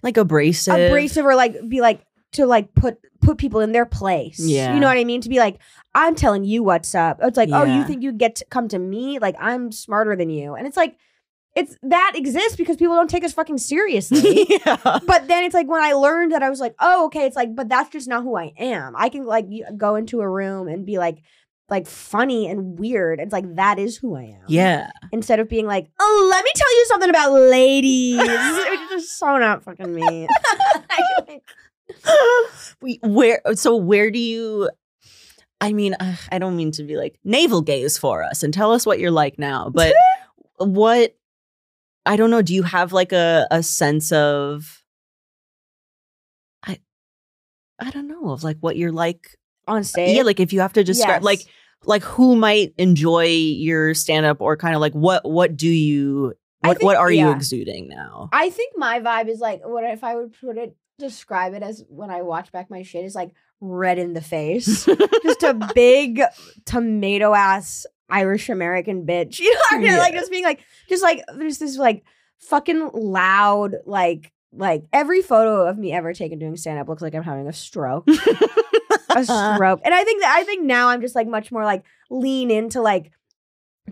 like 0.03 0.17
abrasive. 0.17 0.74
abrasive 0.76 1.26
or 1.26 1.36
like 1.36 1.67
be 1.67 1.82
like 1.82 2.05
to 2.34 2.45
like 2.45 2.74
put 2.76 2.97
put 3.21 3.38
people 3.38 3.61
in 3.61 3.71
their 3.71 3.86
place. 3.86 4.39
Yeah. 4.39 4.74
You 4.74 4.80
know 4.80 4.88
what 4.88 4.97
I 4.97 5.05
mean? 5.05 5.21
To 5.21 5.30
be 5.30 5.38
like, 5.38 5.59
I'm 5.95 6.13
telling 6.13 6.43
you 6.43 6.61
what's 6.61 6.93
up. 6.93 7.19
It's 7.21 7.38
like, 7.38 7.49
oh, 7.51 7.63
you 7.63 7.86
think 7.86 8.03
you 8.03 8.11
get 8.11 8.36
to 8.38 8.45
come 8.45 8.67
to 8.69 8.80
me? 8.80 9.19
Like 9.19 9.36
I'm 9.39 9.71
smarter 9.71 10.15
than 10.15 10.30
you. 10.30 10.55
And 10.55 10.67
it's 10.67 10.76
like, 10.78 10.97
it's 11.56 11.78
that 11.84 12.14
exists 12.16 12.56
because 12.56 12.78
people 12.78 12.95
don't 12.95 13.10
take 13.10 13.24
us 13.24 13.34
fucking 13.34 13.60
seriously. 13.60 14.47
yeah. 14.49 14.99
but 15.06 15.28
then 15.28 15.43
it's 15.43 15.54
like 15.54 15.68
when 15.68 15.82
I 15.82 15.93
learned 15.93 16.32
that 16.32 16.41
I 16.41 16.49
was 16.49 16.60
like, 16.60 16.74
oh, 16.80 17.06
okay, 17.06 17.26
it's 17.26 17.36
like, 17.36 17.56
but 17.56 17.70
that's 17.70 17.91
just 17.91 18.08
not 18.08 18.24
who 18.24 18.36
I 18.36 18.54
am. 18.58 18.95
I 18.95 19.10
can 19.10 19.26
like 19.26 19.47
go 19.78 19.95
into 19.95 20.22
a 20.22 20.30
room 20.30 20.68
and 20.68 20.86
be 20.86 20.97
like, 20.97 21.22
like 21.70 21.88
funny 21.88 22.47
and 22.47 22.78
weird. 22.80 23.20
It's 23.20 23.34
like 23.34 23.56
that 23.56 23.80
is 23.80 23.97
who 23.97 24.16
I 24.16 24.24
am. 24.24 24.43
Yeah. 24.47 24.89
Instead 25.12 25.39
of 25.39 25.47
being 25.47 25.68
like, 25.68 25.89
oh, 25.99 26.28
let 26.32 26.43
me 26.43 26.51
tell 26.56 26.72
you 26.72 26.86
something 26.88 27.10
about 27.10 27.34
ladies. 27.34 28.20
it's 28.22 28.91
just 28.91 29.20
so 29.20 29.38
not 29.38 29.64
fucking 29.64 29.93
me. 29.93 30.28
we 32.82 32.99
where 33.04 33.41
so 33.54 33.76
where 33.76 34.10
do 34.10 34.20
you 34.20 34.70
I 35.62 35.72
mean, 35.72 35.95
I 36.32 36.39
don't 36.39 36.58
mean 36.58 36.72
to 36.72 36.84
be 36.84 36.97
like 36.97 37.18
navel 37.24 37.62
gaze 37.62 37.97
for 37.97 38.24
us 38.24 38.43
and 38.43 38.54
tell 38.54 38.74
us 38.74 38.86
what 38.86 38.99
you're 38.99 39.12
like 39.12 39.39
now, 39.39 39.70
but 39.70 39.93
what 40.58 41.16
I 42.06 42.16
don't 42.18 42.30
know, 42.30 42.41
do 42.41 42.54
you 42.54 42.64
have 42.64 42.91
like 42.93 43.12
a 43.12 43.47
a 43.51 43.64
sense 43.64 44.12
of 44.12 44.84
I 46.66 46.80
I 47.80 47.89
don't 47.91 48.08
know, 48.08 48.32
of 48.32 48.43
like 48.43 48.58
what 48.60 48.78
you're 48.78 48.91
like 48.91 49.38
on 49.68 49.80
uh, 49.80 49.84
stage. 49.84 50.16
Yeah, 50.16 50.24
like 50.24 50.39
if 50.39 50.54
you 50.54 50.60
have 50.62 50.74
to 50.74 50.84
describe 50.84 51.22
Yes. 51.22 51.24
like 51.24 51.39
like 51.86 52.04
who 52.04 52.36
might 52.36 52.74
enjoy 52.78 53.26
your 53.26 53.93
stand 53.93 54.26
up 54.26 54.41
or 54.41 54.56
kind 54.58 54.76
of 54.76 54.82
like 54.82 54.93
what 54.93 55.30
what 55.30 55.56
do 55.58 55.70
you 55.70 56.34
what 56.62 56.78
think- 56.78 56.86
what 56.86 56.97
are 56.97 57.12
you 57.12 57.30
exuding 57.32 57.88
now? 57.89 58.30
I 58.32 58.49
think 58.49 58.74
my 58.78 58.99
vibe 58.99 59.28
is 59.30 59.39
like 59.39 59.62
what 59.66 59.84
if 59.84 60.04
I 60.04 60.16
would 60.16 60.34
put 60.39 60.58
it 60.58 60.76
describe 60.99 61.54
it 61.54 61.64
as 61.64 61.84
when 61.89 62.10
I 62.10 62.22
watch 62.22 62.51
back 62.51 62.70
my 62.70 62.84
shit 62.84 63.04
is 63.04 63.16
like 63.16 63.32
red 63.60 63.97
in 63.97 64.14
the 64.14 64.22
face. 64.22 64.86
Just 65.24 65.43
a 65.43 65.54
big 65.76 66.22
tomato 66.66 67.34
ass 67.34 67.86
Irish 68.14 68.49
American 68.49 69.05
bitch. 69.05 69.39
You 69.43 69.53
know 69.53 69.59
what 69.59 69.74
I 69.74 69.78
mean? 69.80 69.88
Yeah. 69.88 69.97
Like 69.97 70.14
just 70.14 70.32
being 70.32 70.43
like 70.43 70.64
just 70.88 71.03
like 71.03 71.24
there's 71.36 71.57
this 71.57 71.78
like 71.78 72.03
fucking 72.39 72.91
loud 72.93 73.76
like 73.86 74.32
like 74.51 74.84
every 74.93 75.22
photo 75.22 75.68
of 75.68 75.78
me 75.78 75.91
ever 75.91 76.14
taken 76.14 76.38
doing 76.38 76.55
stand 76.55 76.80
up 76.80 76.88
looks 76.88 77.01
like 77.01 77.16
I'm 77.16 77.24
having 77.24 77.47
a 77.47 77.53
stroke. 77.53 78.07
a 79.09 79.24
stroke. 79.26 79.82
And 79.84 79.93
I 79.93 80.03
think 80.03 80.22
that 80.22 80.36
I 80.38 80.43
think 80.43 80.64
now 80.64 80.89
I'm 80.89 81.01
just 81.01 81.16
like 81.16 81.28
much 81.28 81.51
more 81.51 81.64
like 81.64 81.84
lean 82.09 82.51
into 82.51 82.82
like 82.82 83.11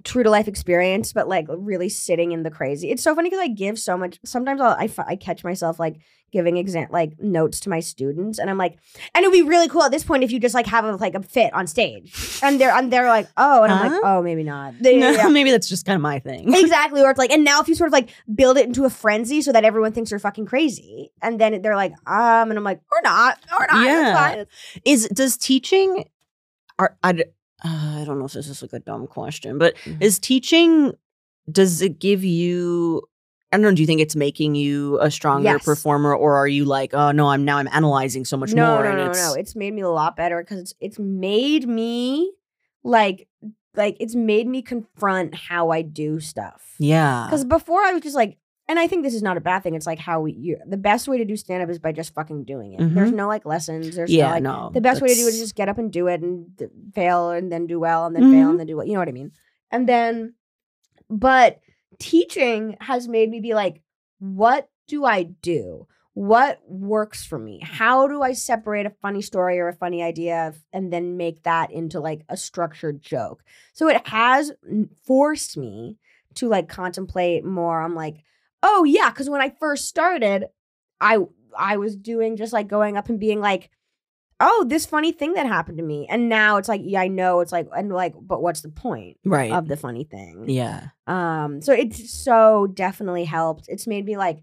true 0.04 0.24
to 0.24 0.30
life 0.30 0.48
experience, 0.48 1.12
but 1.14 1.28
like 1.28 1.46
really 1.50 1.90
sitting 1.90 2.32
in 2.32 2.44
the 2.44 2.52
crazy. 2.52 2.90
It's 2.90 3.04
so 3.04 3.14
funny 3.14 3.30
because 3.30 3.44
I 3.44 3.48
give 3.50 3.78
so 3.78 3.98
much. 3.98 4.20
Sometimes 4.24 4.62
I'll, 4.62 4.78
I 5.06 5.16
catch 5.16 5.44
myself 5.44 5.80
like 5.80 5.98
giving 6.32 6.56
exam 6.56 6.88
like 6.92 7.20
notes 7.20 7.60
to 7.60 7.70
my 7.70 7.82
students, 7.82 8.40
and 8.40 8.50
I'm 8.50 8.58
like, 8.58 8.78
and 9.14 9.24
it'd 9.24 9.34
be 9.34 9.42
really 9.42 9.68
cool 9.68 9.84
at 9.84 9.92
this 9.92 10.06
point 10.06 10.24
if 10.24 10.32
you 10.32 10.40
just 10.40 10.56
like 10.56 10.66
have 10.68 10.86
a, 10.86 10.96
like 10.96 11.14
a 11.14 11.22
fit 11.22 11.54
on 11.54 11.68
stage, 11.68 12.40
and 12.42 12.60
they're 12.60 12.72
and 12.72 12.92
they're 12.92 13.08
like, 13.10 13.28
oh, 13.36 13.64
and 13.64 13.74
I'm 13.74 13.92
like, 13.92 14.02
oh, 14.04 14.22
maybe 14.22 14.44
not. 14.44 14.74
They- 14.82 14.98
yeah. 15.00 15.28
Maybe 15.28 15.52
that's 15.52 15.68
just 15.68 15.86
kind 15.86 15.96
of 15.98 16.02
my 16.02 16.20
thing. 16.20 16.54
Exactly, 16.62 17.02
or 17.02 17.10
it's 17.10 17.20
like, 17.20 17.32
and 17.32 17.44
now 17.44 17.60
if 17.62 17.68
you 17.68 17.76
sort 17.76 17.90
of 17.90 17.92
like 17.94 18.10
build 18.34 18.58
it 18.58 18.66
into 18.66 18.86
a 18.86 18.90
frenzy 18.90 19.42
so 19.42 19.52
that 19.52 19.66
everyone 19.66 19.92
thinks 19.92 20.10
you're 20.12 20.20
fucking 20.22 20.46
crazy, 20.46 21.12
and 21.22 21.38
then 21.40 21.62
they're 21.62 21.76
like, 21.76 21.92
um, 22.08 22.50
and 22.50 22.54
I'm 22.58 22.64
like, 22.64 22.80
or 22.94 23.02
not, 23.04 23.38
or 23.60 23.68
not, 23.70 23.86
Yeah. 23.86 24.44
Is 24.86 25.10
does 25.10 25.36
teaching 25.36 26.06
are 26.80 26.96
I, 27.04 27.26
uh, 27.64 28.00
I 28.02 28.04
don't 28.06 28.20
know 28.20 28.26
if 28.26 28.34
this 28.34 28.48
is 28.48 28.62
like 28.62 28.74
a 28.74 28.80
dumb 28.80 29.08
question, 29.08 29.58
but 29.58 29.76
Mhm. 29.86 30.02
is 30.02 30.20
teaching 30.20 30.94
does 31.52 31.82
it 31.82 32.00
give 32.00 32.24
you 32.24 33.04
I 33.54 33.58
don't 33.58 33.64
know, 33.64 33.74
do 33.76 33.82
you 33.82 33.88
think 33.88 34.00
it's 34.00 34.16
making 34.16 34.56
you 34.56 34.98
a 35.02 35.12
stronger 35.12 35.44
Yes. 35.44 35.66
performer 35.66 36.16
or 36.16 36.36
are 36.38 36.48
you 36.48 36.64
like, 36.64 36.94
oh 36.94 37.12
no, 37.12 37.28
I'm 37.28 37.44
now 37.44 37.58
I'm 37.58 37.68
analyzing 37.68 38.24
so 38.24 38.38
much 38.38 38.54
no, 38.54 38.76
more 38.76 38.84
no, 38.86 38.94
no, 38.96 39.06
it's 39.12 39.20
no. 39.20 39.34
It's 39.34 39.56
made 39.58 39.74
me 39.74 39.82
a 39.82 39.90
lot 39.90 40.16
better 40.16 40.42
because 40.42 40.60
it's 40.60 40.74
it's 40.80 41.00
made 41.00 41.68
me 41.68 42.32
like 42.84 43.28
like 43.76 43.98
it's 44.00 44.16
made 44.16 44.48
me 44.48 44.62
confront 44.62 45.36
how 45.36 45.70
I 45.72 45.82
do 45.82 46.20
stuff. 46.22 46.76
Yeah. 46.80 47.26
Because 47.28 47.44
before 47.44 47.82
I 47.84 47.92
was 47.94 48.02
just 48.04 48.16
like, 48.16 48.38
and 48.68 48.80
I 48.80 48.88
think 48.88 49.04
this 49.04 49.14
is 49.14 49.22
not 49.24 49.38
a 49.38 49.42
bad 49.42 49.64
thing. 49.64 49.76
It's 49.76 49.86
like 49.88 50.00
how 50.00 50.26
you, 50.26 50.58
the 50.66 50.78
best 50.78 51.08
way 51.08 51.18
to 51.18 51.26
do 51.26 51.36
stand 51.36 51.62
up 51.64 51.70
is 51.70 51.80
by 51.80 51.92
just 51.92 52.14
fucking 52.14 52.46
doing 52.46 52.74
it. 52.74 52.94
There's 52.96 53.12
no 53.12 53.28
like 53.28 53.46
lessons. 53.46 53.96
There's 53.96 54.10
Mm-hmm. 54.10 54.18
yeah, 54.20 54.28
no 54.28 54.34
like 54.34 54.44
no. 54.44 54.72
the 54.74 54.82
best 54.82 55.02
way 55.02 55.10
to 55.10 55.16
do 55.16 55.26
it 55.26 55.34
is 55.34 55.40
just 55.40 55.56
get 55.56 55.68
up 55.70 55.78
and 55.78 55.92
do 55.92 56.08
it 56.08 56.22
and 56.22 56.56
d- 56.56 56.68
fail 56.94 57.32
and 57.32 57.52
then 57.52 57.68
do 57.68 57.80
well 57.80 58.06
and 58.06 58.16
then 58.16 58.32
fail 58.32 58.48
Mhm. 58.48 58.50
and 58.52 58.60
then 58.60 58.68
do 58.68 58.78
well. 58.78 58.86
You 58.86 58.94
know 58.94 59.00
what 59.00 59.10
I 59.10 59.14
mean? 59.14 59.32
And 59.72 59.90
then, 59.90 60.36
but 61.10 61.60
teaching 62.00 62.78
has 62.80 63.08
made 63.08 63.30
me 63.30 63.40
be 63.42 63.54
like, 63.54 63.82
what 64.20 64.70
do 64.88 65.06
I 65.06 65.24
do? 65.24 65.88
What 66.14 66.60
works 66.68 67.26
for 67.26 67.40
me? 67.40 67.62
How 67.64 68.08
do 68.08 68.22
I 68.22 68.34
separate 68.34 68.86
a 68.86 68.90
funny 69.02 69.22
story 69.22 69.60
or 69.60 69.70
a 69.70 69.74
funny 69.74 70.04
idea 70.04 70.54
and 70.74 70.92
then 70.92 71.16
make 71.16 71.44
that 71.44 71.72
into 71.72 72.00
like 72.02 72.24
a 72.28 72.36
structured 72.36 73.02
joke? 73.02 73.44
So 73.74 73.88
it 73.88 74.06
has 74.08 74.52
forced 75.06 75.58
me 75.58 75.98
to 76.36 76.50
like 76.50 76.68
contemplate 76.68 77.46
more. 77.46 77.82
I'm 77.82 77.96
like, 77.96 78.24
oh 78.64 78.84
yeah, 78.84 79.10
because 79.10 79.30
when 79.30 79.42
I 79.42 79.50
first 79.60 79.88
started, 79.88 80.46
I 81.00 81.20
I 81.58 81.78
was 81.78 81.96
doing 81.96 82.38
just 82.38 82.54
like 82.54 82.68
going 82.68 82.98
up 82.98 83.10
and 83.10 83.20
being 83.20 83.40
like, 83.40 83.70
oh, 84.42 84.66
this 84.68 84.86
funny 84.86 85.12
thing 85.12 85.34
that 85.34 85.46
happened 85.46 85.78
to 85.78 85.84
me. 85.84 86.08
And 86.10 86.28
now 86.28 86.58
it's 86.58 86.68
like, 86.68 86.82
yeah, 86.84 87.02
I 87.02 87.08
know 87.08 87.40
it's 87.42 87.52
like, 87.52 87.68
and 87.76 87.92
like, 87.92 88.16
but 88.20 88.42
what's 88.42 88.62
the 88.62 88.70
point 88.70 89.18
right. 89.24 89.52
of 89.52 89.68
the 89.68 89.78
funny 89.78 90.04
thing? 90.04 90.46
yeah. 90.48 90.88
Um, 91.08 91.62
so 91.62 91.74
it's 91.74 92.12
so 92.12 92.68
definitely 92.68 93.26
helped. 93.26 93.66
It's 93.68 93.88
made 93.88 94.06
me 94.06 94.18
like, 94.18 94.42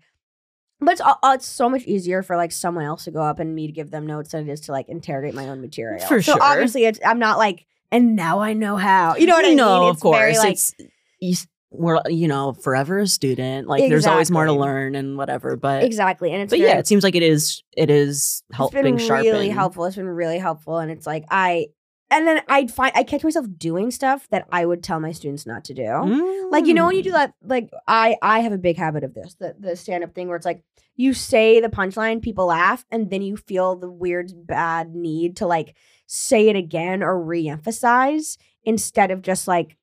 but 0.80 0.92
it's 0.92 1.00
al- 1.00 1.18
it's 1.24 1.46
so 1.46 1.68
much 1.68 1.82
easier 1.82 2.22
for 2.22 2.36
like 2.36 2.52
someone 2.52 2.84
else 2.84 3.04
to 3.04 3.10
go 3.10 3.20
up 3.20 3.40
and 3.40 3.54
me 3.54 3.66
to 3.66 3.72
give 3.72 3.90
them 3.90 4.06
notes 4.06 4.30
than 4.30 4.48
it 4.48 4.52
is 4.52 4.60
to 4.62 4.72
like 4.72 4.88
interrogate 4.88 5.34
my 5.34 5.48
own 5.48 5.60
material. 5.60 6.06
For 6.06 6.22
so 6.22 6.32
sure. 6.34 6.42
obviously, 6.42 6.84
it's 6.84 7.00
I'm 7.04 7.18
not 7.18 7.36
like, 7.36 7.66
and 7.90 8.14
now 8.14 8.38
I 8.38 8.52
know 8.52 8.76
how. 8.76 9.16
You 9.16 9.26
know 9.26 9.34
what 9.34 9.44
I 9.44 9.54
no, 9.54 9.80
mean? 9.80 9.90
of 9.90 9.98
course. 9.98 10.16
very 10.16 10.38
like 10.38 10.52
it's 10.52 10.74
you, 11.20 11.34
we're 11.70 12.00
you 12.08 12.28
know 12.28 12.52
forever 12.54 12.98
a 13.00 13.06
student. 13.06 13.68
Like 13.68 13.88
there's 13.88 14.06
always 14.06 14.30
more 14.30 14.46
to 14.46 14.52
learn 14.52 14.94
and 14.94 15.16
whatever. 15.18 15.56
But 15.56 15.84
exactly, 15.84 16.32
and 16.32 16.42
it's 16.42 16.50
but 16.50 16.58
very, 16.58 16.70
yeah, 16.70 16.78
it 16.78 16.86
seems 16.86 17.04
like 17.04 17.14
it 17.14 17.22
is 17.22 17.62
it 17.76 17.90
is 17.90 18.42
it's 18.48 18.56
helping 18.56 18.82
been 18.82 18.98
sharpen. 18.98 19.26
really 19.32 19.48
helpful. 19.50 19.84
It's 19.84 19.96
been 19.96 20.06
really 20.06 20.38
helpful, 20.38 20.78
and 20.78 20.90
it's 20.90 21.06
like 21.06 21.24
I. 21.30 21.66
And 22.10 22.26
then 22.26 22.40
I'd 22.48 22.70
find 22.70 22.90
I 22.94 23.02
catch 23.02 23.22
myself 23.22 23.44
doing 23.58 23.90
stuff 23.90 24.26
that 24.30 24.46
I 24.50 24.64
would 24.64 24.82
tell 24.82 24.98
my 24.98 25.12
students 25.12 25.44
not 25.44 25.64
to 25.64 25.74
do. 25.74 26.48
Like 26.50 26.64
you 26.64 26.72
know 26.72 26.86
when 26.86 26.96
you 26.96 27.02
do 27.02 27.10
Mm. 27.10 27.14
that, 27.14 27.34
like 27.42 27.68
I 27.86 28.16
I 28.22 28.40
have 28.40 28.52
a 28.52 28.56
big 28.58 28.78
habit 28.78 29.04
of 29.04 29.12
this, 29.12 29.34
the 29.34 29.54
the 29.60 29.76
stand 29.76 30.02
up 30.02 30.14
thing 30.14 30.26
where 30.28 30.36
it's 30.38 30.46
like 30.46 30.62
you 30.96 31.12
say 31.12 31.60
the 31.60 31.68
punchline, 31.68 32.22
people 32.22 32.46
laugh, 32.46 32.86
and 32.90 33.10
then 33.10 33.20
you 33.20 33.36
feel 33.36 33.76
the 33.76 33.90
weird 33.90 34.32
bad 34.46 34.94
need 34.94 35.36
to 35.36 35.46
like 35.46 35.74
say 36.06 36.48
it 36.48 36.56
again 36.56 37.02
or 37.02 37.22
re-emphasize 37.22 38.38
instead 38.64 39.10
of 39.10 39.22
just 39.22 39.46
like 39.46 39.76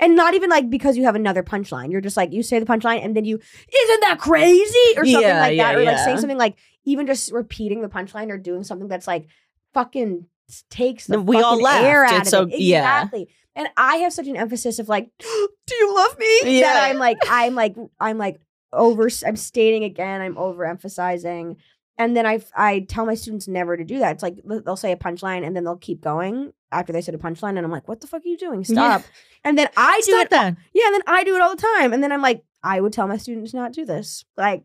and 0.00 0.14
not 0.16 0.34
even 0.34 0.50
like 0.50 0.70
because 0.70 0.96
you 0.96 1.04
have 1.04 1.14
another 1.14 1.42
punchline. 1.42 1.90
You're 1.92 2.00
just 2.00 2.16
like 2.16 2.32
you 2.32 2.42
say 2.42 2.58
the 2.58 2.66
punchline 2.66 3.04
and 3.04 3.16
then 3.16 3.24
you 3.24 3.36
isn't 3.38 4.00
that 4.02 4.18
crazy 4.20 4.78
or 4.96 5.04
something 5.04 5.20
Yeah, 5.20 5.40
like 5.40 5.56
yeah, 5.56 5.72
that, 5.72 5.78
or 5.80 5.84
like 5.84 5.98
saying 5.98 6.18
something 6.18 6.38
like 6.38 6.56
even 6.84 7.06
just 7.06 7.32
repeating 7.32 7.82
the 7.82 7.88
punchline 7.88 8.30
or 8.30 8.38
doing 8.38 8.64
something 8.64 8.88
that's 8.88 9.06
like 9.06 9.26
fucking 9.74 10.26
takes 10.70 11.06
the 11.06 11.20
we 11.20 11.36
all 11.42 11.60
laughed. 11.60 11.84
air 11.84 12.04
out 12.04 12.20
It's 12.20 12.32
of 12.32 12.50
so- 12.50 12.56
it. 12.56 12.60
yeah. 12.60 13.02
Exactly. 13.02 13.28
And 13.54 13.68
I 13.76 13.96
have 13.96 14.12
such 14.12 14.28
an 14.28 14.36
emphasis 14.36 14.78
of 14.78 14.88
like, 14.88 15.10
do 15.18 15.74
you 15.74 15.94
love 15.94 16.18
me? 16.18 16.38
That 16.42 16.50
Yeah. 16.50 16.78
I'm 16.82 16.96
like, 16.98 17.18
I'm 17.28 17.54
like, 17.54 17.74
I'm 18.00 18.16
like 18.16 18.40
over, 18.72 19.08
I'm 19.26 19.36
stating 19.36 19.84
again, 19.84 20.20
I'm 20.20 20.36
overemphasizing. 20.36 21.56
And 21.98 22.16
then 22.16 22.24
I 22.26 22.40
I 22.56 22.80
tell 22.88 23.04
my 23.04 23.14
students 23.14 23.48
never 23.48 23.76
to 23.76 23.84
do 23.84 23.98
that. 23.98 24.12
It's 24.12 24.22
like 24.22 24.36
they'll 24.44 24.76
say 24.76 24.92
a 24.92 24.96
punchline 24.96 25.44
and 25.46 25.54
then 25.54 25.64
they'll 25.64 25.76
keep 25.76 26.00
going 26.00 26.52
after 26.72 26.92
they 26.92 27.00
said 27.02 27.14
a 27.14 27.18
punchline, 27.18 27.56
and 27.56 27.60
I'm 27.60 27.70
like, 27.70 27.88
what 27.88 28.00
the 28.00 28.06
fuck 28.06 28.24
are 28.24 28.28
you 28.28 28.38
doing? 28.38 28.64
Stop. 28.64 29.02
And 29.44 29.58
then 29.58 29.68
I 29.76 29.96
do 30.04 30.12
Stop 30.12 30.24
it. 30.26 30.30
that. 30.30 30.56
Yeah, 30.72 30.86
and 30.86 30.94
then 30.94 31.02
I 31.06 31.24
do 31.24 31.34
it 31.34 31.42
all 31.42 31.54
the 31.54 31.62
time, 31.62 31.92
and 31.92 32.02
then 32.02 32.12
I'm 32.12 32.22
like, 32.22 32.42
I 32.62 32.80
would 32.80 32.92
tell 32.92 33.06
my 33.08 33.16
students 33.16 33.52
not 33.54 33.72
to 33.74 33.80
do 33.82 33.86
this. 33.86 34.24
Like, 34.36 34.64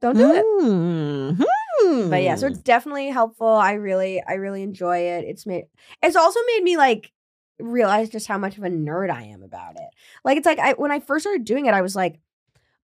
don't 0.00 0.16
do 0.16 0.32
it. 0.34 0.44
Mhm. 0.62 2.10
But 2.10 2.22
yeah, 2.22 2.36
so 2.36 2.46
it's 2.46 2.58
definitely 2.60 3.08
helpful. 3.08 3.46
I 3.48 3.72
really, 3.72 4.22
I 4.26 4.34
really 4.34 4.62
enjoy 4.62 4.98
it. 4.98 5.24
It's 5.24 5.46
made, 5.46 5.64
it's 6.02 6.16
also 6.16 6.38
made 6.54 6.62
me 6.62 6.76
like 6.76 7.12
realize 7.58 8.08
just 8.08 8.26
how 8.26 8.38
much 8.38 8.56
of 8.56 8.64
a 8.64 8.68
nerd 8.68 9.10
I 9.10 9.24
am 9.24 9.42
about 9.42 9.76
it. 9.76 9.88
Like, 10.24 10.36
it's 10.38 10.46
like 10.46 10.58
I 10.58 10.72
when 10.74 10.90
I 10.90 11.00
first 11.00 11.24
started 11.24 11.44
doing 11.44 11.66
it, 11.66 11.74
I 11.74 11.82
was 11.82 11.94
like, 11.96 12.18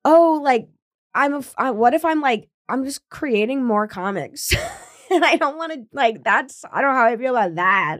oh, 0.05 0.41
like 0.43 0.69
I'm 1.15 1.35
a, 1.35 1.43
I, 1.57 1.71
what 1.71 1.95
if 1.95 2.05
I'm 2.05 2.21
like 2.21 2.49
I'm 2.69 2.85
just 2.85 3.09
creating 3.09 3.65
more 3.65 3.87
comics, 3.89 4.55
and 5.11 5.25
I 5.25 5.37
don't 5.37 5.57
want 5.57 5.73
to 5.73 5.87
like 5.93 6.23
that's 6.25 6.65
I 6.71 6.81
don't 6.83 6.93
know 6.93 6.99
how 7.01 7.07
I 7.07 7.17
feel 7.17 7.37
about 7.37 7.55
that. 7.57 7.99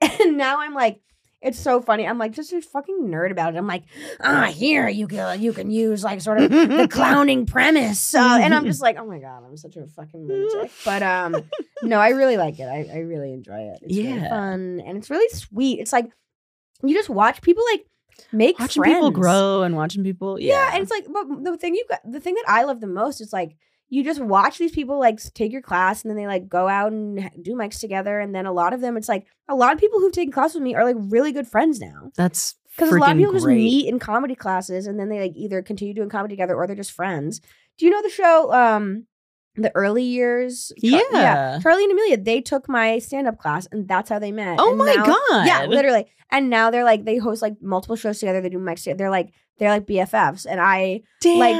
And 0.20 0.36
now 0.36 0.60
I'm 0.60 0.74
like. 0.74 1.00
It's 1.40 1.56
so 1.56 1.80
funny. 1.80 2.04
I'm 2.04 2.18
like 2.18 2.32
just 2.32 2.52
a 2.52 2.60
fucking 2.60 3.02
nerd 3.02 3.30
about 3.30 3.54
it. 3.54 3.58
I'm 3.58 3.66
like, 3.68 3.84
ah, 4.20 4.46
here 4.52 4.88
you 4.88 5.06
can 5.06 5.40
you 5.40 5.52
can 5.52 5.70
use 5.70 6.02
like 6.02 6.20
sort 6.20 6.40
of 6.40 6.50
the 6.50 6.88
clowning 6.90 7.46
premise. 7.46 8.12
Uh, 8.12 8.40
and 8.42 8.52
I'm 8.52 8.64
just 8.64 8.82
like, 8.86 8.96
oh 8.98 9.06
my 9.06 9.20
god, 9.20 9.44
I'm 9.46 9.56
such 9.56 9.76
a 9.76 9.86
fucking 9.86 10.26
lunatic. 10.26 10.72
But 10.84 11.04
um, 11.04 11.36
no, 11.84 12.00
I 12.00 12.08
really 12.08 12.36
like 12.36 12.58
it. 12.58 12.64
I, 12.64 12.88
I 12.92 12.98
really 13.02 13.32
enjoy 13.32 13.54
it. 13.72 13.78
It's 13.82 13.96
really 13.96 14.14
Yeah. 14.18 14.28
fun 14.30 14.82
and 14.84 14.98
it's 14.98 15.10
really 15.10 15.28
sweet. 15.28 15.78
It's 15.78 15.92
like 15.92 16.10
you 16.82 16.92
just 16.92 17.08
watch 17.08 17.40
people 17.40 17.62
like 17.72 17.86
make 18.32 18.58
watching 18.58 18.82
friends. 18.82 18.96
people 18.96 19.12
grow 19.12 19.62
and 19.62 19.76
watching 19.76 20.02
people. 20.02 20.40
Yeah, 20.40 20.54
Yeah. 20.54 20.70
and 20.74 20.82
it's 20.82 20.90
like, 20.90 21.06
but 21.08 21.44
the 21.44 21.56
thing 21.56 21.76
you 21.76 21.84
got, 21.88 22.00
the 22.04 22.18
thing 22.18 22.34
that 22.34 22.46
I 22.48 22.64
love 22.64 22.80
the 22.80 22.88
most 22.88 23.20
is 23.20 23.32
like 23.32 23.56
you 23.88 24.04
just 24.04 24.20
watch 24.20 24.58
these 24.58 24.72
people 24.72 24.98
like 24.98 25.20
take 25.34 25.52
your 25.52 25.62
class 25.62 26.02
and 26.02 26.10
then 26.10 26.16
they 26.16 26.26
like 26.26 26.48
go 26.48 26.68
out 26.68 26.92
and 26.92 27.30
do 27.42 27.54
mics 27.54 27.80
together, 27.80 28.20
and 28.20 28.34
then 28.34 28.46
a 28.46 28.52
lot 28.52 28.72
of 28.72 28.80
them, 28.80 28.96
it's 28.96 29.08
like 29.08 29.26
a 29.48 29.54
lot 29.54 29.72
of 29.72 29.78
people 29.78 29.98
who've 30.00 30.12
taken 30.12 30.32
classes 30.32 30.56
with 30.56 30.62
me 30.64 30.74
are 30.74 30.84
like 30.84 30.96
really 30.98 31.32
good 31.32 31.46
friends 31.46 31.80
now. 31.80 32.10
that's 32.14 32.54
Because 32.76 32.92
a 32.92 32.98
lot 32.98 33.12
of 33.12 33.16
people 33.18 33.32
just 33.32 33.46
meet 33.46 33.88
in 33.88 33.98
comedy 33.98 34.34
classes 34.34 34.86
and 34.86 35.00
then 35.00 35.08
they 35.08 35.20
like 35.20 35.36
either 35.36 35.62
continue 35.62 35.94
doing 35.94 36.10
comedy 36.10 36.34
together 36.34 36.54
or 36.54 36.66
they're 36.66 36.76
just 36.76 36.92
friends. 36.92 37.40
Do 37.78 37.86
you 37.86 37.92
know 37.92 38.02
the 38.02 38.10
show, 38.10 38.52
um, 38.52 39.06
the 39.56 39.72
early 39.74 40.04
years? 40.04 40.72
Char- 40.84 41.00
Yeah. 41.12 41.58
Charlie 41.62 41.84
and 41.84 41.92
Amelia, 41.92 42.16
they 42.18 42.40
took 42.40 42.68
my 42.68 42.98
stand-up 42.98 43.38
class 43.38 43.66
and 43.72 43.88
that's 43.88 44.08
how 44.10 44.18
they 44.18 44.32
met. 44.32 44.56
Oh 44.60 44.70
And 44.70 44.78
my 44.78 44.94
now- 44.94 45.06
god! 45.06 45.46
Yeah, 45.46 45.66
literally. 45.66 46.06
And 46.30 46.50
now 46.50 46.70
they're 46.70 46.84
like 46.84 47.04
they 47.06 47.16
host 47.16 47.40
like 47.40 47.54
multiple 47.62 47.96
shows 47.96 48.18
together. 48.20 48.40
They 48.42 48.50
do 48.50 48.58
mics 48.58 48.84
together. 48.84 48.98
They're 48.98 49.10
like 49.10 49.30
they're 49.58 49.70
like 49.70 49.86
BFFs. 49.86 50.46
And 50.48 50.60
I 50.60 51.00
like, 51.24 51.56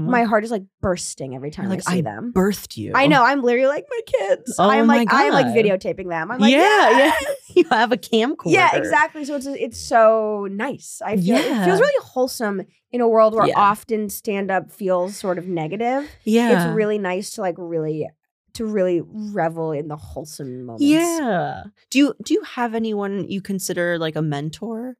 my 0.00 0.22
heart 0.22 0.42
is 0.44 0.50
like 0.50 0.62
bursting 0.80 1.34
every 1.34 1.50
time 1.50 1.64
You're 1.64 1.70
like, 1.76 1.82
I 1.88 1.92
see 1.92 1.98
I 1.98 2.02
them. 2.02 2.32
birthed 2.34 2.78
you. 2.78 2.92
I 2.94 3.08
know. 3.08 3.22
I'm 3.22 3.42
literally 3.42 3.66
like 3.68 3.84
my 3.90 4.00
kids. 4.06 4.54
Oh 4.58 4.70
I'm 4.70 4.86
my 4.86 4.98
like 4.98 5.08
I'm 5.12 5.32
like 5.32 5.46
videotaping 5.46 6.08
them. 6.08 6.30
I'm 6.30 6.38
like 6.38 6.50
yeah, 6.52 6.90
yeah, 6.90 6.98
yeah. 6.98 7.28
You 7.56 7.64
have 7.70 7.92
a 7.92 7.96
camcorder. 7.98 8.36
yeah, 8.52 8.76
exactly. 8.76 9.24
So 9.26 9.34
it's 9.34 9.46
it's 9.46 9.78
so 9.80 10.46
nice. 10.50 11.02
I 11.04 11.16
feel 11.16 11.36
it 11.36 11.44
Yeah. 11.44 11.64
feels 11.66 11.80
really 11.80 12.04
wholesome 12.06 12.62
in 12.92 13.00
a 13.00 13.08
world 13.08 13.34
where 13.34 13.46
Yeah. 13.48 13.58
often 13.58 14.08
stand 14.10 14.50
up 14.50 14.70
feels 14.70 15.16
sort 15.16 15.38
of 15.38 15.46
negative. 15.46 16.08
Yeah. 16.24 16.52
It's 16.68 16.76
really 16.76 16.98
nice 16.98 17.30
to 17.32 17.40
like 17.40 17.56
really 17.58 18.08
to 18.54 18.66
really 18.66 19.00
revel 19.06 19.72
in 19.72 19.88
the 19.88 19.96
wholesome 19.96 20.64
moments. 20.64 20.84
Yeah. 20.84 21.64
Do 21.90 21.98
you 21.98 22.14
do 22.22 22.34
you 22.34 22.42
have 22.42 22.74
anyone 22.74 23.26
you 23.28 23.40
consider 23.40 23.98
like 23.98 24.14
a 24.14 24.22
mentor? 24.22 24.96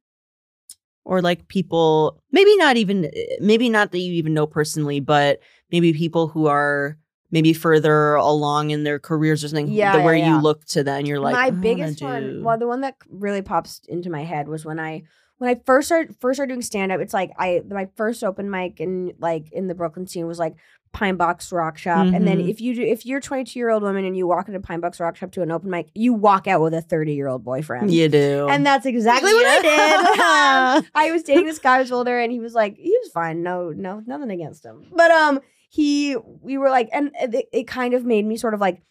Or 1.05 1.21
like 1.21 1.47
people 1.49 2.21
maybe 2.31 2.55
not 2.57 2.77
even 2.77 3.05
eh, 3.05 3.35
maybe 3.41 3.69
not 3.69 3.91
that 3.91 3.99
you 3.99 4.13
even 4.13 4.33
know 4.33 4.47
personally, 4.47 4.99
but 5.01 5.39
maybe 5.69 5.91
people 5.93 6.29
who 6.29 6.47
are 6.47 6.97
maybe 7.29 7.51
further 7.51 8.13
along 8.15 8.69
in 8.71 8.83
their 8.85 8.99
careers 8.99 9.43
or 9.43 9.49
something 9.49 9.67
Yeah, 9.67 10.01
where 10.03 10.15
yeah, 10.15 10.27
you 10.27 10.33
yeah. 10.35 10.39
look 10.41 10.63
to 10.65 10.83
them 10.83 11.05
you're 11.05 11.19
like 11.19 11.33
my 11.33 11.39
oh, 11.39 11.47
"I 11.47 11.49
wanna 11.49 11.61
biggest 11.61 11.99
do-" 11.99 12.05
one 12.05 12.43
well 12.43 12.57
the 12.57 12.67
one 12.67 12.81
that 12.81 12.95
really 13.09 13.41
pops 13.41 13.81
into 13.89 14.09
my 14.11 14.23
head 14.23 14.47
was 14.47 14.63
when 14.65 14.79
i 14.79 15.01
when 15.37 15.49
i 15.49 15.59
first 15.65 15.87
started 15.87 16.15
first 16.19 16.37
started 16.37 16.51
doing 16.53 16.61
stand-up 16.61 16.99
it's 17.01 17.13
like 17.13 17.31
i 17.37 17.61
my 17.69 17.87
first 17.95 18.23
open 18.23 18.49
mic 18.49 18.79
in 18.79 19.13
like 19.19 19.51
in 19.51 19.67
the 19.67 19.75
brooklyn 19.75 20.05
scene 20.07 20.25
was 20.27 20.39
like 20.39 20.55
pine 20.93 21.15
box 21.15 21.51
rock 21.51 21.75
shop 21.77 22.05
and 22.05 22.27
then 22.27 22.37
Mhm. 22.37 22.49
if 22.49 22.61
you 22.61 22.75
do 22.75 22.83
if 22.83 23.03
you're 23.03 23.17
a 23.17 23.21
22 23.21 23.57
year 23.57 23.71
old 23.71 23.81
woman 23.81 24.05
and 24.05 24.15
you 24.15 24.27
walk 24.27 24.47
into 24.47 24.59
pine 24.59 24.79
box 24.79 24.99
rock 24.99 25.15
shop 25.15 25.31
to 25.31 25.41
an 25.41 25.49
open 25.51 25.71
mic 25.71 25.87
you 25.95 26.13
walk 26.13 26.45
out 26.47 26.61
with 26.61 26.73
a 26.75 26.81
30 26.81 27.13
year 27.15 27.27
old 27.27 27.43
boyfriend 27.43 27.91
you 27.91 28.07
do. 28.07 28.47
and 28.47 28.63
that's 28.63 28.85
exactly 28.85 29.33
what 29.33 29.45
i 29.45 29.61
did 30.81 30.91
I 30.95 31.11
was 31.11 31.23
dating 31.23 31.45
this 31.47 31.57
guy 31.59 31.77
who 31.77 31.81
was 31.81 31.91
older, 31.91 32.19
and 32.19 32.31
he 32.31 32.39
was 32.39 32.53
like, 32.53 32.75
he 32.77 32.95
was 33.03 33.11
fine. 33.11 33.41
No, 33.43 33.69
no, 33.71 34.01
nothing 34.05 34.29
against 34.31 34.63
him. 34.65 34.85
But 34.95 35.11
um, 35.11 35.39
he, 35.69 36.15
we 36.41 36.57
were 36.57 36.69
like, 36.69 36.89
and 36.93 37.11
it, 37.19 37.47
it 37.51 37.67
kind 37.67 37.93
of 37.93 38.05
made 38.05 38.25
me 38.25 38.37
sort 38.37 38.53
of 38.53 38.59
like, 38.61 38.81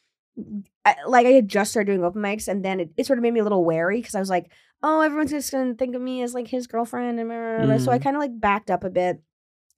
I, 0.85 0.97
like 1.07 1.27
I 1.27 1.31
had 1.31 1.49
just 1.49 1.71
started 1.71 1.87
doing 1.93 2.05
open 2.05 2.23
mics, 2.23 2.49
and 2.49 2.65
then 2.65 2.81
it, 2.81 2.91
it 2.97 3.07
sort 3.07 3.19
of 3.19 3.23
made 3.23 3.33
me 3.35 3.41
a 3.41 3.43
little 3.45 3.65
wary 3.65 3.99
because 4.01 4.15
I 4.15 4.21
was 4.21 4.31
like, 4.31 4.51
oh, 4.83 5.01
everyone's 5.01 5.31
just 5.31 5.53
gonna 5.53 5.75
think 5.75 5.95
of 5.95 6.03
me 6.03 6.23
as 6.23 6.35
like 6.35 6.49
his 6.49 6.67
girlfriend, 6.67 7.19
and 7.21 7.29
blah, 7.29 7.57
blah, 7.59 7.67
blah. 7.67 7.79
so 7.79 7.93
I 7.93 7.99
Mm. 7.99 8.03
kind 8.03 8.17
of 8.17 8.21
like 8.21 8.39
backed 8.41 8.71
up 8.71 8.85
a 8.85 8.91
bit, 8.91 9.21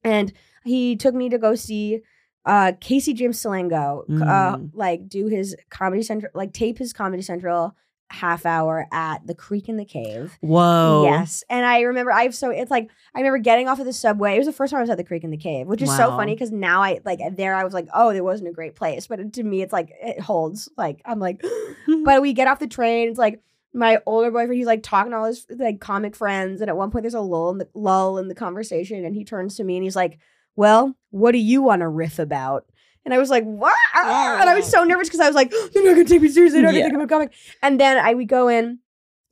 and 0.03 0.31
he 0.63 0.95
took 0.95 1.15
me 1.15 1.29
to 1.29 1.37
go 1.37 1.55
see. 1.55 2.01
Uh, 2.47 2.73
Casey 2.79 3.13
James 3.13 3.41
Salengo, 3.41 4.03
uh, 4.21 4.57
Mm. 4.57 4.69
like 4.75 5.09
do 5.09 5.25
his 5.27 5.55
Comedy 5.71 6.03
Central, 6.03 6.31
like 6.35 6.53
tape 6.53 6.77
his 6.77 6.93
Comedy 6.93 7.23
Central 7.23 7.75
half 8.11 8.45
hour 8.45 8.85
at 8.91 9.25
the 9.25 9.33
Creek 9.33 9.67
and 9.67 9.79
the 9.79 9.83
Cave. 9.85 10.37
Whoa. 10.41 11.05
Yes. 11.05 11.43
And 11.49 11.65
I 11.65 11.81
remember 11.81 12.11
I 12.11 12.21
have 12.21 12.35
so 12.35 12.51
it's 12.51 12.69
like 12.69 12.87
I 13.15 13.19
remember 13.19 13.39
getting 13.39 13.67
off 13.67 13.79
of 13.79 13.85
the 13.87 13.93
subway. 13.93 14.35
It 14.35 14.37
was 14.37 14.45
the 14.45 14.53
first 14.53 14.69
time 14.69 14.77
I 14.77 14.81
was 14.81 14.91
at 14.91 14.97
the 14.97 15.03
creek 15.03 15.23
and 15.23 15.33
the 15.33 15.37
cave, 15.37 15.65
which 15.65 15.81
is 15.81 15.89
so 15.97 16.11
funny 16.11 16.35
because 16.35 16.51
now 16.51 16.83
I 16.83 16.99
like 17.03 17.19
there 17.35 17.55
I 17.55 17.63
was 17.63 17.73
like, 17.73 17.87
oh, 17.95 18.13
there 18.13 18.23
wasn't 18.23 18.49
a 18.49 18.53
great 18.53 18.75
place. 18.75 19.07
But 19.07 19.33
to 19.33 19.43
me, 19.43 19.63
it's 19.63 19.73
like 19.73 19.89
it 19.99 20.19
holds. 20.19 20.69
Like 20.77 21.01
I'm 21.03 21.17
like, 21.19 21.41
but 22.05 22.21
we 22.21 22.33
get 22.33 22.47
off 22.47 22.59
the 22.59 22.67
train, 22.67 23.09
it's 23.09 23.17
like 23.17 23.41
my 23.75 23.99
older 24.05 24.31
boyfriend, 24.31 24.53
he's 24.53 24.65
like 24.65 24.81
talking 24.83 25.11
to 25.11 25.17
all 25.17 25.25
his 25.25 25.45
like 25.49 25.79
comic 25.79 26.15
friends, 26.15 26.61
and 26.61 26.69
at 26.69 26.77
one 26.77 26.89
point 26.91 27.03
there's 27.03 27.13
a 27.13 27.19
lull 27.19 27.51
in 27.51 27.57
the 27.59 27.67
lull 27.75 28.17
in 28.17 28.27
the 28.29 28.35
conversation, 28.35 29.05
and 29.05 29.13
he 29.15 29.23
turns 29.25 29.55
to 29.57 29.63
me 29.63 29.75
and 29.75 29.83
he's 29.83 29.95
like, 29.95 30.17
Well, 30.55 30.95
what 31.11 31.33
do 31.33 31.37
you 31.37 31.61
want 31.61 31.81
to 31.81 31.87
riff 31.87 32.17
about? 32.17 32.65
And 33.03 33.13
I 33.13 33.19
was 33.19 33.29
like, 33.29 33.43
what? 33.43 33.75
And 33.93 34.49
I 34.49 34.55
was 34.55 34.65
so 34.67 34.83
nervous 34.83 35.07
because 35.09 35.19
I 35.19 35.27
was 35.27 35.35
like, 35.35 35.51
they're 35.51 35.83
not 35.83 35.91
gonna 35.91 36.05
take 36.05 36.21
me 36.23 36.29
seriously. 36.29 36.59
They're 36.61 36.71
not 36.71 36.73
Yeah. 36.73 36.89
gonna 36.89 37.05
think 37.05 37.11
I'm 37.11 37.19
a 37.21 37.27
comic. 37.27 37.33
And 37.61 37.79
then 37.79 37.97
I 38.03 38.15
we 38.15 38.25
go 38.25 38.47
in, 38.47 38.79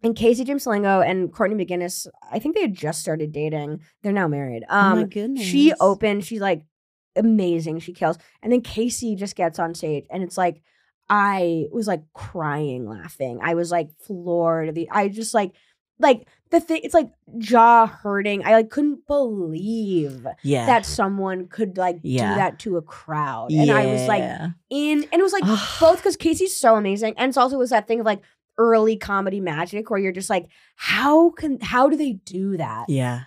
and 0.03 0.15
Casey 0.15 0.43
Jim 0.43 0.57
Salengo 0.59 1.03
and 1.03 1.33
Courtney 1.33 1.65
Maginnis, 1.65 2.05
I 2.31 2.37
think 2.37 2.53
they 2.55 2.61
had 2.61 2.73
just 2.75 2.99
started 2.99 3.31
dating. 3.31 3.79
They're 4.03 4.11
now 4.11 4.27
married. 4.27 4.63
oh 4.69 4.95
my 4.95 5.01
Um, 5.03 5.05
goodness. 5.07 5.43
she 5.45 5.73
opened. 5.79 6.23
She's 6.25 6.41
like 6.41 6.63
amazing. 7.15 7.79
She 7.79 7.93
kills. 7.93 8.17
And 8.41 8.51
then 8.51 8.61
Casey 8.61 9.15
just 9.15 9.35
gets 9.35 9.57
on 9.59 9.73
stage, 9.73 10.05
and 10.11 10.21
it's 10.23 10.37
like 10.37 10.61
I 11.15 11.67
was 11.71 11.87
like 11.87 12.01
crying, 12.13 12.89
laughing. 12.89 13.39
I 13.43 13.53
was 13.53 13.69
like 13.69 13.89
floored. 13.99 14.73
The 14.73 14.89
I 14.89 15.09
just 15.09 15.35
like 15.35 15.51
like 15.99 16.27
the 16.49 16.59
thing. 16.59 16.81
It's 16.83 16.95
like 16.95 17.11
jaw 17.37 17.85
hurting. 17.85 18.43
I 18.43 18.53
like 18.53 18.71
couldn't 18.71 19.05
believe 19.05 20.25
Yeah. 20.41 20.65
that 20.65 20.85
someone 20.87 21.47
could 21.47 21.77
like 21.77 21.99
Yeah. 22.01 22.29
do 22.33 22.35
that 22.39 22.59
to 22.59 22.77
a 22.77 22.81
crowd. 22.81 23.51
And 23.51 23.69
I 23.69 23.85
was 23.85 24.07
like 24.07 24.23
in, 24.71 25.03
and 25.03 25.19
it 25.19 25.21
was 25.21 25.33
like 25.33 25.43
both 25.79 25.97
because 25.99 26.17
Casey's 26.17 26.55
so 26.57 26.75
amazing, 26.75 27.13
and 27.17 27.29
it's 27.29 27.37
also 27.37 27.57
was 27.59 27.69
that 27.69 27.87
thing 27.87 27.99
of 27.99 28.07
like 28.07 28.21
early 28.57 28.97
comedy 28.97 29.39
magic 29.39 29.89
where 29.91 29.99
you're 29.99 30.11
just 30.11 30.29
like, 30.31 30.47
how 30.75 31.29
can 31.31 31.59
how 31.61 31.89
do 31.89 31.95
they 31.95 32.13
do 32.13 32.57
that? 32.57 32.89
Yeah. 32.89 33.21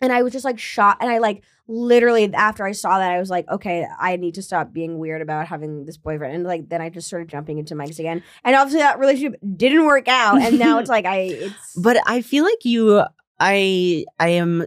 And 0.00 0.12
I 0.12 0.22
was 0.22 0.32
just 0.32 0.44
like 0.44 0.58
shocked, 0.58 1.02
and 1.02 1.10
I 1.10 1.18
like 1.18 1.42
literally 1.66 2.32
after 2.32 2.64
I 2.64 2.72
saw 2.72 2.98
that, 2.98 3.12
I 3.12 3.18
was 3.18 3.30
like, 3.30 3.48
okay, 3.48 3.86
I 3.98 4.16
need 4.16 4.34
to 4.34 4.42
stop 4.42 4.72
being 4.72 4.98
weird 4.98 5.22
about 5.22 5.48
having 5.48 5.84
this 5.84 5.96
boyfriend, 5.96 6.34
and 6.34 6.44
like 6.44 6.68
then 6.68 6.80
I 6.80 6.88
just 6.88 7.08
started 7.08 7.28
jumping 7.28 7.58
into 7.58 7.74
mics 7.74 7.98
again, 7.98 8.22
and 8.44 8.54
obviously 8.54 8.80
that 8.80 8.98
relationship 8.98 9.40
didn't 9.56 9.86
work 9.86 10.08
out, 10.08 10.40
and 10.40 10.58
now 10.58 10.78
it's 10.78 10.88
like 10.88 11.04
I 11.04 11.16
it's 11.16 11.74
But 11.76 11.98
I 12.06 12.22
feel 12.22 12.44
like 12.44 12.64
you 12.64 13.02
I 13.40 14.04
I 14.20 14.28
am 14.30 14.66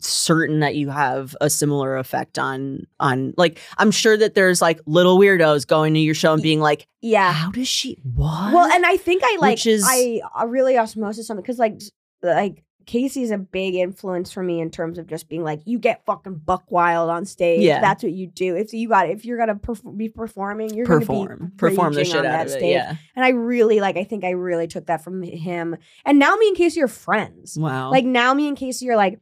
certain 0.00 0.60
that 0.60 0.76
you 0.76 0.90
have 0.90 1.34
a 1.40 1.48
similar 1.48 1.96
effect 1.96 2.38
on 2.38 2.86
on 3.00 3.32
like 3.36 3.58
I'm 3.78 3.90
sure 3.90 4.16
that 4.16 4.34
there's 4.34 4.60
like 4.60 4.80
little 4.86 5.18
weirdos 5.18 5.66
going 5.66 5.94
to 5.94 6.00
your 6.00 6.14
show 6.14 6.34
and 6.34 6.42
being 6.42 6.60
like, 6.60 6.86
yeah. 7.00 7.32
how 7.32 7.50
does 7.50 7.68
she 7.68 7.98
what? 8.14 8.52
Well, 8.52 8.70
and 8.70 8.84
I 8.84 8.96
think 8.98 9.22
I 9.24 9.38
like 9.40 9.52
Which 9.52 9.66
is- 9.66 9.84
I 9.86 10.20
I 10.34 10.44
really 10.44 10.76
osmosis 10.76 11.26
something 11.26 11.42
because 11.42 11.58
like 11.58 11.80
like 12.22 12.64
Casey's 12.88 13.30
a 13.30 13.36
big 13.36 13.74
influence 13.74 14.32
for 14.32 14.42
me 14.42 14.62
in 14.62 14.70
terms 14.70 14.98
of 14.98 15.06
just 15.06 15.28
being 15.28 15.44
like 15.44 15.60
you 15.66 15.78
get 15.78 16.06
fucking 16.06 16.36
buck 16.36 16.64
wild 16.70 17.10
on 17.10 17.26
stage. 17.26 17.60
Yeah. 17.60 17.80
that's 17.82 18.02
what 18.02 18.12
you 18.12 18.26
do. 18.26 18.56
If 18.56 18.72
you 18.72 18.88
got 18.88 19.10
if 19.10 19.26
you're 19.26 19.36
gonna 19.36 19.56
perf- 19.56 19.96
be 19.96 20.08
performing, 20.08 20.74
you're 20.74 20.86
perform 20.86 21.28
gonna 21.28 21.50
be 21.50 21.56
perform 21.56 21.92
the 21.92 22.04
shit 22.06 22.16
on 22.16 22.24
out 22.26 22.30
that 22.32 22.46
of 22.46 22.52
it. 22.52 22.58
stage. 22.58 22.72
Yeah. 22.72 22.96
And 23.14 23.24
I 23.26 23.28
really 23.28 23.80
like 23.80 23.98
I 23.98 24.04
think 24.04 24.24
I 24.24 24.30
really 24.30 24.66
took 24.66 24.86
that 24.86 25.04
from 25.04 25.22
him. 25.22 25.76
And 26.06 26.18
now 26.18 26.34
me 26.36 26.48
and 26.48 26.56
Casey 26.56 26.80
are 26.80 26.88
friends. 26.88 27.58
Wow. 27.58 27.90
Like 27.90 28.06
now 28.06 28.32
me 28.32 28.48
and 28.48 28.56
Casey 28.56 28.88
are 28.88 28.96
like 28.96 29.20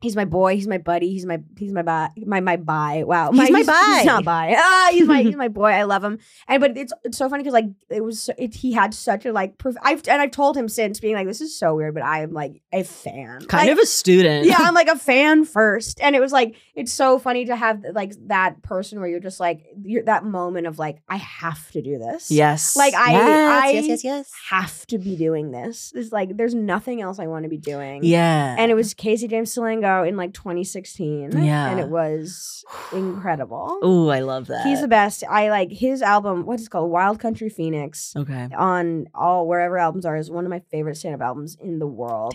He's 0.00 0.14
my 0.14 0.24
boy. 0.24 0.54
He's 0.54 0.68
my 0.68 0.78
buddy. 0.78 1.10
He's 1.10 1.26
my 1.26 1.40
he's 1.56 1.72
my 1.72 1.82
bi 1.82 2.10
my 2.24 2.40
my 2.40 2.56
bi. 2.56 3.02
Wow, 3.04 3.32
He's 3.32 3.50
my 3.50 3.64
bi. 3.64 3.94
He's 3.96 4.04
not 4.06 4.24
bi. 4.24 4.54
Ah, 4.58 4.88
he's 4.92 5.06
my 5.06 5.22
he's 5.22 5.34
my 5.44 5.48
boy. 5.48 5.70
I 5.70 5.82
love 5.82 6.04
him. 6.04 6.18
And 6.46 6.60
but 6.60 6.76
it's 6.76 6.92
it's 7.04 7.18
so 7.18 7.28
funny 7.28 7.42
because 7.42 7.54
like 7.54 7.66
it 7.90 8.04
was 8.04 8.30
it, 8.38 8.54
he 8.54 8.72
had 8.72 8.94
such 8.94 9.26
a 9.26 9.32
like. 9.32 9.58
Prof- 9.58 9.76
I've 9.82 10.06
and 10.08 10.22
I've 10.22 10.30
told 10.30 10.56
him 10.56 10.68
since 10.68 11.00
being 11.00 11.14
like 11.14 11.26
this 11.26 11.40
is 11.40 11.58
so 11.58 11.74
weird, 11.74 11.94
but 11.94 12.04
I 12.04 12.22
am 12.22 12.32
like 12.32 12.62
a 12.72 12.84
fan. 12.84 13.40
Kind 13.46 13.66
Like, 13.68 13.70
of 13.72 13.78
a 13.78 13.86
student. 13.86 14.46
yeah, 14.46 14.56
I'm 14.60 14.74
like 14.82 14.88
a 14.88 14.98
fan 14.98 15.44
first, 15.44 16.00
and 16.00 16.14
it 16.14 16.20
was 16.20 16.30
like 16.32 16.54
it's 16.76 16.92
so 16.92 17.18
funny 17.18 17.46
to 17.46 17.56
have 17.56 17.84
like 17.92 18.12
that 18.28 18.62
person 18.62 19.00
where 19.00 19.08
you're 19.08 19.18
just 19.18 19.40
like 19.40 19.64
you're 19.82 20.04
that 20.04 20.24
moment 20.24 20.66
of 20.68 20.78
like 20.78 20.98
I 21.08 21.16
have 21.16 21.70
to 21.72 21.82
do 21.82 21.98
this. 21.98 22.30
Yes. 22.30 22.76
Like, 22.76 22.94
I- 22.94 23.12
Yes, 23.12 23.64
I- 23.64 23.70
yes, 23.70 23.86
yes, 23.86 24.04
yes. 24.04 24.32
have 24.50 24.86
to 24.86 24.98
be 24.98 25.16
doing 25.16 25.50
this. 25.50 25.92
It's 25.96 26.12
like 26.12 26.36
there's 26.36 26.54
nothing 26.54 27.02
else 27.02 27.18
I 27.18 27.26
want 27.26 27.42
to 27.42 27.48
be 27.48 27.58
doing. 27.58 28.04
Yeah. 28.04 28.54
and 28.56 28.70
it 28.70 28.74
was 28.74 28.94
Casey 28.94 29.26
James 29.26 29.52
Salengo 29.88 30.08
in 30.08 30.16
like 30.16 30.32
2016. 30.34 31.32
Yeah. 31.44 31.70
and 31.70 31.80
it 31.80 31.88
was 31.88 32.64
incredible. 32.92 33.78
Oh, 33.82 34.08
I 34.08 34.20
love 34.20 34.46
that. 34.48 34.66
He's 34.66 34.80
the 34.80 34.88
best. 34.88 35.24
I 35.28 35.50
like 35.50 35.70
his 35.72 36.02
album. 36.02 36.46
What 36.46 36.60
is 36.60 36.66
it 36.66 36.70
called? 36.70 36.90
Wild 36.90 37.18
Country 37.20 37.48
Phoenix. 37.48 38.14
okay. 38.16 38.48
On 38.56 39.06
all 39.14 39.46
wherever 39.48 39.78
albums 39.78 40.04
are 40.06 40.16
is 40.16 40.30
one 40.30 40.44
of 40.44 40.50
my 40.50 40.60
favorite 40.70 40.96
stand-up 40.96 41.20
albums 41.20 41.56
in 41.60 41.78
the 41.78 41.86
world. 41.86 42.34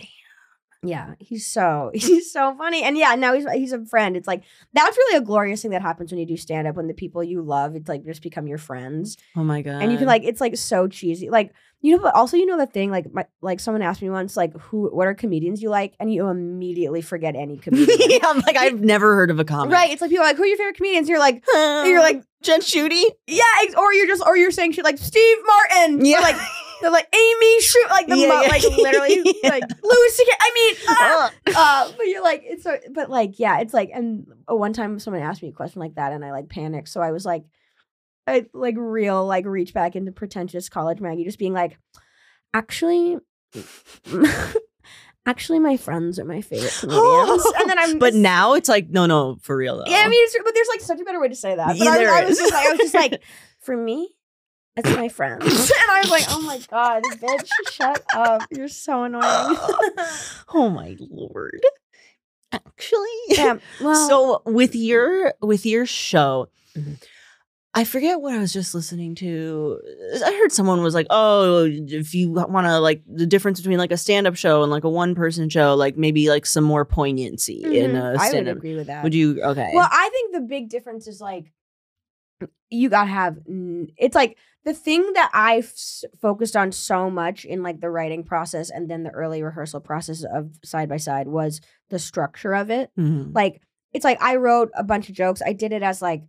Yeah, 0.86 1.14
he's 1.18 1.46
so 1.46 1.90
he's 1.94 2.30
so 2.30 2.54
funny, 2.58 2.82
and 2.82 2.98
yeah, 2.98 3.14
now 3.14 3.32
he's 3.32 3.46
he's 3.52 3.72
a 3.72 3.82
friend. 3.86 4.18
It's 4.18 4.28
like 4.28 4.42
that's 4.74 4.94
really 4.98 5.16
a 5.16 5.22
glorious 5.22 5.62
thing 5.62 5.70
that 5.70 5.80
happens 5.80 6.12
when 6.12 6.18
you 6.18 6.26
do 6.26 6.36
stand 6.36 6.66
up 6.68 6.76
when 6.76 6.88
the 6.88 6.92
people 6.92 7.24
you 7.24 7.40
love 7.40 7.74
it's 7.74 7.88
like 7.88 8.04
just 8.04 8.20
become 8.22 8.46
your 8.46 8.58
friends, 8.58 9.16
Oh 9.34 9.42
my 9.44 9.62
god. 9.62 9.82
and 9.82 9.90
you 9.92 9.96
can 9.96 10.06
like 10.06 10.24
it's 10.24 10.42
like 10.42 10.58
so 10.58 10.86
cheesy, 10.86 11.30
like 11.30 11.54
you 11.84 11.94
know. 11.96 12.02
But 12.02 12.14
also, 12.14 12.36
you 12.36 12.46
know 12.46 12.56
the 12.56 12.66
thing, 12.66 12.90
like 12.90 13.12
my 13.12 13.26
like 13.42 13.60
someone 13.60 13.82
asked 13.82 14.00
me 14.02 14.08
once, 14.10 14.36
like 14.36 14.56
who 14.58 14.88
what 14.88 15.06
are 15.06 15.14
comedians 15.14 15.62
you 15.62 15.68
like, 15.68 15.94
and 16.00 16.12
you 16.12 16.26
immediately 16.28 17.02
forget 17.02 17.36
any 17.36 17.56
comedian. 17.64 17.98
yeah, 18.10 18.18
I'm 18.24 18.38
like 18.40 18.56
I've 18.56 18.80
never 18.80 19.14
heard 19.14 19.30
of 19.30 19.38
a 19.38 19.44
comic. 19.44 19.72
Right, 19.74 19.90
it's 19.90 20.00
like 20.00 20.10
people 20.10 20.24
are 20.24 20.28
like, 20.28 20.36
who 20.36 20.42
are 20.44 20.46
your 20.46 20.56
favorite 20.56 20.76
comedians? 20.76 21.08
You're 21.08 21.18
like, 21.20 21.44
you're 21.54 22.00
like, 22.00 22.22
Jen 22.42 22.60
Shooty. 22.60 23.04
yeah, 23.26 23.42
or 23.76 23.92
you're 23.92 24.06
just, 24.06 24.22
or 24.26 24.36
you're 24.36 24.50
saying 24.50 24.72
shit 24.72 24.84
like 24.84 24.98
Steve 24.98 25.38
Martin, 25.46 26.04
Yeah. 26.04 26.18
or 26.18 26.22
like, 26.22 26.36
they're 26.82 26.90
like 26.90 27.14
Amy 27.14 27.60
Schu, 27.60 27.78
like 27.90 28.06
the 28.08 28.16
Yeah, 28.18 28.28
mo- 28.28 28.40
yeah. 28.42 28.48
like 28.48 28.62
literally 28.64 29.38
Yeah. 29.42 29.48
like 29.50 29.62
Louis 29.82 30.08
C.K. 30.10 30.30
I 30.40 30.50
mean, 30.54 30.74
ah! 30.88 31.32
Ugh. 31.46 31.54
uh, 31.56 31.92
but 31.96 32.06
you're 32.08 32.22
like, 32.22 32.42
it's 32.44 32.62
so, 32.64 32.76
but 32.92 33.08
like, 33.10 33.38
yeah, 33.38 33.60
it's 33.60 33.72
like, 33.72 33.90
and 33.94 34.26
uh, 34.50 34.54
one 34.56 34.72
time 34.72 34.98
someone 34.98 35.22
asked 35.22 35.42
me 35.42 35.48
a 35.48 35.52
question 35.52 35.80
like 35.80 35.94
that, 35.94 36.12
and 36.12 36.24
I 36.24 36.32
like 36.32 36.48
panicked, 36.48 36.88
so 36.88 37.00
I 37.00 37.12
was 37.12 37.24
like, 37.24 37.44
I 38.26 38.46
like 38.54 38.74
real 38.78 39.26
like 39.26 39.44
reach 39.46 39.74
back 39.74 39.96
into 39.96 40.12
pretentious 40.12 40.68
college 40.68 41.00
Maggie, 41.00 41.24
just 41.24 41.38
being 41.38 41.52
like, 41.52 41.78
actually. 42.52 43.18
Actually, 45.26 45.58
my 45.58 45.78
friends 45.78 46.18
are 46.18 46.24
my 46.26 46.42
favorite 46.42 46.76
comedians, 46.78 47.46
and 47.58 47.70
then 47.70 47.78
I'm. 47.78 47.98
But 47.98 48.12
now 48.12 48.52
it's 48.52 48.68
like 48.68 48.90
no, 48.90 49.06
no, 49.06 49.36
for 49.40 49.56
real 49.56 49.78
though. 49.78 49.84
Yeah, 49.86 50.02
I 50.04 50.08
mean, 50.08 50.22
it's, 50.22 50.36
but 50.44 50.52
there's 50.54 50.68
like 50.68 50.82
such 50.82 51.00
a 51.00 51.04
better 51.04 51.18
way 51.18 51.28
to 51.28 51.34
say 51.34 51.54
that. 51.54 51.78
But 51.78 51.88
I 51.88 51.98
was, 51.98 52.08
I 52.08 52.24
was 52.26 52.38
just 52.38 52.52
like, 52.52 52.66
I 52.66 52.70
was 52.72 52.78
just 52.78 52.94
like, 52.94 53.22
for 53.60 53.74
me, 53.74 54.10
it's 54.76 54.90
my 54.94 55.08
friends, 55.08 55.46
and 55.46 55.90
I 55.90 56.00
was 56.02 56.10
like, 56.10 56.24
oh 56.28 56.42
my 56.42 56.60
god, 56.70 57.04
bitch, 57.22 57.48
shut 57.72 58.04
up, 58.14 58.42
you're 58.50 58.68
so 58.68 59.04
annoying. 59.04 59.22
oh 60.52 60.68
my 60.74 60.94
lord. 61.00 61.62
Actually. 62.52 63.08
yeah, 63.28 63.56
well, 63.80 64.08
so 64.08 64.42
with 64.44 64.74
your 64.74 65.32
with 65.40 65.64
your 65.64 65.86
show 65.86 66.48
Mhm. 66.76 67.02
I 67.74 67.84
forget 67.84 68.20
what 68.20 68.32
i 68.34 68.38
was 68.38 68.52
just 68.52 68.74
listening 68.74 69.14
to 69.14 69.78
i 70.24 70.30
heard 70.40 70.52
someone 70.52 70.82
was 70.82 70.94
like 70.94 71.06
oh 71.10 71.64
if 71.70 72.14
you 72.14 72.30
want 72.30 72.66
to 72.66 72.78
like 72.78 73.02
the 73.06 73.26
difference 73.26 73.60
between 73.60 73.78
like 73.78 73.90
a 73.92 73.96
stand-up 73.96 74.36
show 74.36 74.62
and 74.62 74.70
like 74.70 74.84
a 74.84 74.88
one-person 74.90 75.48
show 75.48 75.74
like 75.74 75.96
maybe 75.96 76.28
like 76.28 76.46
some 76.46 76.64
more 76.64 76.84
poignancy 76.84 77.62
in 77.78 77.92
mhm, 77.92 77.98
a 78.00 78.04
I 78.06 78.10
would 78.12 78.20
stand-up 78.28 78.56
agree 78.58 78.74
with 78.76 78.86
that. 78.86 79.02
would 79.02 79.14
you 79.14 79.42
okay 79.42 79.70
Well, 79.74 79.88
I 79.90 80.08
think 80.12 80.34
the 80.34 80.40
big 80.40 80.68
difference 80.68 81.06
is 81.08 81.20
like 81.20 81.52
you 82.70 82.88
gotta 82.88 83.08
have. 83.10 83.38
It's 83.96 84.14
like 84.16 84.36
the 84.64 84.74
thing 84.74 85.12
that 85.14 85.30
I 85.32 85.58
f- 85.58 86.02
focused 86.20 86.56
on 86.56 86.72
so 86.72 87.08
much 87.08 87.44
in 87.44 87.62
like 87.62 87.80
the 87.80 87.90
writing 87.90 88.24
process 88.24 88.70
and 88.70 88.90
then 88.90 89.04
the 89.04 89.10
early 89.10 89.42
rehearsal 89.42 89.80
process 89.80 90.24
of 90.24 90.50
side 90.64 90.88
by 90.88 90.96
side 90.96 91.28
was 91.28 91.60
the 91.90 91.98
structure 91.98 92.54
of 92.54 92.70
it. 92.70 92.90
Mhm. 92.98 93.34
like 93.34 93.62
it's 93.92 94.04
like 94.04 94.20
I 94.20 94.36
wrote 94.36 94.70
a 94.74 94.82
bunch 94.82 95.08
of 95.08 95.14
jokes. 95.14 95.40
I 95.46 95.52
did 95.52 95.72
it 95.72 95.82
as 95.84 96.02
like 96.02 96.24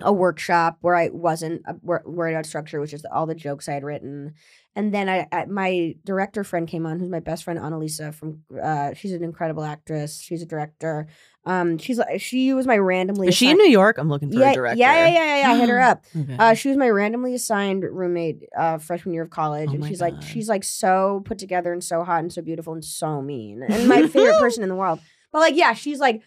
a 0.00 0.12
workshop 0.12 0.78
where 0.80 0.94
I 0.94 1.08
wasn't 1.08 1.62
uh, 1.68 1.72
worried 1.82 2.34
about 2.34 2.46
structure, 2.46 2.80
which 2.80 2.92
is 2.92 3.04
all 3.12 3.26
the 3.26 3.34
jokes 3.34 3.68
I 3.68 3.72
had 3.74 3.82
written. 3.84 4.34
And 4.76 4.94
then 4.94 5.08
I, 5.08 5.26
I 5.32 5.46
my 5.46 5.96
director 6.04 6.44
friend 6.44 6.68
came 6.68 6.86
on, 6.86 7.00
who's 7.00 7.08
my 7.08 7.18
best 7.18 7.42
friend 7.44 7.58
Annalisa 7.58 8.14
from. 8.14 8.42
Uh, 8.62 8.94
she's 8.94 9.10
an 9.12 9.24
incredible 9.24 9.64
actress. 9.64 10.20
She's 10.20 10.40
a 10.40 10.46
director. 10.46 11.08
Um, 11.44 11.78
she's 11.78 11.98
she 12.18 12.52
was 12.54 12.66
my 12.66 12.76
randomly. 12.78 13.28
is 13.28 13.34
she 13.34 13.48
in 13.50 13.56
new 13.56 13.70
york 13.70 13.96
i'm 13.96 14.10
looking 14.10 14.30
for 14.30 14.38
yeah, 14.38 14.50
a 14.50 14.54
director 14.54 14.78
Yeah, 14.78 14.92
yeah, 14.94 15.06
yeah, 15.08 15.24
yeah, 15.24 15.38
yeah. 15.40 15.50
I 15.52 15.56
hit 15.56 15.68
her 15.70 15.80
up. 15.90 16.04
okay. 16.14 16.36
Uh, 16.38 16.52
she 16.54 16.68
was 16.68 16.76
my 16.76 16.90
randomly 16.90 17.32
assigned 17.34 17.84
roommate 17.84 18.42
uh, 18.56 18.76
freshman 18.78 19.14
year 19.14 19.22
of 19.22 19.30
college, 19.30 19.70
Oh 19.70 19.74
and 19.74 19.86
she's 19.86 20.00
God. 20.00 20.12
like 20.14 20.22
she's 20.22 20.48
like 20.48 20.62
so 20.62 21.22
put 21.24 21.38
together 21.38 21.72
and 21.72 21.82
so 21.82 22.04
hot 22.04 22.20
and 22.20 22.32
so 22.32 22.42
beautiful 22.42 22.74
and 22.74 22.84
so 22.84 23.22
mean 23.22 23.62
and 23.62 23.88
my 23.88 24.06
favorite 24.06 24.38
person 24.40 24.62
in 24.62 24.68
the 24.68 24.74
world. 24.76 25.00
But 25.32 25.38
like, 25.40 25.56
yeah, 25.56 25.72
she's 25.72 25.98
like, 26.00 26.22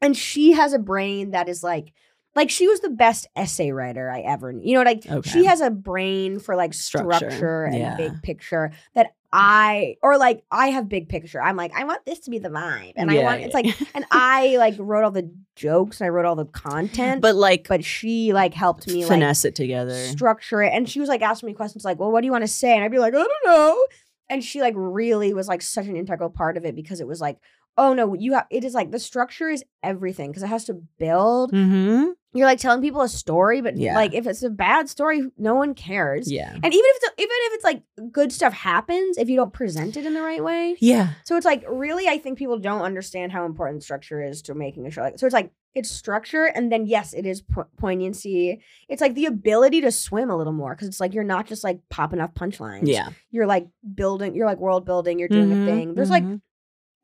and 0.00 0.16
she 0.16 0.52
has 0.52 0.72
a 0.72 0.78
brain 0.78 1.32
that 1.32 1.48
is 1.48 1.62
like, 1.62 1.92
like 2.38 2.50
she 2.50 2.68
was 2.68 2.80
the 2.80 2.90
best 2.90 3.26
essay 3.36 3.70
writer 3.72 4.08
I 4.10 4.20
ever. 4.20 4.52
knew. 4.52 4.66
You 4.68 4.74
know, 4.76 4.82
like 4.84 5.04
Okay. 5.06 5.28
she 5.30 5.44
has 5.46 5.60
a 5.60 5.70
brain 5.70 6.38
for 6.38 6.56
like 6.56 6.72
Structure, 6.72 7.30
structure, 7.30 7.64
and 7.64 7.78
yeah. 7.78 7.96
big 7.96 8.22
picture 8.22 8.70
that 8.94 9.12
I 9.32 9.96
or 10.02 10.16
like 10.16 10.42
I 10.50 10.68
have 10.68 10.88
big 10.88 11.08
picture. 11.08 11.42
I'm 11.42 11.56
like 11.56 11.72
I 11.74 11.84
want 11.84 12.06
this 12.06 12.20
to 12.20 12.30
be 12.30 12.38
the 12.38 12.48
vibe, 12.48 12.94
and 12.96 13.10
I 13.10 13.16
Yeah, 13.16 13.24
want 13.24 13.40
it's 13.42 13.52
like, 13.54 13.66
and 13.94 14.04
I 14.10 14.56
like 14.56 14.76
wrote 14.78 15.04
all 15.04 15.10
the 15.10 15.30
jokes 15.54 16.00
and 16.00 16.06
I 16.06 16.08
wrote 16.10 16.24
all 16.24 16.36
the 16.36 16.46
content, 16.46 17.20
but 17.20 17.34
like 17.34 17.68
but 17.68 17.84
she 17.84 18.32
like 18.32 18.54
helped 18.54 18.86
me 18.86 19.00
like 19.04 19.08
finesse 19.08 19.44
it 19.44 19.54
together 19.54 19.92
structure 19.94 20.62
it. 20.62 20.72
And 20.72 20.88
she 20.88 21.00
was 21.00 21.08
like 21.10 21.20
asking 21.20 21.48
me 21.48 21.52
questions 21.54 21.84
like, 21.84 21.98
well, 21.98 22.10
what 22.10 22.22
do 22.22 22.26
you 22.26 22.32
want 22.32 22.44
to 22.44 22.48
say? 22.48 22.74
And 22.74 22.82
I'd 22.84 22.90
be 22.90 22.98
like, 22.98 23.12
I 23.14 23.18
don't 23.18 23.32
know. 23.44 23.86
And 24.30 24.44
she 24.44 24.60
like 24.60 24.74
really 24.76 25.34
was 25.34 25.48
like 25.48 25.60
such 25.62 25.86
an 25.86 25.96
integral 25.96 26.30
part 26.30 26.56
of 26.56 26.64
it 26.64 26.74
because 26.74 27.00
it 27.00 27.06
was 27.06 27.20
like, 27.20 27.38
oh 27.78 27.94
no, 27.94 28.12
you 28.14 28.34
have 28.34 28.46
it 28.50 28.64
is 28.64 28.74
like 28.74 28.90
the 28.90 28.98
structure 28.98 29.48
is 29.48 29.64
everything 29.82 30.30
because 30.30 30.42
it 30.42 30.48
has 30.48 30.64
to 30.66 30.74
build. 30.98 31.52
mm-hmm. 31.52 32.10
You're 32.34 32.46
like 32.46 32.58
telling 32.58 32.82
people 32.82 33.00
a 33.00 33.08
story, 33.08 33.62
but 33.62 33.78
Yeah. 33.78 33.94
like 33.94 34.12
if 34.12 34.26
it's 34.26 34.42
a 34.42 34.50
bad 34.50 34.90
story, 34.90 35.22
no 35.38 35.54
one 35.54 35.74
cares. 35.74 36.30
yeah 36.30 36.52
And 36.52 36.64
even 36.64 36.72
if 36.74 36.96
it's 37.02 37.12
even 37.18 37.36
if 37.46 37.52
it's 37.54 37.64
like 37.64 37.82
good 38.12 38.32
stuff 38.32 38.52
happens, 38.52 39.16
if 39.16 39.30
you 39.30 39.36
don't 39.36 39.52
present 39.52 39.96
it 39.96 40.04
in 40.04 40.12
the 40.12 40.20
right 40.20 40.44
way, 40.44 40.76
yeah 40.80 41.14
so 41.24 41.36
it's 41.38 41.46
like 41.46 41.64
really, 41.68 42.06
I 42.06 42.18
think 42.18 42.36
people 42.36 42.58
don't 42.58 42.82
understand 42.82 43.32
how 43.32 43.46
important 43.46 43.82
structure 43.82 44.22
is 44.22 44.42
to 44.42 44.54
making 44.54 44.86
a 44.86 44.90
show. 44.90 45.00
Like, 45.02 45.18
so 45.18 45.24
it's 45.26 45.32
like 45.32 45.52
it's 45.74 45.90
structure, 45.90 46.44
and 46.46 46.72
then 46.72 46.86
yes, 46.86 47.12
it 47.12 47.24
is 47.26 47.42
po- 47.42 47.68
poignancy. 47.76 48.60
It's 48.88 49.00
like 49.00 49.14
the 49.14 49.26
ability 49.26 49.82
to 49.82 49.92
swim 49.92 50.28
a 50.30 50.36
little 50.36 50.52
more 50.52 50.74
because 50.74 50.88
it's 50.88 50.98
like 51.00 51.14
you're 51.14 51.24
not 51.24 51.46
just 51.46 51.62
like 51.64 51.80
popping 51.88 52.20
off 52.20 52.34
punchlines. 52.34 52.88
yeah 52.88 53.10
you're 53.30 53.46
like 53.46 53.68
building. 53.94 54.34
You're 54.34 54.46
like 54.46 54.58
world 54.58 54.84
building. 54.84 55.18
You're 55.18 55.28
doing 55.28 55.50
Mhm, 55.50 55.62
a 55.62 55.64
thing. 55.66 55.94
There's 55.94 56.10
like, 56.10 56.24
mhm. 56.24 56.40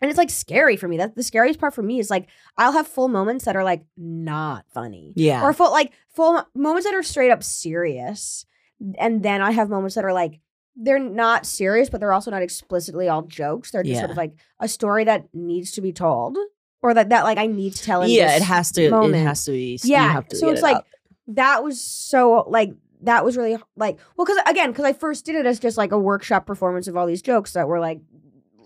And 0.01 0.11
it's 0.11 0.19
like 0.19 0.31
scary 0.31 0.77
for 0.77 0.89
me. 0.89 0.97
That's 0.97 1.15
the 1.15 1.23
scariest 1.23 1.59
part 1.61 1.75
for 1.75 1.83
me 1.83 1.99
is 1.99 2.11
like 2.11 2.27
I'll 2.59 2.73
have 2.73 2.87
full 2.87 3.09
moments 3.09 3.45
that 3.47 3.57
are 3.57 3.65
like 3.65 3.85
not 3.97 4.65
funny, 4.73 5.13
yeah 5.17 5.43
or 5.43 5.53
full 5.53 5.71
like 5.71 5.93
full 6.15 6.43
moments 6.55 6.87
that 6.87 6.95
are 6.95 7.03
straight 7.03 7.31
up 7.31 7.43
serious, 7.43 8.47
and 8.99 9.23
then 9.23 9.41
I 9.43 9.53
have 9.53 9.69
moments 9.69 9.95
that 9.95 10.05
are 10.05 10.13
like 10.13 10.41
they're 10.77 10.99
not 10.99 11.47
serious, 11.47 11.89
but 11.89 12.01
they're 12.01 12.13
also 12.13 12.31
not 12.33 12.43
explicitly 12.43 13.09
all 13.09 13.23
jokes. 13.23 13.71
They're 13.71 13.85
just 13.85 14.01
sort 14.01 14.11
of 14.11 14.17
like 14.17 14.33
a 14.59 14.67
story 14.69 15.05
that 15.05 15.27
needs 15.33 15.71
to 15.73 15.81
be 15.81 15.93
told, 15.93 16.37
or 16.83 16.95
that 16.95 17.11
that 17.11 17.23
like 17.25 17.39
I 17.39 17.47
need 17.47 17.75
to 17.75 17.83
tell. 17.83 18.03
In 18.03 18.11
yeah 18.11 18.37
it 18.37 18.43
has 18.43 18.73
to 18.73 18.83
it 18.87 19.15
has 19.15 19.45
to 19.45 19.53
be 19.53 19.79
you 19.83 19.93
Yeah, 19.93 20.13
have 20.13 20.29
to 20.29 20.37
so 20.37 20.49
it's 20.51 20.61
it 20.61 20.65
like 20.65 20.77
up. 20.79 20.87
that 21.29 21.63
was 21.63 21.81
so 21.81 22.45
like 22.49 22.73
that 23.03 23.25
was 23.25 23.37
really 23.37 23.57
like 23.77 23.99
well 24.17 24.25
because 24.25 24.39
again 24.47 24.71
because 24.71 24.85
I 24.85 24.93
first 24.95 25.25
did 25.27 25.37
it 25.37 25.47
as 25.47 25.61
just 25.61 25.77
like 25.77 25.93
a 25.93 25.99
workshop 25.99 26.47
performance 26.47 26.89
of 26.89 26.97
all 26.97 27.07
these 27.07 27.23
jokes 27.23 27.53
that 27.53 27.69
were 27.69 27.79
like 27.79 28.01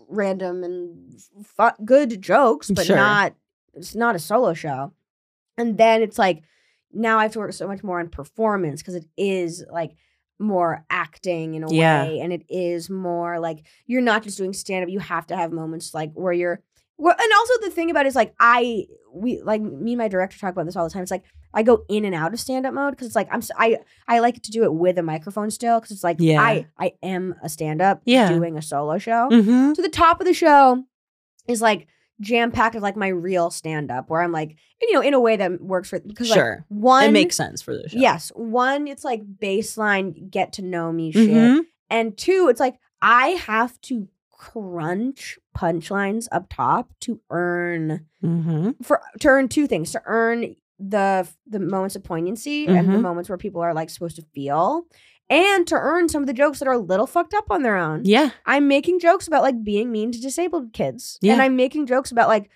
random 0.09 0.65
and 0.65 1.13
fu- 1.45 1.85
good 1.85 2.21
jokes, 2.21 2.71
mm, 2.71 2.75
but 2.77 2.87
Sure. 2.87 2.97
not 2.97 3.35
it's 3.75 3.95
not 3.95 4.17
a 4.17 4.19
solo 4.19 4.55
show. 4.55 4.93
And 5.57 5.79
then 5.79 6.03
it's 6.03 6.19
like 6.19 6.43
now 6.93 7.19
I 7.19 7.25
have 7.25 7.33
to 7.33 7.39
work 7.39 7.53
so 7.53 7.69
much 7.69 7.85
more 7.85 8.01
on 8.01 8.09
performance 8.09 8.81
because 8.83 8.95
it 8.95 9.07
is 9.17 9.65
like 9.71 9.93
more 10.39 10.85
acting 10.89 11.55
in 11.55 11.63
a 11.65 11.73
Yeah. 11.73 12.05
way, 12.05 12.21
and 12.21 12.33
it 12.33 12.45
is 12.49 12.89
more 12.89 13.39
like 13.41 13.67
you're 13.87 14.01
not 14.03 14.23
just 14.23 14.39
doing 14.39 14.53
stand 14.53 14.85
up. 14.85 14.89
You 14.91 15.01
have 15.01 15.27
to 15.29 15.37
have 15.37 15.53
moments 15.53 15.95
like 15.95 16.13
where 16.15 16.33
you're. 16.33 16.61
Well, 16.97 17.15
and 17.17 17.33
also 17.39 17.53
the 17.61 17.71
thing 17.71 17.91
about 17.91 18.07
it 18.07 18.09
is 18.09 18.17
like 18.17 18.35
I 18.41 18.87
we 19.13 19.41
like 19.43 19.61
me 19.61 19.93
and 19.93 19.99
my 19.99 20.09
director 20.09 20.39
talk 20.39 20.53
about 20.53 20.67
this 20.67 20.77
all 20.77 20.85
the 20.85 20.91
time. 20.91 21.03
It's 21.03 21.11
like 21.11 21.25
I 21.55 21.62
go 21.62 21.84
in 21.88 22.05
and 22.05 22.14
out 22.14 22.32
of 22.34 22.40
stand 22.40 22.66
up 22.66 22.74
mode 22.74 22.92
because 22.92 23.07
it's 23.07 23.16
like 23.16 23.28
I'm 23.30 23.42
I 23.59 23.78
I 24.07 24.18
like 24.20 24.42
to 24.42 24.51
do 24.51 24.64
it 24.64 24.72
with 24.74 24.99
a 24.99 25.03
microphone 25.03 25.51
still 25.51 25.78
because 25.80 25.90
it's 25.92 26.05
like 26.05 26.16
Yeah. 26.20 26.40
I 26.42 26.66
I 26.78 26.92
am 27.03 27.34
a 27.42 27.49
stand 27.49 27.80
up 27.80 28.03
Yeah. 28.05 28.28
doing 28.28 28.57
a 28.59 28.62
solo 28.62 28.99
show. 28.99 29.28
mm-hmm. 29.30 29.74
So 29.74 29.82
the 29.82 29.88
top 29.88 30.20
of 30.20 30.26
the 30.26 30.34
show 30.34 30.84
is 31.46 31.62
like 31.62 31.86
jam 32.20 32.51
packed 32.51 32.74
of 32.74 32.82
like 32.82 32.96
my 32.96 33.07
real 33.09 33.49
stand 33.51 33.90
up 33.92 34.11
where 34.11 34.20
I'm 34.20 34.32
like 34.32 34.57
you 34.82 34.92
know 34.92 35.01
in 35.01 35.14
a 35.14 35.20
way 35.20 35.36
that 35.36 35.61
works 35.62 35.88
for 35.90 36.01
because 36.01 36.28
like 36.30 36.36
sure 36.38 36.64
one 36.68 37.05
it 37.05 37.12
makes 37.12 37.36
sense 37.36 37.62
for 37.62 37.76
the 37.76 37.88
show 37.88 37.96
yes 37.99 38.30
one 38.34 38.88
it's 38.88 39.05
like 39.05 39.22
baseline 39.40 40.28
get 40.30 40.53
to 40.55 40.62
know 40.62 40.90
me 40.92 41.12
shit 41.12 41.28
Mhm. 41.30 41.61
and 41.88 42.18
two 42.18 42.49
it's 42.51 42.59
like 42.61 42.74
I 43.01 43.28
have 43.28 43.80
to 43.82 44.09
crunch 44.32 45.38
punchlines 45.57 46.26
up 46.32 46.46
top 46.51 46.90
to 47.01 47.20
earn 47.30 48.07
Mm-hmm. 48.24 48.70
for 48.82 49.01
to 49.20 49.28
earn 49.28 49.49
two 49.49 49.68
things 49.68 49.92
to 49.92 50.03
earn 50.05 50.57
the 50.79 51.29
the 51.47 51.59
moments 51.61 51.97
of 51.97 52.05
poignancy 52.05 52.66
and 52.66 52.89
the 52.89 52.99
Mhm. 52.99 53.03
moments 53.03 53.29
where 53.29 53.39
people 53.39 53.61
are 53.61 53.74
like 53.74 53.91
supposed 53.91 54.16
to 54.16 54.22
feel 54.35 54.87
and 55.31 55.66
to 55.66 55.74
earn 55.74 56.09
some 56.09 56.22
of 56.22 56.26
the 56.26 56.33
jokes 56.33 56.59
that 56.61 56.68
are 56.68 56.72
a 56.74 56.79
little 56.79 57.07
fucked 57.07 57.35
up 57.35 57.51
on 57.51 57.62
their 57.62 57.76
own 57.76 58.03
Yeah. 58.05 58.31
i'm 58.47 58.68
making 58.68 59.01
jokes 59.01 59.26
about 59.26 59.43
like 59.43 59.62
being 59.64 59.91
mean 59.91 60.12
to 60.12 60.20
disabled 60.20 60.72
kids 60.72 61.18
Yeah. 61.20 61.33
and 61.33 61.43
i'm 61.43 61.57
making 61.57 61.87
jokes 61.87 62.12
about 62.12 62.29
like 62.29 62.49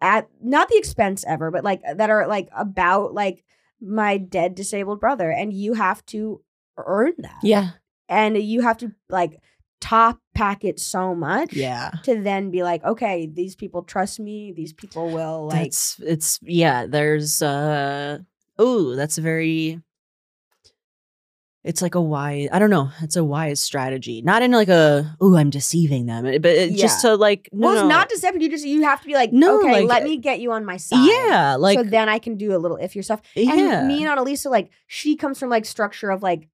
at 0.00 0.28
not 0.42 0.68
the 0.68 0.76
expense 0.76 1.24
ever 1.26 1.50
but 1.52 1.62
like 1.64 1.80
that 1.96 2.10
are 2.10 2.26
like 2.26 2.48
about 2.56 3.14
like 3.14 3.44
my 3.80 4.16
dead 4.18 4.54
disabled 4.56 4.98
brother 5.00 5.30
and 5.30 5.52
you 5.52 5.74
have 5.74 6.04
to 6.06 6.42
earn 6.78 7.12
that 7.18 7.38
Yeah. 7.44 7.70
and 8.08 8.36
you 8.36 8.62
have 8.62 8.78
to 8.78 8.92
like 9.08 9.40
top 9.80 10.18
packet 10.34 10.80
so 10.80 11.14
much 11.14 11.52
Yeah. 11.52 11.90
to 12.04 12.20
then 12.20 12.50
be 12.50 12.62
like 12.62 12.84
okay 12.84 13.26
these 13.32 13.54
people 13.54 13.82
trust 13.82 14.18
me 14.20 14.52
these 14.52 14.72
people 14.72 15.10
will 15.10 15.46
like 15.46 15.70
That's 15.70 15.98
it's 16.00 16.38
yeah, 16.42 16.86
there's 16.86 17.42
uh 17.42 18.18
oh, 18.58 18.94
that's 18.96 19.18
a 19.18 19.20
very 19.20 19.80
it's 21.64 21.82
like 21.82 21.94
a 21.96 22.00
wise 22.00 22.48
I 22.52 22.58
don't 22.58 22.70
know, 22.70 22.90
it's 23.02 23.16
a 23.16 23.24
wise 23.24 23.60
strategy. 23.60 24.22
Not 24.22 24.42
in 24.42 24.52
like 24.52 24.68
a 24.68 25.16
oh, 25.20 25.36
I'm 25.36 25.50
deceiving 25.50 26.06
them, 26.06 26.24
but 26.24 26.46
it, 26.46 26.74
just 26.74 27.02
to 27.02 27.14
like 27.16 27.48
no, 27.52 27.66
well, 27.66 27.74
it's 27.76 27.82
no. 27.82 27.88
not 27.88 28.08
deceptive. 28.08 28.40
You 28.40 28.48
just 28.48 28.64
you 28.64 28.82
have 28.84 29.00
to 29.02 29.06
be 29.06 29.14
like, 29.14 29.32
No, 29.32 29.58
okay, 29.60 29.80
like, 29.80 29.88
let 29.88 30.02
uh, 30.02 30.06
me 30.06 30.16
get 30.16 30.40
you 30.40 30.52
on 30.52 30.64
my 30.64 30.76
side. 30.76 31.06
Yeah, 31.06 31.56
like 31.56 31.78
so 31.78 31.84
then 31.84 32.08
I 32.08 32.18
can 32.20 32.36
do 32.36 32.56
a 32.56 32.58
little 32.58 32.78
iffier 32.78 33.04
stuff. 33.04 33.20
yeah. 33.34 33.82
Me 33.86 34.02
and 34.04 34.18
Annalisa, 34.18 34.50
like, 34.50 34.70
she 34.86 35.16
comes 35.16 35.38
from 35.38 35.50
like 35.50 35.64
structure 35.64 36.10
of 36.10 36.22
like 36.22 36.48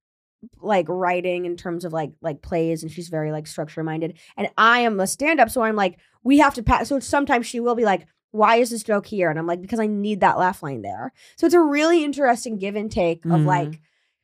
like 0.61 0.86
writing 0.88 1.45
in 1.45 1.57
terms 1.57 1.84
of 1.84 1.92
like 1.92 2.12
like 2.20 2.42
plays, 2.42 2.82
and 2.82 2.90
she's 2.92 3.09
very 3.09 3.32
like 3.32 3.47
structure 3.47 3.82
minded. 3.82 4.18
And 4.36 4.49
I 4.59 4.80
am 4.80 4.99
a 5.01 5.07
stand 5.07 5.40
up, 5.40 5.51
so 5.51 5.62
I'm 5.62 5.76
like, 5.76 5.99
we 6.22 6.38
have 6.38 6.55
to 6.55 6.62
pass. 6.62 6.88
So 6.88 7.01
sometimes 7.01 7.47
she 7.47 7.61
will 7.61 7.74
be 7.74 7.84
like. 7.84 8.07
Why 8.36 8.57
is 8.57 8.70
this 8.70 8.82
joke 8.82 9.07
here? 9.07 9.30
And 9.30 9.38
I'm 9.38 9.47
like, 9.47 9.62
because 9.62 9.78
I 9.78 9.86
need 9.86 10.18
that 10.22 10.38
laugh 10.38 10.61
line 10.61 10.82
there. 10.82 11.12
So 11.36 11.47
it's 11.47 11.55
a 11.55 11.61
really 11.61 12.03
interesting 12.03 12.59
give 12.59 12.74
and 12.74 12.90
take 12.90 13.24
of 13.26 13.30
Mhm. 13.30 13.47
like, 13.47 13.78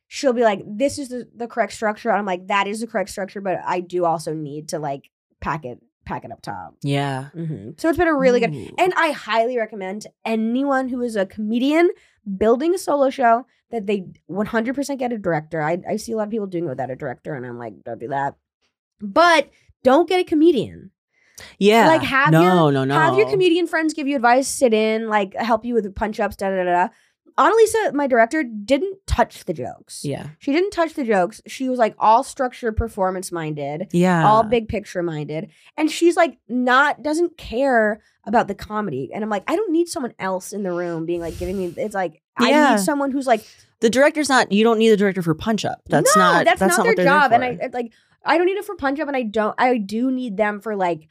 she'll 0.09 0.33
be 0.33 0.43
like, 0.43 0.61
this 0.67 0.99
is 0.99 1.07
the, 1.07 1.29
the 1.33 1.47
correct 1.47 1.71
structure. 1.71 2.09
And 2.09 2.17
I'm 2.17 2.25
like, 2.25 2.47
that 2.47 2.67
is 2.67 2.81
the 2.81 2.87
correct 2.87 3.09
structure, 3.09 3.39
but 3.39 3.59
I 3.65 3.79
do 3.79 4.03
also 4.03 4.33
need 4.33 4.67
to 4.67 4.79
like 4.79 5.09
pack 5.39 5.63
it, 5.63 5.79
pack 6.03 6.25
it 6.25 6.31
up 6.33 6.41
top. 6.41 6.75
yeah. 6.81 7.29
Mm-hmm. 7.33 7.69
So 7.77 7.87
it's 7.87 7.97
been 7.97 8.09
a 8.09 8.13
really 8.13 8.41
good, 8.41 8.53
and 8.77 8.93
I 8.97 9.11
highly 9.11 9.57
recommend 9.57 10.07
anyone 10.25 10.89
who 10.89 11.01
is 11.03 11.15
a 11.15 11.25
comedian 11.25 11.89
building 12.37 12.73
a 12.73 12.77
solo 12.77 13.09
show 13.09 13.45
that 13.71 13.87
they 13.87 14.05
100% 14.29 14.99
get 14.99 15.13
a 15.13 15.17
director. 15.17 15.61
I, 15.61 15.79
I 15.87 15.95
see 15.95 16.11
a 16.11 16.17
lot 16.17 16.23
of 16.25 16.29
people 16.31 16.47
doing 16.47 16.65
it 16.65 16.69
without 16.69 16.91
a 16.91 16.95
director, 16.95 17.33
and 17.33 17.45
I'm 17.45 17.57
like, 17.57 17.73
don't 17.85 17.99
do 17.99 18.09
that. 18.09 18.35
But 18.99 19.49
don't 19.83 20.07
get 20.09 20.19
a 20.19 20.23
comedian. 20.23 20.91
yeah. 21.57 21.87
like, 21.87 22.03
have 22.03 22.31
no, 22.31 22.41
your- 22.41 22.71
no, 22.71 22.83
no. 22.83 22.93
Have 22.93 23.17
your 23.17 23.29
comedian 23.29 23.67
friends 23.67 23.93
give 23.93 24.07
you 24.07 24.15
advice, 24.15 24.47
sit 24.47 24.73
in, 24.73 25.07
like 25.07 25.35
help 25.35 25.65
you 25.65 25.73
with 25.73 25.93
punch 25.95 26.19
ups, 26.19 26.35
da 26.35 26.49
da 26.49 26.63
da 26.63 26.63
da. 26.63 26.87
Annalisa, 27.37 27.93
my 27.93 28.07
director, 28.07 28.43
didn't 28.43 28.97
touch 29.07 29.45
the 29.45 29.53
jokes. 29.53 30.03
Yeah. 30.03 30.29
She 30.39 30.51
didn't 30.51 30.71
touch 30.71 30.93
the 30.93 31.03
jokes. 31.03 31.41
She 31.47 31.69
was 31.69 31.79
like 31.79 31.95
all 31.99 32.23
structure 32.23 32.71
performance 32.71 33.31
minded 33.31 33.87
Yeah. 33.91 34.25
all 34.27 34.43
big 34.43 34.67
picture 34.67 35.03
minded 35.03 35.49
and 35.77 35.89
she's 35.89 36.15
like 36.15 36.37
not 36.47 37.01
doesn't 37.03 37.37
care 37.37 38.01
about 38.25 38.47
the 38.47 38.55
comedy 38.55 39.09
and 39.13 39.23
i'm 39.23 39.29
like 39.29 39.43
i 39.47 39.55
don't 39.55 39.71
need 39.71 39.87
someone 39.87 40.13
else 40.19 40.53
in 40.53 40.61
the 40.63 40.71
room 40.71 41.05
being 41.05 41.19
like 41.19 41.37
giving 41.39 41.57
me 41.57 41.73
it's 41.77 41.95
like 41.95 42.21
i 42.37 42.71
need 42.71 42.79
someone 42.79 43.09
who's 43.11 43.25
like 43.25 43.45
the 43.79 43.89
director's 43.89 44.29
not 44.29 44.51
you 44.51 44.63
don't 44.63 44.77
need 44.77 44.89
the 44.89 44.97
director 44.97 45.21
for 45.23 45.33
punch 45.33 45.65
up. 45.65 45.81
That's 45.87 46.15
no, 46.15 46.21
not 46.21 46.45
that's, 46.45 46.61
not, 46.61 46.85
what 46.85 46.95
their 46.95 47.05
job 47.05 47.31
and 47.31 47.43
i 47.43 47.69
like 47.73 47.91
i 48.23 48.37
don't 48.37 48.45
need 48.45 48.57
it 48.57 48.65
for 48.65 48.75
punch 48.75 48.99
up 48.99 49.07
and 49.07 49.17
i 49.17 49.23
don't 49.23 49.55
i 49.57 49.77
do 49.77 50.11
need 50.11 50.37
them 50.37 50.61
for 50.61 50.75
like 50.75 51.07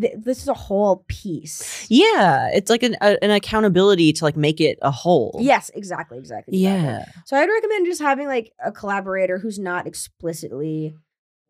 th- 0.00 0.14
this 0.18 0.42
is 0.42 0.48
a 0.48 0.54
whole 0.54 1.04
piece 1.08 1.86
Yeah, 1.90 2.48
it's 2.52 2.70
like 2.70 2.82
an 2.82 2.96
a, 3.00 3.22
an 3.22 3.30
accountability 3.30 4.12
to 4.14 4.24
like 4.24 4.36
make 4.36 4.60
it 4.60 4.78
a 4.82 4.90
whole. 4.90 5.38
yes 5.40 5.70
exactly 5.74 6.18
exactly 6.18 6.54
exactly. 6.54 6.58
Yeah. 6.58 7.04
so 7.26 7.36
i'd 7.36 7.48
recommend 7.48 7.86
just 7.86 8.00
having 8.00 8.26
like 8.26 8.52
a 8.64 8.72
collaborator 8.72 9.38
who's 9.38 9.58
not 9.58 9.86
explicitly 9.86 10.94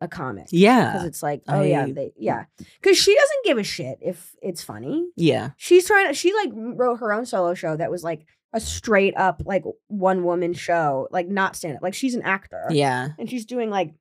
a 0.01 0.07
comic 0.07 0.47
Yeah. 0.51 0.91
because 0.91 1.07
it's 1.07 1.23
like 1.23 1.41
oh 1.47 1.61
yeah 1.61 1.85
they, 1.87 2.11
yeah 2.17 2.45
because 2.81 2.97
she 2.97 3.13
doesn't 3.15 3.45
give 3.45 3.57
a 3.57 3.63
shit 3.63 3.99
if 4.01 4.35
it's 4.41 4.61
funny 4.63 5.05
Yeah. 5.15 5.51
she's 5.57 5.87
trying 5.87 6.07
to 6.09 6.13
she 6.13 6.33
like 6.33 6.49
wrote 6.53 6.97
her 6.97 7.13
own 7.13 7.25
solo 7.25 7.53
show 7.53 7.77
that 7.77 7.89
was 7.91 8.03
like 8.03 8.25
a 8.51 8.59
straight 8.59 9.15
up 9.17 9.41
like 9.45 9.63
one 9.87 10.23
woman 10.25 10.53
show 10.53 11.07
like 11.11 11.27
not 11.27 11.55
stand 11.55 11.77
up 11.77 11.81
like 11.83 11.93
she's 11.93 12.15
an 12.15 12.21
actor 12.23 12.65
Yeah. 12.69 13.09
and 13.17 13.29
she's 13.29 13.45
doing 13.45 13.69
like 13.69 13.93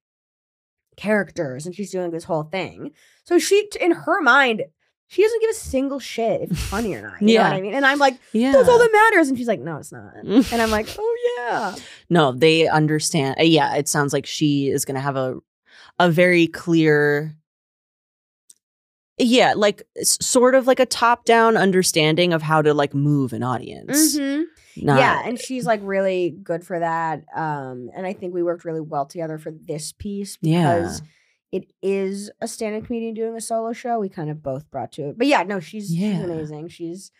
characters 1.02 1.66
and 1.66 1.74
she's 1.74 1.90
doing 1.90 2.10
this 2.10 2.24
whole 2.24 2.44
thing 2.44 2.90
so 3.24 3.38
she 3.38 3.68
in 3.80 3.90
her 3.92 4.20
mind 4.22 4.62
she 5.08 5.22
doesn't 5.22 5.40
give 5.40 5.50
a 5.50 5.54
single 5.54 5.98
shit 6.00 6.42
if 6.42 6.50
it's 6.52 6.62
funny 6.68 6.94
or 6.94 7.02
not 7.08 7.20
you 7.20 7.26
know 7.28 7.32
Yeah. 7.34 7.48
what 7.50 7.56
i 7.56 7.60
mean 7.60 7.74
and 7.74 7.84
i'm 7.84 7.98
like 7.98 8.16
Yeah. 8.32 8.52
that's 8.52 8.68
all 8.68 8.78
that 8.78 8.90
matters 8.92 9.28
and 9.28 9.36
she's 9.36 9.48
like 9.48 9.60
no 9.60 9.76
it's 9.78 9.90
not 9.92 10.14
and 10.22 10.62
i'm 10.62 10.70
like 10.70 10.88
oh 10.98 11.16
yeah 11.38 11.74
no, 12.08 12.32
they 12.32 12.68
understand. 12.68 13.36
uh, 13.40 13.42
Yeah, 13.42 13.74
it 13.74 13.88
sounds 13.88 14.12
like 14.12 14.26
she 14.26 14.68
is 14.68 14.84
going 14.84 14.94
to 14.96 15.00
have 15.00 15.16
a 15.16 15.38
a 15.98 16.10
very 16.10 16.46
clear 16.46 17.34
yeah, 19.18 19.52
like 19.56 19.82
sort 20.02 20.54
of 20.54 20.66
like 20.66 20.80
a 20.80 20.86
top-down 20.86 21.56
understanding 21.56 22.32
of 22.32 22.42
how 22.42 22.60
to 22.62 22.74
like 22.74 22.94
move 22.94 23.32
an 23.32 23.42
audience. 23.42 24.16
Mhm. 24.18 24.44
Not- 24.76 24.98
yeah 24.98 25.22
and 25.24 25.38
she's 25.38 25.66
like 25.66 25.80
really 25.82 26.30
good 26.42 26.64
for 26.64 26.78
that 26.78 27.24
um 27.34 27.90
and 27.94 28.06
i 28.06 28.12
think 28.12 28.32
we 28.34 28.42
worked 28.42 28.64
really 28.64 28.80
well 28.80 29.06
together 29.06 29.38
for 29.38 29.50
this 29.50 29.92
piece 29.92 30.38
Yeah. 30.40 30.76
because 30.76 31.02
it 31.52 31.70
is 31.82 32.30
a 32.40 32.48
stand-up 32.48 32.84
comedian 32.86 33.14
doing 33.14 33.36
a 33.36 33.40
solo 33.40 33.72
show 33.74 33.98
we 33.98 34.08
kind 34.08 34.30
of 34.30 34.42
both 34.42 34.70
brought 34.70 34.92
to 34.92 35.08
it 35.10 35.18
but 35.18 35.26
yeah 35.26 35.42
no 35.42 35.60
she's, 35.60 35.88
she's 35.88 36.20
amazing 36.20 36.68
she's 36.68 37.10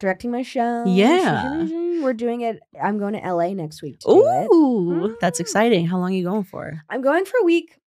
directing 0.00 0.30
my 0.30 0.42
show 0.42 0.84
Yeah. 0.86 1.66
we're 2.02 2.12
doing 2.12 2.42
it 2.42 2.60
i'm 2.80 2.98
going 2.98 3.14
to 3.14 3.34
la 3.34 3.48
next 3.48 3.80
week 3.82 3.98
to 4.00 4.06
do 4.08 4.26
it 4.26 4.46
Ooh, 4.54 5.16
that's 5.20 5.38
Mm. 5.38 5.42
exciting. 5.42 5.86
How 5.86 5.98
long 5.98 6.10
are 6.12 6.14
you 6.16 6.24
going 6.24 6.44
for? 6.44 6.82
i'm 6.90 7.00
going 7.00 7.24
for 7.24 7.38
a 7.40 7.44
week 7.44 7.78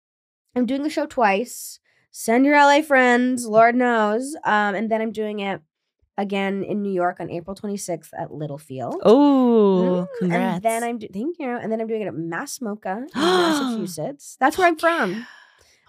i'm 0.56 0.66
doing 0.66 0.84
the 0.84 0.90
show 0.90 1.06
twice 1.06 1.80
send 2.12 2.46
your 2.46 2.58
la 2.58 2.82
friends 2.82 3.46
lord 3.46 3.76
knows 3.76 4.36
um 4.44 4.76
and 4.76 4.90
then 4.92 5.00
i'm 5.02 5.12
doing 5.14 5.40
it 5.40 5.62
again 6.18 6.64
in 6.64 6.82
new 6.82 6.92
york 6.92 7.20
on 7.20 7.30
april 7.32 7.56
26th 7.56 8.10
at 8.18 8.34
littlefield 8.34 8.96
Oh, 9.04 10.08
Mm, 10.12 10.20
congrats. 10.20 10.56
And 10.56 10.64
then 10.64 10.84
I'm 10.84 10.98
do- 10.98 11.08
thank 11.12 11.38
you. 11.40 11.50
And 11.50 11.72
then 11.72 11.80
I'm 11.82 11.88
doing 11.88 12.02
it 12.02 12.08
at 12.08 12.14
MASS 12.16 12.60
MoCA 12.60 12.98
in 13.16 13.22
Massachusetts. 13.22 14.38
That's 14.40 14.58
where 14.58 14.68
I'm 14.68 14.78
from. 14.78 15.26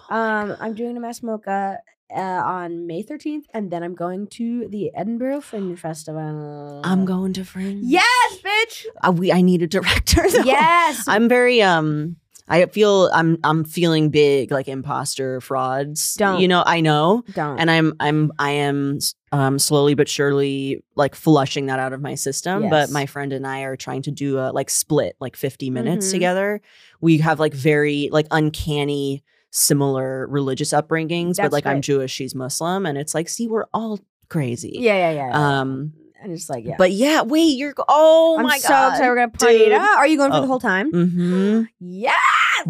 Um, 0.08 0.56
I'm 0.60 0.74
doing 0.74 0.96
a 0.96 1.00
MASS 1.00 1.20
MoCA 1.20 1.78
uh, 2.14 2.20
on 2.20 2.86
May 2.86 3.02
13th, 3.02 3.44
and 3.54 3.70
then 3.70 3.82
I'm 3.82 3.94
going 3.94 4.26
to 4.38 4.68
the 4.68 4.90
Edinburgh 4.94 5.40
Fringe 5.42 5.78
Festival. 5.78 6.80
I'm 6.84 7.04
going 7.04 7.32
to 7.34 7.44
Fringe. 7.44 7.80
Yes, 7.82 8.38
bitch. 8.44 8.86
Uh, 9.02 9.12
we, 9.12 9.32
I 9.32 9.40
need 9.40 9.62
a 9.62 9.66
director. 9.66 10.22
Though. 10.28 10.42
Yes. 10.44 11.04
I'm 11.08 11.28
very 11.28 11.62
um. 11.62 12.16
I 12.48 12.66
feel 12.66 13.08
I'm 13.14 13.38
I'm 13.44 13.64
feeling 13.64 14.10
big 14.10 14.50
like 14.50 14.68
imposter 14.68 15.40
frauds. 15.40 16.14
Don't. 16.14 16.40
you 16.40 16.48
know? 16.48 16.62
I 16.66 16.80
know, 16.80 17.24
Don't. 17.32 17.58
and 17.58 17.70
I'm 17.70 17.94
I'm 18.00 18.32
I 18.38 18.50
am 18.50 18.98
um 19.32 19.58
slowly 19.58 19.94
but 19.94 20.08
surely 20.08 20.84
like 20.94 21.14
flushing 21.14 21.66
that 21.66 21.78
out 21.78 21.92
of 21.92 22.00
my 22.00 22.14
system. 22.14 22.68
But 22.70 22.90
my 22.90 23.06
friend 23.06 23.32
and 23.32 23.46
I 23.46 23.62
are 23.62 23.76
trying 23.76 24.02
to 24.02 24.10
do 24.10 24.38
a 24.38 24.52
like 24.52 24.68
split 24.70 25.16
like 25.20 25.36
50 25.36 25.70
minutes 25.70 26.08
Mhm. 26.08 26.12
together. 26.12 26.60
We 27.00 27.18
have 27.18 27.40
like 27.40 27.54
very 27.54 28.08
like 28.12 28.26
uncanny 28.30 29.24
similar 29.50 30.26
religious 30.28 30.72
upbringings, 30.72 31.36
but 31.36 31.44
That's 31.44 31.52
like 31.52 31.66
I'm. 31.66 31.80
Jewish, 31.82 32.10
she's 32.12 32.34
Muslim, 32.34 32.86
and 32.86 32.96
it's 32.96 33.14
like 33.14 33.28
see 33.28 33.48
we're 33.48 33.66
all 33.74 33.98
crazy. 34.28 34.76
yeah, 34.80 35.10
yeah, 35.10 35.28
yeah. 35.28 35.58
Um. 35.60 35.92
and 36.22 36.32
it's 36.32 36.48
like, 36.48 36.64
yeah. 36.64 36.76
But 36.78 36.92
yeah, 36.92 37.22
wait, 37.22 37.56
you're 37.58 37.74
oh 37.88 38.36
I'm 38.38 38.44
my 38.44 38.58
so 38.58 38.68
god, 38.68 38.88
excited. 38.92 39.08
We're 39.08 39.16
gonna 39.16 39.28
party 39.30 39.58
dude. 39.58 39.72
Are 39.72 40.06
you 40.06 40.16
going 40.16 40.30
for 40.30 40.38
Oh. 40.38 40.40
the 40.42 40.46
whole 40.46 40.60
time? 40.60 40.92
Mm-hmm. 40.92 41.62
Yeah, 41.80 42.12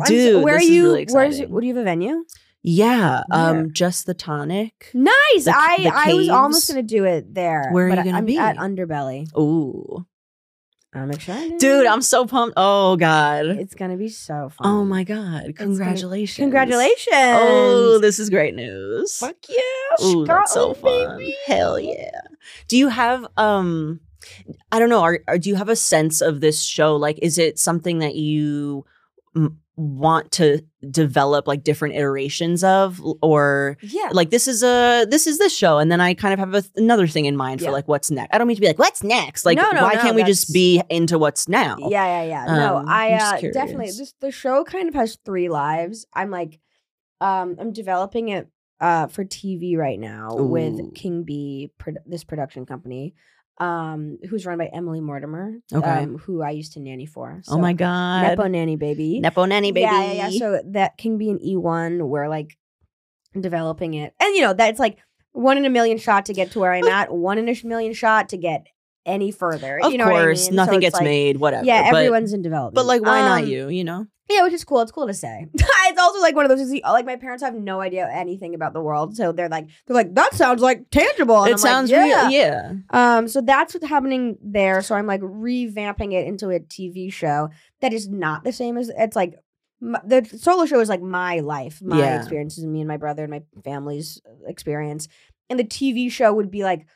Dude, 0.06 0.42
where 0.42 0.56
are 0.56 0.62
you? 0.62 0.84
really 0.84 1.06
Where's 1.10 1.40
what 1.42 1.60
do 1.60 1.66
you 1.66 1.74
have 1.74 1.82
a 1.82 1.84
venue? 1.84 2.24
Yeah, 2.64 3.22
Where? 3.28 3.40
um, 3.40 3.72
Just 3.72 4.06
the 4.06 4.14
Tonic. 4.14 4.90
Nice. 4.94 5.44
The- 5.44 5.54
I 5.56 5.76
the 5.82 5.90
I 5.94 6.14
was 6.14 6.28
almost 6.28 6.68
gonna 6.68 6.82
do 6.82 7.04
it 7.04 7.34
there. 7.34 7.70
Where 7.72 7.86
are 7.86 7.90
but 7.90 7.98
you 7.98 8.04
gonna 8.04 8.18
I'm 8.18 8.24
be? 8.24 8.38
At 8.38 8.56
Underbelly. 8.56 9.26
Ooh, 9.36 10.06
I'm 10.94 11.10
excited, 11.10 11.58
dude, 11.58 11.86
I'm 11.86 12.02
so 12.02 12.24
pumped. 12.26 12.54
Oh 12.56 12.96
god. 12.96 13.46
It's 13.46 13.74
gonna 13.74 13.96
be 13.96 14.08
so 14.08 14.48
fun. 14.50 14.66
Oh 14.66 14.84
my 14.84 15.02
god. 15.04 15.42
gonna- 15.42 15.52
Congratulations. 15.54 16.36
Congratulations. 16.36 17.08
Oh, 17.14 17.98
this 18.00 18.18
is 18.20 18.30
great 18.30 18.54
news. 18.54 19.16
fuck 19.16 19.34
yeah. 19.48 20.06
Ooh, 20.06 20.24
that's 20.24 20.52
so 20.52 20.74
fun. 20.74 21.18
baby. 21.18 21.34
Hell 21.46 21.80
yeah. 21.80 22.10
Do 22.68 22.76
you 22.76 22.88
have 22.88 23.26
um 23.36 24.00
I 24.70 24.78
don't 24.78 24.88
know, 24.88 25.02
are, 25.02 25.18
are 25.26 25.38
do 25.38 25.48
you 25.48 25.56
have 25.56 25.68
a 25.68 25.74
sense 25.76 26.20
of 26.20 26.40
this 26.40 26.62
show 26.62 26.94
like 26.94 27.18
is 27.22 27.38
it 27.38 27.58
something 27.58 27.98
that 27.98 28.14
you 28.14 28.84
want 29.76 30.30
to 30.32 30.60
develop 30.90 31.48
like 31.48 31.64
different 31.64 31.94
iterations 31.94 32.62
of 32.62 33.00
or 33.22 33.78
Yeah. 33.80 34.10
like 34.12 34.28
this 34.30 34.46
is 34.46 34.62
a 34.62 35.06
this 35.08 35.26
is 35.26 35.38
this 35.38 35.56
show 35.56 35.78
and 35.78 35.90
then 35.90 35.98
i 36.00 36.12
kind 36.12 36.34
of 36.34 36.38
have 36.40 36.54
a, 36.54 36.62
another 36.76 37.06
thing 37.06 37.24
in 37.24 37.36
mind 37.36 37.60
Yeah. 37.60 37.68
for 37.68 37.72
like 37.72 37.88
what's 37.88 38.10
next 38.10 38.34
i 38.34 38.38
don't 38.38 38.46
mean 38.48 38.56
to 38.56 38.60
be 38.60 38.66
like 38.66 38.78
what's 38.78 39.02
next 39.02 39.46
like 39.46 39.56
No, 39.56 39.70
no, 39.70 39.82
why 39.82 39.94
no, 39.94 40.00
can't 40.02 40.14
we 40.14 40.24
just 40.24 40.52
be 40.52 40.82
into 40.90 41.18
what's 41.18 41.48
now 41.48 41.76
Yeah, 41.80 42.22
yeah, 42.22 42.24
yeah. 42.24 42.54
no, 42.54 42.76
Um, 42.78 42.88
I 42.88 43.12
I'm 43.12 43.44
uh, 43.46 43.50
definitely 43.52 43.86
this 43.86 44.12
the 44.20 44.30
show 44.30 44.62
kind 44.64 44.88
of 44.88 44.94
has 44.94 45.16
three 45.24 45.48
lives. 45.48 46.06
I'm 46.12 46.30
like 46.30 46.60
um 47.22 47.56
I'm 47.58 47.72
developing 47.72 48.28
it 48.28 48.48
uh 48.80 49.06
for 49.06 49.24
TV 49.24 49.76
right 49.76 49.98
now 49.98 50.36
Ooh. 50.38 50.44
with 50.48 50.94
King 50.94 51.22
Bee, 51.22 51.70
pro- 51.78 51.94
this 52.04 52.24
production 52.24 52.66
company, 52.66 53.14
um, 53.62 54.18
who's 54.28 54.44
run 54.44 54.58
by 54.58 54.66
Emily 54.66 55.00
Mortimer, 55.00 55.54
Okay. 55.72 55.88
um, 56.02 56.18
who 56.18 56.42
I 56.42 56.50
used 56.50 56.72
to 56.74 56.80
nanny 56.80 57.06
for. 57.06 57.40
oh 57.48 57.58
my 57.58 57.72
god. 57.72 58.22
Nepo 58.22 58.46
nanny 58.48 58.76
baby. 58.76 59.20
Nepo 59.20 59.44
nanny 59.44 59.70
baby. 59.72 59.84
Yeah, 59.84 60.12
yeah, 60.12 60.28
yeah. 60.28 60.38
So 60.38 60.62
that 60.72 60.98
can 60.98 61.16
be 61.18 61.30
an 61.30 61.38
E1 61.38 62.00
were 62.06 62.28
like 62.28 62.56
developing 63.38 63.94
it. 63.94 64.14
And 64.20 64.34
you 64.34 64.42
know, 64.42 64.52
that's 64.52 64.78
like 64.80 64.98
one 65.32 65.56
in 65.56 65.64
a 65.64 65.70
million 65.70 65.98
shot 65.98 66.26
to 66.26 66.32
get 66.34 66.50
to 66.52 66.58
where 66.60 66.72
I'm 66.72 66.86
at, 66.98 67.12
one 67.12 67.38
in 67.38 67.48
a 67.48 67.54
million 67.64 67.92
shot 67.92 68.28
to 68.30 68.36
get 68.36 68.66
any 69.06 69.30
further. 69.32 69.78
of 69.82 69.92
you 69.92 69.98
know 69.98 70.06
what 70.06 70.16
I 70.16 70.22
course, 70.24 70.48
mean? 70.48 70.56
Nothing 70.56 70.74
it's 70.76 70.82
gets 70.86 70.94
like- 70.94 71.04
made. 71.04 71.36
Whatever. 71.38 71.64
Yeah, 71.64 71.90
but, 71.90 71.98
everyone's 71.98 72.32
in 72.32 72.42
development. 72.42 72.74
But 72.74 72.86
like, 72.86 73.02
why 73.02 73.20
not 73.20 73.42
Um, 73.42 73.48
you? 73.48 73.68
You 73.68 73.84
know. 73.84 74.06
Yeah, 74.30 74.44
which 74.44 74.52
is 74.54 74.64
cool. 74.64 74.80
It's 74.80 74.92
cool 74.92 75.08
to 75.08 75.12
say. 75.14 75.46
it's 75.54 76.00
also 76.00 76.20
like 76.20 76.34
one 76.36 76.44
of 76.44 76.48
those. 76.48 76.66
things. 76.66 76.80
Like 76.84 77.04
my 77.04 77.16
parents 77.16 77.42
have 77.42 77.54
no 77.54 77.80
idea 77.80 78.08
anything 78.10 78.54
about 78.54 78.72
the 78.72 78.80
world, 78.80 79.14
so 79.16 79.32
they're 79.32 79.48
like, 79.48 79.66
they're 79.86 79.94
like, 79.96 80.14
that 80.14 80.32
sounds 80.34 80.62
like 80.62 80.88
tangible. 80.90 81.38
And 81.42 81.48
it 81.50 81.52
I'm 81.54 81.58
sounds 81.58 81.90
like, 81.90 81.98
real. 82.00 82.30
yeah. 82.30 82.30
Yeah. 82.30 82.72
Um, 83.18 83.28
so 83.28 83.40
that's 83.42 83.74
what's 83.74 83.86
happening 83.86 84.38
there. 84.42 84.80
So 84.80 84.94
I'm 84.94 85.06
like 85.06 85.20
revamping 85.20 86.12
it 86.14 86.26
into 86.26 86.50
a 86.50 86.60
TV 86.60 87.12
show 87.12 87.50
that 87.80 87.92
is 87.92 88.08
not 88.08 88.44
the 88.44 88.52
same 88.52 88.78
as 88.78 88.90
it's 88.96 89.16
like 89.16 89.34
the 89.80 90.24
solo 90.40 90.64
show 90.64 90.78
is 90.80 90.88
like 90.88 91.02
my 91.02 91.40
life, 91.40 91.82
my 91.82 91.98
Yeah. 91.98 92.18
experiences, 92.20 92.64
me 92.64 92.80
and 92.80 92.88
my 92.88 92.96
brother 92.98 93.24
and 93.24 93.30
my 93.32 93.42
family's 93.64 94.22
experience, 94.46 95.08
and 95.50 95.58
the 95.58 95.64
TV 95.64 96.10
show 96.10 96.32
would 96.32 96.50
be 96.52 96.62
like 96.62 96.86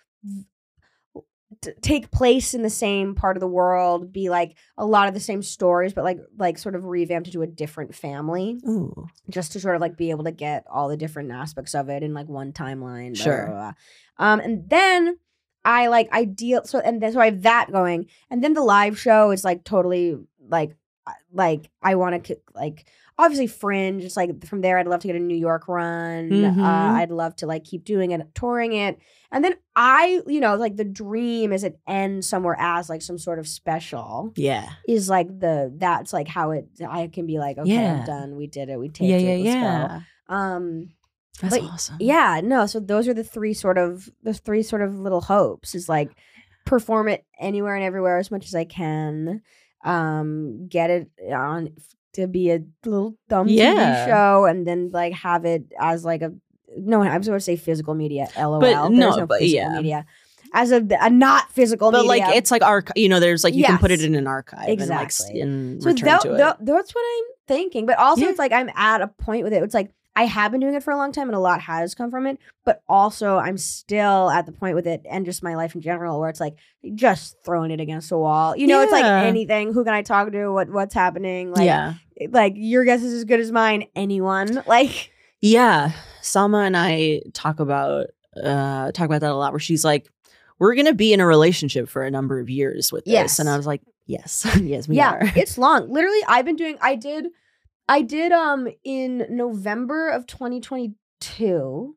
t- 1.61 1.73
take 1.81 2.11
place 2.11 2.55
in 2.55 2.63
the 2.63 2.71
same 2.71 3.15
part 3.15 3.37
of 3.37 3.41
the 3.41 3.47
world, 3.47 4.13
be 4.13 4.29
like 4.31 4.57
a 4.77 4.85
lot 4.87 5.09
of 5.09 5.15
the 5.15 5.21
same 5.21 5.43
stories, 5.43 5.93
but 5.93 6.05
like 6.05 6.19
like 6.39 6.59
sort 6.59 6.75
of 6.75 6.85
revamped 6.85 7.29
into 7.29 7.43
a 7.43 7.47
different 7.47 7.95
family, 7.95 8.59
Ooh. 8.69 9.07
just 9.31 9.53
to 9.53 9.61
sort 9.61 9.75
of 9.75 9.81
like 9.81 9.97
be 9.97 10.11
able 10.11 10.25
to 10.25 10.33
get 10.33 10.65
all 10.71 10.89
the 10.89 10.97
different 10.97 11.31
aspects 11.33 11.75
of 11.75 11.89
it 11.89 12.03
in 12.03 12.15
like 12.15 12.29
one 12.29 12.53
timeline. 12.53 13.15
blah, 13.15 13.25
Sure. 13.25 13.47
blah, 13.47 13.55
blah. 13.55 13.73
Um, 14.19 14.41
and 14.41 14.69
then 14.71 15.19
I 15.65 15.89
like 15.89 16.09
I 16.13 16.25
deal 16.25 16.65
so 16.65 16.79
and 16.79 17.03
then 17.03 17.13
so 17.13 17.21
I 17.21 17.27
have 17.27 17.43
that 17.43 17.73
going, 17.73 18.07
and 18.31 18.43
then 18.43 18.55
the 18.55 18.63
live 18.63 18.99
show 18.99 19.31
is 19.33 19.45
like 19.45 19.65
totally 19.65 20.17
like 20.49 20.77
like 21.33 21.71
I 21.83 21.95
want 21.97 22.25
to 22.25 22.39
like 22.55 22.87
obviously 23.19 23.47
fringe. 23.47 24.05
It's 24.05 24.17
like 24.17 24.45
from 24.47 24.61
there 24.61 24.79
I'd 24.79 24.87
love 24.87 25.01
to 25.01 25.07
get 25.07 25.17
a 25.17 25.21
New 25.21 25.37
York 25.37 25.69
run. 25.69 26.29
Mhm. 26.31 26.59
Uh, 26.59 26.95
I'd 26.97 27.11
love 27.11 27.35
to 27.37 27.47
like 27.47 27.65
keep 27.65 27.85
doing 27.85 28.11
it, 28.11 28.21
touring 28.35 28.73
it, 28.75 28.99
and 29.33 29.43
then 29.45 29.55
I 29.75 30.21
you 30.27 30.41
know 30.41 30.57
like 30.57 30.77
the 30.77 30.85
dream 30.85 31.53
is 31.53 31.65
it 31.65 31.79
ends 31.89 32.29
somewhere 32.29 32.57
as 32.59 32.89
like 32.91 33.03
some 33.03 33.19
sort 33.19 33.39
of 33.39 33.49
special 33.49 34.33
Yeah. 34.37 34.69
is 34.87 35.09
like 35.09 35.29
the 35.29 35.73
that's 35.77 36.13
like 36.13 36.29
how 36.29 36.51
it 36.51 36.67
I 36.87 37.07
can 37.09 37.27
be 37.27 37.39
like 37.39 37.57
okay 37.59 37.71
Yeah. 37.73 38.01
I'm 38.01 38.05
done 38.07 38.37
we 38.37 38.47
did 38.47 38.69
it 38.69 38.79
we 38.79 38.89
taped 38.89 39.09
Yeah. 39.11 39.17
it 39.17 39.39
Yeah. 39.41 39.53
Yeah. 39.53 40.01
go 40.29 40.35
um 40.35 40.89
That's 41.41 41.59
But- 41.59 41.65
awesome. 41.65 41.97
yeah 42.01 42.41
no 42.43 42.67
so 42.67 42.81
those 42.81 43.09
are 43.09 43.15
the 43.15 43.25
three 43.25 43.53
sort 43.55 43.79
of 43.79 44.09
the 44.23 44.33
three 44.35 44.63
sort 44.63 44.83
of 44.83 44.99
little 44.99 45.21
hopes 45.21 45.75
is 45.75 45.89
like 45.89 46.11
perform 46.65 47.09
it 47.09 47.25
anywhere 47.39 47.75
and 47.77 47.85
everywhere 47.85 48.19
as 48.19 48.31
much 48.31 48.47
as 48.47 48.55
I 48.55 48.65
can 48.65 49.43
um 49.85 50.67
get 50.69 50.91
it 50.91 51.11
on 51.33 51.71
to 52.17 52.27
be 52.27 52.51
a 52.51 52.61
little 52.85 53.17
dumb 53.29 53.49
Yeah. 53.49 53.75
TV 53.75 54.07
show 54.09 54.45
and 54.45 54.67
then 54.67 54.91
like 54.93 55.13
have 55.15 55.45
it 55.45 55.65
as 55.81 56.05
like 56.05 56.23
a 56.23 56.33
no 56.77 57.03
I 57.03 57.17
was 57.17 57.27
going 57.27 57.39
to 57.39 57.45
say 57.45 57.57
physical 57.57 57.95
media 57.95 58.29
lol 58.37 58.61
But 58.61 58.89
no, 58.91 59.17
no 59.17 59.27
but 59.27 59.39
physical 59.41 59.63
yeah. 59.63 59.77
media 59.77 60.07
as 60.53 60.71
a, 60.73 60.77
a 60.81 61.05
uh, 61.05 61.09
not 61.09 61.51
physical. 61.53 61.91
But 61.91 62.07
media 62.07 62.27
like, 62.27 62.37
it's 62.37 62.51
like 62.51 62.63
arch. 62.63 62.89
You 62.97 63.09
know, 63.09 63.21
there's 63.21 63.45
like 63.45 63.55
you 63.55 63.65
can 63.65 63.79
put 63.79 63.91
it 63.91 64.03
in 64.03 64.15
an 64.15 64.27
archive 64.27 64.61
and 64.61 64.69
like 64.69 65.03
Exactly. 65.03 65.41
and 65.41 65.83
So 65.83 65.91
to 65.93 66.35
it. 66.35 66.39
that's 66.61 66.95
what 66.95 67.05
I'm 67.19 67.25
thinking. 67.49 67.85
But 67.87 67.99
also, 67.99 68.23
Yeah. 68.23 68.31
it's 68.31 68.39
like 68.39 68.53
I'm 68.53 68.71
at 68.75 69.01
a 69.03 69.09
point 69.09 69.45
with 69.45 69.53
it. 69.53 69.63
It's 69.63 69.75
like 69.75 69.91
I 70.17 70.25
have 70.25 70.51
been 70.51 70.61
doing 70.61 70.75
it 70.75 70.83
for 70.83 70.91
a 70.93 70.97
long 70.97 71.13
time, 71.13 71.29
and 71.29 71.37
a 71.37 71.41
lot 71.41 71.61
has 71.61 71.95
come 71.95 72.11
from 72.11 72.27
it. 72.27 72.39
But 72.65 72.83
also, 72.89 73.37
I'm 73.37 73.59
still 73.59 74.31
at 74.31 74.47
the 74.47 74.53
point 74.53 74.75
with 74.75 74.87
it, 74.87 75.03
and 75.09 75.27
just 75.27 75.43
my 75.43 75.55
life 75.55 75.75
in 75.75 75.83
general, 75.83 76.19
where 76.19 76.31
it's 76.31 76.41
like 76.41 76.57
just 76.95 77.37
throwing 77.45 77.71
it 77.71 77.81
against 77.81 78.11
a 78.11 78.17
wall. 78.17 78.57
You 78.57 78.67
know, 78.67 78.81
it's 78.81 78.93
like 78.93 79.05
anything. 79.05 79.75
Who 79.75 79.85
can 79.85 79.93
I 79.93 80.01
talk 80.01 80.33
to? 80.33 80.49
What 80.49 80.71
What's 80.71 80.95
happening? 80.95 81.53
Like, 81.53 81.67
yeah. 81.67 81.95
like 82.31 82.55
your 82.57 82.85
guess 82.85 83.03
is 83.03 83.13
as 83.13 83.25
good 83.25 83.41
as 83.41 83.53
mine. 83.53 83.87
Anyone? 83.95 84.63
Like, 84.67 85.13
Yeah. 85.41 85.93
Salma 86.23 86.67
and 86.67 86.77
I 86.77 87.21
talk 87.35 87.61
about 87.61 88.07
uh 88.43 88.91
talk 88.93 89.05
about 89.05 89.21
that 89.21 89.31
a 89.31 89.35
lot 89.35 89.53
where 89.53 89.61
she's 89.61 89.85
like, 89.85 90.09
We're 90.59 90.75
gonna 90.75 90.95
be 90.95 91.13
in 91.13 91.21
a 91.21 91.27
relationship 91.27 91.89
for 91.89 92.03
a 92.03 92.11
number 92.11 92.41
of 92.41 92.51
years 92.51 92.91
with 92.91 93.05
this. 93.05 93.13
Yes. 93.13 93.39
And 93.39 93.49
I 93.49 93.57
was 93.57 93.67
like, 93.67 93.83
Yes, 94.07 94.47
yes, 94.61 94.89
we 94.89 94.97
yeah, 94.97 95.13
are. 95.13 95.21
it's 95.37 95.59
long. 95.59 95.91
Literally, 95.91 96.21
I've 96.27 96.45
been 96.45 96.57
doing. 96.57 96.79
I 96.81 96.95
did. 96.95 97.27
I 97.89 98.03
did. 98.03 98.33
Um, 98.33 98.69
in 98.85 99.27
November 99.31 100.09
of 100.09 100.27
2022. 100.27 101.97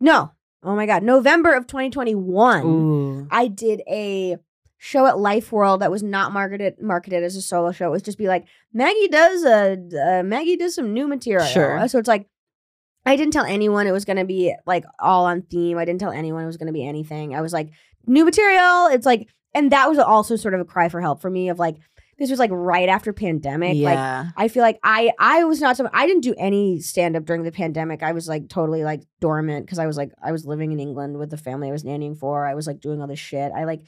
No. 0.00 0.32
Oh 0.62 0.74
my 0.74 0.86
god, 0.86 1.02
November 1.02 1.52
of 1.54 1.66
2021. 1.66 2.64
Ooh. 2.64 3.28
I 3.30 3.48
did 3.48 3.82
a 3.88 4.38
show 4.78 5.06
at 5.06 5.18
Life 5.18 5.52
World 5.52 5.80
that 5.80 5.90
was 5.90 6.02
not 6.02 6.32
marketed 6.32 6.80
marketed 6.80 7.22
as 7.22 7.36
a 7.36 7.42
solo 7.42 7.72
show. 7.72 7.88
It 7.88 7.90
was 7.90 8.02
just 8.02 8.18
be 8.18 8.28
like 8.28 8.46
Maggie 8.72 9.08
does 9.08 9.44
a 9.44 9.72
uh, 9.72 10.22
Maggie 10.22 10.56
does 10.56 10.74
some 10.74 10.92
new 10.92 11.06
material. 11.06 11.46
Sure. 11.46 11.86
So 11.88 11.98
it's 11.98 12.08
like 12.08 12.28
I 13.06 13.16
didn't 13.16 13.32
tell 13.32 13.44
anyone 13.44 13.86
it 13.86 13.92
was 13.92 14.06
going 14.06 14.16
to 14.16 14.24
be 14.24 14.54
like 14.66 14.84
all 14.98 15.26
on 15.26 15.42
theme. 15.42 15.76
I 15.76 15.84
didn't 15.84 16.00
tell 16.00 16.12
anyone 16.12 16.42
it 16.42 16.46
was 16.46 16.56
going 16.56 16.68
to 16.68 16.72
be 16.72 16.86
anything. 16.86 17.34
I 17.34 17.42
was 17.42 17.52
like 17.52 17.70
new 18.06 18.24
material. 18.24 18.86
It's 18.86 19.06
like 19.06 19.28
and 19.54 19.70
that 19.72 19.88
was 19.88 19.98
also 19.98 20.36
sort 20.36 20.54
of 20.54 20.60
a 20.60 20.64
cry 20.64 20.88
for 20.88 21.00
help 21.00 21.20
for 21.20 21.30
me 21.30 21.50
of 21.50 21.58
like 21.58 21.76
this 22.24 22.30
was 22.30 22.38
like 22.38 22.50
right 22.52 22.88
after 22.88 23.12
pandemic. 23.12 23.76
Like 23.76 23.94
Yeah. 23.94 24.30
I 24.36 24.48
feel 24.48 24.62
like 24.62 24.80
I 24.82 25.12
I 25.18 25.44
was 25.44 25.60
not 25.60 25.76
some 25.76 25.88
I 25.92 26.06
didn't 26.06 26.22
do 26.22 26.34
any 26.38 26.80
stand 26.80 27.16
up 27.16 27.24
during 27.26 27.42
the 27.42 27.52
pandemic. 27.52 28.02
I 28.02 28.12
was 28.12 28.26
like 28.28 28.48
totally 28.48 28.82
like 28.82 29.02
dormant 29.20 29.66
because 29.66 29.78
I 29.78 29.86
was 29.86 29.96
like 29.96 30.12
I 30.22 30.32
was 30.32 30.46
living 30.46 30.72
in 30.72 30.80
England 30.80 31.18
with 31.18 31.28
the 31.30 31.36
family 31.36 31.68
I 31.68 31.72
was 31.72 31.84
nannying 31.84 32.18
for. 32.18 32.46
I 32.46 32.54
was 32.54 32.66
like 32.66 32.80
doing 32.80 33.00
all 33.00 33.06
this 33.06 33.18
shit. 33.18 33.52
I 33.54 33.64
like 33.64 33.82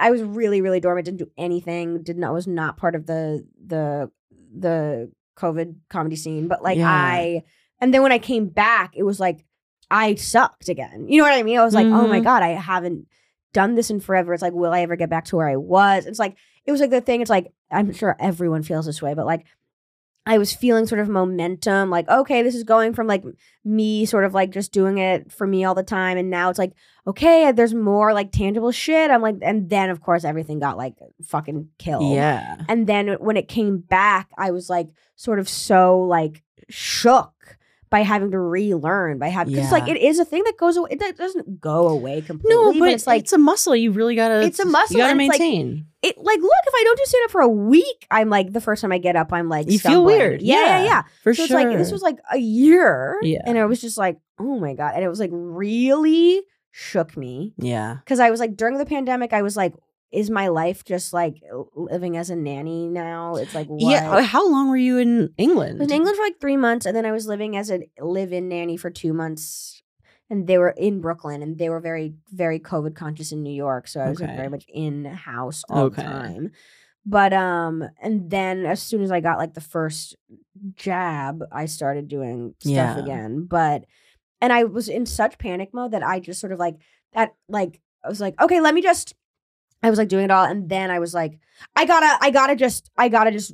I 0.00 0.10
was 0.10 0.22
really 0.22 0.62
really 0.62 0.80
dormant. 0.80 1.04
Didn't 1.04 1.18
do 1.18 1.30
anything. 1.36 2.02
Did 2.02 2.16
not 2.16 2.28
I 2.28 2.32
was 2.32 2.46
not 2.46 2.76
part 2.78 2.94
of 2.94 3.04
the 3.06 3.46
the 3.66 4.10
the 4.56 5.12
COVID 5.36 5.74
comedy 5.90 6.16
scene. 6.16 6.48
But 6.48 6.62
like 6.62 6.78
Yeah. 6.78 6.90
I 6.90 7.42
and 7.80 7.92
then 7.92 8.02
when 8.02 8.12
I 8.12 8.18
came 8.18 8.46
back, 8.48 8.92
it 8.96 9.02
was 9.02 9.20
like 9.20 9.44
I 9.90 10.14
sucked 10.14 10.70
again. 10.70 11.06
You 11.08 11.18
know 11.18 11.24
what 11.24 11.34
I 11.38 11.42
mean? 11.42 11.58
I 11.58 11.64
was 11.64 11.74
like, 11.74 11.86
oh 11.86 12.06
my 12.06 12.20
Mhm. 12.20 12.24
god, 12.24 12.42
I 12.42 12.48
haven't 12.48 13.06
done 13.52 13.74
this 13.76 13.90
in 13.90 14.00
forever. 14.00 14.32
It's 14.32 14.42
like, 14.42 14.52
will 14.54 14.72
I 14.72 14.80
ever 14.80 14.96
get 14.96 15.10
back 15.10 15.26
to 15.26 15.36
where 15.36 15.48
I 15.48 15.56
was? 15.56 16.06
It's 16.06 16.18
like 16.18 16.36
it 16.66 16.72
was 16.72 16.80
like 16.80 16.90
the 16.90 17.00
thing. 17.00 17.20
It's 17.20 17.30
like 17.30 17.52
I'm 17.70 17.92
sure 17.92 18.16
everyone 18.18 18.62
feels 18.62 18.86
this 18.86 19.02
way, 19.02 19.14
but 19.14 19.26
like 19.26 19.46
I 20.26 20.38
was 20.38 20.54
feeling 20.54 20.86
sort 20.86 21.02
of 21.02 21.08
momentum, 21.08 21.90
like, 21.90 22.08
okay, 22.08 22.42
this 22.42 22.54
is 22.54 22.64
going 22.64 22.94
from 22.94 23.06
like 23.06 23.24
me 23.62 24.06
sort 24.06 24.24
of 24.24 24.32
like 24.32 24.50
just 24.50 24.72
doing 24.72 24.96
it 24.96 25.30
for 25.30 25.46
me 25.46 25.64
all 25.64 25.74
the 25.74 25.82
time. 25.82 26.16
And 26.16 26.30
now 26.30 26.48
it's 26.48 26.58
like, 26.58 26.72
okay, 27.06 27.52
there's 27.52 27.74
more 27.74 28.14
like 28.14 28.32
tangible 28.32 28.72
shit. 28.72 29.10
I'm 29.10 29.20
like, 29.20 29.36
and 29.42 29.68
then 29.68 29.90
of 29.90 30.00
course 30.00 30.24
everything 30.24 30.60
got 30.60 30.78
like 30.78 30.94
fucking 31.26 31.68
killed. 31.78 32.14
Yeah. 32.14 32.56
And 32.68 32.86
then 32.86 33.16
when 33.20 33.36
it 33.36 33.48
came 33.48 33.78
back, 33.78 34.30
I 34.38 34.50
was 34.50 34.70
like 34.70 34.88
sort 35.14 35.38
of 35.38 35.48
so 35.48 36.00
like 36.00 36.42
shook 36.70 37.58
by 37.94 38.00
having 38.02 38.32
to 38.32 38.40
relearn, 38.40 39.18
by 39.20 39.28
having, 39.28 39.54
because 39.54 39.70
like 39.70 39.86
it 39.86 39.96
is 39.96 40.18
a 40.18 40.24
thing 40.24 40.42
that 40.42 40.56
goes 40.56 40.76
away. 40.76 40.88
It 40.90 40.98
do- 40.98 41.12
doesn't 41.12 41.60
go 41.60 41.86
away 41.86 42.22
completely. 42.22 42.56
No, 42.60 42.76
but 42.76 42.88
it's 42.88 43.06
like, 43.06 43.20
it's 43.22 43.32
a 43.32 43.38
muscle. 43.38 43.76
You 43.76 43.92
really 43.92 44.16
gotta 44.16 44.42
It's 44.42 44.58
a 44.58 44.64
muscle, 44.66 44.96
You 44.96 45.04
gotta 45.04 45.12
it's 45.20 45.28
like- 45.28 45.38
maintain. 45.40 45.86
it 46.02 46.18
like 46.18 46.40
look 46.40 46.64
if 46.66 46.74
I 46.74 46.82
don't 46.84 46.98
do 46.98 47.04
stand 47.06 47.24
up 47.26 47.30
for 47.30 47.40
a 47.40 47.48
week, 47.48 48.06
I'm 48.10 48.30
like 48.30 48.52
the 48.52 48.60
first 48.60 48.82
time 48.82 48.90
I 48.90 48.98
get 48.98 49.14
up, 49.14 49.32
I'm 49.32 49.48
like 49.48 49.70
You 49.70 49.78
feel 49.78 50.04
weird. 50.04 50.42
Yeah, 50.42 50.56
yeah, 50.56 50.66
Yeah, 50.78 50.84
yeah. 50.84 51.02
for 51.22 51.34
so 51.34 51.46
sure. 51.46 51.60
it's 51.60 51.64
like 51.68 51.78
this 51.78 51.92
was 51.92 52.02
like 52.02 52.18
a 52.32 52.38
year, 52.38 53.20
Yeah. 53.22 53.42
and 53.46 53.56
I 53.56 53.64
was 53.66 53.80
just 53.80 53.96
like, 53.96 54.18
oh 54.40 54.58
my 54.58 54.74
god, 54.74 54.94
and 54.96 55.04
it 55.04 55.08
was 55.08 55.20
like 55.20 55.30
really 55.32 56.42
shook 56.72 57.16
me 57.16 57.54
yeah. 57.58 57.98
because 58.04 58.18
I 58.18 58.30
was 58.30 58.40
like 58.40 58.56
during 58.56 58.78
the 58.78 58.86
pandemic, 58.86 59.32
I 59.32 59.42
was 59.42 59.56
like, 59.56 59.72
is 60.14 60.30
my 60.30 60.48
life 60.48 60.84
just 60.84 61.12
like 61.12 61.42
living 61.74 62.16
as 62.16 62.30
a 62.30 62.36
nanny 62.36 62.88
now? 62.88 63.36
It's 63.36 63.54
like 63.54 63.66
what? 63.66 63.90
Yeah. 63.90 64.22
How 64.22 64.48
long 64.48 64.68
were 64.70 64.76
you 64.76 64.98
in 64.98 65.34
England? 65.36 65.80
I 65.80 65.84
was 65.84 65.90
in 65.90 65.96
England 65.96 66.16
for 66.16 66.22
like 66.22 66.40
three 66.40 66.56
months, 66.56 66.86
and 66.86 66.96
then 66.96 67.04
I 67.04 67.12
was 67.12 67.26
living 67.26 67.56
as 67.56 67.70
a 67.70 67.80
live-in 68.00 68.48
nanny 68.48 68.76
for 68.76 68.90
two 68.90 69.12
months. 69.12 69.82
And 70.30 70.46
they 70.46 70.56
were 70.56 70.70
in 70.70 71.00
Brooklyn, 71.02 71.42
and 71.42 71.58
they 71.58 71.68
were 71.68 71.80
very, 71.80 72.14
very 72.32 72.58
COVID 72.58 72.94
conscious 72.94 73.30
in 73.30 73.42
New 73.42 73.52
York. 73.52 73.86
So 73.88 74.00
I 74.00 74.08
was 74.08 74.20
like, 74.20 74.34
very 74.34 74.48
much 74.48 74.64
in 74.68 75.04
house 75.04 75.64
all 75.68 75.82
Okay. 75.84 76.02
the 76.02 76.08
time. 76.08 76.50
But 77.04 77.34
um, 77.34 77.84
and 78.00 78.30
then 78.30 78.64
as 78.64 78.80
soon 78.82 79.02
as 79.02 79.12
I 79.12 79.20
got 79.20 79.36
like 79.36 79.52
the 79.52 79.60
first 79.60 80.16
jab, 80.76 81.42
I 81.52 81.66
started 81.66 82.08
doing 82.08 82.54
stuff 82.60 82.96
Yeah. 82.96 82.98
again. 82.98 83.44
But 83.44 83.84
and 84.40 84.52
I 84.52 84.64
was 84.64 84.88
in 84.88 85.04
such 85.04 85.36
panic 85.38 85.74
mode 85.74 85.90
that 85.92 86.02
I 86.02 86.20
just 86.20 86.40
sort 86.40 86.52
of 86.52 86.58
like 86.58 86.76
that, 87.12 87.34
like 87.48 87.80
I 88.04 88.08
was 88.08 88.20
like, 88.20 88.40
okay, 88.40 88.60
let 88.60 88.74
me 88.74 88.80
just. 88.82 89.14
I 89.84 89.90
was 89.90 89.98
like 89.98 90.08
doing 90.08 90.24
it 90.24 90.30
all, 90.30 90.44
and 90.44 90.68
then 90.68 90.90
I 90.90 90.98
was 90.98 91.14
like, 91.14 91.38
I 91.76 91.84
gotta, 91.84 92.18
I 92.20 92.30
gotta 92.30 92.56
just, 92.56 92.90
I 92.96 93.08
gotta 93.08 93.30
just 93.30 93.52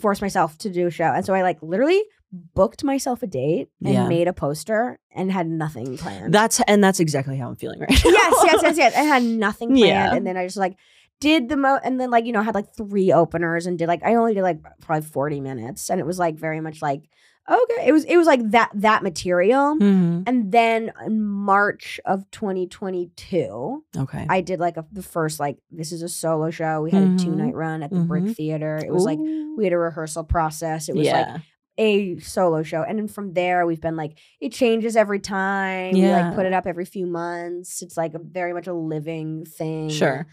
force 0.00 0.20
myself 0.20 0.56
to 0.58 0.70
do 0.70 0.86
a 0.86 0.90
show. 0.90 1.04
And 1.12 1.24
so 1.24 1.34
I 1.34 1.42
like 1.42 1.58
literally 1.62 2.02
booked 2.32 2.82
myself 2.82 3.22
a 3.22 3.26
date 3.26 3.68
and 3.84 3.94
Yeah. 3.94 4.08
made 4.08 4.26
a 4.28 4.32
poster 4.32 4.98
and 5.14 5.30
had 5.30 5.46
nothing 5.46 5.96
planned. 5.96 6.32
That's 6.34 6.60
and 6.66 6.82
that's 6.82 6.98
exactly 7.00 7.36
how 7.36 7.48
I'm 7.48 7.56
feeling 7.56 7.80
right 7.80 7.90
now. 7.90 8.10
yes, 8.10 8.34
yes, 8.44 8.60
yes, 8.62 8.76
yes. 8.78 8.96
I 8.96 9.02
had 9.02 9.22
nothing 9.46 9.68
planned. 9.68 9.80
Yeah. 9.86 10.14
And 10.14 10.26
then 10.26 10.36
I 10.36 10.44
just 10.46 10.56
like 10.56 10.76
did 11.20 11.48
the 11.48 11.56
mo 11.56 11.78
and 11.84 12.00
then 12.00 12.10
like, 12.10 12.26
you 12.26 12.32
know, 12.32 12.42
had 12.42 12.54
like 12.54 12.74
three 12.74 13.12
openers 13.12 13.66
and 13.66 13.78
did 13.78 13.86
like 13.88 14.02
I 14.02 14.16
only 14.16 14.34
did 14.34 14.42
like 14.42 14.58
probably 14.80 15.06
40 15.08 15.40
minutes. 15.40 15.88
And 15.88 16.00
it 16.00 16.06
was 16.06 16.18
like 16.18 16.36
very 16.36 16.60
much 16.60 16.82
like, 16.82 17.02
okay. 17.48 17.86
It 17.86 17.92
was 17.92 18.04
it 18.04 18.16
was 18.16 18.26
like 18.26 18.50
that 18.50 18.70
that 18.74 19.02
material. 19.02 19.76
Mhm. 19.78 20.24
And 20.26 20.50
then 20.52 20.90
in 21.04 21.22
March 21.22 22.00
of 22.04 22.28
2022, 22.30 23.84
Okay. 23.96 24.26
I 24.28 24.40
did 24.40 24.60
like 24.60 24.76
a, 24.76 24.84
the 24.92 25.02
first 25.02 25.40
like 25.40 25.58
this 25.70 25.92
is 25.92 26.02
a 26.02 26.08
solo 26.08 26.50
show. 26.50 26.82
We 26.82 26.90
had 26.90 27.02
a 27.02 27.06
Mhm. 27.06 27.22
two 27.22 27.34
night 27.34 27.54
run 27.54 27.82
at 27.82 27.90
the 27.90 28.00
Brick 28.00 28.24
Mhm. 28.24 28.36
Theater. 28.36 28.76
It 28.84 28.92
was 28.92 29.04
like 29.04 29.18
we 29.18 29.64
had 29.64 29.72
a 29.72 29.78
rehearsal 29.78 30.24
process. 30.24 30.88
It 30.88 30.94
was 30.96 31.06
like 31.08 31.40
a 31.78 32.18
solo 32.20 32.62
show, 32.62 32.82
and 32.82 32.98
then 32.98 33.06
from 33.08 33.34
there 33.34 33.66
we've 33.66 33.80
been 33.82 33.96
like 33.96 34.18
it 34.40 34.50
changes 34.52 34.96
every 34.96 35.20
time. 35.20 35.94
yeah. 35.94 36.06
We 36.06 36.22
like 36.24 36.34
put 36.34 36.46
it 36.46 36.52
up 36.52 36.66
every 36.66 36.84
few 36.86 37.06
months. 37.06 37.82
It's 37.82 37.96
like 37.96 38.14
a 38.14 38.18
very 38.18 38.52
much 38.54 38.66
a 38.66 38.72
living 38.74 39.44
thing. 39.44 39.90
Sure. 39.90 40.26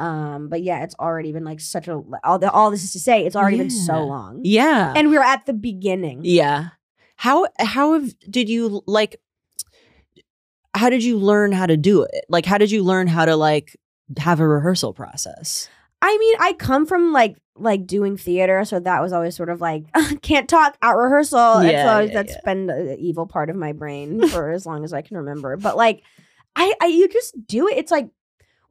Um, 0.00 0.48
but 0.48 0.62
yeah, 0.62 0.82
it's 0.84 0.94
already 0.98 1.30
been 1.32 1.44
like 1.44 1.60
such 1.60 1.86
a 1.88 2.00
all. 2.24 2.38
The, 2.38 2.50
all 2.50 2.70
this 2.70 2.82
is 2.84 2.92
to 2.92 3.00
say, 3.00 3.26
it's 3.26 3.36
already 3.36 3.58
been 3.58 3.70
so 3.70 4.02
long, 4.04 4.40
Yeah. 4.42 4.92
and 4.96 5.10
we 5.10 5.16
were 5.18 5.24
at 5.24 5.44
the 5.46 5.52
beginning. 5.52 6.20
Yeah. 6.24 6.68
How 7.16 7.46
how 7.58 7.92
have 7.94 8.12
did 8.30 8.48
you 8.48 8.82
like 8.86 9.20
how 10.74 10.88
did 10.88 11.02
you 11.02 11.18
learn 11.18 11.52
how 11.52 11.66
to 11.66 11.76
do 11.76 12.02
it? 12.04 12.24
Like 12.28 12.46
how 12.46 12.58
did 12.58 12.70
you 12.70 12.82
learn 12.82 13.06
how 13.08 13.24
to 13.24 13.36
like 13.36 13.76
have 14.18 14.40
a 14.40 14.46
rehearsal 14.48 14.92
process? 14.94 15.68
I 16.02 16.16
mean, 16.16 16.36
I 16.40 16.52
come 16.54 16.86
from 16.86 17.12
like 17.12 17.36
like 17.56 17.86
doing 17.86 18.16
theater, 18.16 18.64
so 18.64 18.80
that 18.80 19.02
was 19.02 19.12
always 19.12 19.36
sort 19.36 19.50
of 19.50 19.60
like 19.60 19.84
can't 20.22 20.48
talk 20.48 20.76
at 20.80 20.92
rehearsal. 20.92 21.60
That's 21.60 21.72
Yeah, 21.72 21.92
always 21.92 22.10
yeah, 22.10 22.22
that's 22.22 22.32
yeah. 22.32 22.40
been 22.44 22.66
the 22.68 22.96
evil 22.98 23.26
part 23.26 23.50
of 23.50 23.56
my 23.56 23.72
brain 23.72 24.26
for 24.28 24.50
as 24.50 24.64
long 24.64 24.84
as 24.84 24.92
I 24.92 25.02
can 25.02 25.18
remember. 25.18 25.56
But 25.56 25.76
like, 25.76 26.02
I, 26.56 26.72
I 26.80 26.86
you 26.86 27.08
just 27.08 27.34
do 27.46 27.68
it. 27.68 27.76
It's 27.76 27.90
like, 27.92 28.08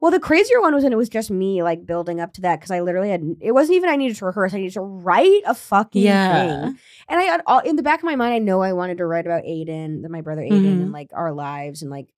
well, 0.00 0.10
the 0.10 0.18
crazier 0.20 0.60
one 0.60 0.74
was 0.74 0.82
when 0.84 0.92
it 0.92 0.96
was 0.96 1.08
just 1.10 1.30
me 1.30 1.62
like 1.62 1.84
building 1.84 2.20
up 2.20 2.32
to 2.34 2.40
that 2.42 2.58
because 2.58 2.70
I 2.70 2.80
literally 2.80 3.10
had 3.10 3.22
it 3.40 3.52
wasn't 3.52 3.76
even 3.76 3.90
I 3.90 3.96
needed 3.96 4.16
to 4.18 4.24
rehearse. 4.24 4.54
I 4.54 4.58
needed 4.58 4.72
to 4.74 4.80
write 4.80 5.42
a 5.46 5.54
fucking 5.54 6.02
thing. 6.02 6.78
And 7.08 7.20
I 7.20 7.22
had 7.22 7.42
all 7.46 7.60
in 7.60 7.76
the 7.76 7.82
back 7.82 8.00
of 8.00 8.04
my 8.04 8.16
mind, 8.16 8.32
I 8.34 8.38
know 8.38 8.60
I 8.62 8.72
wanted 8.72 8.98
to 8.98 9.06
write 9.06 9.26
about 9.26 9.44
Aiden, 9.44 10.08
my 10.08 10.20
brother 10.22 10.42
Aiden, 10.42 10.62
Mhm. 10.64 10.82
and 10.82 10.92
like 10.92 11.10
our 11.12 11.32
lives 11.32 11.82
and 11.82 11.90
like 11.90 12.08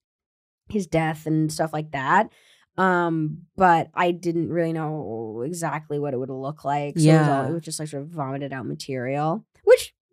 his 0.69 0.87
death 0.87 1.27
and 1.27 1.53
stuff 1.53 1.73
like 1.73 1.91
that. 1.91 2.31
Um, 2.79 3.43
but 3.57 3.91
I 3.95 4.13
didn't 4.13 4.49
really 4.49 4.73
know 4.73 5.43
exactly 5.45 5.99
what 5.99 6.15
it 6.15 6.19
would 6.19 6.31
look 6.31 6.65
like. 6.65 6.99
So 6.99 7.05
it, 7.09 7.19
was 7.19 7.29
all, 7.29 7.43
Yeah. 7.45 7.49
it 7.51 7.53
was 7.53 7.63
just 7.65 7.79
like 7.79 7.89
sort 7.89 8.05
of 8.05 8.09
vomited 8.09 8.53
out 8.53 8.65
material, 8.67 9.45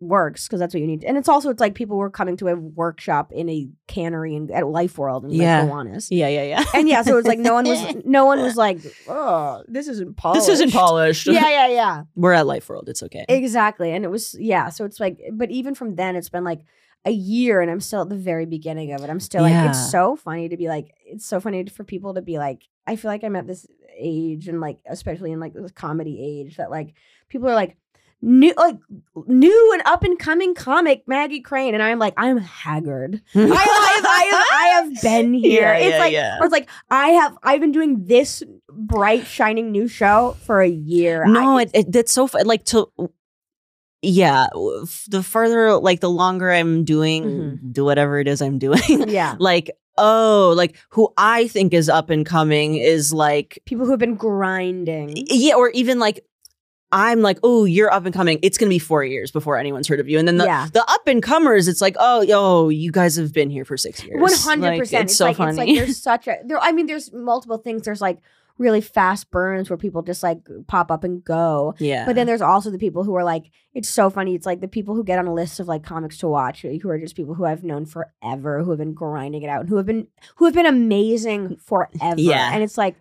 works 0.00 0.48
because 0.48 0.60
that's 0.60 0.74
what 0.74 0.80
you 0.80 0.86
need. 0.86 1.04
And 1.04 1.16
it's 1.16 1.28
also 1.28 1.50
it's 1.50 1.60
like 1.60 1.74
people 1.74 1.96
were 1.98 2.10
coming 2.10 2.36
to 2.38 2.48
a 2.48 2.56
workshop 2.56 3.32
in 3.32 3.48
a 3.50 3.68
cannery 3.86 4.34
and 4.34 4.50
at 4.50 4.66
Life 4.66 4.98
World 4.98 5.24
in 5.24 5.30
Yeah. 5.30 5.64
like. 5.64 6.08
Yeah, 6.10 6.28
yeah, 6.28 6.42
yeah. 6.44 6.64
And 6.74 6.88
yeah, 6.88 7.02
so 7.02 7.12
it 7.12 7.16
was 7.16 7.26
like 7.26 7.38
no 7.38 7.54
one 7.54 7.68
was 7.68 7.96
no 8.04 8.24
one 8.24 8.40
was 8.40 8.56
like, 8.56 8.78
oh, 9.08 9.62
this 9.68 9.88
isn't 9.88 10.16
polished. 10.16 10.46
This 10.46 10.54
isn't 10.60 10.72
polished. 10.72 11.26
Yeah, 11.26 11.48
yeah, 11.48 11.68
yeah. 11.68 12.02
We're 12.14 12.32
at 12.32 12.46
Life 12.46 12.68
World. 12.68 12.88
It's 12.88 13.02
okay. 13.02 13.24
Exactly. 13.28 13.92
And 13.92 14.04
it 14.04 14.08
was, 14.08 14.34
yeah. 14.40 14.70
So 14.70 14.84
it's 14.84 14.98
like, 14.98 15.20
but 15.32 15.50
even 15.50 15.74
from 15.74 15.96
then, 15.96 16.16
it's 16.16 16.30
been 16.30 16.44
like 16.44 16.60
a 17.04 17.10
year 17.10 17.60
and 17.60 17.70
I'm 17.70 17.80
still 17.80 18.02
at 18.02 18.08
the 18.08 18.16
very 18.16 18.46
beginning 18.46 18.92
of 18.92 19.02
it. 19.02 19.10
I'm 19.10 19.20
still 19.20 19.42
like, 19.42 19.68
it's 19.70 19.90
so 19.90 20.16
funny 20.16 20.48
to 20.48 20.56
be 20.56 20.68
like, 20.68 20.94
it's 21.04 21.24
so 21.26 21.40
funny 21.40 21.64
for 21.66 21.84
people 21.84 22.14
to 22.14 22.22
be 22.22 22.38
like, 22.38 22.66
I 22.86 22.96
feel 22.96 23.10
like 23.10 23.22
I'm 23.24 23.36
at 23.36 23.46
this 23.46 23.66
age 23.98 24.48
and 24.48 24.60
like, 24.60 24.78
especially 24.88 25.32
in 25.32 25.40
like 25.40 25.52
this 25.54 25.72
comedy 25.72 26.18
age 26.22 26.56
that 26.56 26.70
like 26.70 26.94
people 27.28 27.48
are 27.48 27.54
like, 27.54 27.76
new, 28.22 28.52
like 28.56 28.76
new 29.26 29.70
and 29.72 29.82
up 29.86 30.02
and 30.02 30.18
coming 30.18 30.54
comic 30.54 31.02
Maggie 31.06 31.40
Crane. 31.40 31.74
And 31.74 31.82
I'm 31.82 31.98
like, 31.98 32.14
I'm 32.16 32.38
haggard. 32.38 33.20
I, 33.34 33.40
I, 33.44 34.00
I, 34.04 34.46
I 34.52 34.66
have 34.80 35.02
been 35.02 35.32
here. 35.34 35.62
Yeah, 35.62 35.76
it's 35.76 35.92
yeah, 35.94 35.98
like, 35.98 36.12
yeah. 36.12 36.38
it's 36.42 36.52
like, 36.52 36.68
I 36.90 37.08
have, 37.08 37.36
I've 37.42 37.60
been 37.60 37.72
doing 37.72 38.04
this 38.06 38.42
bright, 38.68 39.26
shining 39.26 39.70
new 39.72 39.88
show 39.88 40.36
for 40.44 40.60
a 40.60 40.68
year. 40.68 41.24
No, 41.26 41.58
I, 41.58 41.62
it, 41.62 41.70
it 41.74 41.92
that's 41.92 42.12
so 42.12 42.26
fun. 42.26 42.46
Like 42.46 42.64
to, 42.66 42.90
yeah. 44.02 44.46
The 45.08 45.22
further, 45.22 45.74
like 45.76 46.00
the 46.00 46.10
longer 46.10 46.50
I'm 46.50 46.84
doing, 46.84 47.24
Mm-hmm. 47.24 47.72
do 47.72 47.84
whatever 47.84 48.18
it 48.18 48.28
is 48.28 48.40
I'm 48.42 48.58
doing. 48.58 48.80
yeah. 49.08 49.36
like 49.38 49.70
oh, 49.98 50.54
like 50.56 50.78
who 50.90 51.12
I 51.18 51.48
think 51.48 51.74
is 51.74 51.90
up 51.90 52.08
and 52.08 52.24
coming 52.24 52.76
is 52.76 53.12
like 53.12 53.58
people 53.66 53.84
who 53.84 53.90
have 53.90 54.00
been 54.00 54.14
grinding. 54.14 55.12
yeah, 55.16 55.54
or 55.54 55.70
even 55.70 55.98
like. 55.98 56.24
I'm 56.92 57.20
like, 57.20 57.38
oh, 57.42 57.64
you're 57.64 57.92
up 57.92 58.04
and 58.04 58.14
coming. 58.14 58.38
It's 58.42 58.58
gonna 58.58 58.68
be 58.70 58.78
four 58.80 59.04
years 59.04 59.30
before 59.30 59.56
anyone's 59.56 59.86
heard 59.88 60.00
of 60.00 60.08
you, 60.08 60.18
and 60.18 60.26
then 60.26 60.38
the, 60.38 60.44
Yeah. 60.44 60.68
the 60.72 60.80
up 60.90 61.06
and 61.06 61.22
comers, 61.22 61.68
it's 61.68 61.80
like, 61.80 61.96
oh, 61.98 62.20
yo, 62.22 62.68
you 62.68 62.90
guys 62.90 63.16
have 63.16 63.32
been 63.32 63.50
here 63.50 63.64
for 63.64 63.76
six 63.76 64.02
years. 64.04 64.20
One 64.20 64.32
hundred 64.34 64.66
Like, 64.70 64.78
percent. 64.80 65.02
It's 65.04 65.12
It's 65.12 65.18
so 65.18 65.26
like 65.26 65.36
funny. 65.36 65.50
it's 65.50 65.58
like 65.58 65.76
there's 65.76 65.96
such 66.02 66.26
a 66.28 66.38
there. 66.44 66.58
I 66.58 66.72
mean, 66.72 66.86
there's 66.86 67.12
multiple 67.12 67.58
things. 67.58 67.82
There's 67.82 68.00
like 68.00 68.18
really 68.58 68.80
fast 68.82 69.30
burns 69.30 69.70
where 69.70 69.78
people 69.78 70.02
just 70.02 70.22
like 70.22 70.40
pop 70.66 70.90
up 70.90 71.02
and 71.02 71.24
go. 71.24 71.74
yeah, 71.78 72.04
But 72.04 72.14
then 72.14 72.26
there's 72.26 72.42
also 72.42 72.70
the 72.70 72.76
people 72.76 73.04
who 73.04 73.14
are 73.14 73.24
like, 73.24 73.50
it's 73.72 73.88
so 73.88 74.10
funny. 74.10 74.34
It's 74.34 74.44
like 74.44 74.60
the 74.60 74.68
people 74.68 74.94
who 74.94 75.02
get 75.02 75.18
on 75.18 75.26
a 75.26 75.32
list 75.32 75.60
of 75.60 75.66
like 75.68 75.82
comics 75.82 76.18
to 76.18 76.28
watch, 76.28 76.60
who 76.60 76.90
are 76.90 76.98
just 76.98 77.16
people 77.16 77.32
who 77.34 77.46
I've 77.46 77.64
known 77.64 77.86
forever, 77.86 78.62
who 78.62 78.68
have 78.70 78.78
been 78.78 78.92
grinding 78.92 79.42
it 79.42 79.48
out, 79.48 79.66
who 79.68 79.76
have 79.78 79.86
been 79.86 80.08
who 80.36 80.44
have 80.44 80.52
been 80.54 80.66
amazing 80.66 81.48
mm, 81.48 81.62
forever. 81.62 82.16
Yeah. 82.20 82.50
and 82.52 82.62
it's 82.62 82.76
like, 82.76 82.96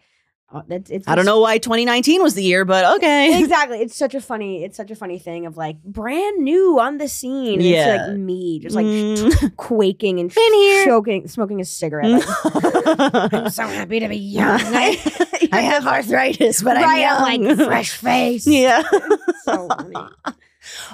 it's, 0.70 0.90
it's 0.90 1.08
I 1.08 1.16
don't 1.16 1.26
know 1.26 1.40
why 1.40 1.58
2019 1.60 2.24
was 2.24 2.34
the 2.34 2.44
year, 2.44 2.66
but 2.66 2.96
okay. 2.98 3.40
exactly. 3.44 3.80
It's 3.82 3.96
such 3.96 4.16
a 4.16 4.22
funny. 4.22 4.64
It's 4.64 4.78
such 4.78 4.90
a 4.92 4.96
funny 4.96 5.20
thing 5.20 5.46
of 5.46 5.58
like 5.58 5.82
brand 5.84 6.44
new 6.44 6.80
on 6.80 6.98
the 6.98 7.08
scene. 7.08 7.62
Yeah. 7.62 7.96
it's 7.96 8.08
like 8.10 8.18
me 8.18 8.60
just 8.60 8.76
like 8.76 8.86
Mm. 8.86 9.56
quaking 9.58 10.20
and 10.20 10.30
Been 10.34 10.54
here. 10.54 10.86
choking, 10.86 11.28
smoking 11.28 11.62
a 11.62 11.66
cigarette. 11.66 12.10
Like, 12.12 13.34
I'm 13.34 13.50
so 13.50 13.68
happy 13.68 14.00
to 14.00 14.08
be 14.10 14.18
young. 14.18 14.60
I, 14.64 15.50
I 15.52 15.62
have 15.62 15.86
arthritis, 15.86 16.64
but 16.64 16.78
right, 16.78 17.06
I'm 17.06 17.44
young. 17.44 17.58
like 17.58 17.68
fresh 17.68 17.92
face. 17.92 18.48
Yeah. 18.48 18.82
so 19.44 19.68
funny. 19.68 19.96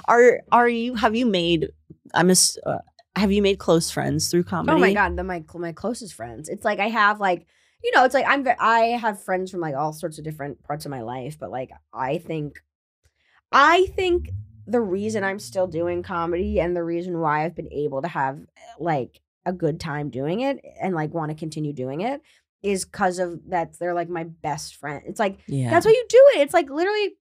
Are 0.06 0.40
are 0.52 0.68
you? 0.68 0.94
Have 0.94 1.14
you 1.16 1.26
made? 1.26 1.68
I'm 2.14 2.30
a. 2.30 2.34
Uh, 2.64 2.78
have 3.16 3.32
you 3.32 3.40
made 3.42 3.58
close 3.58 3.90
friends 3.90 4.28
through 4.28 4.44
comedy? 4.44 4.76
Oh 4.76 4.78
my 4.78 4.92
god, 4.92 5.16
the 5.16 5.24
my 5.24 5.42
my 5.54 5.72
closest 5.72 6.14
friends. 6.14 6.48
It's 6.48 6.64
like 6.64 6.78
I 6.78 6.88
have 6.88 7.20
like 7.20 7.46
you 7.84 7.92
know, 7.94 8.04
it's 8.04 8.14
like 8.14 8.26
I'm 8.26 8.46
I 8.58 8.98
have 9.00 9.22
friends 9.22 9.50
from 9.50 9.60
like 9.60 9.74
all 9.74 9.92
sorts 9.92 10.18
of 10.18 10.24
different 10.24 10.62
parts 10.64 10.84
of 10.84 10.90
my 10.90 11.02
life, 11.02 11.38
but 11.38 11.50
like 11.50 11.70
I 11.92 12.18
think 12.18 12.62
I 13.52 13.86
think 13.96 14.30
the 14.66 14.80
reason 14.80 15.22
I'm 15.22 15.38
still 15.38 15.66
doing 15.68 16.02
comedy 16.02 16.58
and 16.60 16.74
the 16.76 16.82
reason 16.82 17.20
why 17.20 17.44
I've 17.44 17.54
been 17.54 17.72
able 17.72 18.02
to 18.02 18.08
have 18.08 18.40
like 18.80 19.20
a 19.44 19.52
good 19.52 19.78
time 19.78 20.10
doing 20.10 20.40
it 20.40 20.58
and 20.80 20.94
like 20.94 21.14
want 21.14 21.30
to 21.30 21.36
continue 21.36 21.72
doing 21.72 22.00
it 22.00 22.20
is 22.62 22.84
because 22.84 23.20
of 23.20 23.40
that 23.50 23.78
they're 23.78 23.94
like 23.94 24.08
my 24.08 24.24
best 24.24 24.74
friend. 24.76 25.02
It's 25.06 25.20
like 25.20 25.38
Yeah. 25.46 25.70
that's 25.70 25.86
why 25.86 25.92
you 25.92 26.04
do 26.08 26.22
it. 26.34 26.40
It's 26.40 26.54
like 26.54 26.68
literally 26.68 27.14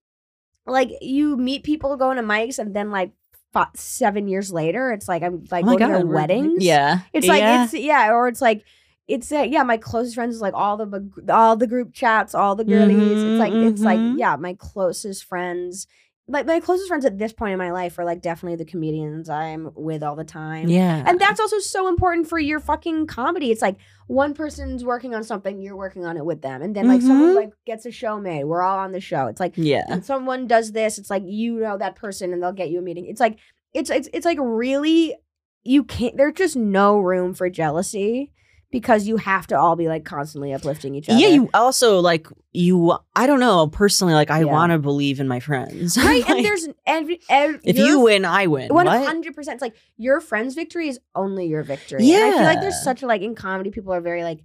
like 0.65 0.89
you 1.01 1.37
meet 1.37 1.63
people 1.63 1.95
going 1.97 2.17
to 2.17 2.23
mics 2.23 2.57
and 2.57 2.75
then 2.75 2.89
like 2.89 3.11
fi- 3.53 3.67
seven 3.75 4.27
years 4.27 4.51
later, 4.51 4.91
it's 4.91 5.07
like 5.07 5.21
I'm 5.21 5.45
like 5.51 5.65
Oh 5.65 5.77
going 5.77 5.91
to 5.91 5.97
their 5.97 6.05
we're- 6.07 6.15
weddings. 6.15 6.63
Yeah. 6.63 7.01
It's 7.13 7.27
like 7.27 7.41
yeah. 7.41 7.65
it's 7.65 7.73
yeah, 7.75 8.09
or 8.11 8.27
it's 8.27 8.41
like 8.41 8.63
it's 9.07 9.31
uh, 9.31 9.45
yeah, 9.49 9.63
my 9.63 9.77
closest 9.77 10.15
friends 10.15 10.35
is 10.35 10.41
like 10.41 10.53
all 10.53 10.77
the 10.77 11.09
all 11.29 11.55
the 11.55 11.67
group 11.67 11.93
chats, 11.93 12.33
all 12.33 12.55
the 12.55 12.63
girlies. 12.63 13.21
it's 13.23 13.39
like 13.39 13.53
it's 13.53 13.81
like 13.81 13.99
mhm. 13.99 14.17
yeah, 14.17 14.35
my 14.35 14.53
closest 14.55 15.23
friends. 15.25 15.87
Like 16.27 16.47
my 16.47 16.59
closest 16.59 16.87
friends 16.87 17.05
at 17.05 17.19
this 17.19 17.33
point 17.33 17.51
in 17.53 17.59
my 17.59 17.71
life 17.71 17.99
are 17.99 18.03
like 18.03 18.19
definitely 18.23 18.55
the 18.55 18.65
comedians 18.65 19.29
I'm 19.29 19.69
with 19.75 20.01
all 20.01 20.15
the 20.15 20.23
time. 20.23 20.67
yeah. 20.69 21.03
And 21.05 21.19
that's 21.19 21.39
also 21.39 21.59
so 21.59 21.87
important 21.87 22.27
for 22.27 22.39
your 22.39 22.59
fucking 22.59 23.05
comedy. 23.05 23.51
It's 23.51 23.61
like 23.61 23.75
one 24.07 24.33
person's 24.33 24.83
working 24.83 25.13
on 25.13 25.23
something, 25.23 25.61
you're 25.61 25.75
working 25.75 26.03
on 26.03 26.17
it 26.17 26.25
with 26.25 26.41
them. 26.41 26.63
And 26.63 26.75
then 26.75 26.87
like 26.87 27.03
someone 27.03 27.33
Mhm. 27.33 27.35
like 27.35 27.51
gets 27.67 27.85
a 27.85 27.91
show 27.91 28.19
made. 28.19 28.45
We're 28.45 28.63
all 28.63 28.79
on 28.79 28.91
the 28.91 28.99
show. 28.99 29.27
It's 29.27 29.39
like 29.39 29.53
yeah. 29.55 29.83
and 29.87 30.03
someone 30.03 30.47
does 30.47 30.71
this, 30.71 30.97
it's 30.97 31.11
like 31.11 31.21
you 31.27 31.59
know 31.59 31.77
that 31.77 31.95
person 31.95 32.33
and 32.33 32.41
they'll 32.41 32.53
get 32.53 32.71
you 32.71 32.79
a 32.79 32.81
meeting. 32.81 33.05
It's 33.05 33.19
like 33.19 33.37
it's 33.75 33.91
it's 33.91 34.09
it's 34.11 34.25
like 34.25 34.39
really 34.41 35.15
you 35.63 35.83
can't 35.83 36.17
there's 36.17 36.33
just 36.33 36.55
no 36.55 36.97
room 36.97 37.35
for 37.35 37.51
jealousy 37.51 38.31
because 38.75 39.07
you 39.07 39.15
have 39.15 39.47
to 39.47 39.57
all 39.57 39.77
be 39.77 39.87
like 39.87 40.03
constantly 40.03 40.51
uplifting 40.53 40.95
each 40.95 41.07
other. 41.07 41.17
Yeah, 41.17 41.29
you 41.29 41.49
also 41.53 42.01
like 42.01 42.27
you. 42.51 42.97
I 43.15 43.25
don't 43.25 43.39
know 43.39 43.67
personally. 43.67 44.13
Like, 44.13 44.29
I 44.29 44.39
Yeah. 44.39 44.51
want 44.51 44.73
to 44.73 44.79
believe 44.79 45.21
in 45.21 45.29
my 45.29 45.39
friends. 45.39 45.97
right 45.97 46.19
Like, 46.19 46.29
and 46.29 46.45
there's 46.45 46.67
every, 46.85 47.21
every 47.29 47.61
if 47.63 47.77
you 47.77 48.01
win, 48.01 48.25
I 48.25 48.47
win. 48.47 48.69
Hundred 48.75 49.33
percent. 49.33 49.55
It's 49.55 49.61
like 49.61 49.75
your 49.95 50.19
friend's 50.19 50.55
victory 50.55 50.89
is 50.89 50.99
only 51.15 51.45
your 51.45 51.63
victory. 51.63 52.01
And 52.11 52.21
I 52.25 52.31
feel 52.31 52.43
like 52.43 52.59
there's 52.59 52.83
such 52.83 53.01
a 53.01 53.07
like 53.07 53.21
in 53.21 53.33
comedy, 53.33 53.71
people 53.71 53.93
are 53.93 54.01
very 54.01 54.23
like 54.25 54.43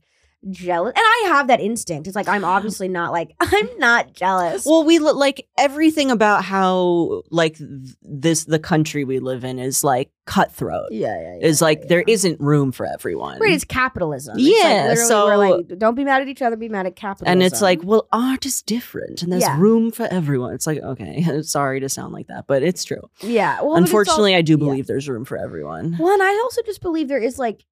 jealous, 0.49 0.93
and 0.97 1.03
I 1.05 1.25
have 1.29 1.49
that 1.49 1.61
instinct. 1.61 2.07
It's 2.07 2.17
like 2.17 2.29
I'm 2.29 2.45
obviously 2.57 2.89
not 2.89 3.12
like 3.12 3.35
I'm 3.41 3.69
not 3.79 4.12
jealous. 4.12 4.65
Well, 4.65 4.85
we 4.85 4.99
look 4.99 5.17
like 5.17 5.47
everything 5.59 6.11
about 6.11 6.45
how 6.45 7.23
like 7.31 7.57
this 8.03 8.45
the 8.45 8.59
country 8.59 9.05
we 9.05 9.19
live 9.19 9.45
in 9.45 9.59
is 9.59 9.83
like 9.85 10.11
cutthroat. 10.27 10.93
yeah, 10.93 11.21
yeah, 11.21 11.37
yeah. 11.41 11.47
Is 11.47 11.61
like 11.61 11.81
yeah, 11.81 11.87
there 11.89 12.05
isn't 12.07 12.41
room 12.41 12.71
for 12.73 12.87
everyone. 12.87 13.39
Right, 13.41 13.53
it's 13.53 13.65
capitalism. 13.65 14.37
It's 14.39 14.62
Yeah, 14.62 14.87
like 14.91 14.99
so- 14.99 15.27
like, 15.37 15.79
don't 15.79 15.95
be 15.97 16.05
mad 16.05 16.23
at 16.23 16.29
each 16.29 16.41
other, 16.43 16.57
be 16.57 16.69
mad 16.69 16.87
at 16.87 16.95
capitalism. 16.95 17.33
and 17.33 17.43
it's 17.43 17.61
like, 17.61 17.81
well, 17.83 18.07
art 18.12 18.47
is 18.47 18.62
different, 18.62 19.23
and 19.23 19.33
there's 19.33 19.43
Yeah. 19.43 19.59
room 19.59 19.91
for 19.91 20.07
everyone. 20.07 20.55
It's 20.55 20.67
like, 20.69 20.79
okay, 20.81 21.25
sorry 21.43 21.81
to 21.81 21.89
sound 21.89 22.12
like 22.12 22.29
that, 22.29 22.47
but 22.47 22.62
it's 22.62 22.85
true. 22.85 23.11
yeah. 23.21 23.61
Well, 23.61 23.75
it's 23.77 23.87
Unfortunately, 23.89 24.35
I 24.37 24.43
do 24.43 24.57
believe 24.57 24.87
there's 24.87 25.09
room 25.09 25.25
for 25.25 25.37
everyone. 25.37 25.97
well, 25.99 26.12
and 26.12 26.23
I 26.23 26.31
also 26.45 26.62
just 26.62 26.81
believe 26.81 27.09
there 27.09 27.19
is 27.19 27.39
like 27.39 27.65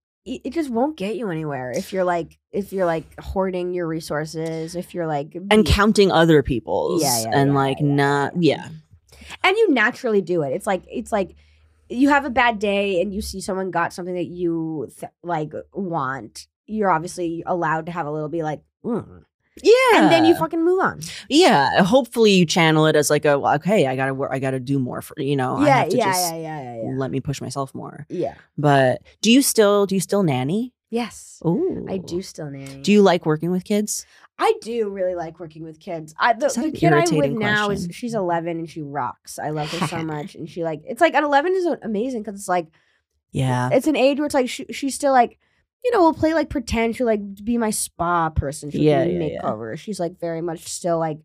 it 0.45 0.53
just 0.53 0.71
won't 0.71 0.97
get 0.97 1.17
you 1.17 1.31
anywhere 1.31 1.71
if 1.71 1.93
you're 1.93 2.05
like 2.05 2.39
if 2.53 2.73
you're 2.73 2.87
like 2.87 3.05
hoarding 3.21 3.73
your 3.75 3.87
resources 3.87 4.75
if 4.77 4.95
you're 4.95 5.07
like 5.07 5.37
And 5.51 5.67
counting 5.67 6.11
other 6.13 6.43
people's, 6.43 7.03
Yeah, 7.03 7.23
yeah, 7.23 7.31
and 7.33 7.51
yeah, 7.51 7.57
like 7.57 7.79
yeah, 7.81 7.87
not, 7.87 8.43
yeah, 8.43 8.69
and 9.43 9.57
you 9.57 9.73
naturally 9.73 10.21
do 10.21 10.43
it 10.43 10.53
it's 10.53 10.67
like 10.67 10.83
it's 10.89 11.13
like 11.13 11.35
you 11.89 12.11
have 12.11 12.25
a 12.25 12.31
bad 12.31 12.59
day 12.59 13.01
and 13.01 13.15
you 13.15 13.21
see 13.23 13.41
someone 13.41 13.71
got 13.71 13.93
something 13.93 14.15
that 14.15 14.27
you 14.27 14.89
th- 14.99 15.13
like 15.23 15.53
want, 15.73 16.47
you're 16.67 16.91
obviously 16.91 17.43
allowed 17.47 17.87
to 17.87 17.93
have 17.93 18.07
a 18.07 18.11
little 18.11 18.29
be 18.29 18.43
like, 18.43 18.61
"Mm." 18.85 19.25
Yeah. 19.63 20.03
and 20.03 20.13
then 20.13 20.25
you 20.25 20.35
fucking 20.37 20.65
move 20.65 20.81
on. 20.81 21.01
yeah. 21.29 21.83
Hopefully 21.83 22.33
you 22.33 22.47
channel 22.47 22.87
it 22.87 22.97
as 22.97 23.11
like 23.11 23.25
a 23.25 23.39
well, 23.39 23.55
okay, 23.57 23.87
I 23.87 23.97
gotta 23.97 24.15
work 24.15 24.31
I 24.33 24.39
gotta 24.39 24.61
do 24.61 24.79
more 24.79 25.03
for 25.03 25.15
you 25.21 25.37
know. 25.37 25.57
I 25.57 25.67
yeah, 25.67 25.77
have 25.79 25.89
to 25.91 25.97
yeah, 25.97 26.05
just 26.13 26.33
yeah, 26.35 26.39
yeah, 26.39 26.63
yeah, 26.63 26.83
yeah. 26.85 26.91
let 26.97 27.11
me 27.11 27.21
push 27.21 27.41
myself 27.41 27.75
more. 27.75 28.07
Yeah. 28.09 28.35
But 28.57 29.03
do 29.23 29.31
you 29.31 29.43
still 29.43 29.87
do 29.87 29.95
you 29.95 30.01
still 30.01 30.23
nanny? 30.23 30.75
Yes. 30.91 31.41
Oh 31.45 31.85
I 31.89 31.99
do 31.99 32.23
still 32.23 32.51
nanny. 32.51 32.81
Do 32.83 32.93
you 32.93 33.03
like 33.03 33.27
working 33.27 33.51
with 33.51 33.65
kids? 33.65 34.07
I 34.39 34.55
do 34.63 34.89
really 34.89 35.15
like 35.17 35.41
working 35.41 35.65
with 35.65 35.81
kids. 35.81 36.15
I 36.19 36.33
the, 36.33 36.47
the 36.49 36.71
kid 36.71 36.93
I'm 36.93 37.01
with 37.01 37.13
irritating 37.13 37.39
now 37.41 37.71
is 37.71 37.89
she's 37.91 38.15
11 38.15 38.59
and 38.59 38.71
she 38.71 38.83
rocks. 38.83 39.39
I 39.39 39.51
love 39.51 39.69
her 39.73 39.87
so 39.89 39.99
much, 40.05 40.35
and 40.37 40.49
she 40.49 40.63
like 40.65 40.81
it's 40.87 41.01
like 41.01 41.15
at 41.15 41.25
11 41.25 41.55
is 41.55 41.67
amazing 41.83 42.23
because 42.23 42.39
it's 42.39 42.49
like 42.49 42.69
Yeah. 43.33 43.69
it's 43.73 43.87
an 43.89 43.97
age 43.97 44.19
where 44.19 44.27
it's 44.27 44.35
like 44.35 44.49
she, 44.49 44.65
she's 44.71 44.95
still 44.95 45.13
like 45.13 45.39
you 45.85 45.91
know 45.93 46.01
we'll 46.01 46.15
play 46.15 46.35
like 46.35 46.51
pretend 46.51 46.97
she'll 46.97 47.07
like 47.07 47.21
be 47.45 47.57
my 47.59 47.71
spa 47.71 48.31
person. 48.31 48.71
She'll 48.71 48.81
Yeah, 48.83 49.05
do 49.05 49.11
yeah, 49.13 49.41
makeover. 49.43 49.79
She's 49.79 50.01
like 50.01 50.19
very 50.21 50.41
much 50.41 50.67
still 50.69 50.99
like 50.99 51.19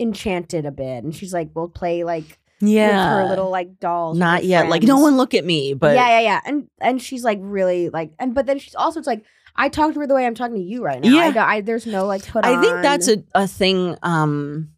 enchanted 0.00 0.66
a 0.66 0.70
bit, 0.72 1.04
and 1.04 1.14
she's 1.14 1.32
like 1.32 1.50
we'll 1.54 1.68
play 1.68 2.04
like 2.04 2.38
Yeah. 2.60 3.10
her 3.16 3.28
little 3.28 3.50
like 3.50 3.78
dolls. 3.80 4.16
her 4.16 4.20
Not 4.20 4.44
yet. 4.44 4.68
Like 4.68 4.82
no 4.82 4.98
one 4.98 5.16
look 5.16 5.34
at 5.34 5.44
me, 5.44 5.74
but 5.74 5.94
yeah, 5.94 6.08
yeah, 6.08 6.20
yeah, 6.20 6.40
and 6.44 6.68
and 6.80 7.00
she's 7.00 7.24
like 7.24 7.38
really 7.40 7.88
like 7.90 8.12
and 8.18 8.34
but 8.34 8.46
then 8.46 8.58
she's 8.58 8.74
also 8.74 8.98
it's 8.98 9.06
like 9.06 9.24
I 9.54 9.68
talk 9.68 9.92
to 9.94 10.00
her 10.00 10.06
the 10.06 10.14
way 10.14 10.24
I'm 10.26 10.34
talking 10.34 10.56
to 10.56 10.62
you 10.62 10.82
right 10.82 11.00
now. 11.02 11.08
Yeah. 11.08 11.32
I, 11.44 11.56
I 11.56 11.60
there's 11.60 11.86
no 11.86 12.06
like 12.06 12.26
put 12.26 12.44
I 12.44 12.60
think 12.60 12.82
that's 12.82 13.08
a, 13.08 13.22
a 13.34 13.46
thing. 13.46 13.96
Um, 14.02 14.70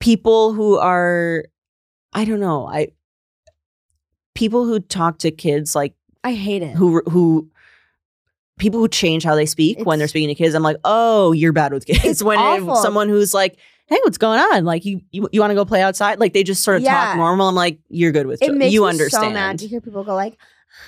people 0.00 0.52
who 0.52 0.78
are, 0.78 1.44
I 2.12 2.24
don't 2.24 2.40
know, 2.40 2.66
I 2.66 2.88
people 4.34 4.64
who 4.64 4.80
talk 4.80 5.18
to 5.18 5.30
kids 5.30 5.74
like 5.74 5.94
I 6.24 6.32
hate 6.34 6.62
it. 6.62 6.76
who 6.76 7.02
who 7.08 7.50
people 8.62 8.80
who 8.80 8.88
change 8.88 9.24
how 9.24 9.34
they 9.34 9.44
speak 9.46 9.84
when 9.84 9.98
they're 9.98 10.08
speaking 10.08 10.28
to 10.28 10.34
kids. 10.34 10.54
I'm 10.54 10.62
like, 10.62 10.76
oh, 10.84 11.32
you're 11.32 11.52
bad 11.52 11.72
with 11.72 11.84
kids. 11.84 12.04
It's 12.04 12.22
when 12.30 12.38
awful. 12.38 12.76
someone 12.76 13.08
who's 13.10 13.34
like, 13.34 13.58
hey, 13.88 13.98
what's 14.04 14.16
going 14.18 14.38
on? 14.40 14.64
Like 14.64 14.84
you 14.86 15.02
you, 15.10 15.28
you 15.32 15.40
want 15.40 15.50
to 15.50 15.54
go 15.54 15.64
play 15.66 15.82
outside? 15.82 16.18
Like 16.20 16.32
they 16.32 16.42
just 16.44 16.62
sort 16.62 16.78
of 16.78 16.82
Yeah. 16.84 16.94
talk 17.06 17.16
normal. 17.16 17.48
I'm 17.48 17.54
like, 17.54 17.80
you're 17.90 18.12
good 18.12 18.26
with 18.26 18.40
it 18.42 18.54
makes 18.54 18.72
you 18.72 18.84
understand. 18.86 19.24
so 19.24 19.30
mad 19.30 19.58
to 19.58 19.66
hear 19.66 19.80
people 19.82 20.04
go 20.04 20.14
like, 20.14 20.38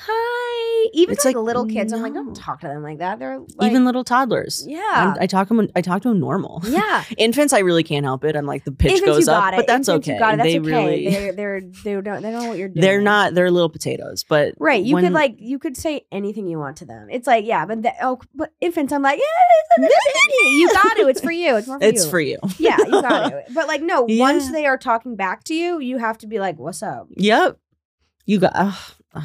"Hi," 0.07 0.89
even 0.95 1.13
It's 1.15 1.25
like, 1.25 1.35
like, 1.37 1.45
little 1.45 1.67
kids. 1.67 1.93
I'm 1.93 2.03
like, 2.03 2.13
no. 2.13 2.25
don't 2.25 2.35
talk 2.37 2.61
to 2.61 2.67
them 2.69 2.83
like 2.83 2.99
that. 2.99 3.19
They're 3.19 3.39
like, 3.57 3.71
Even 3.71 3.85
little 3.85 4.05
toddlers. 4.05 4.65
yeah, 4.69 4.81
I'm- 4.95 5.17
I 5.21 5.27
talk 5.27 5.49
them. 5.49 5.69
I 5.77 5.81
talk 5.81 6.03
to 6.03 6.09
them 6.09 6.21
normal. 6.21 6.63
yeah. 6.67 7.05
Infants, 7.19 7.53
I 7.53 7.61
really 7.61 7.83
can't 7.83 8.05
help 8.05 8.25
it. 8.25 8.37
I'm 8.37 8.47
like 8.47 8.65
the 8.65 8.73
pitch 8.73 8.93
Infants, 8.93 9.07
goes 9.19 9.27
you 9.27 9.33
up, 9.33 9.53
it. 9.53 9.57
but 9.57 9.67
that's 9.67 9.89
Infants, 9.89 10.09
okay. 10.09 10.15
You 10.15 10.19
got 10.19 10.35
it. 10.35 10.37
That's 10.39 10.49
they 10.53 10.59
okay. 10.61 10.69
really, 10.71 11.09
They're 11.11 11.33
they're 11.33 11.61
they 11.61 11.93
don't 12.01 12.23
they 12.23 12.31
don't 12.31 12.43
know 12.43 12.49
what 12.49 12.59
you're 12.59 12.69
doing. 12.75 12.81
they're 12.81 13.01
not. 13.01 13.35
They're 13.35 13.51
little 13.51 13.69
potatoes. 13.71 14.25
But 14.29 14.55
Right, 14.59 14.83
you 14.85 14.95
when- 14.95 15.05
could 15.05 15.13
like 15.13 15.37
you 15.39 15.59
could 15.59 15.77
say 15.77 16.07
anything 16.13 16.47
you 16.47 16.59
want 16.59 16.77
to 16.79 16.85
them. 16.87 17.09
It's 17.11 17.27
like 17.27 17.45
yeah, 17.45 17.67
but 17.67 17.83
the, 17.83 17.93
oh, 18.03 18.21
but 18.35 18.53
infants, 18.61 18.93
I'm 18.93 19.03
like 19.03 19.19
yeah, 19.19 19.85
it's 19.85 19.93
a 19.95 20.09
baby. 20.41 20.55
you 20.57 20.73
got 20.73 20.97
to. 20.99 21.09
It's 21.09 21.21
for 21.21 21.33
you. 21.33 21.57
It's 21.57 21.67
more 21.69 21.79
for 21.79 21.85
It's 21.85 22.05
you. 22.05 22.11
for 22.11 22.21
you. 22.21 22.39
yeah, 22.59 22.77
you 22.79 22.91
got 23.03 23.29
to. 23.31 23.43
But 23.55 23.69
like 23.69 23.83
no, 23.83 24.07
once 24.09 24.51
they 24.53 24.67
are 24.67 24.79
talking 24.79 25.17
back 25.17 25.45
to 25.45 25.55
you, 25.55 25.79
you 25.81 25.99
have 25.99 26.19
to 26.19 26.27
be 26.27 26.39
like, 26.39 26.59
"What's 26.59 26.83
up?" 26.83 27.09
Yep. 27.17 27.59
You 28.27 28.39
got 28.39 28.53
ugh, 28.55 28.75
ugh. 29.15 29.23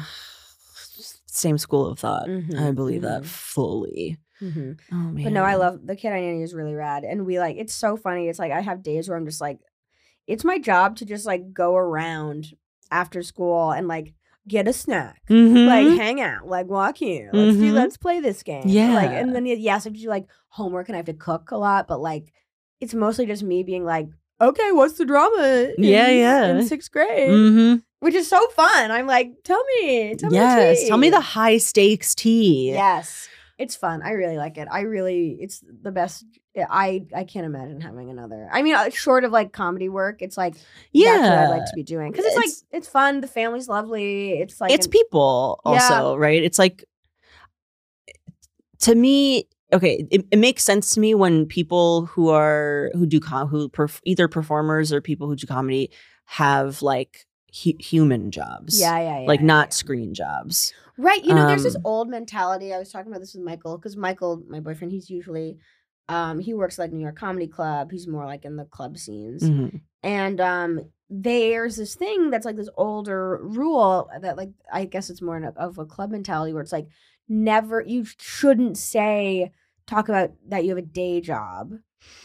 Same 1.40 1.58
school 1.58 1.86
of 1.86 1.98
thought. 1.98 2.28
Mhm, 2.28 2.58
I 2.58 2.70
believe 2.72 3.02
that 3.02 3.22
mhm. 3.22 3.26
fully. 3.26 4.18
Mm-hmm. 4.40 4.72
Oh 4.92 4.96
man. 5.12 5.24
But 5.24 5.32
no, 5.32 5.44
I 5.44 5.56
love 5.56 5.86
the 5.86 5.96
kid 5.96 6.12
I 6.12 6.20
nanny 6.20 6.42
is 6.42 6.54
really 6.54 6.74
rad, 6.74 7.04
and 7.04 7.26
we 7.26 7.38
like 7.38 7.56
it's 7.56 7.74
so 7.74 7.96
funny. 7.96 8.28
It's 8.28 8.38
like 8.38 8.52
I 8.52 8.60
have 8.60 8.82
days 8.82 9.08
where 9.08 9.18
I'm 9.18 9.26
just 9.26 9.40
like, 9.40 9.58
it's 10.26 10.44
my 10.44 10.58
job 10.58 10.96
to 10.96 11.04
just 11.04 11.26
like 11.26 11.52
go 11.52 11.76
around 11.76 12.46
after 12.90 13.22
school 13.22 13.70
and 13.70 13.86
like 13.88 14.14
get 14.48 14.66
a 14.66 14.72
snack, 14.72 15.22
Mhm. 15.28 15.66
like 15.66 15.98
hang 15.98 16.20
out, 16.20 16.46
like 16.48 16.66
walk 16.66 16.96
here, 16.96 17.30
let's 17.32 17.56
do, 17.56 17.70
Mhm. 17.70 17.74
let's 17.74 17.96
play 17.98 18.20
this 18.20 18.42
game, 18.42 18.64
yeah. 18.66 18.94
like, 18.94 19.10
and 19.10 19.34
then 19.34 19.44
yes, 19.46 19.84
I 19.84 19.90
have 19.90 19.94
to 19.94 20.00
do 20.00 20.08
like 20.08 20.26
homework 20.48 20.88
and 20.88 20.96
I 20.96 20.98
have 20.98 21.06
to 21.06 21.12
cook 21.12 21.50
a 21.50 21.56
lot, 21.58 21.86
but 21.86 22.00
like 22.00 22.32
it's 22.80 22.94
mostly 22.94 23.26
just 23.26 23.42
me 23.42 23.62
being 23.62 23.84
like, 23.84 24.08
okay, 24.40 24.72
what's 24.72 24.94
the 24.98 25.04
drama? 25.04 25.72
in- 25.76 25.84
Yeah, 25.84 26.08
yeah. 26.08 26.46
in 26.56 26.66
sixth 26.66 26.90
grade, 26.90 27.30
Mhm. 27.30 27.82
which 28.00 28.14
is 28.14 28.28
so 28.28 28.46
fun. 28.48 28.90
I'm 28.90 29.06
like, 29.06 29.32
tell 29.44 29.62
me, 29.80 30.14
tell 30.16 30.30
me, 30.30 30.36
the 30.38 30.42
Yes. 30.44 30.88
Tell 30.88 30.98
me 30.98 31.10
the 31.10 31.20
high 31.20 31.58
stakes 31.58 32.14
tea. 32.14 32.72
Yes. 32.72 33.28
It's 33.58 33.76
fun. 33.76 34.00
I 34.02 34.12
really 34.12 34.38
like 34.38 34.56
it. 34.56 34.68
I 34.70 34.80
really 34.82 35.36
it's 35.38 35.62
the 35.82 35.92
best 35.92 36.24
I 36.70 37.04
I 37.14 37.24
can't 37.24 37.44
imagine 37.46 37.80
having 37.82 38.08
another. 38.10 38.48
I 38.50 38.62
mean, 38.62 38.74
uh, 38.74 38.88
short 38.90 39.22
of 39.24 39.32
like 39.32 39.52
comedy 39.52 39.88
work, 39.90 40.22
it's 40.22 40.36
like 40.38 40.54
Yeah. 40.92 41.16
that's 41.18 41.28
what 41.28 41.38
I'd 41.38 41.58
like 41.58 41.66
to 41.66 41.76
be 41.76 41.82
doing 41.82 42.12
cuz 42.12 42.24
it's, 42.24 42.36
It's- 42.36 42.64
like 42.72 42.78
it's 42.78 42.88
fun, 42.88 43.20
the 43.20 43.28
family's 43.28 43.68
lovely. 43.68 44.32
It's 44.40 44.60
like 44.62 44.72
it's 44.72 44.86
an- 44.86 44.92
people 44.92 45.60
also, 45.64 46.16
right? 46.16 46.42
It's 46.42 46.58
like 46.58 46.84
to 48.80 48.94
me, 48.94 49.46
okay, 49.72 50.06
it, 50.10 50.26
it 50.30 50.38
makes 50.38 50.62
sense 50.62 50.94
to 50.94 51.00
me 51.00 51.14
when 51.14 51.46
people 51.46 52.06
who 52.06 52.28
are 52.30 52.90
who 52.94 53.06
do 53.06 53.20
com- 53.20 53.48
who 53.48 53.68
perf- 53.68 54.00
either 54.04 54.28
performers 54.28 54.92
or 54.92 55.00
people 55.00 55.26
who 55.28 55.36
do 55.36 55.46
comedy 55.46 55.90
have 56.26 56.82
like 56.82 57.26
hu- 57.62 57.72
human 57.78 58.30
jobs. 58.30 58.80
yeah, 58.80 58.98
yeah, 58.98 59.20
yeah. 59.20 59.26
Like 59.26 59.40
yeah, 59.40 59.46
not 59.46 59.66
yeah. 59.68 59.74
screen 59.74 60.14
jobs. 60.14 60.72
Right. 60.98 61.24
You 61.24 61.34
know, 61.34 61.46
there's 61.46 61.62
this 61.62 61.76
Um, 61.76 61.82
old 61.84 62.08
mentality. 62.10 62.74
I 62.74 62.78
was 62.78 62.90
talking 62.92 63.10
about 63.10 63.20
this 63.20 63.34
with 63.34 63.42
Michael 63.42 63.78
because 63.78 63.96
Michael, 63.96 64.42
my 64.48 64.60
boyfriend, 64.60 64.92
he's 64.92 65.08
usually 65.10 65.58
um 66.08 66.38
he 66.40 66.52
works 66.54 66.78
like 66.78 66.92
New 66.92 67.00
York 67.00 67.16
Comedy 67.16 67.46
Club. 67.46 67.90
He's 67.90 68.06
more 68.08 68.26
like 68.26 68.44
in 68.44 68.56
the 68.56 68.64
club 68.64 68.98
scenes. 68.98 69.42
Mhm. 69.42 69.80
and 70.02 70.40
um 70.40 70.80
there's 71.08 71.76
this 71.76 71.94
thing 71.96 72.30
that's 72.30 72.44
like 72.46 72.56
this 72.56 72.68
older 72.76 73.40
rule 73.42 74.08
that 74.22 74.36
like 74.36 74.50
i 74.72 74.84
guess 74.84 75.10
it's 75.10 75.20
more 75.20 75.36
a- 75.38 75.52
of 75.56 75.76
a 75.76 75.84
club 75.84 76.10
mentality 76.12 76.52
where 76.52 76.62
it's 76.62 76.70
like 76.70 76.86
never 77.28 77.82
you 77.84 78.04
shouldn't 78.18 78.78
say 78.78 79.50
talk 79.90 80.08
about 80.08 80.30
that 80.48 80.64
you 80.64 80.70
have 80.70 80.78
a 80.78 80.82
day 80.82 81.20
job 81.20 81.74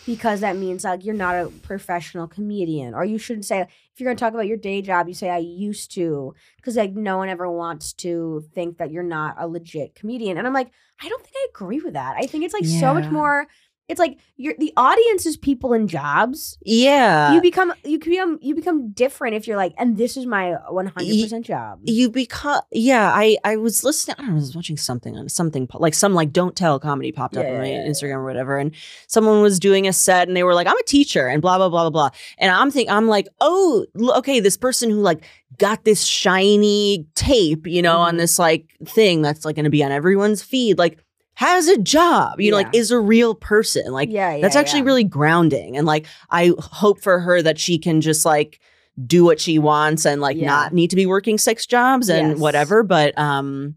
because 0.06 0.40
that 0.42 0.56
means 0.56 0.84
like 0.84 1.04
you're 1.04 1.16
not 1.16 1.36
a 1.36 1.50
professional 1.64 2.28
comedian 2.28 2.94
or 2.94 3.04
you 3.04 3.18
shouldn't 3.18 3.46
say 3.46 3.62
if 3.62 4.00
you're 4.00 4.08
going 4.08 4.16
to 4.16 4.20
talk 4.20 4.34
about 4.34 4.48
your 4.48 4.58
day 4.58 4.82
job 4.82 5.08
you 5.08 5.14
say 5.14 5.30
i 5.30 5.38
used 5.38 5.92
to 5.92 6.34
because 6.58 6.76
like 6.76 6.94
no 6.94 7.18
one 7.18 7.28
ever 7.28 7.50
wants 7.50 7.92
to 7.92 8.44
think 8.54 8.78
that 8.78 8.92
you're 8.92 9.04
not 9.04 9.36
a 9.40 9.48
legit 9.48 9.96
comedian 9.96 10.38
and 10.38 10.48
i'm 10.48 10.54
like 10.54 10.72
i 11.02 11.10
don't 11.10 11.24
think 11.24 11.36
i 11.36 11.48
agree 11.50 11.82
with 11.82 11.94
that 11.94 12.16
i 12.18 12.26
think 12.26 12.44
it's 12.44 12.54
like 12.54 12.66
so 12.66 12.94
much 12.94 13.10
more 13.12 13.48
it's 13.88 14.00
like 14.00 14.18
you're 14.36 14.56
the 14.58 14.74
audience 14.78 15.26
is 15.28 15.38
people 15.38 15.74
in 15.74 15.88
jobs 15.88 16.58
Yeah. 16.66 17.34
you 17.34 17.42
become 17.42 17.72
you 17.84 18.00
become 18.00 18.40
you 18.42 18.56
become 18.56 18.90
different 18.92 19.36
if 19.36 19.48
you're 19.48 19.58
like 19.58 19.74
and 19.78 19.96
this 19.98 20.18
is 20.18 20.26
my 20.26 20.56
100% 20.72 21.44
job 21.44 21.80
you 21.84 22.10
become 22.10 22.62
yeah 22.72 23.12
i 23.14 23.38
i 23.44 23.56
was 23.58 23.84
listening 23.84 24.16
i 24.18 24.22
don't 24.24 24.30
know 24.32 24.38
i 24.38 24.40
was 24.40 24.56
watching 24.56 24.78
something 24.78 25.16
on 25.18 25.30
something 25.30 25.68
like 25.76 25.94
some 25.94 26.14
like 26.16 26.32
don't 26.32 26.56
tell 26.56 26.80
comedy 26.80 27.12
popped 27.12 27.38
up 27.38 27.46
Yeah, 27.46 27.52
on 27.54 27.58
my 27.60 27.68
yeah, 27.70 27.86
instagram 27.88 28.16
or 28.16 28.26
whatever 28.26 28.58
and 28.58 28.72
someone 29.08 29.42
was 29.42 29.60
doing 29.60 29.88
a 29.88 29.94
set 29.94 30.28
and 30.28 30.36
they 30.36 30.44
were 30.44 30.56
like 30.56 30.68
i'm 30.68 30.78
a 30.78 30.84
teacher 30.84 31.28
and 31.28 31.42
blah 31.42 31.58
blah 31.58 31.70
blah 31.70 31.84
blah 31.84 32.10
blah 32.10 32.10
and 32.40 32.52
i'm 32.52 32.72
thinking 32.72 32.92
i'm 32.92 33.08
like 33.08 33.28
oh 33.40 33.86
okay 34.18 34.40
this 34.40 34.58
person 34.58 34.90
who 34.90 35.00
like 35.02 35.24
got 35.58 35.86
this 35.86 36.04
shiny 36.04 37.06
tape 37.16 37.66
you 37.68 37.82
know 37.82 37.98
on 37.98 38.16
Mhm. 38.16 38.18
this 38.18 38.40
like 38.40 38.76
thing 38.86 39.22
that's 39.22 39.46
like 39.46 39.56
going 39.56 39.64
to 39.66 39.70
be 39.70 39.84
on 39.84 39.92
everyone's 39.92 40.42
feed 40.42 40.78
like 40.78 41.00
has 41.36 41.68
a 41.68 41.78
job 41.78 42.40
you 42.40 42.50
know 42.52 42.58
like 42.58 42.74
is 42.74 42.92
a 42.92 43.00
real 43.00 43.36
person 43.36 43.92
like 43.92 44.10
yeah, 44.10 44.36
yeah 44.36 44.42
that's 44.42 44.56
actually 44.56 44.80
yeah. 44.80 44.86
really 44.86 45.04
grounding 45.04 45.76
and 45.78 45.86
like 45.86 46.06
i 46.30 46.52
hope 46.60 47.02
for 47.02 47.20
her 47.20 47.42
that 47.42 47.60
she 47.60 47.78
can 47.78 48.02
just 48.02 48.26
like 48.26 48.60
do 49.06 49.26
what 49.26 49.40
she 49.42 49.60
wants 49.60 50.06
and 50.06 50.22
like 50.22 50.38
not 50.38 50.74
need 50.74 50.90
to 50.90 50.96
be 50.96 51.06
working 51.06 51.38
six 51.38 51.66
jobs 51.66 52.10
and 52.10 52.30
Yes. 52.30 52.40
whatever 52.40 52.84
but 52.84 53.18
um 53.18 53.76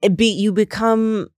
it 0.00 0.16
be 0.16 0.28
you 0.28 0.52
become 0.52 1.28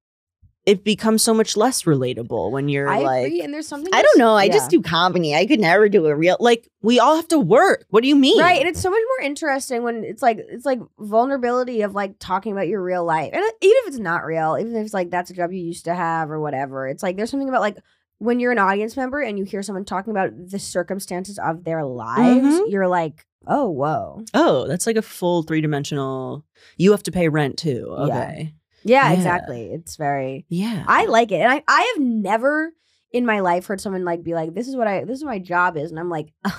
it 0.67 0.83
becomes 0.83 1.23
so 1.23 1.33
much 1.33 1.57
less 1.57 1.85
relatable 1.85 2.51
when 2.51 2.69
you're 2.69 2.89
I 2.89 2.99
like 2.99 3.27
agree 3.27 3.41
and 3.41 3.55
there's 3.55 3.69
something 3.69 3.95
I 3.95 4.03
don't 4.03 4.19
know. 4.19 4.35
I 4.35 4.45
yeah. 4.45 4.53
just 4.53 4.69
do 4.69 4.83
comedy. 4.83 5.33
I 5.35 5.47
could 5.47 5.61
never 5.61 5.89
do 5.89 6.05
a 6.07 6.15
real 6.15 6.37
like 6.41 6.69
we 6.83 6.99
all 6.99 7.15
have 7.17 7.29
to 7.29 7.39
work. 7.39 7.87
What 7.91 8.03
do 8.03 8.09
you 8.09 8.17
mean? 8.17 8.41
right 8.41 8.59
and 8.59 8.69
it's 8.69 8.81
so 8.81 8.91
much 8.91 9.03
more 9.19 9.27
interesting 9.27 9.83
when 9.85 10.03
it's 10.05 10.23
like 10.23 10.39
it's 10.41 10.67
like 10.67 10.81
vulnerability 10.99 11.83
of 11.83 11.95
like 11.95 12.15
talking 12.19 12.53
about 12.53 12.69
your 12.69 12.83
real 12.83 13.05
life 13.05 13.31
and 13.33 13.43
even 13.43 13.77
if 13.83 13.87
it's 13.89 13.99
not 13.99 14.25
real 14.25 14.57
even 14.61 14.75
if 14.77 14.85
it's 14.85 14.95
like 14.95 15.11
that's 15.11 15.31
a 15.31 15.35
job 15.35 15.53
you 15.53 15.63
used 15.63 15.85
to 15.87 15.95
have 15.95 16.31
or 16.31 16.41
whatever 16.41 16.87
it's 16.89 17.03
like 17.03 17.17
there's 17.17 17.31
something 17.31 17.49
about 17.49 17.61
like 17.61 17.79
when 18.19 18.41
you're 18.41 18.53
an 18.53 18.59
audience 18.59 18.97
member 18.97 19.21
and 19.21 19.39
you 19.39 19.45
hear 19.45 19.63
someone 19.63 19.85
talking 19.85 20.11
about 20.11 20.31
the 20.51 20.59
circumstances 20.59 21.39
of 21.39 21.65
their 21.65 21.85
lives 21.85 22.45
Mhm. 22.61 22.71
you're 22.71 22.89
like 22.89 23.25
oh 23.47 23.69
whoa 23.71 24.25
Oh, 24.35 24.67
that's 24.67 24.87
like 24.87 24.97
a 24.97 25.03
full 25.03 25.43
three 25.45 25.61
dimensional. 25.61 26.45
You 26.77 26.91
have 26.91 27.05
to 27.05 27.13
pay 27.13 27.29
rent 27.29 27.57
too. 27.59 27.87
Okay. 27.97 28.55
Yeah, 28.87 29.11
Yeah. 29.11 29.17
exactly 29.17 29.71
it's 29.73 29.97
very 29.97 30.47
Yeah. 30.49 30.85
I 30.87 31.07
like 31.07 31.33
it. 31.33 31.41
And 31.41 31.53
I, 31.53 31.63
I 31.69 31.93
have 31.95 32.03
never 32.05 32.73
in 33.13 33.25
my 33.27 33.41
life 33.41 33.67
heard 33.67 33.81
someone 33.81 34.05
like 34.05 34.23
be 34.23 34.35
like, 34.35 34.55
this 34.55 34.69
is 34.69 34.77
what 34.77 34.87
I 34.87 35.05
this 35.05 35.19
is 35.19 35.25
what 35.25 35.31
my 35.31 35.39
job 35.39 35.77
is. 35.77 35.91
And 35.91 35.99
I'm 36.01 36.11
like, 36.11 36.33
"Ugh, 36.45 36.53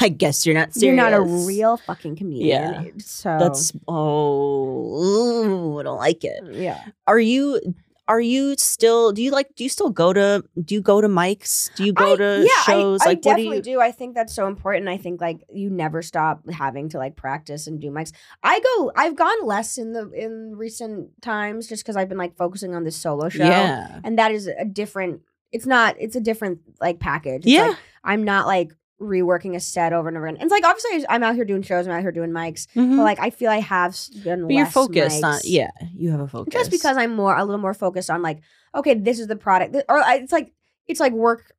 I 0.00 0.08
guess 0.10 0.44
you're 0.46 0.54
not 0.54 0.74
serious. 0.74 0.82
you're 0.82 0.94
not 0.94 1.12
a 1.14 1.20
real 1.20 1.76
fucking 1.78 2.16
comedian. 2.16 2.62
Yeah. 2.84 2.84
So 2.98 3.36
That's 3.40 3.72
oh, 3.88 5.78
I 5.78 5.82
don't 5.82 5.98
like 5.98 6.24
it. 6.24 6.42
yeah. 6.54 6.82
Are 7.06 7.18
you 7.18 7.60
are 8.08 8.20
you 8.20 8.56
still? 8.56 9.12
Do 9.12 9.22
you 9.22 9.30
like? 9.30 9.54
Do 9.54 9.62
you 9.62 9.70
still 9.70 9.90
go 9.90 10.12
to? 10.12 10.42
Do 10.64 10.74
you 10.74 10.80
go 10.80 11.00
to 11.00 11.08
mics? 11.08 11.72
Do 11.76 11.84
you 11.84 11.92
go 11.92 12.14
I- 12.14 12.16
to 12.16 12.44
yeah, 12.46 12.62
shows? 12.62 13.00
I, 13.02 13.04
like, 13.04 13.06
I 13.06 13.10
what 13.10 13.22
do 13.22 13.28
definitely 13.30 13.56
you? 13.58 13.62
do, 13.62 13.80
I 13.80 13.92
think 13.92 14.14
that's 14.14 14.34
so 14.34 14.46
important. 14.46 14.88
I 14.88 14.96
think 14.96 15.20
like 15.20 15.44
you 15.52 15.68
never 15.70 16.00
stop 16.02 16.48
having 16.50 16.88
to 16.90 16.98
like 16.98 17.14
practice 17.16 17.66
and 17.66 17.80
do 17.80 17.90
mics. 17.90 18.12
I 18.42 18.60
go. 18.60 18.92
I've 18.96 19.14
gone 19.14 19.44
less 19.46 19.78
in 19.78 19.92
the 19.92 20.10
in 20.12 20.56
recent 20.56 21.20
times 21.22 21.68
just 21.68 21.84
because 21.84 21.96
I've 21.96 22.08
been 22.08 22.18
like 22.18 22.36
focusing 22.36 22.74
on 22.74 22.84
this 22.84 22.96
solo 22.96 23.28
show, 23.28 23.44
Yeah. 23.44 24.00
and 24.02 24.18
that 24.18 24.32
is 24.32 24.46
a 24.46 24.64
different. 24.64 25.20
It's 25.52 25.66
not. 25.66 25.96
It's 26.00 26.16
a 26.16 26.20
different 26.20 26.60
like 26.80 26.98
package. 27.00 27.44
It's, 27.44 27.52
Yeah. 27.52 27.68
like, 27.68 27.76
I'm 28.04 28.24
not 28.24 28.46
like 28.46 28.72
reworking 29.00 29.54
a 29.54 29.60
set 29.60 29.92
over 29.92 30.08
and 30.08 30.16
over 30.16 30.26
again. 30.26 30.36
And 30.40 30.44
it's 30.44 30.50
like 30.52 30.64
obviously 30.64 31.06
I'm 31.08 31.22
out 31.22 31.34
here 31.36 31.44
doing 31.44 31.62
shows. 31.62 31.86
I'm 31.86 31.92
out 31.94 32.00
here 32.02 32.12
doing 32.12 32.30
mics, 32.30 32.66
Mhm. 32.74 32.96
but 32.96 33.02
like 33.04 33.20
I 33.20 33.30
feel 33.30 33.50
I 33.50 33.60
have 33.60 33.96
done. 34.24 34.42
But 34.42 34.54
you're 34.54 34.64
less 34.64 34.72
focused 34.72 35.22
on. 35.24 35.38
Yeah, 35.44 35.70
you 35.94 36.10
have 36.10 36.20
a 36.20 36.26
focus. 36.28 36.52
just 36.52 36.70
because 36.70 36.96
I'm 36.96 37.14
more 37.14 37.36
a 37.36 37.44
little 37.44 37.60
more 37.60 37.74
focused 37.74 38.10
on 38.10 38.22
like 38.22 38.40
okay, 38.74 38.94
this 38.94 39.18
is 39.20 39.26
the 39.28 39.36
product, 39.36 39.76
or 39.88 40.02
it's 40.06 40.32
like 40.32 40.52
it's 40.86 41.00
like 41.00 41.12
work 41.12 41.52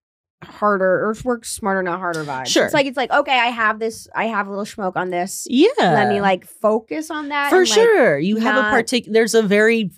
harder 0.44 1.06
or 1.06 1.16
work 1.26 1.44
smarter, 1.46 1.84
not 1.84 2.00
harder 2.00 2.24
vibes. 2.24 2.48
Sure. 2.48 2.66
it's 2.66 2.74
like 2.74 2.86
it's 2.86 2.98
like 2.98 3.12
okay, 3.12 3.38
I 3.38 3.48
have 3.48 3.80
this, 3.80 4.08
I 4.16 4.26
have 4.26 4.48
a 4.48 4.50
little 4.50 4.66
smoke 4.66 4.96
on 4.96 5.10
this. 5.10 5.46
Yeah. 5.50 5.68
Let 5.80 6.10
me 6.10 6.22
like 6.22 6.46
focus 6.46 7.10
on 7.12 7.30
that 7.30 7.50
for 7.50 7.62
and, 7.62 7.70
like, 7.70 7.76
sure 7.80 8.18
you 8.20 8.38
have 8.38 8.58
a 8.58 8.62
not- 8.64 8.72
particular 8.74 9.14
there's 9.14 9.34
a 9.34 9.42
very 9.42 9.92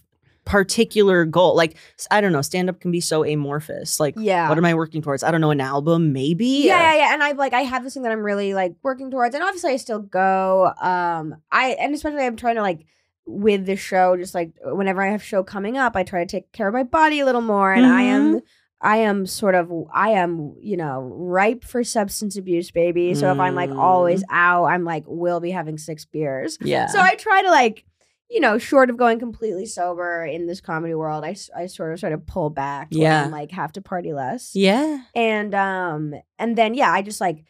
particular 0.45 1.25
goal 1.25 1.55
like 1.55 1.75
I 2.09 2.19
don't 2.21 2.31
know 2.31 2.41
stand 2.41 2.69
up 2.69 2.79
can 2.79 2.91
be 2.91 2.99
so 3.01 3.23
amorphous 3.23 3.99
like 3.99 4.15
Yeah. 4.17 4.49
what 4.49 4.57
am 4.57 4.65
i 4.65 4.73
working 4.73 5.01
towards 5.01 5.23
i 5.23 5.29
don't 5.31 5.39
know 5.41 5.51
an 5.51 5.61
album 5.61 6.13
maybe 6.13 6.45
yeah, 6.65 6.93
yeah, 6.93 6.95
yeah. 6.95 7.13
And 7.13 7.23
I've 7.23 7.37
like 7.37 7.53
I 7.53 7.61
have 7.61 7.83
this 7.83 7.93
thing 7.93 8.03
that 8.03 8.11
I'm 8.11 8.23
really 8.23 8.53
like 8.53 8.73
working 8.83 9.11
towards, 9.11 9.35
and 9.35 9.43
obviously 9.43 9.71
I 9.71 9.77
still 9.77 9.99
go. 9.99 10.71
Um, 10.81 11.35
I 11.51 11.75
and 11.79 11.93
especially 11.93 12.25
I'm 12.25 12.35
trying 12.35 12.55
to 12.55 12.61
like 12.61 12.85
with 13.25 13.65
the 13.65 13.75
show, 13.75 14.17
just 14.17 14.33
like 14.33 14.51
whenever 14.63 15.01
I 15.01 15.11
have 15.11 15.23
show 15.23 15.43
coming 15.43 15.77
up, 15.77 15.95
I 15.95 16.03
try 16.03 16.23
to 16.23 16.29
take 16.29 16.51
care 16.51 16.67
of 16.67 16.73
my 16.73 16.83
body 16.83 17.19
a 17.19 17.25
little 17.25 17.41
more, 17.41 17.71
and 17.71 17.85
I 17.85 18.01
am. 18.03 18.41
I 18.83 18.97
am 18.97 19.27
sort 19.27 19.53
of 19.53 19.71
I 19.93 20.09
am, 20.13 20.55
you 20.59 20.75
know, 20.75 21.01
ripe 21.01 21.63
for 21.63 21.83
substance 21.83 22.35
abuse, 22.35 22.71
baby. 22.71 23.13
So 23.13 23.31
if 23.31 23.39
I'm 23.39 23.53
like 23.53 23.69
always 23.69 24.23
out, 24.31 24.65
I'm 24.65 24.83
like 24.85 25.03
will 25.05 25.39
be 25.39 25.51
having 25.51 25.77
six 25.77 26.03
beers. 26.05 26.57
yeah 26.61 26.87
So 26.87 26.99
I 26.99 27.13
try 27.13 27.43
to 27.43 27.51
like, 27.51 27.85
you 28.31 28.39
know, 28.39 28.57
short 28.57 28.89
of 28.89 28.95
going 28.95 29.19
completely 29.19 29.65
sober 29.65 30.23
in 30.25 30.47
this 30.47 30.61
comedy 30.61 30.93
world, 30.95 31.25
I, 31.25 31.35
I 31.55 31.65
sort 31.67 31.91
of 31.91 31.99
sort 31.99 32.13
of 32.13 32.25
pull 32.25 32.49
back 32.49 32.87
Yeah. 32.91 33.23
and, 33.23 33.31
like 33.31 33.51
have 33.51 33.73
to 33.73 33.81
party 33.81 34.13
less. 34.13 34.55
Yeah. 34.55 34.99
And 35.13 35.53
um 35.53 36.13
and 36.39 36.57
then 36.57 36.73
yeah 36.73 36.91
i 36.91 37.01
just 37.01 37.19
like 37.21 37.43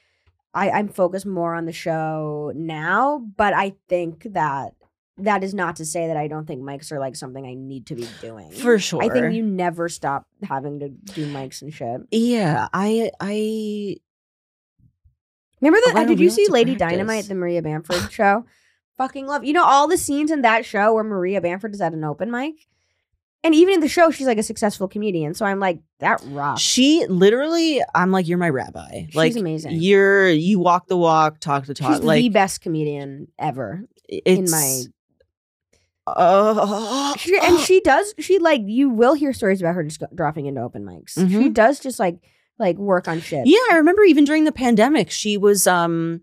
i 0.54 0.70
i'm 0.72 0.88
focused 0.90 1.26
more 1.26 1.54
on 1.56 1.66
the 1.66 1.72
show 1.72 2.52
now 2.56 3.20
but 3.38 3.54
i 3.54 3.74
think 3.88 4.24
that 4.34 4.74
that 5.18 5.44
is 5.44 5.54
not 5.54 5.76
to 5.78 5.86
say 5.86 6.08
that 6.08 6.18
i 6.18 6.28
don't 6.28 6.46
think 6.48 6.62
mics 6.62 6.92
are 6.92 7.00
like 7.00 7.16
something 7.16 7.46
i 7.46 7.54
need 7.54 7.86
to 7.86 7.96
be 7.96 8.08
doing. 8.22 8.52
For 8.52 8.78
sure 8.80 9.02
i 9.04 9.08
think 9.10 9.34
you 9.36 9.44
never 9.44 9.88
stop 9.88 10.26
having 10.44 10.80
to 10.80 10.90
do 10.90 11.32
mics 11.32 11.62
and 11.62 11.72
shit. 11.74 12.02
Yeah 12.12 12.68
i 12.74 13.12
i 13.22 13.98
remember 15.62 15.80
Oh, 15.84 15.88
that 15.94 15.94
don't 15.96 16.08
did 16.08 16.20
you 16.20 16.30
see 16.30 16.48
lady 16.50 16.76
practice. 16.76 16.98
dynamite 16.98 17.26
the 17.28 17.36
maria 17.36 17.62
bamford 17.62 18.12
show 18.20 18.46
fucking 19.02 19.26
love 19.28 19.44
you 19.44 19.54
know 19.54 19.64
all 19.66 19.88
the 19.88 19.98
scenes 19.98 20.30
in 20.32 20.42
that 20.42 20.66
show 20.66 20.94
where 20.94 21.04
maria 21.04 21.42
bamford 21.42 21.74
is 21.74 21.82
at 21.82 21.94
an 21.94 22.04
open 22.04 22.30
mic 22.30 22.54
and 23.44 23.56
even 23.56 23.74
in 23.76 23.80
the 23.80 23.88
show 23.88 24.12
she's 24.12 24.28
like 24.28 24.38
a 24.38 24.44
successful 24.44 24.88
comedian 24.88 25.34
so 25.34 25.46
i'm 25.46 25.60
like 25.60 25.80
that 26.00 26.22
rocks 26.28 26.62
she 26.62 27.06
literally 27.08 27.82
i'm 27.96 28.12
like 28.12 28.28
you're 28.28 28.38
my 28.38 28.50
rabbi 28.50 29.06
She's 29.08 29.16
like 29.16 29.36
amazing. 29.36 29.78
you're 29.82 30.30
you 30.30 30.60
walk 30.60 30.88
the 30.88 30.98
walk 30.98 31.40
talk 31.40 31.66
the 31.66 31.74
talk 31.74 31.96
she's 31.96 32.04
like 32.04 32.22
the 32.22 32.30
best 32.30 32.62
comedian 32.62 33.28
ever 33.40 33.84
it's 34.08 34.28
in 34.40 34.52
my 34.52 34.84
uh, 36.08 37.16
She, 37.18 37.38
and 37.42 37.60
she 37.60 37.80
does. 37.82 38.14
She 38.20 38.40
like 38.40 38.62
you 38.66 38.90
will 38.90 39.14
hear 39.14 39.34
stories 39.34 39.62
about 39.62 39.76
her 39.76 39.84
just 39.84 40.02
dropping 40.16 40.48
into 40.48 40.60
open 40.62 40.84
mics. 40.84 41.14
She 41.14 41.22
Mhm. 41.22 41.54
does 41.54 41.80
just 41.80 42.00
like 42.00 42.18
like 42.58 42.78
work 42.78 43.08
on 43.08 43.22
shit. 43.22 43.46
Yeah, 43.46 43.60
I 43.72 43.76
remember 43.78 44.04
even 44.04 44.26
during 44.26 44.44
the 44.44 44.52
pandemic, 44.52 45.12
she 45.12 45.38
was 45.38 45.68
um 45.68 46.22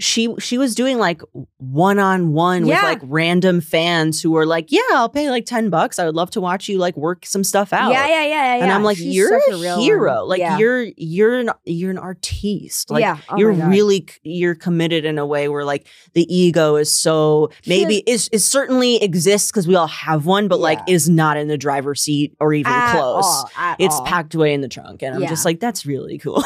she 0.00 0.34
she 0.40 0.58
was 0.58 0.74
doing 0.74 0.98
like 0.98 1.22
one 1.58 1.98
on 1.98 2.32
one 2.32 2.62
with 2.66 2.82
like 2.82 2.98
random 3.02 3.60
fans 3.60 4.20
who 4.20 4.30
were 4.32 4.46
like, 4.46 4.72
"Yeah, 4.72 4.80
I'll 4.92 5.08
pay 5.08 5.30
like 5.30 5.44
10 5.46 5.70
bucks. 5.70 5.98
I 5.98 6.06
would 6.06 6.14
love 6.16 6.30
to 6.32 6.40
watch 6.40 6.68
you 6.68 6.78
like 6.78 6.96
work 6.96 7.24
some 7.26 7.44
stuff 7.44 7.72
out." 7.72 7.92
yeah, 7.92 8.06
yeah, 8.08 8.24
yeah, 8.24 8.56
yeah. 8.56 8.62
And. 8.64 8.72
I'm 8.72 8.82
like, 8.82 8.96
She's 8.96 9.14
"You're 9.14 9.40
such 9.40 9.54
a, 9.54 9.60
real 9.60 9.76
one. 9.76 9.80
hero. 9.84 10.24
Like 10.24 10.38
yeah. 10.40 10.58
you're 10.58 10.86
you're 10.96 11.38
an 11.38 11.50
you're 11.64 11.90
an 11.90 11.98
artiste. 11.98 12.90
Like 12.90 13.02
yeah, 13.02 13.18
oh 13.28 13.36
you're 13.36 13.52
really 13.52 14.08
you're 14.22 14.54
committed 14.54 15.04
in 15.04 15.18
a 15.18 15.26
way 15.26 15.48
where 15.48 15.64
like 15.64 15.86
the 16.14 16.26
ego 16.34 16.76
is 16.76 16.92
so 16.92 17.50
maybe 17.66 18.02
is 18.06 18.28
is 18.32 18.46
certainly 18.46 19.02
exists 19.02 19.50
because 19.50 19.68
we 19.68 19.74
all 19.76 19.86
have 19.86 20.26
one, 20.26 20.48
but 20.48 20.60
like 20.60 20.78
is 20.88 21.08
not 21.08 21.36
in 21.36 21.48
the 21.48 21.58
driver's 21.58 22.00
seat 22.00 22.34
or 22.40 22.54
even 22.54 22.72
At 22.72 22.92
close. 22.92 23.24
all, 23.24 23.50
It's 23.78 23.94
all. 23.94 24.04
packed 24.06 24.34
away 24.34 24.54
in 24.54 24.60
the 24.62 24.68
trunk, 24.68 25.02
and 25.02 25.14
I'm 25.14 25.22
Yeah. 25.22 25.28
just 25.28 25.44
like, 25.44 25.60
that's 25.60 25.84
really 25.84 26.18
cool. 26.18 26.42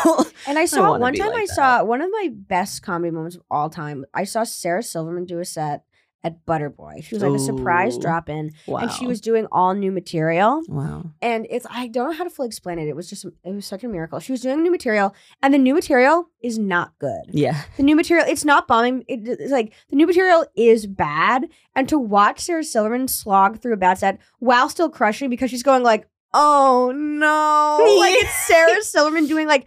And 0.46 0.58
I 0.58 0.64
saw 0.74 0.90
wanna 0.90 1.00
one 1.02 1.14
time 1.14 1.28
like 1.28 1.36
I 1.42 1.46
that. 1.46 1.54
saw 1.54 1.84
one 1.84 2.00
of 2.00 2.10
my 2.10 2.30
best 2.32 2.82
comedy 2.82 3.10
moments 3.10 3.36
all 3.50 3.70
time. 3.70 4.04
I 4.14 4.24
saw 4.24 4.44
Sarah 4.44 4.82
Silverman 4.82 5.24
do 5.24 5.38
a 5.38 5.44
set 5.44 5.84
at 6.24 6.44
Butterboy. 6.46 7.04
She 7.04 7.14
was 7.14 7.22
like 7.22 7.34
a 7.34 7.38
surprise 7.38 7.98
drop 7.98 8.30
in, 8.30 8.52
wow. 8.66 8.78
and 8.78 8.90
she 8.90 9.06
was 9.06 9.20
doing 9.20 9.46
all 9.52 9.74
new 9.74 9.92
material. 9.92 10.62
wow. 10.68 11.04
And 11.20 11.46
it's 11.50 11.66
I 11.70 11.86
don't 11.88 12.10
know 12.10 12.16
how 12.16 12.24
to 12.24 12.30
fully 12.30 12.48
explain 12.48 12.78
it. 12.78 12.88
It 12.88 12.96
was 12.96 13.08
just 13.10 13.26
it 13.26 13.54
was 13.54 13.66
such 13.66 13.84
a 13.84 13.88
miracle. 13.88 14.18
She 14.20 14.32
was 14.32 14.40
doing 14.40 14.62
new 14.62 14.70
material, 14.70 15.14
and 15.42 15.52
the 15.52 15.58
new 15.58 15.74
material 15.74 16.30
is 16.42 16.58
not 16.58 16.98
good. 16.98 17.24
Yeah. 17.28 17.62
The 17.76 17.82
new 17.82 17.94
material, 17.94 18.26
it's 18.26 18.44
not 18.44 18.66
bombing. 18.66 19.04
It, 19.06 19.28
it's 19.28 19.52
like 19.52 19.74
the 19.90 19.96
new 19.96 20.06
material 20.06 20.46
is 20.56 20.86
bad. 20.86 21.48
And 21.76 21.88
to 21.90 21.98
watch 21.98 22.40
Sarah 22.40 22.64
Silverman 22.64 23.08
slog 23.08 23.60
through 23.60 23.74
a 23.74 23.76
bad 23.76 23.98
set 23.98 24.18
while 24.38 24.68
still 24.68 24.88
crushing 24.88 25.28
because 25.28 25.50
she's 25.50 25.62
going 25.62 25.82
like, 25.82 26.08
oh 26.32 26.90
no. 26.94 27.96
like 27.98 28.14
it's 28.14 28.46
Sarah 28.46 28.82
Silverman 28.82 29.26
doing 29.26 29.46
like 29.46 29.66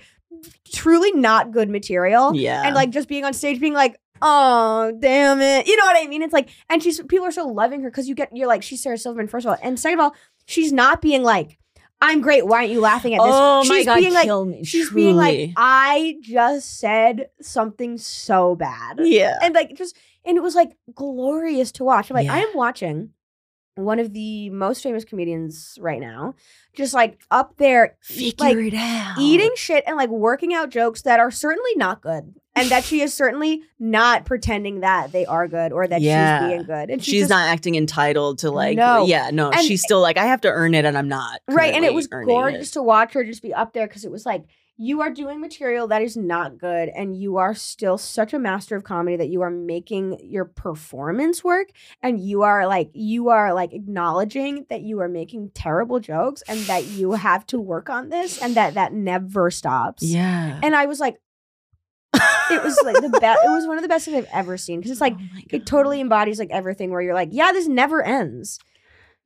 truly 0.72 1.12
not 1.12 1.52
good 1.52 1.70
material. 1.70 2.36
Yeah. 2.36 2.64
And 2.66 2.76
like 2.76 2.90
just 2.90 3.08
being 3.08 3.26
on 3.26 3.34
stage 3.34 3.60
being 3.60 3.74
like, 3.74 4.00
oh 4.22 4.92
damn 5.00 5.42
it. 5.42 5.68
You 5.68 5.78
know 5.78 5.86
what 5.86 6.04
I 6.04 6.08
mean? 6.08 6.22
It's 6.22 6.34
like, 6.34 6.50
and 6.70 6.82
she's 6.82 7.02
people 7.04 7.26
are 7.26 7.32
so 7.32 7.48
loving 7.48 7.82
her 7.82 7.90
because 7.90 8.08
you 8.08 8.16
get 8.16 8.36
you're 8.36 8.48
like, 8.48 8.64
she's 8.64 8.82
Sarah 8.82 8.98
Silverman, 8.98 9.28
first 9.28 9.46
of 9.46 9.52
all. 9.52 9.58
And 9.62 9.80
second 9.80 10.00
of 10.00 10.04
all, 10.06 10.16
she's 10.46 10.72
not 10.74 11.02
being 11.02 11.24
like, 11.24 11.58
I'm 12.00 12.22
great. 12.22 12.46
Why 12.46 12.58
aren't 12.60 12.70
you 12.70 12.80
laughing 12.80 13.16
at 13.16 13.20
this? 13.20 13.32
oh 13.32 13.64
she's 13.64 13.70
my 13.70 13.84
god, 13.84 14.00
being 14.00 14.14
like 14.14 14.26
kill 14.26 14.46
me. 14.46 14.64
She's 14.64 14.92
being 14.92 15.16
like. 15.16 15.52
I 15.58 16.18
just 16.22 16.80
said 16.80 17.30
something 17.42 17.98
so 17.98 18.56
bad. 18.56 19.00
yeah. 19.02 19.38
And 19.42 19.56
like 19.56 19.76
just 19.76 19.98
and 20.24 20.38
it 20.38 20.42
was 20.42 20.56
like 20.56 20.78
glorious 20.94 21.72
to 21.74 21.84
watch. 21.84 22.12
I'm 22.12 22.16
like, 22.16 22.28
I 22.30 22.40
am 22.40 22.52
watching 22.54 23.12
one 23.78 24.00
of 24.00 24.12
the 24.14 24.50
most 24.50 24.82
famous 24.84 25.06
comedians 25.06 25.78
right 25.82 26.00
now, 26.02 26.36
just 26.76 26.94
like 26.94 27.20
up 27.32 27.56
there 27.58 27.96
Figure 28.02 28.34
like, 28.40 28.58
it 28.58 28.74
out. 28.76 29.16
eating 29.20 29.52
shit 29.56 29.84
and 29.88 29.96
like 29.98 30.10
working 30.10 30.54
out 30.54 30.70
jokes 30.70 31.04
that 31.04 31.20
are 31.20 31.32
certainly 31.32 31.72
not 31.76 32.02
good. 32.02 32.34
And 32.56 32.70
that 32.70 32.84
she 32.84 33.02
is 33.02 33.14
certainly 33.14 33.62
not 33.80 34.26
pretending 34.26 34.80
that 34.80 35.12
they 35.12 35.28
are 35.28 35.48
good 35.48 35.72
or 35.72 35.88
that 35.88 36.02
Yeah. 36.02 36.40
she's 36.40 36.48
being 36.50 36.64
good. 36.64 36.90
And 36.90 37.04
she 37.04 37.12
She's 37.12 37.22
just- 37.22 37.30
not 37.30 37.48
acting 37.50 37.76
entitled 37.76 38.40
to 38.40 38.50
like 38.50 38.76
No. 38.78 39.06
yeah, 39.06 39.30
no, 39.32 39.52
And- 39.52 39.62
she's 39.62 39.84
still 39.84 40.02
like 40.02 40.18
I 40.18 40.26
have 40.26 40.42
to 40.42 40.50
earn 40.50 40.74
it 40.74 40.84
and 40.84 40.98
I'm 40.98 41.08
not. 41.08 41.40
right 41.48 41.74
and 41.76 41.86
it 41.86 41.94
was 41.94 42.08
gorgeous 42.08 42.70
it. 42.70 42.74
to 42.74 42.82
watch 42.82 43.14
her 43.14 43.24
just 43.24 43.44
be 43.44 43.54
up 43.54 43.74
there 43.74 43.88
because 43.88 44.06
it 44.06 44.12
was 44.12 44.26
like 44.26 44.44
you 44.78 45.02
are 45.02 45.10
doing 45.10 45.42
material 45.42 45.88
that 45.88 46.02
is 46.02 46.16
not 46.16 46.58
good 46.58 46.90
and 46.90 47.18
you 47.18 47.38
are 47.38 47.56
still 47.56 47.98
such 47.98 48.34
a 48.34 48.40
master 48.40 48.76
of 48.76 48.84
comedy 48.84 49.18
that 49.18 49.30
you 49.30 49.42
are 49.42 49.50
making 49.50 50.20
your 50.24 50.46
performance 50.46 51.44
work 51.44 51.70
and 52.04 52.20
you 52.20 52.44
are 52.44 52.68
like 52.68 52.90
you 52.94 53.30
are 53.30 53.54
like 53.54 53.74
acknowledging 53.74 54.66
that 54.70 54.82
you 54.82 55.00
are 55.02 55.10
making 55.10 55.50
terrible 55.54 56.00
jokes 56.00 56.44
and 56.48 56.60
that 56.62 56.86
you 56.86 57.14
have 57.14 57.46
to 57.48 57.60
work 57.60 57.90
on 57.90 58.10
this 58.10 58.42
and 58.42 58.56
that 58.56 58.76
that 58.76 58.94
never 58.94 59.50
stops. 59.50 60.04
Yeah. 60.04 60.60
and 60.62 60.76
i 60.76 60.86
was 60.86 61.00
like 61.00 61.18
it 62.14 62.64
was 62.64 62.80
like 62.84 62.96
the 63.02 63.10
best 63.20 63.40
it 63.44 63.50
was 63.50 63.68
one 63.68 63.78
of 63.78 63.82
the 63.82 63.88
best 63.90 64.06
things 64.06 64.18
i've 64.18 64.30
ever 64.32 64.58
seen 64.58 64.80
because 64.80 64.92
it's 64.92 65.02
like 65.02 65.16
Oh 65.20 65.40
it 65.50 65.66
totally 65.66 66.00
embodies 66.00 66.40
like 66.40 66.50
everything 66.52 66.92
where 66.92 67.02
you're 67.02 67.14
like 67.14 67.30
yeah 67.32 67.52
this 67.52 67.68
never 67.68 68.02
ends 68.02 68.60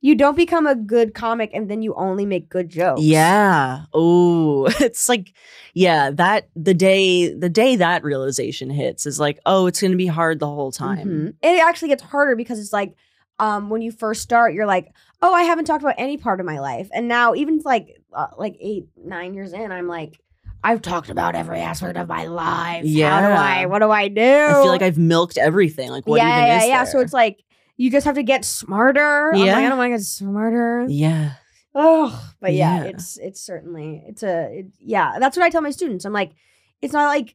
you 0.02 0.16
don't 0.16 0.36
become 0.36 0.66
a 0.66 0.74
good 0.74 1.14
comic 1.14 1.50
and 1.54 1.70
then 1.70 1.80
you 1.80 1.94
only 1.94 2.26
make 2.26 2.50
good 2.50 2.68
jokes 2.68 3.00
Yeah. 3.00 3.84
Oh, 3.94 4.66
it's 4.80 5.08
like, 5.08 5.32
yeah, 5.72 6.10
that 6.10 6.48
the 6.54 6.74
day 6.74 7.32
the 7.32 7.48
day 7.48 7.76
that 7.76 8.04
realization 8.04 8.68
hits 8.68 9.06
is 9.06 9.18
like, 9.18 9.38
oh, 9.46 9.66
it's 9.66 9.80
gonna 9.80 9.96
be 9.96 10.08
hard 10.08 10.40
the 10.40 10.46
whole 10.46 10.72
time. 10.72 11.08
Mhm. 11.08 11.34
It 11.42 11.62
actually 11.62 11.88
gets 11.88 12.02
harder 12.02 12.36
because 12.36 12.58
it's 12.58 12.72
like 12.72 12.94
um, 13.38 13.70
when 13.70 13.82
you 13.82 13.90
first 13.90 14.22
start, 14.22 14.52
you're 14.52 14.66
like, 14.66 14.92
oh, 15.22 15.32
I 15.32 15.42
haven't 15.44 15.64
talked 15.64 15.82
about 15.82 15.94
any 15.98 16.16
part 16.16 16.38
of 16.38 16.46
my 16.46 16.60
life, 16.60 16.88
and 16.92 17.08
now 17.08 17.34
even 17.34 17.60
like 17.64 17.88
uh, 18.12 18.26
like 18.36 18.56
eight 18.60 18.84
nine 18.96 19.34
years 19.34 19.52
in, 19.52 19.72
I'm 19.72 19.88
like, 19.88 20.20
I've 20.62 20.82
talked 20.82 21.08
about 21.08 21.34
every 21.34 21.58
aspect 21.58 21.96
of 21.96 22.08
my 22.08 22.26
life. 22.26 22.84
Yeah. 22.84 23.20
How 23.20 23.28
do 23.28 23.34
I? 23.34 23.66
What 23.66 23.80
do 23.80 23.90
I 23.90 24.08
do? 24.08 24.22
I 24.22 24.52
feel 24.52 24.66
like 24.66 24.82
I've 24.82 24.98
milked 24.98 25.38
everything. 25.38 25.90
Like, 25.90 26.06
what 26.06 26.18
yeah, 26.18 26.36
even 26.36 26.46
yeah, 26.46 26.58
is 26.58 26.68
yeah. 26.68 26.84
there? 26.84 26.92
So 26.92 27.00
it's 27.00 27.12
like 27.12 27.42
you 27.82 27.90
just 27.90 28.06
have 28.06 28.14
to 28.14 28.22
get 28.22 28.44
smarter. 28.44 29.32
I'm 29.32 29.40
like, 29.40 29.46
Yeah. 29.46 29.58
I 29.58 29.68
don't 29.68 29.78
want 29.78 29.90
to 29.92 29.96
get 29.98 30.04
smarter. 30.04 30.86
yeah, 30.88 31.34
Oh, 31.74 32.32
but 32.40 32.52
yeah, 32.52 32.84
Yeah. 32.84 32.90
it's 32.90 33.18
it's 33.18 33.40
certainly 33.40 34.02
it's 34.06 34.22
a 34.22 34.58
it, 34.60 34.66
yeah. 34.78 35.18
That's 35.18 35.36
what 35.36 35.44
I 35.44 35.50
tell 35.50 35.62
my 35.62 35.70
students. 35.72 36.04
I'm 36.04 36.12
like, 36.12 36.32
it's 36.80 36.92
not 36.92 37.06
like 37.06 37.34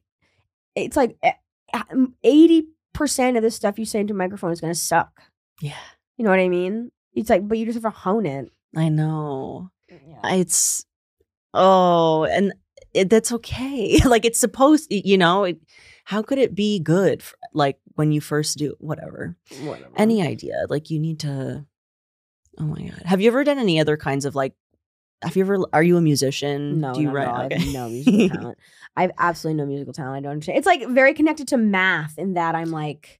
it's 0.74 0.96
like 0.96 1.16
eh, 1.22 1.32
eighty 2.24 2.68
percent 2.94 3.36
of 3.36 3.42
the 3.42 3.50
stuff 3.50 3.78
you 3.78 3.84
say 3.84 4.00
into 4.00 4.14
a 4.14 4.16
microphone 4.16 4.52
is 4.52 4.60
gonna 4.60 4.74
suck. 4.74 5.10
yeah. 5.60 5.74
You 6.16 6.24
know 6.24 6.30
what 6.30 6.40
I 6.40 6.48
mean? 6.48 6.90
It's 7.14 7.30
like, 7.30 7.46
but 7.46 7.58
you 7.58 7.64
just 7.66 7.76
have 7.82 7.92
to 7.92 7.98
hone 7.98 8.26
it. 8.26 8.50
I 8.76 8.88
know. 8.88 9.70
Yeah. 9.88 10.34
It's 10.36 10.84
oh, 11.54 12.24
and 12.24 12.52
it, 12.94 13.10
that's 13.10 13.32
okay. 13.32 13.98
like 14.04 14.24
it's 14.24 14.38
supposed, 14.40 14.86
you 14.90 15.18
know. 15.18 15.44
It, 15.44 15.58
how 16.04 16.22
could 16.22 16.38
it 16.38 16.54
be 16.54 16.78
good? 16.80 17.20
f 17.20 17.34
like 17.52 17.78
when 17.98 18.12
you 18.12 18.20
first 18.20 18.56
do 18.58 18.76
whatever. 18.78 19.36
Whatever. 19.62 19.90
Any 19.96 20.22
idea? 20.22 20.66
Like 20.68 20.88
you 20.88 21.00
need 21.00 21.18
to. 21.20 21.66
Oh 22.56 22.64
my 22.64 22.80
god! 22.80 23.02
Have 23.04 23.20
you 23.20 23.28
ever 23.28 23.42
done 23.42 23.58
any 23.58 23.80
other 23.80 23.96
kinds 23.96 24.24
of 24.24 24.36
like? 24.36 24.54
Have 25.22 25.36
you 25.36 25.42
ever? 25.42 25.58
Are 25.72 25.82
you 25.82 25.96
a 25.96 26.00
musician? 26.00 26.80
No, 26.80 26.94
Do 26.94 27.00
you 27.00 27.08
not 27.10 27.16
at 27.16 27.28
all. 27.28 27.34
I 27.34 27.54
have 27.54 27.72
no 27.72 27.88
musical 27.90 28.28
talent. 28.28 28.58
I 28.96 29.02
have 29.02 29.10
absolutely 29.18 29.60
no 29.62 29.66
musical 29.66 29.92
talent. 29.92 30.16
I 30.16 30.20
don't 30.20 30.30
understand. 30.32 30.58
It's 30.58 30.66
like 30.66 30.86
very 30.88 31.12
connected 31.12 31.48
to 31.48 31.56
math 31.56 32.18
in 32.18 32.34
that 32.34 32.54
I'm 32.54 32.70
like, 32.70 33.18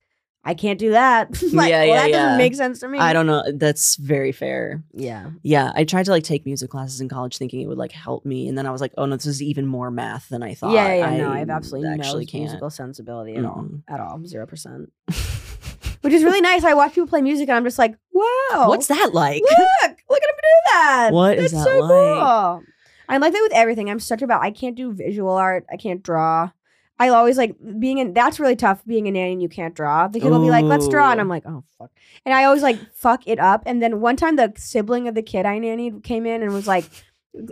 I 0.49 0.55
can't 0.55 0.79
do 0.79 0.93
that. 0.93 1.31
like, 1.53 1.69
Yeah, 1.71 1.81
well, 1.81 1.87
yeah, 1.87 1.95
that 1.97 2.11
yeah. 2.11 2.17
doesn't 2.23 2.39
make 2.39 2.55
sense 2.55 2.81
to 2.81 2.89
me. 2.89 2.99
I 2.99 3.13
don't 3.13 3.27
know. 3.27 3.43
That's 3.53 3.97
very 3.97 4.33
fair. 4.33 4.83
Yeah. 4.95 5.31
Yeah, 5.43 5.73
I 5.75 5.85
tried 5.85 6.07
to 6.07 6.11
like 6.11 6.25
take 6.25 6.47
music 6.47 6.71
classes 6.71 7.03
in 7.03 7.09
college, 7.11 7.37
thinking 7.37 7.61
it 7.61 7.67
would 7.67 7.77
like 7.77 7.93
help 7.93 8.25
me, 8.25 8.49
and 8.49 8.57
then 8.57 8.67
I 8.67 8.71
was 8.71 8.81
like, 8.81 8.93
oh 8.97 9.05
no, 9.05 9.17
this 9.17 9.27
is 9.27 9.43
even 9.43 9.67
more 9.67 9.91
math 9.91 10.31
than 10.31 10.43
I 10.43 10.55
thought. 10.55 10.73
yeah, 10.73 10.95
yeah, 10.95 11.17
no, 11.19 11.31
I 11.33 11.41
have 11.41 11.51
absolutely 11.51 11.91
actually 11.91 12.25
no 12.25 12.31
can't. 12.31 12.45
musical 12.45 12.71
sensibility 12.71 13.35
at 13.37 13.45
all. 13.45 13.57
Mm-mm. 13.59 13.83
At 13.89 14.01
all. 14.01 14.25
Zero 14.25 14.47
percent. 14.47 14.91
Which 16.01 16.15
is 16.15 16.23
really 16.25 16.41
nice. 16.41 16.65
I 16.65 16.75
watch 16.75 16.95
people 16.95 17.09
play 17.09 17.21
music 17.23 17.49
and 17.49 17.57
I'm 17.57 17.65
just 17.65 17.79
like, 17.79 17.95
wow. 18.13 18.69
What's 18.69 18.87
that 18.87 19.11
like? 19.13 19.43
Look, 19.43 19.97
look 20.09 20.23
at 20.23 20.29
him 20.31 20.37
do 20.37 20.71
that. 20.73 21.09
What 21.13 21.37
is 21.39 21.51
That's 21.53 21.65
that 21.65 21.71
so 21.71 21.81
like? 21.81 21.91
cool. 21.91 22.63
I 23.09 23.17
like 23.19 23.33
that 23.33 23.43
with 23.43 23.53
everything. 23.55 23.91
I'm 23.91 23.99
such 23.99 24.23
about 24.23 24.43
I 24.43 24.51
can't 24.51 24.77
do 24.77 24.93
visual 24.93 25.33
art. 25.33 25.67
I 25.71 25.77
can't 25.77 26.03
draw. 26.03 26.51
I 26.99 27.11
always 27.11 27.39
like 27.39 27.55
being 27.79 27.99
in 27.99 28.13
that's 28.13 28.41
really 28.41 28.57
tough 28.57 28.85
being 28.85 29.07
a 29.07 29.11
nanny 29.11 29.33
and 29.33 29.43
you 29.43 29.49
can't 29.49 29.75
draw. 29.75 30.09
The 30.09 30.19
kid 30.21 30.31
will 30.31 30.43
be 30.43 30.51
like, 30.51 30.65
let's 30.65 30.89
draw. 30.89 31.13
And 31.13 31.21
I'm 31.21 31.29
like, 31.29 31.45
oh 31.47 31.63
fuck. 31.79 31.91
And 32.25 32.35
I 32.35 32.45
always 32.45 32.63
like 32.63 32.79
fuck 32.93 33.23
it 33.27 33.39
up. 33.39 33.63
And 33.67 33.81
then 33.81 34.01
one 34.01 34.17
time 34.17 34.37
the 34.37 34.53
sibling 34.57 35.07
of 35.07 35.15
the 35.15 35.23
kid 35.23 35.47
I 35.47 35.59
nannied 35.59 36.03
came 36.03 36.27
in 36.27 36.43
and 36.43 36.53
was 36.53 36.67
like 36.67 36.85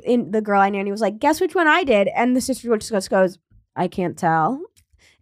in 0.05 0.33
the 0.33 0.41
girl 0.41 0.61
I 0.61 0.71
nannied 0.71 0.91
was 0.91 1.01
like, 1.01 1.19
guess 1.19 1.41
which 1.41 1.55
one 1.55 1.69
I 1.69 1.85
did? 1.85 2.09
And 2.09 2.35
the 2.37 2.41
sister 2.41 2.77
just 2.77 2.91
goes, 2.91 3.09
goes, 3.09 3.39
I 3.77 3.89
can't 3.89 4.19
tell. 4.19 4.61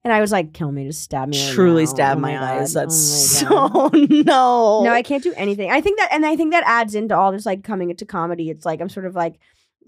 And 0.04 0.12
I 0.12 0.20
was 0.20 0.32
like, 0.32 0.52
kill 0.52 0.70
me, 0.70 0.86
just 0.86 1.02
stab 1.02 1.28
me. 1.28 1.42
right 1.42 1.54
Truly 1.54 1.84
now. 1.84 1.90
stab 1.90 2.18
Oh 2.18 2.20
my, 2.20 2.32
God. 2.32 2.42
eyes. 2.42 2.76
Oh 2.76 2.80
That's 2.80 2.94
my 2.94 3.48
so 3.48 3.88
no. 3.94 4.82
No, 4.84 4.92
I 4.92 5.02
can't 5.02 5.22
do 5.22 5.32
anything. 5.34 5.70
I 5.70 5.80
think 5.80 5.98
that, 5.98 6.10
and 6.12 6.26
I 6.26 6.36
think 6.36 6.52
that 6.52 6.62
adds 6.66 6.94
into 6.94 7.16
all 7.16 7.32
this 7.32 7.46
like 7.46 7.64
coming 7.64 7.88
into 7.90 8.04
comedy. 8.04 8.50
It's 8.50 8.66
like 8.66 8.82
I'm 8.82 8.90
sort 8.90 9.06
of 9.06 9.14
like 9.14 9.38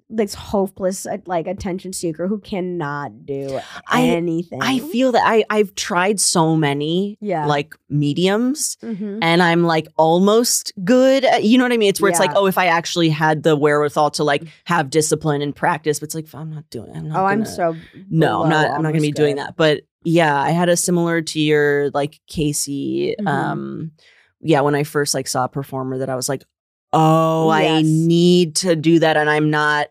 this 0.09 0.35
hopeless 0.35 1.05
uh, 1.05 1.16
like 1.27 1.49
attention 1.49 1.93
seeker 1.93 2.28
who 2.28 2.39
cannot 2.39 3.27
do 3.27 3.59
I- 3.89 4.03
anything. 4.03 4.61
I 4.62 4.78
feel 4.78 5.11
that 5.12 5.23
I 5.24 5.45
I've 5.51 5.74
tried 5.74 6.20
so 6.20 6.55
many 6.55 7.19
Yeah. 7.20 7.47
like 7.47 7.74
mediums 7.91 8.77
Mhm. 8.85 9.19
and 9.20 9.43
I'm 9.43 9.65
like 9.65 9.89
almost 9.97 10.73
good. 10.85 11.24
At, 11.24 11.43
you 11.43 11.59
know 11.59 11.65
what 11.65 11.73
I 11.73 11.77
mean? 11.77 11.89
It's 11.89 12.01
where 12.01 12.11
it's 12.11 12.20
like, 12.20 12.31
Yeah. 12.31 12.37
oh, 12.39 12.47
if 12.47 12.57
I 12.57 12.66
actually 12.66 13.09
had 13.09 13.43
the 13.43 13.57
wherewithal 13.57 14.11
to 14.12 14.23
like 14.24 14.45
have 14.65 14.91
discipline 14.91 15.43
and 15.43 15.55
practice, 15.57 15.99
but 15.99 16.05
it's 16.05 16.15
like 16.15 16.27
I'm 16.35 16.51
not 16.55 16.70
doing. 16.70 16.95
I'm 16.95 17.09
not. 17.09 17.20
Oh, 17.20 17.24
I'm 17.27 17.45
so 17.45 17.74
no, 18.09 18.45
I'm 18.45 18.49
not. 18.51 18.66
I'm 18.70 18.83
not 18.83 18.93
going 18.93 18.95
to 18.95 19.01
be 19.01 19.07
almost 19.09 19.16
doing 19.16 19.37
that. 19.37 19.57
But 19.57 19.83
yeah, 20.05 20.41
I 20.41 20.51
had 20.51 20.69
a 20.69 20.77
similar 20.77 21.20
to 21.20 21.41
your 21.41 21.91
like 21.91 22.20
Casey. 22.28 23.16
Mhm. 23.20 23.27
Um, 23.27 23.91
yeah, 24.41 24.61
when 24.61 24.77
I 24.77 24.85
first 24.85 25.15
like 25.15 25.27
saw 25.27 25.47
a 25.47 25.49
performer 25.49 25.99
that 25.99 26.09
I 26.11 26.15
was 26.15 26.28
like, 26.28 26.45
oh, 26.93 27.49
I 27.49 27.83
need 27.83 28.55
to 28.57 28.77
do 28.77 29.01
that, 29.01 29.16
and 29.16 29.28
I'm 29.28 29.51
not 29.51 29.89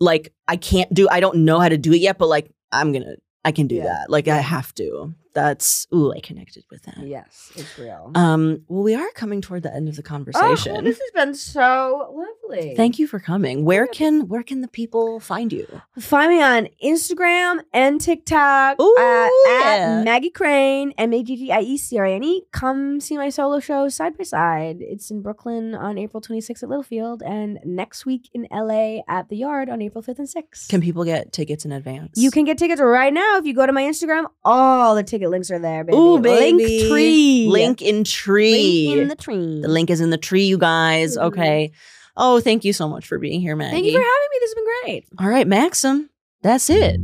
like 0.00 0.32
I 0.46 0.56
can't 0.56 0.92
do. 0.92 1.08
I 1.10 1.20
don't 1.20 1.38
know 1.44 1.58
how 1.58 1.68
to 1.68 1.78
do 1.78 1.92
it 1.92 2.00
yet, 2.00 2.18
but 2.18 2.26
like 2.28 2.50
I'm 2.72 2.92
gonna. 2.92 3.16
I 3.44 3.52
can 3.52 3.66
do 3.66 3.76
Yeah. 3.76 3.84
that. 3.84 4.10
Like 4.10 4.28
I 4.28 4.38
have 4.38 4.74
to. 4.74 5.14
That's 5.38 5.86
ooh, 5.94 6.12
I 6.12 6.18
connected 6.18 6.64
with 6.68 6.82
that. 6.82 6.98
Yes, 7.06 7.52
it's 7.54 7.78
real. 7.78 8.10
Um, 8.16 8.64
well, 8.66 8.82
we 8.82 8.96
are 8.96 9.08
coming 9.14 9.40
toward 9.40 9.62
the 9.62 9.72
end 9.72 9.88
of 9.88 9.94
the 9.94 10.02
oh, 10.02 10.04
conversation. 10.04 10.82
this 10.82 10.98
has 10.98 11.10
been 11.14 11.32
so 11.32 12.26
lovely. 12.50 12.74
Thank 12.74 12.98
you 12.98 13.06
for 13.06 13.20
coming. 13.20 13.64
Where 13.64 13.86
can 13.86 14.26
where 14.26 14.42
can 14.42 14.62
the 14.62 14.68
people 14.68 15.20
find 15.20 15.52
you? 15.52 15.80
Find 16.00 16.32
me 16.32 16.42
on 16.42 16.68
Instagram 16.84 17.60
and 17.72 18.00
TikTok 18.00 18.80
Ooh, 18.80 18.96
at, 18.98 19.30
yeah. 19.46 19.98
at 20.00 20.04
Maggie 20.04 20.30
Crane, 20.30 20.92
M 20.98 21.12
A 21.12 21.22
G 21.22 21.36
G 21.36 21.52
I 21.52 21.60
E 21.60 21.76
C 21.76 21.98
R 21.98 22.04
A 22.04 22.14
N 22.14 22.24
E. 22.24 22.42
Come 22.50 22.98
see 23.00 23.16
my 23.16 23.30
solo 23.30 23.60
show 23.60 23.88
side 23.88 24.18
by 24.18 24.24
side. 24.24 24.78
It's 24.80 25.08
in 25.08 25.22
Brooklyn 25.22 25.76
on 25.76 25.98
April 25.98 26.20
26th 26.20 26.64
at 26.64 26.68
Littlefield, 26.68 27.22
and 27.22 27.60
next 27.64 28.04
week 28.04 28.28
in 28.32 28.48
LA 28.50 29.02
at 29.06 29.28
the 29.28 29.36
Yard 29.36 29.70
on 29.70 29.80
April 29.82 30.02
5th 30.02 30.18
and 30.18 30.28
6th. 30.28 30.68
Can 30.68 30.80
people 30.80 31.04
get 31.04 31.32
tickets 31.32 31.64
in 31.64 31.70
advance? 31.70 32.14
you 32.16 32.32
can 32.32 32.44
get 32.44 32.58
tickets 32.58 32.80
right 32.80 33.12
now 33.12 33.36
if 33.38 33.46
you 33.46 33.54
go 33.54 33.66
to 33.66 33.72
my 33.72 33.82
Instagram. 33.82 34.26
All 34.44 34.96
the 34.96 35.04
ticket 35.04 35.27
links 35.28 35.50
are 35.50 35.58
there, 35.58 35.84
baby. 35.84 35.96
Ooh, 35.96 36.18
baby. 36.18 36.64
Link 36.64 36.88
tree. 36.90 37.46
Link 37.48 37.82
in 37.82 38.04
tree. 38.04 38.86
Link 38.88 39.00
in 39.02 39.08
the 39.08 39.16
tree. 39.16 39.60
The 39.62 39.68
link 39.68 39.90
is 39.90 40.00
in 40.00 40.10
the 40.10 40.18
tree, 40.18 40.44
you 40.44 40.58
guys. 40.58 41.16
Mhm. 41.16 41.22
Okay. 41.24 41.72
Oh, 42.16 42.40
thank 42.40 42.64
you 42.64 42.72
so 42.72 42.88
much 42.88 43.06
for 43.06 43.18
being 43.18 43.40
here, 43.40 43.54
Maggie. 43.54 43.70
Thank 43.72 43.86
you 43.86 43.92
for 43.92 43.98
having 43.98 44.28
me. 44.30 44.38
This 44.40 44.50
has 44.50 44.54
been 44.54 44.64
great. 44.84 45.04
All 45.20 45.28
right, 45.28 45.46
Maxim. 45.46 46.10
That's 46.42 46.68
it. 46.70 47.00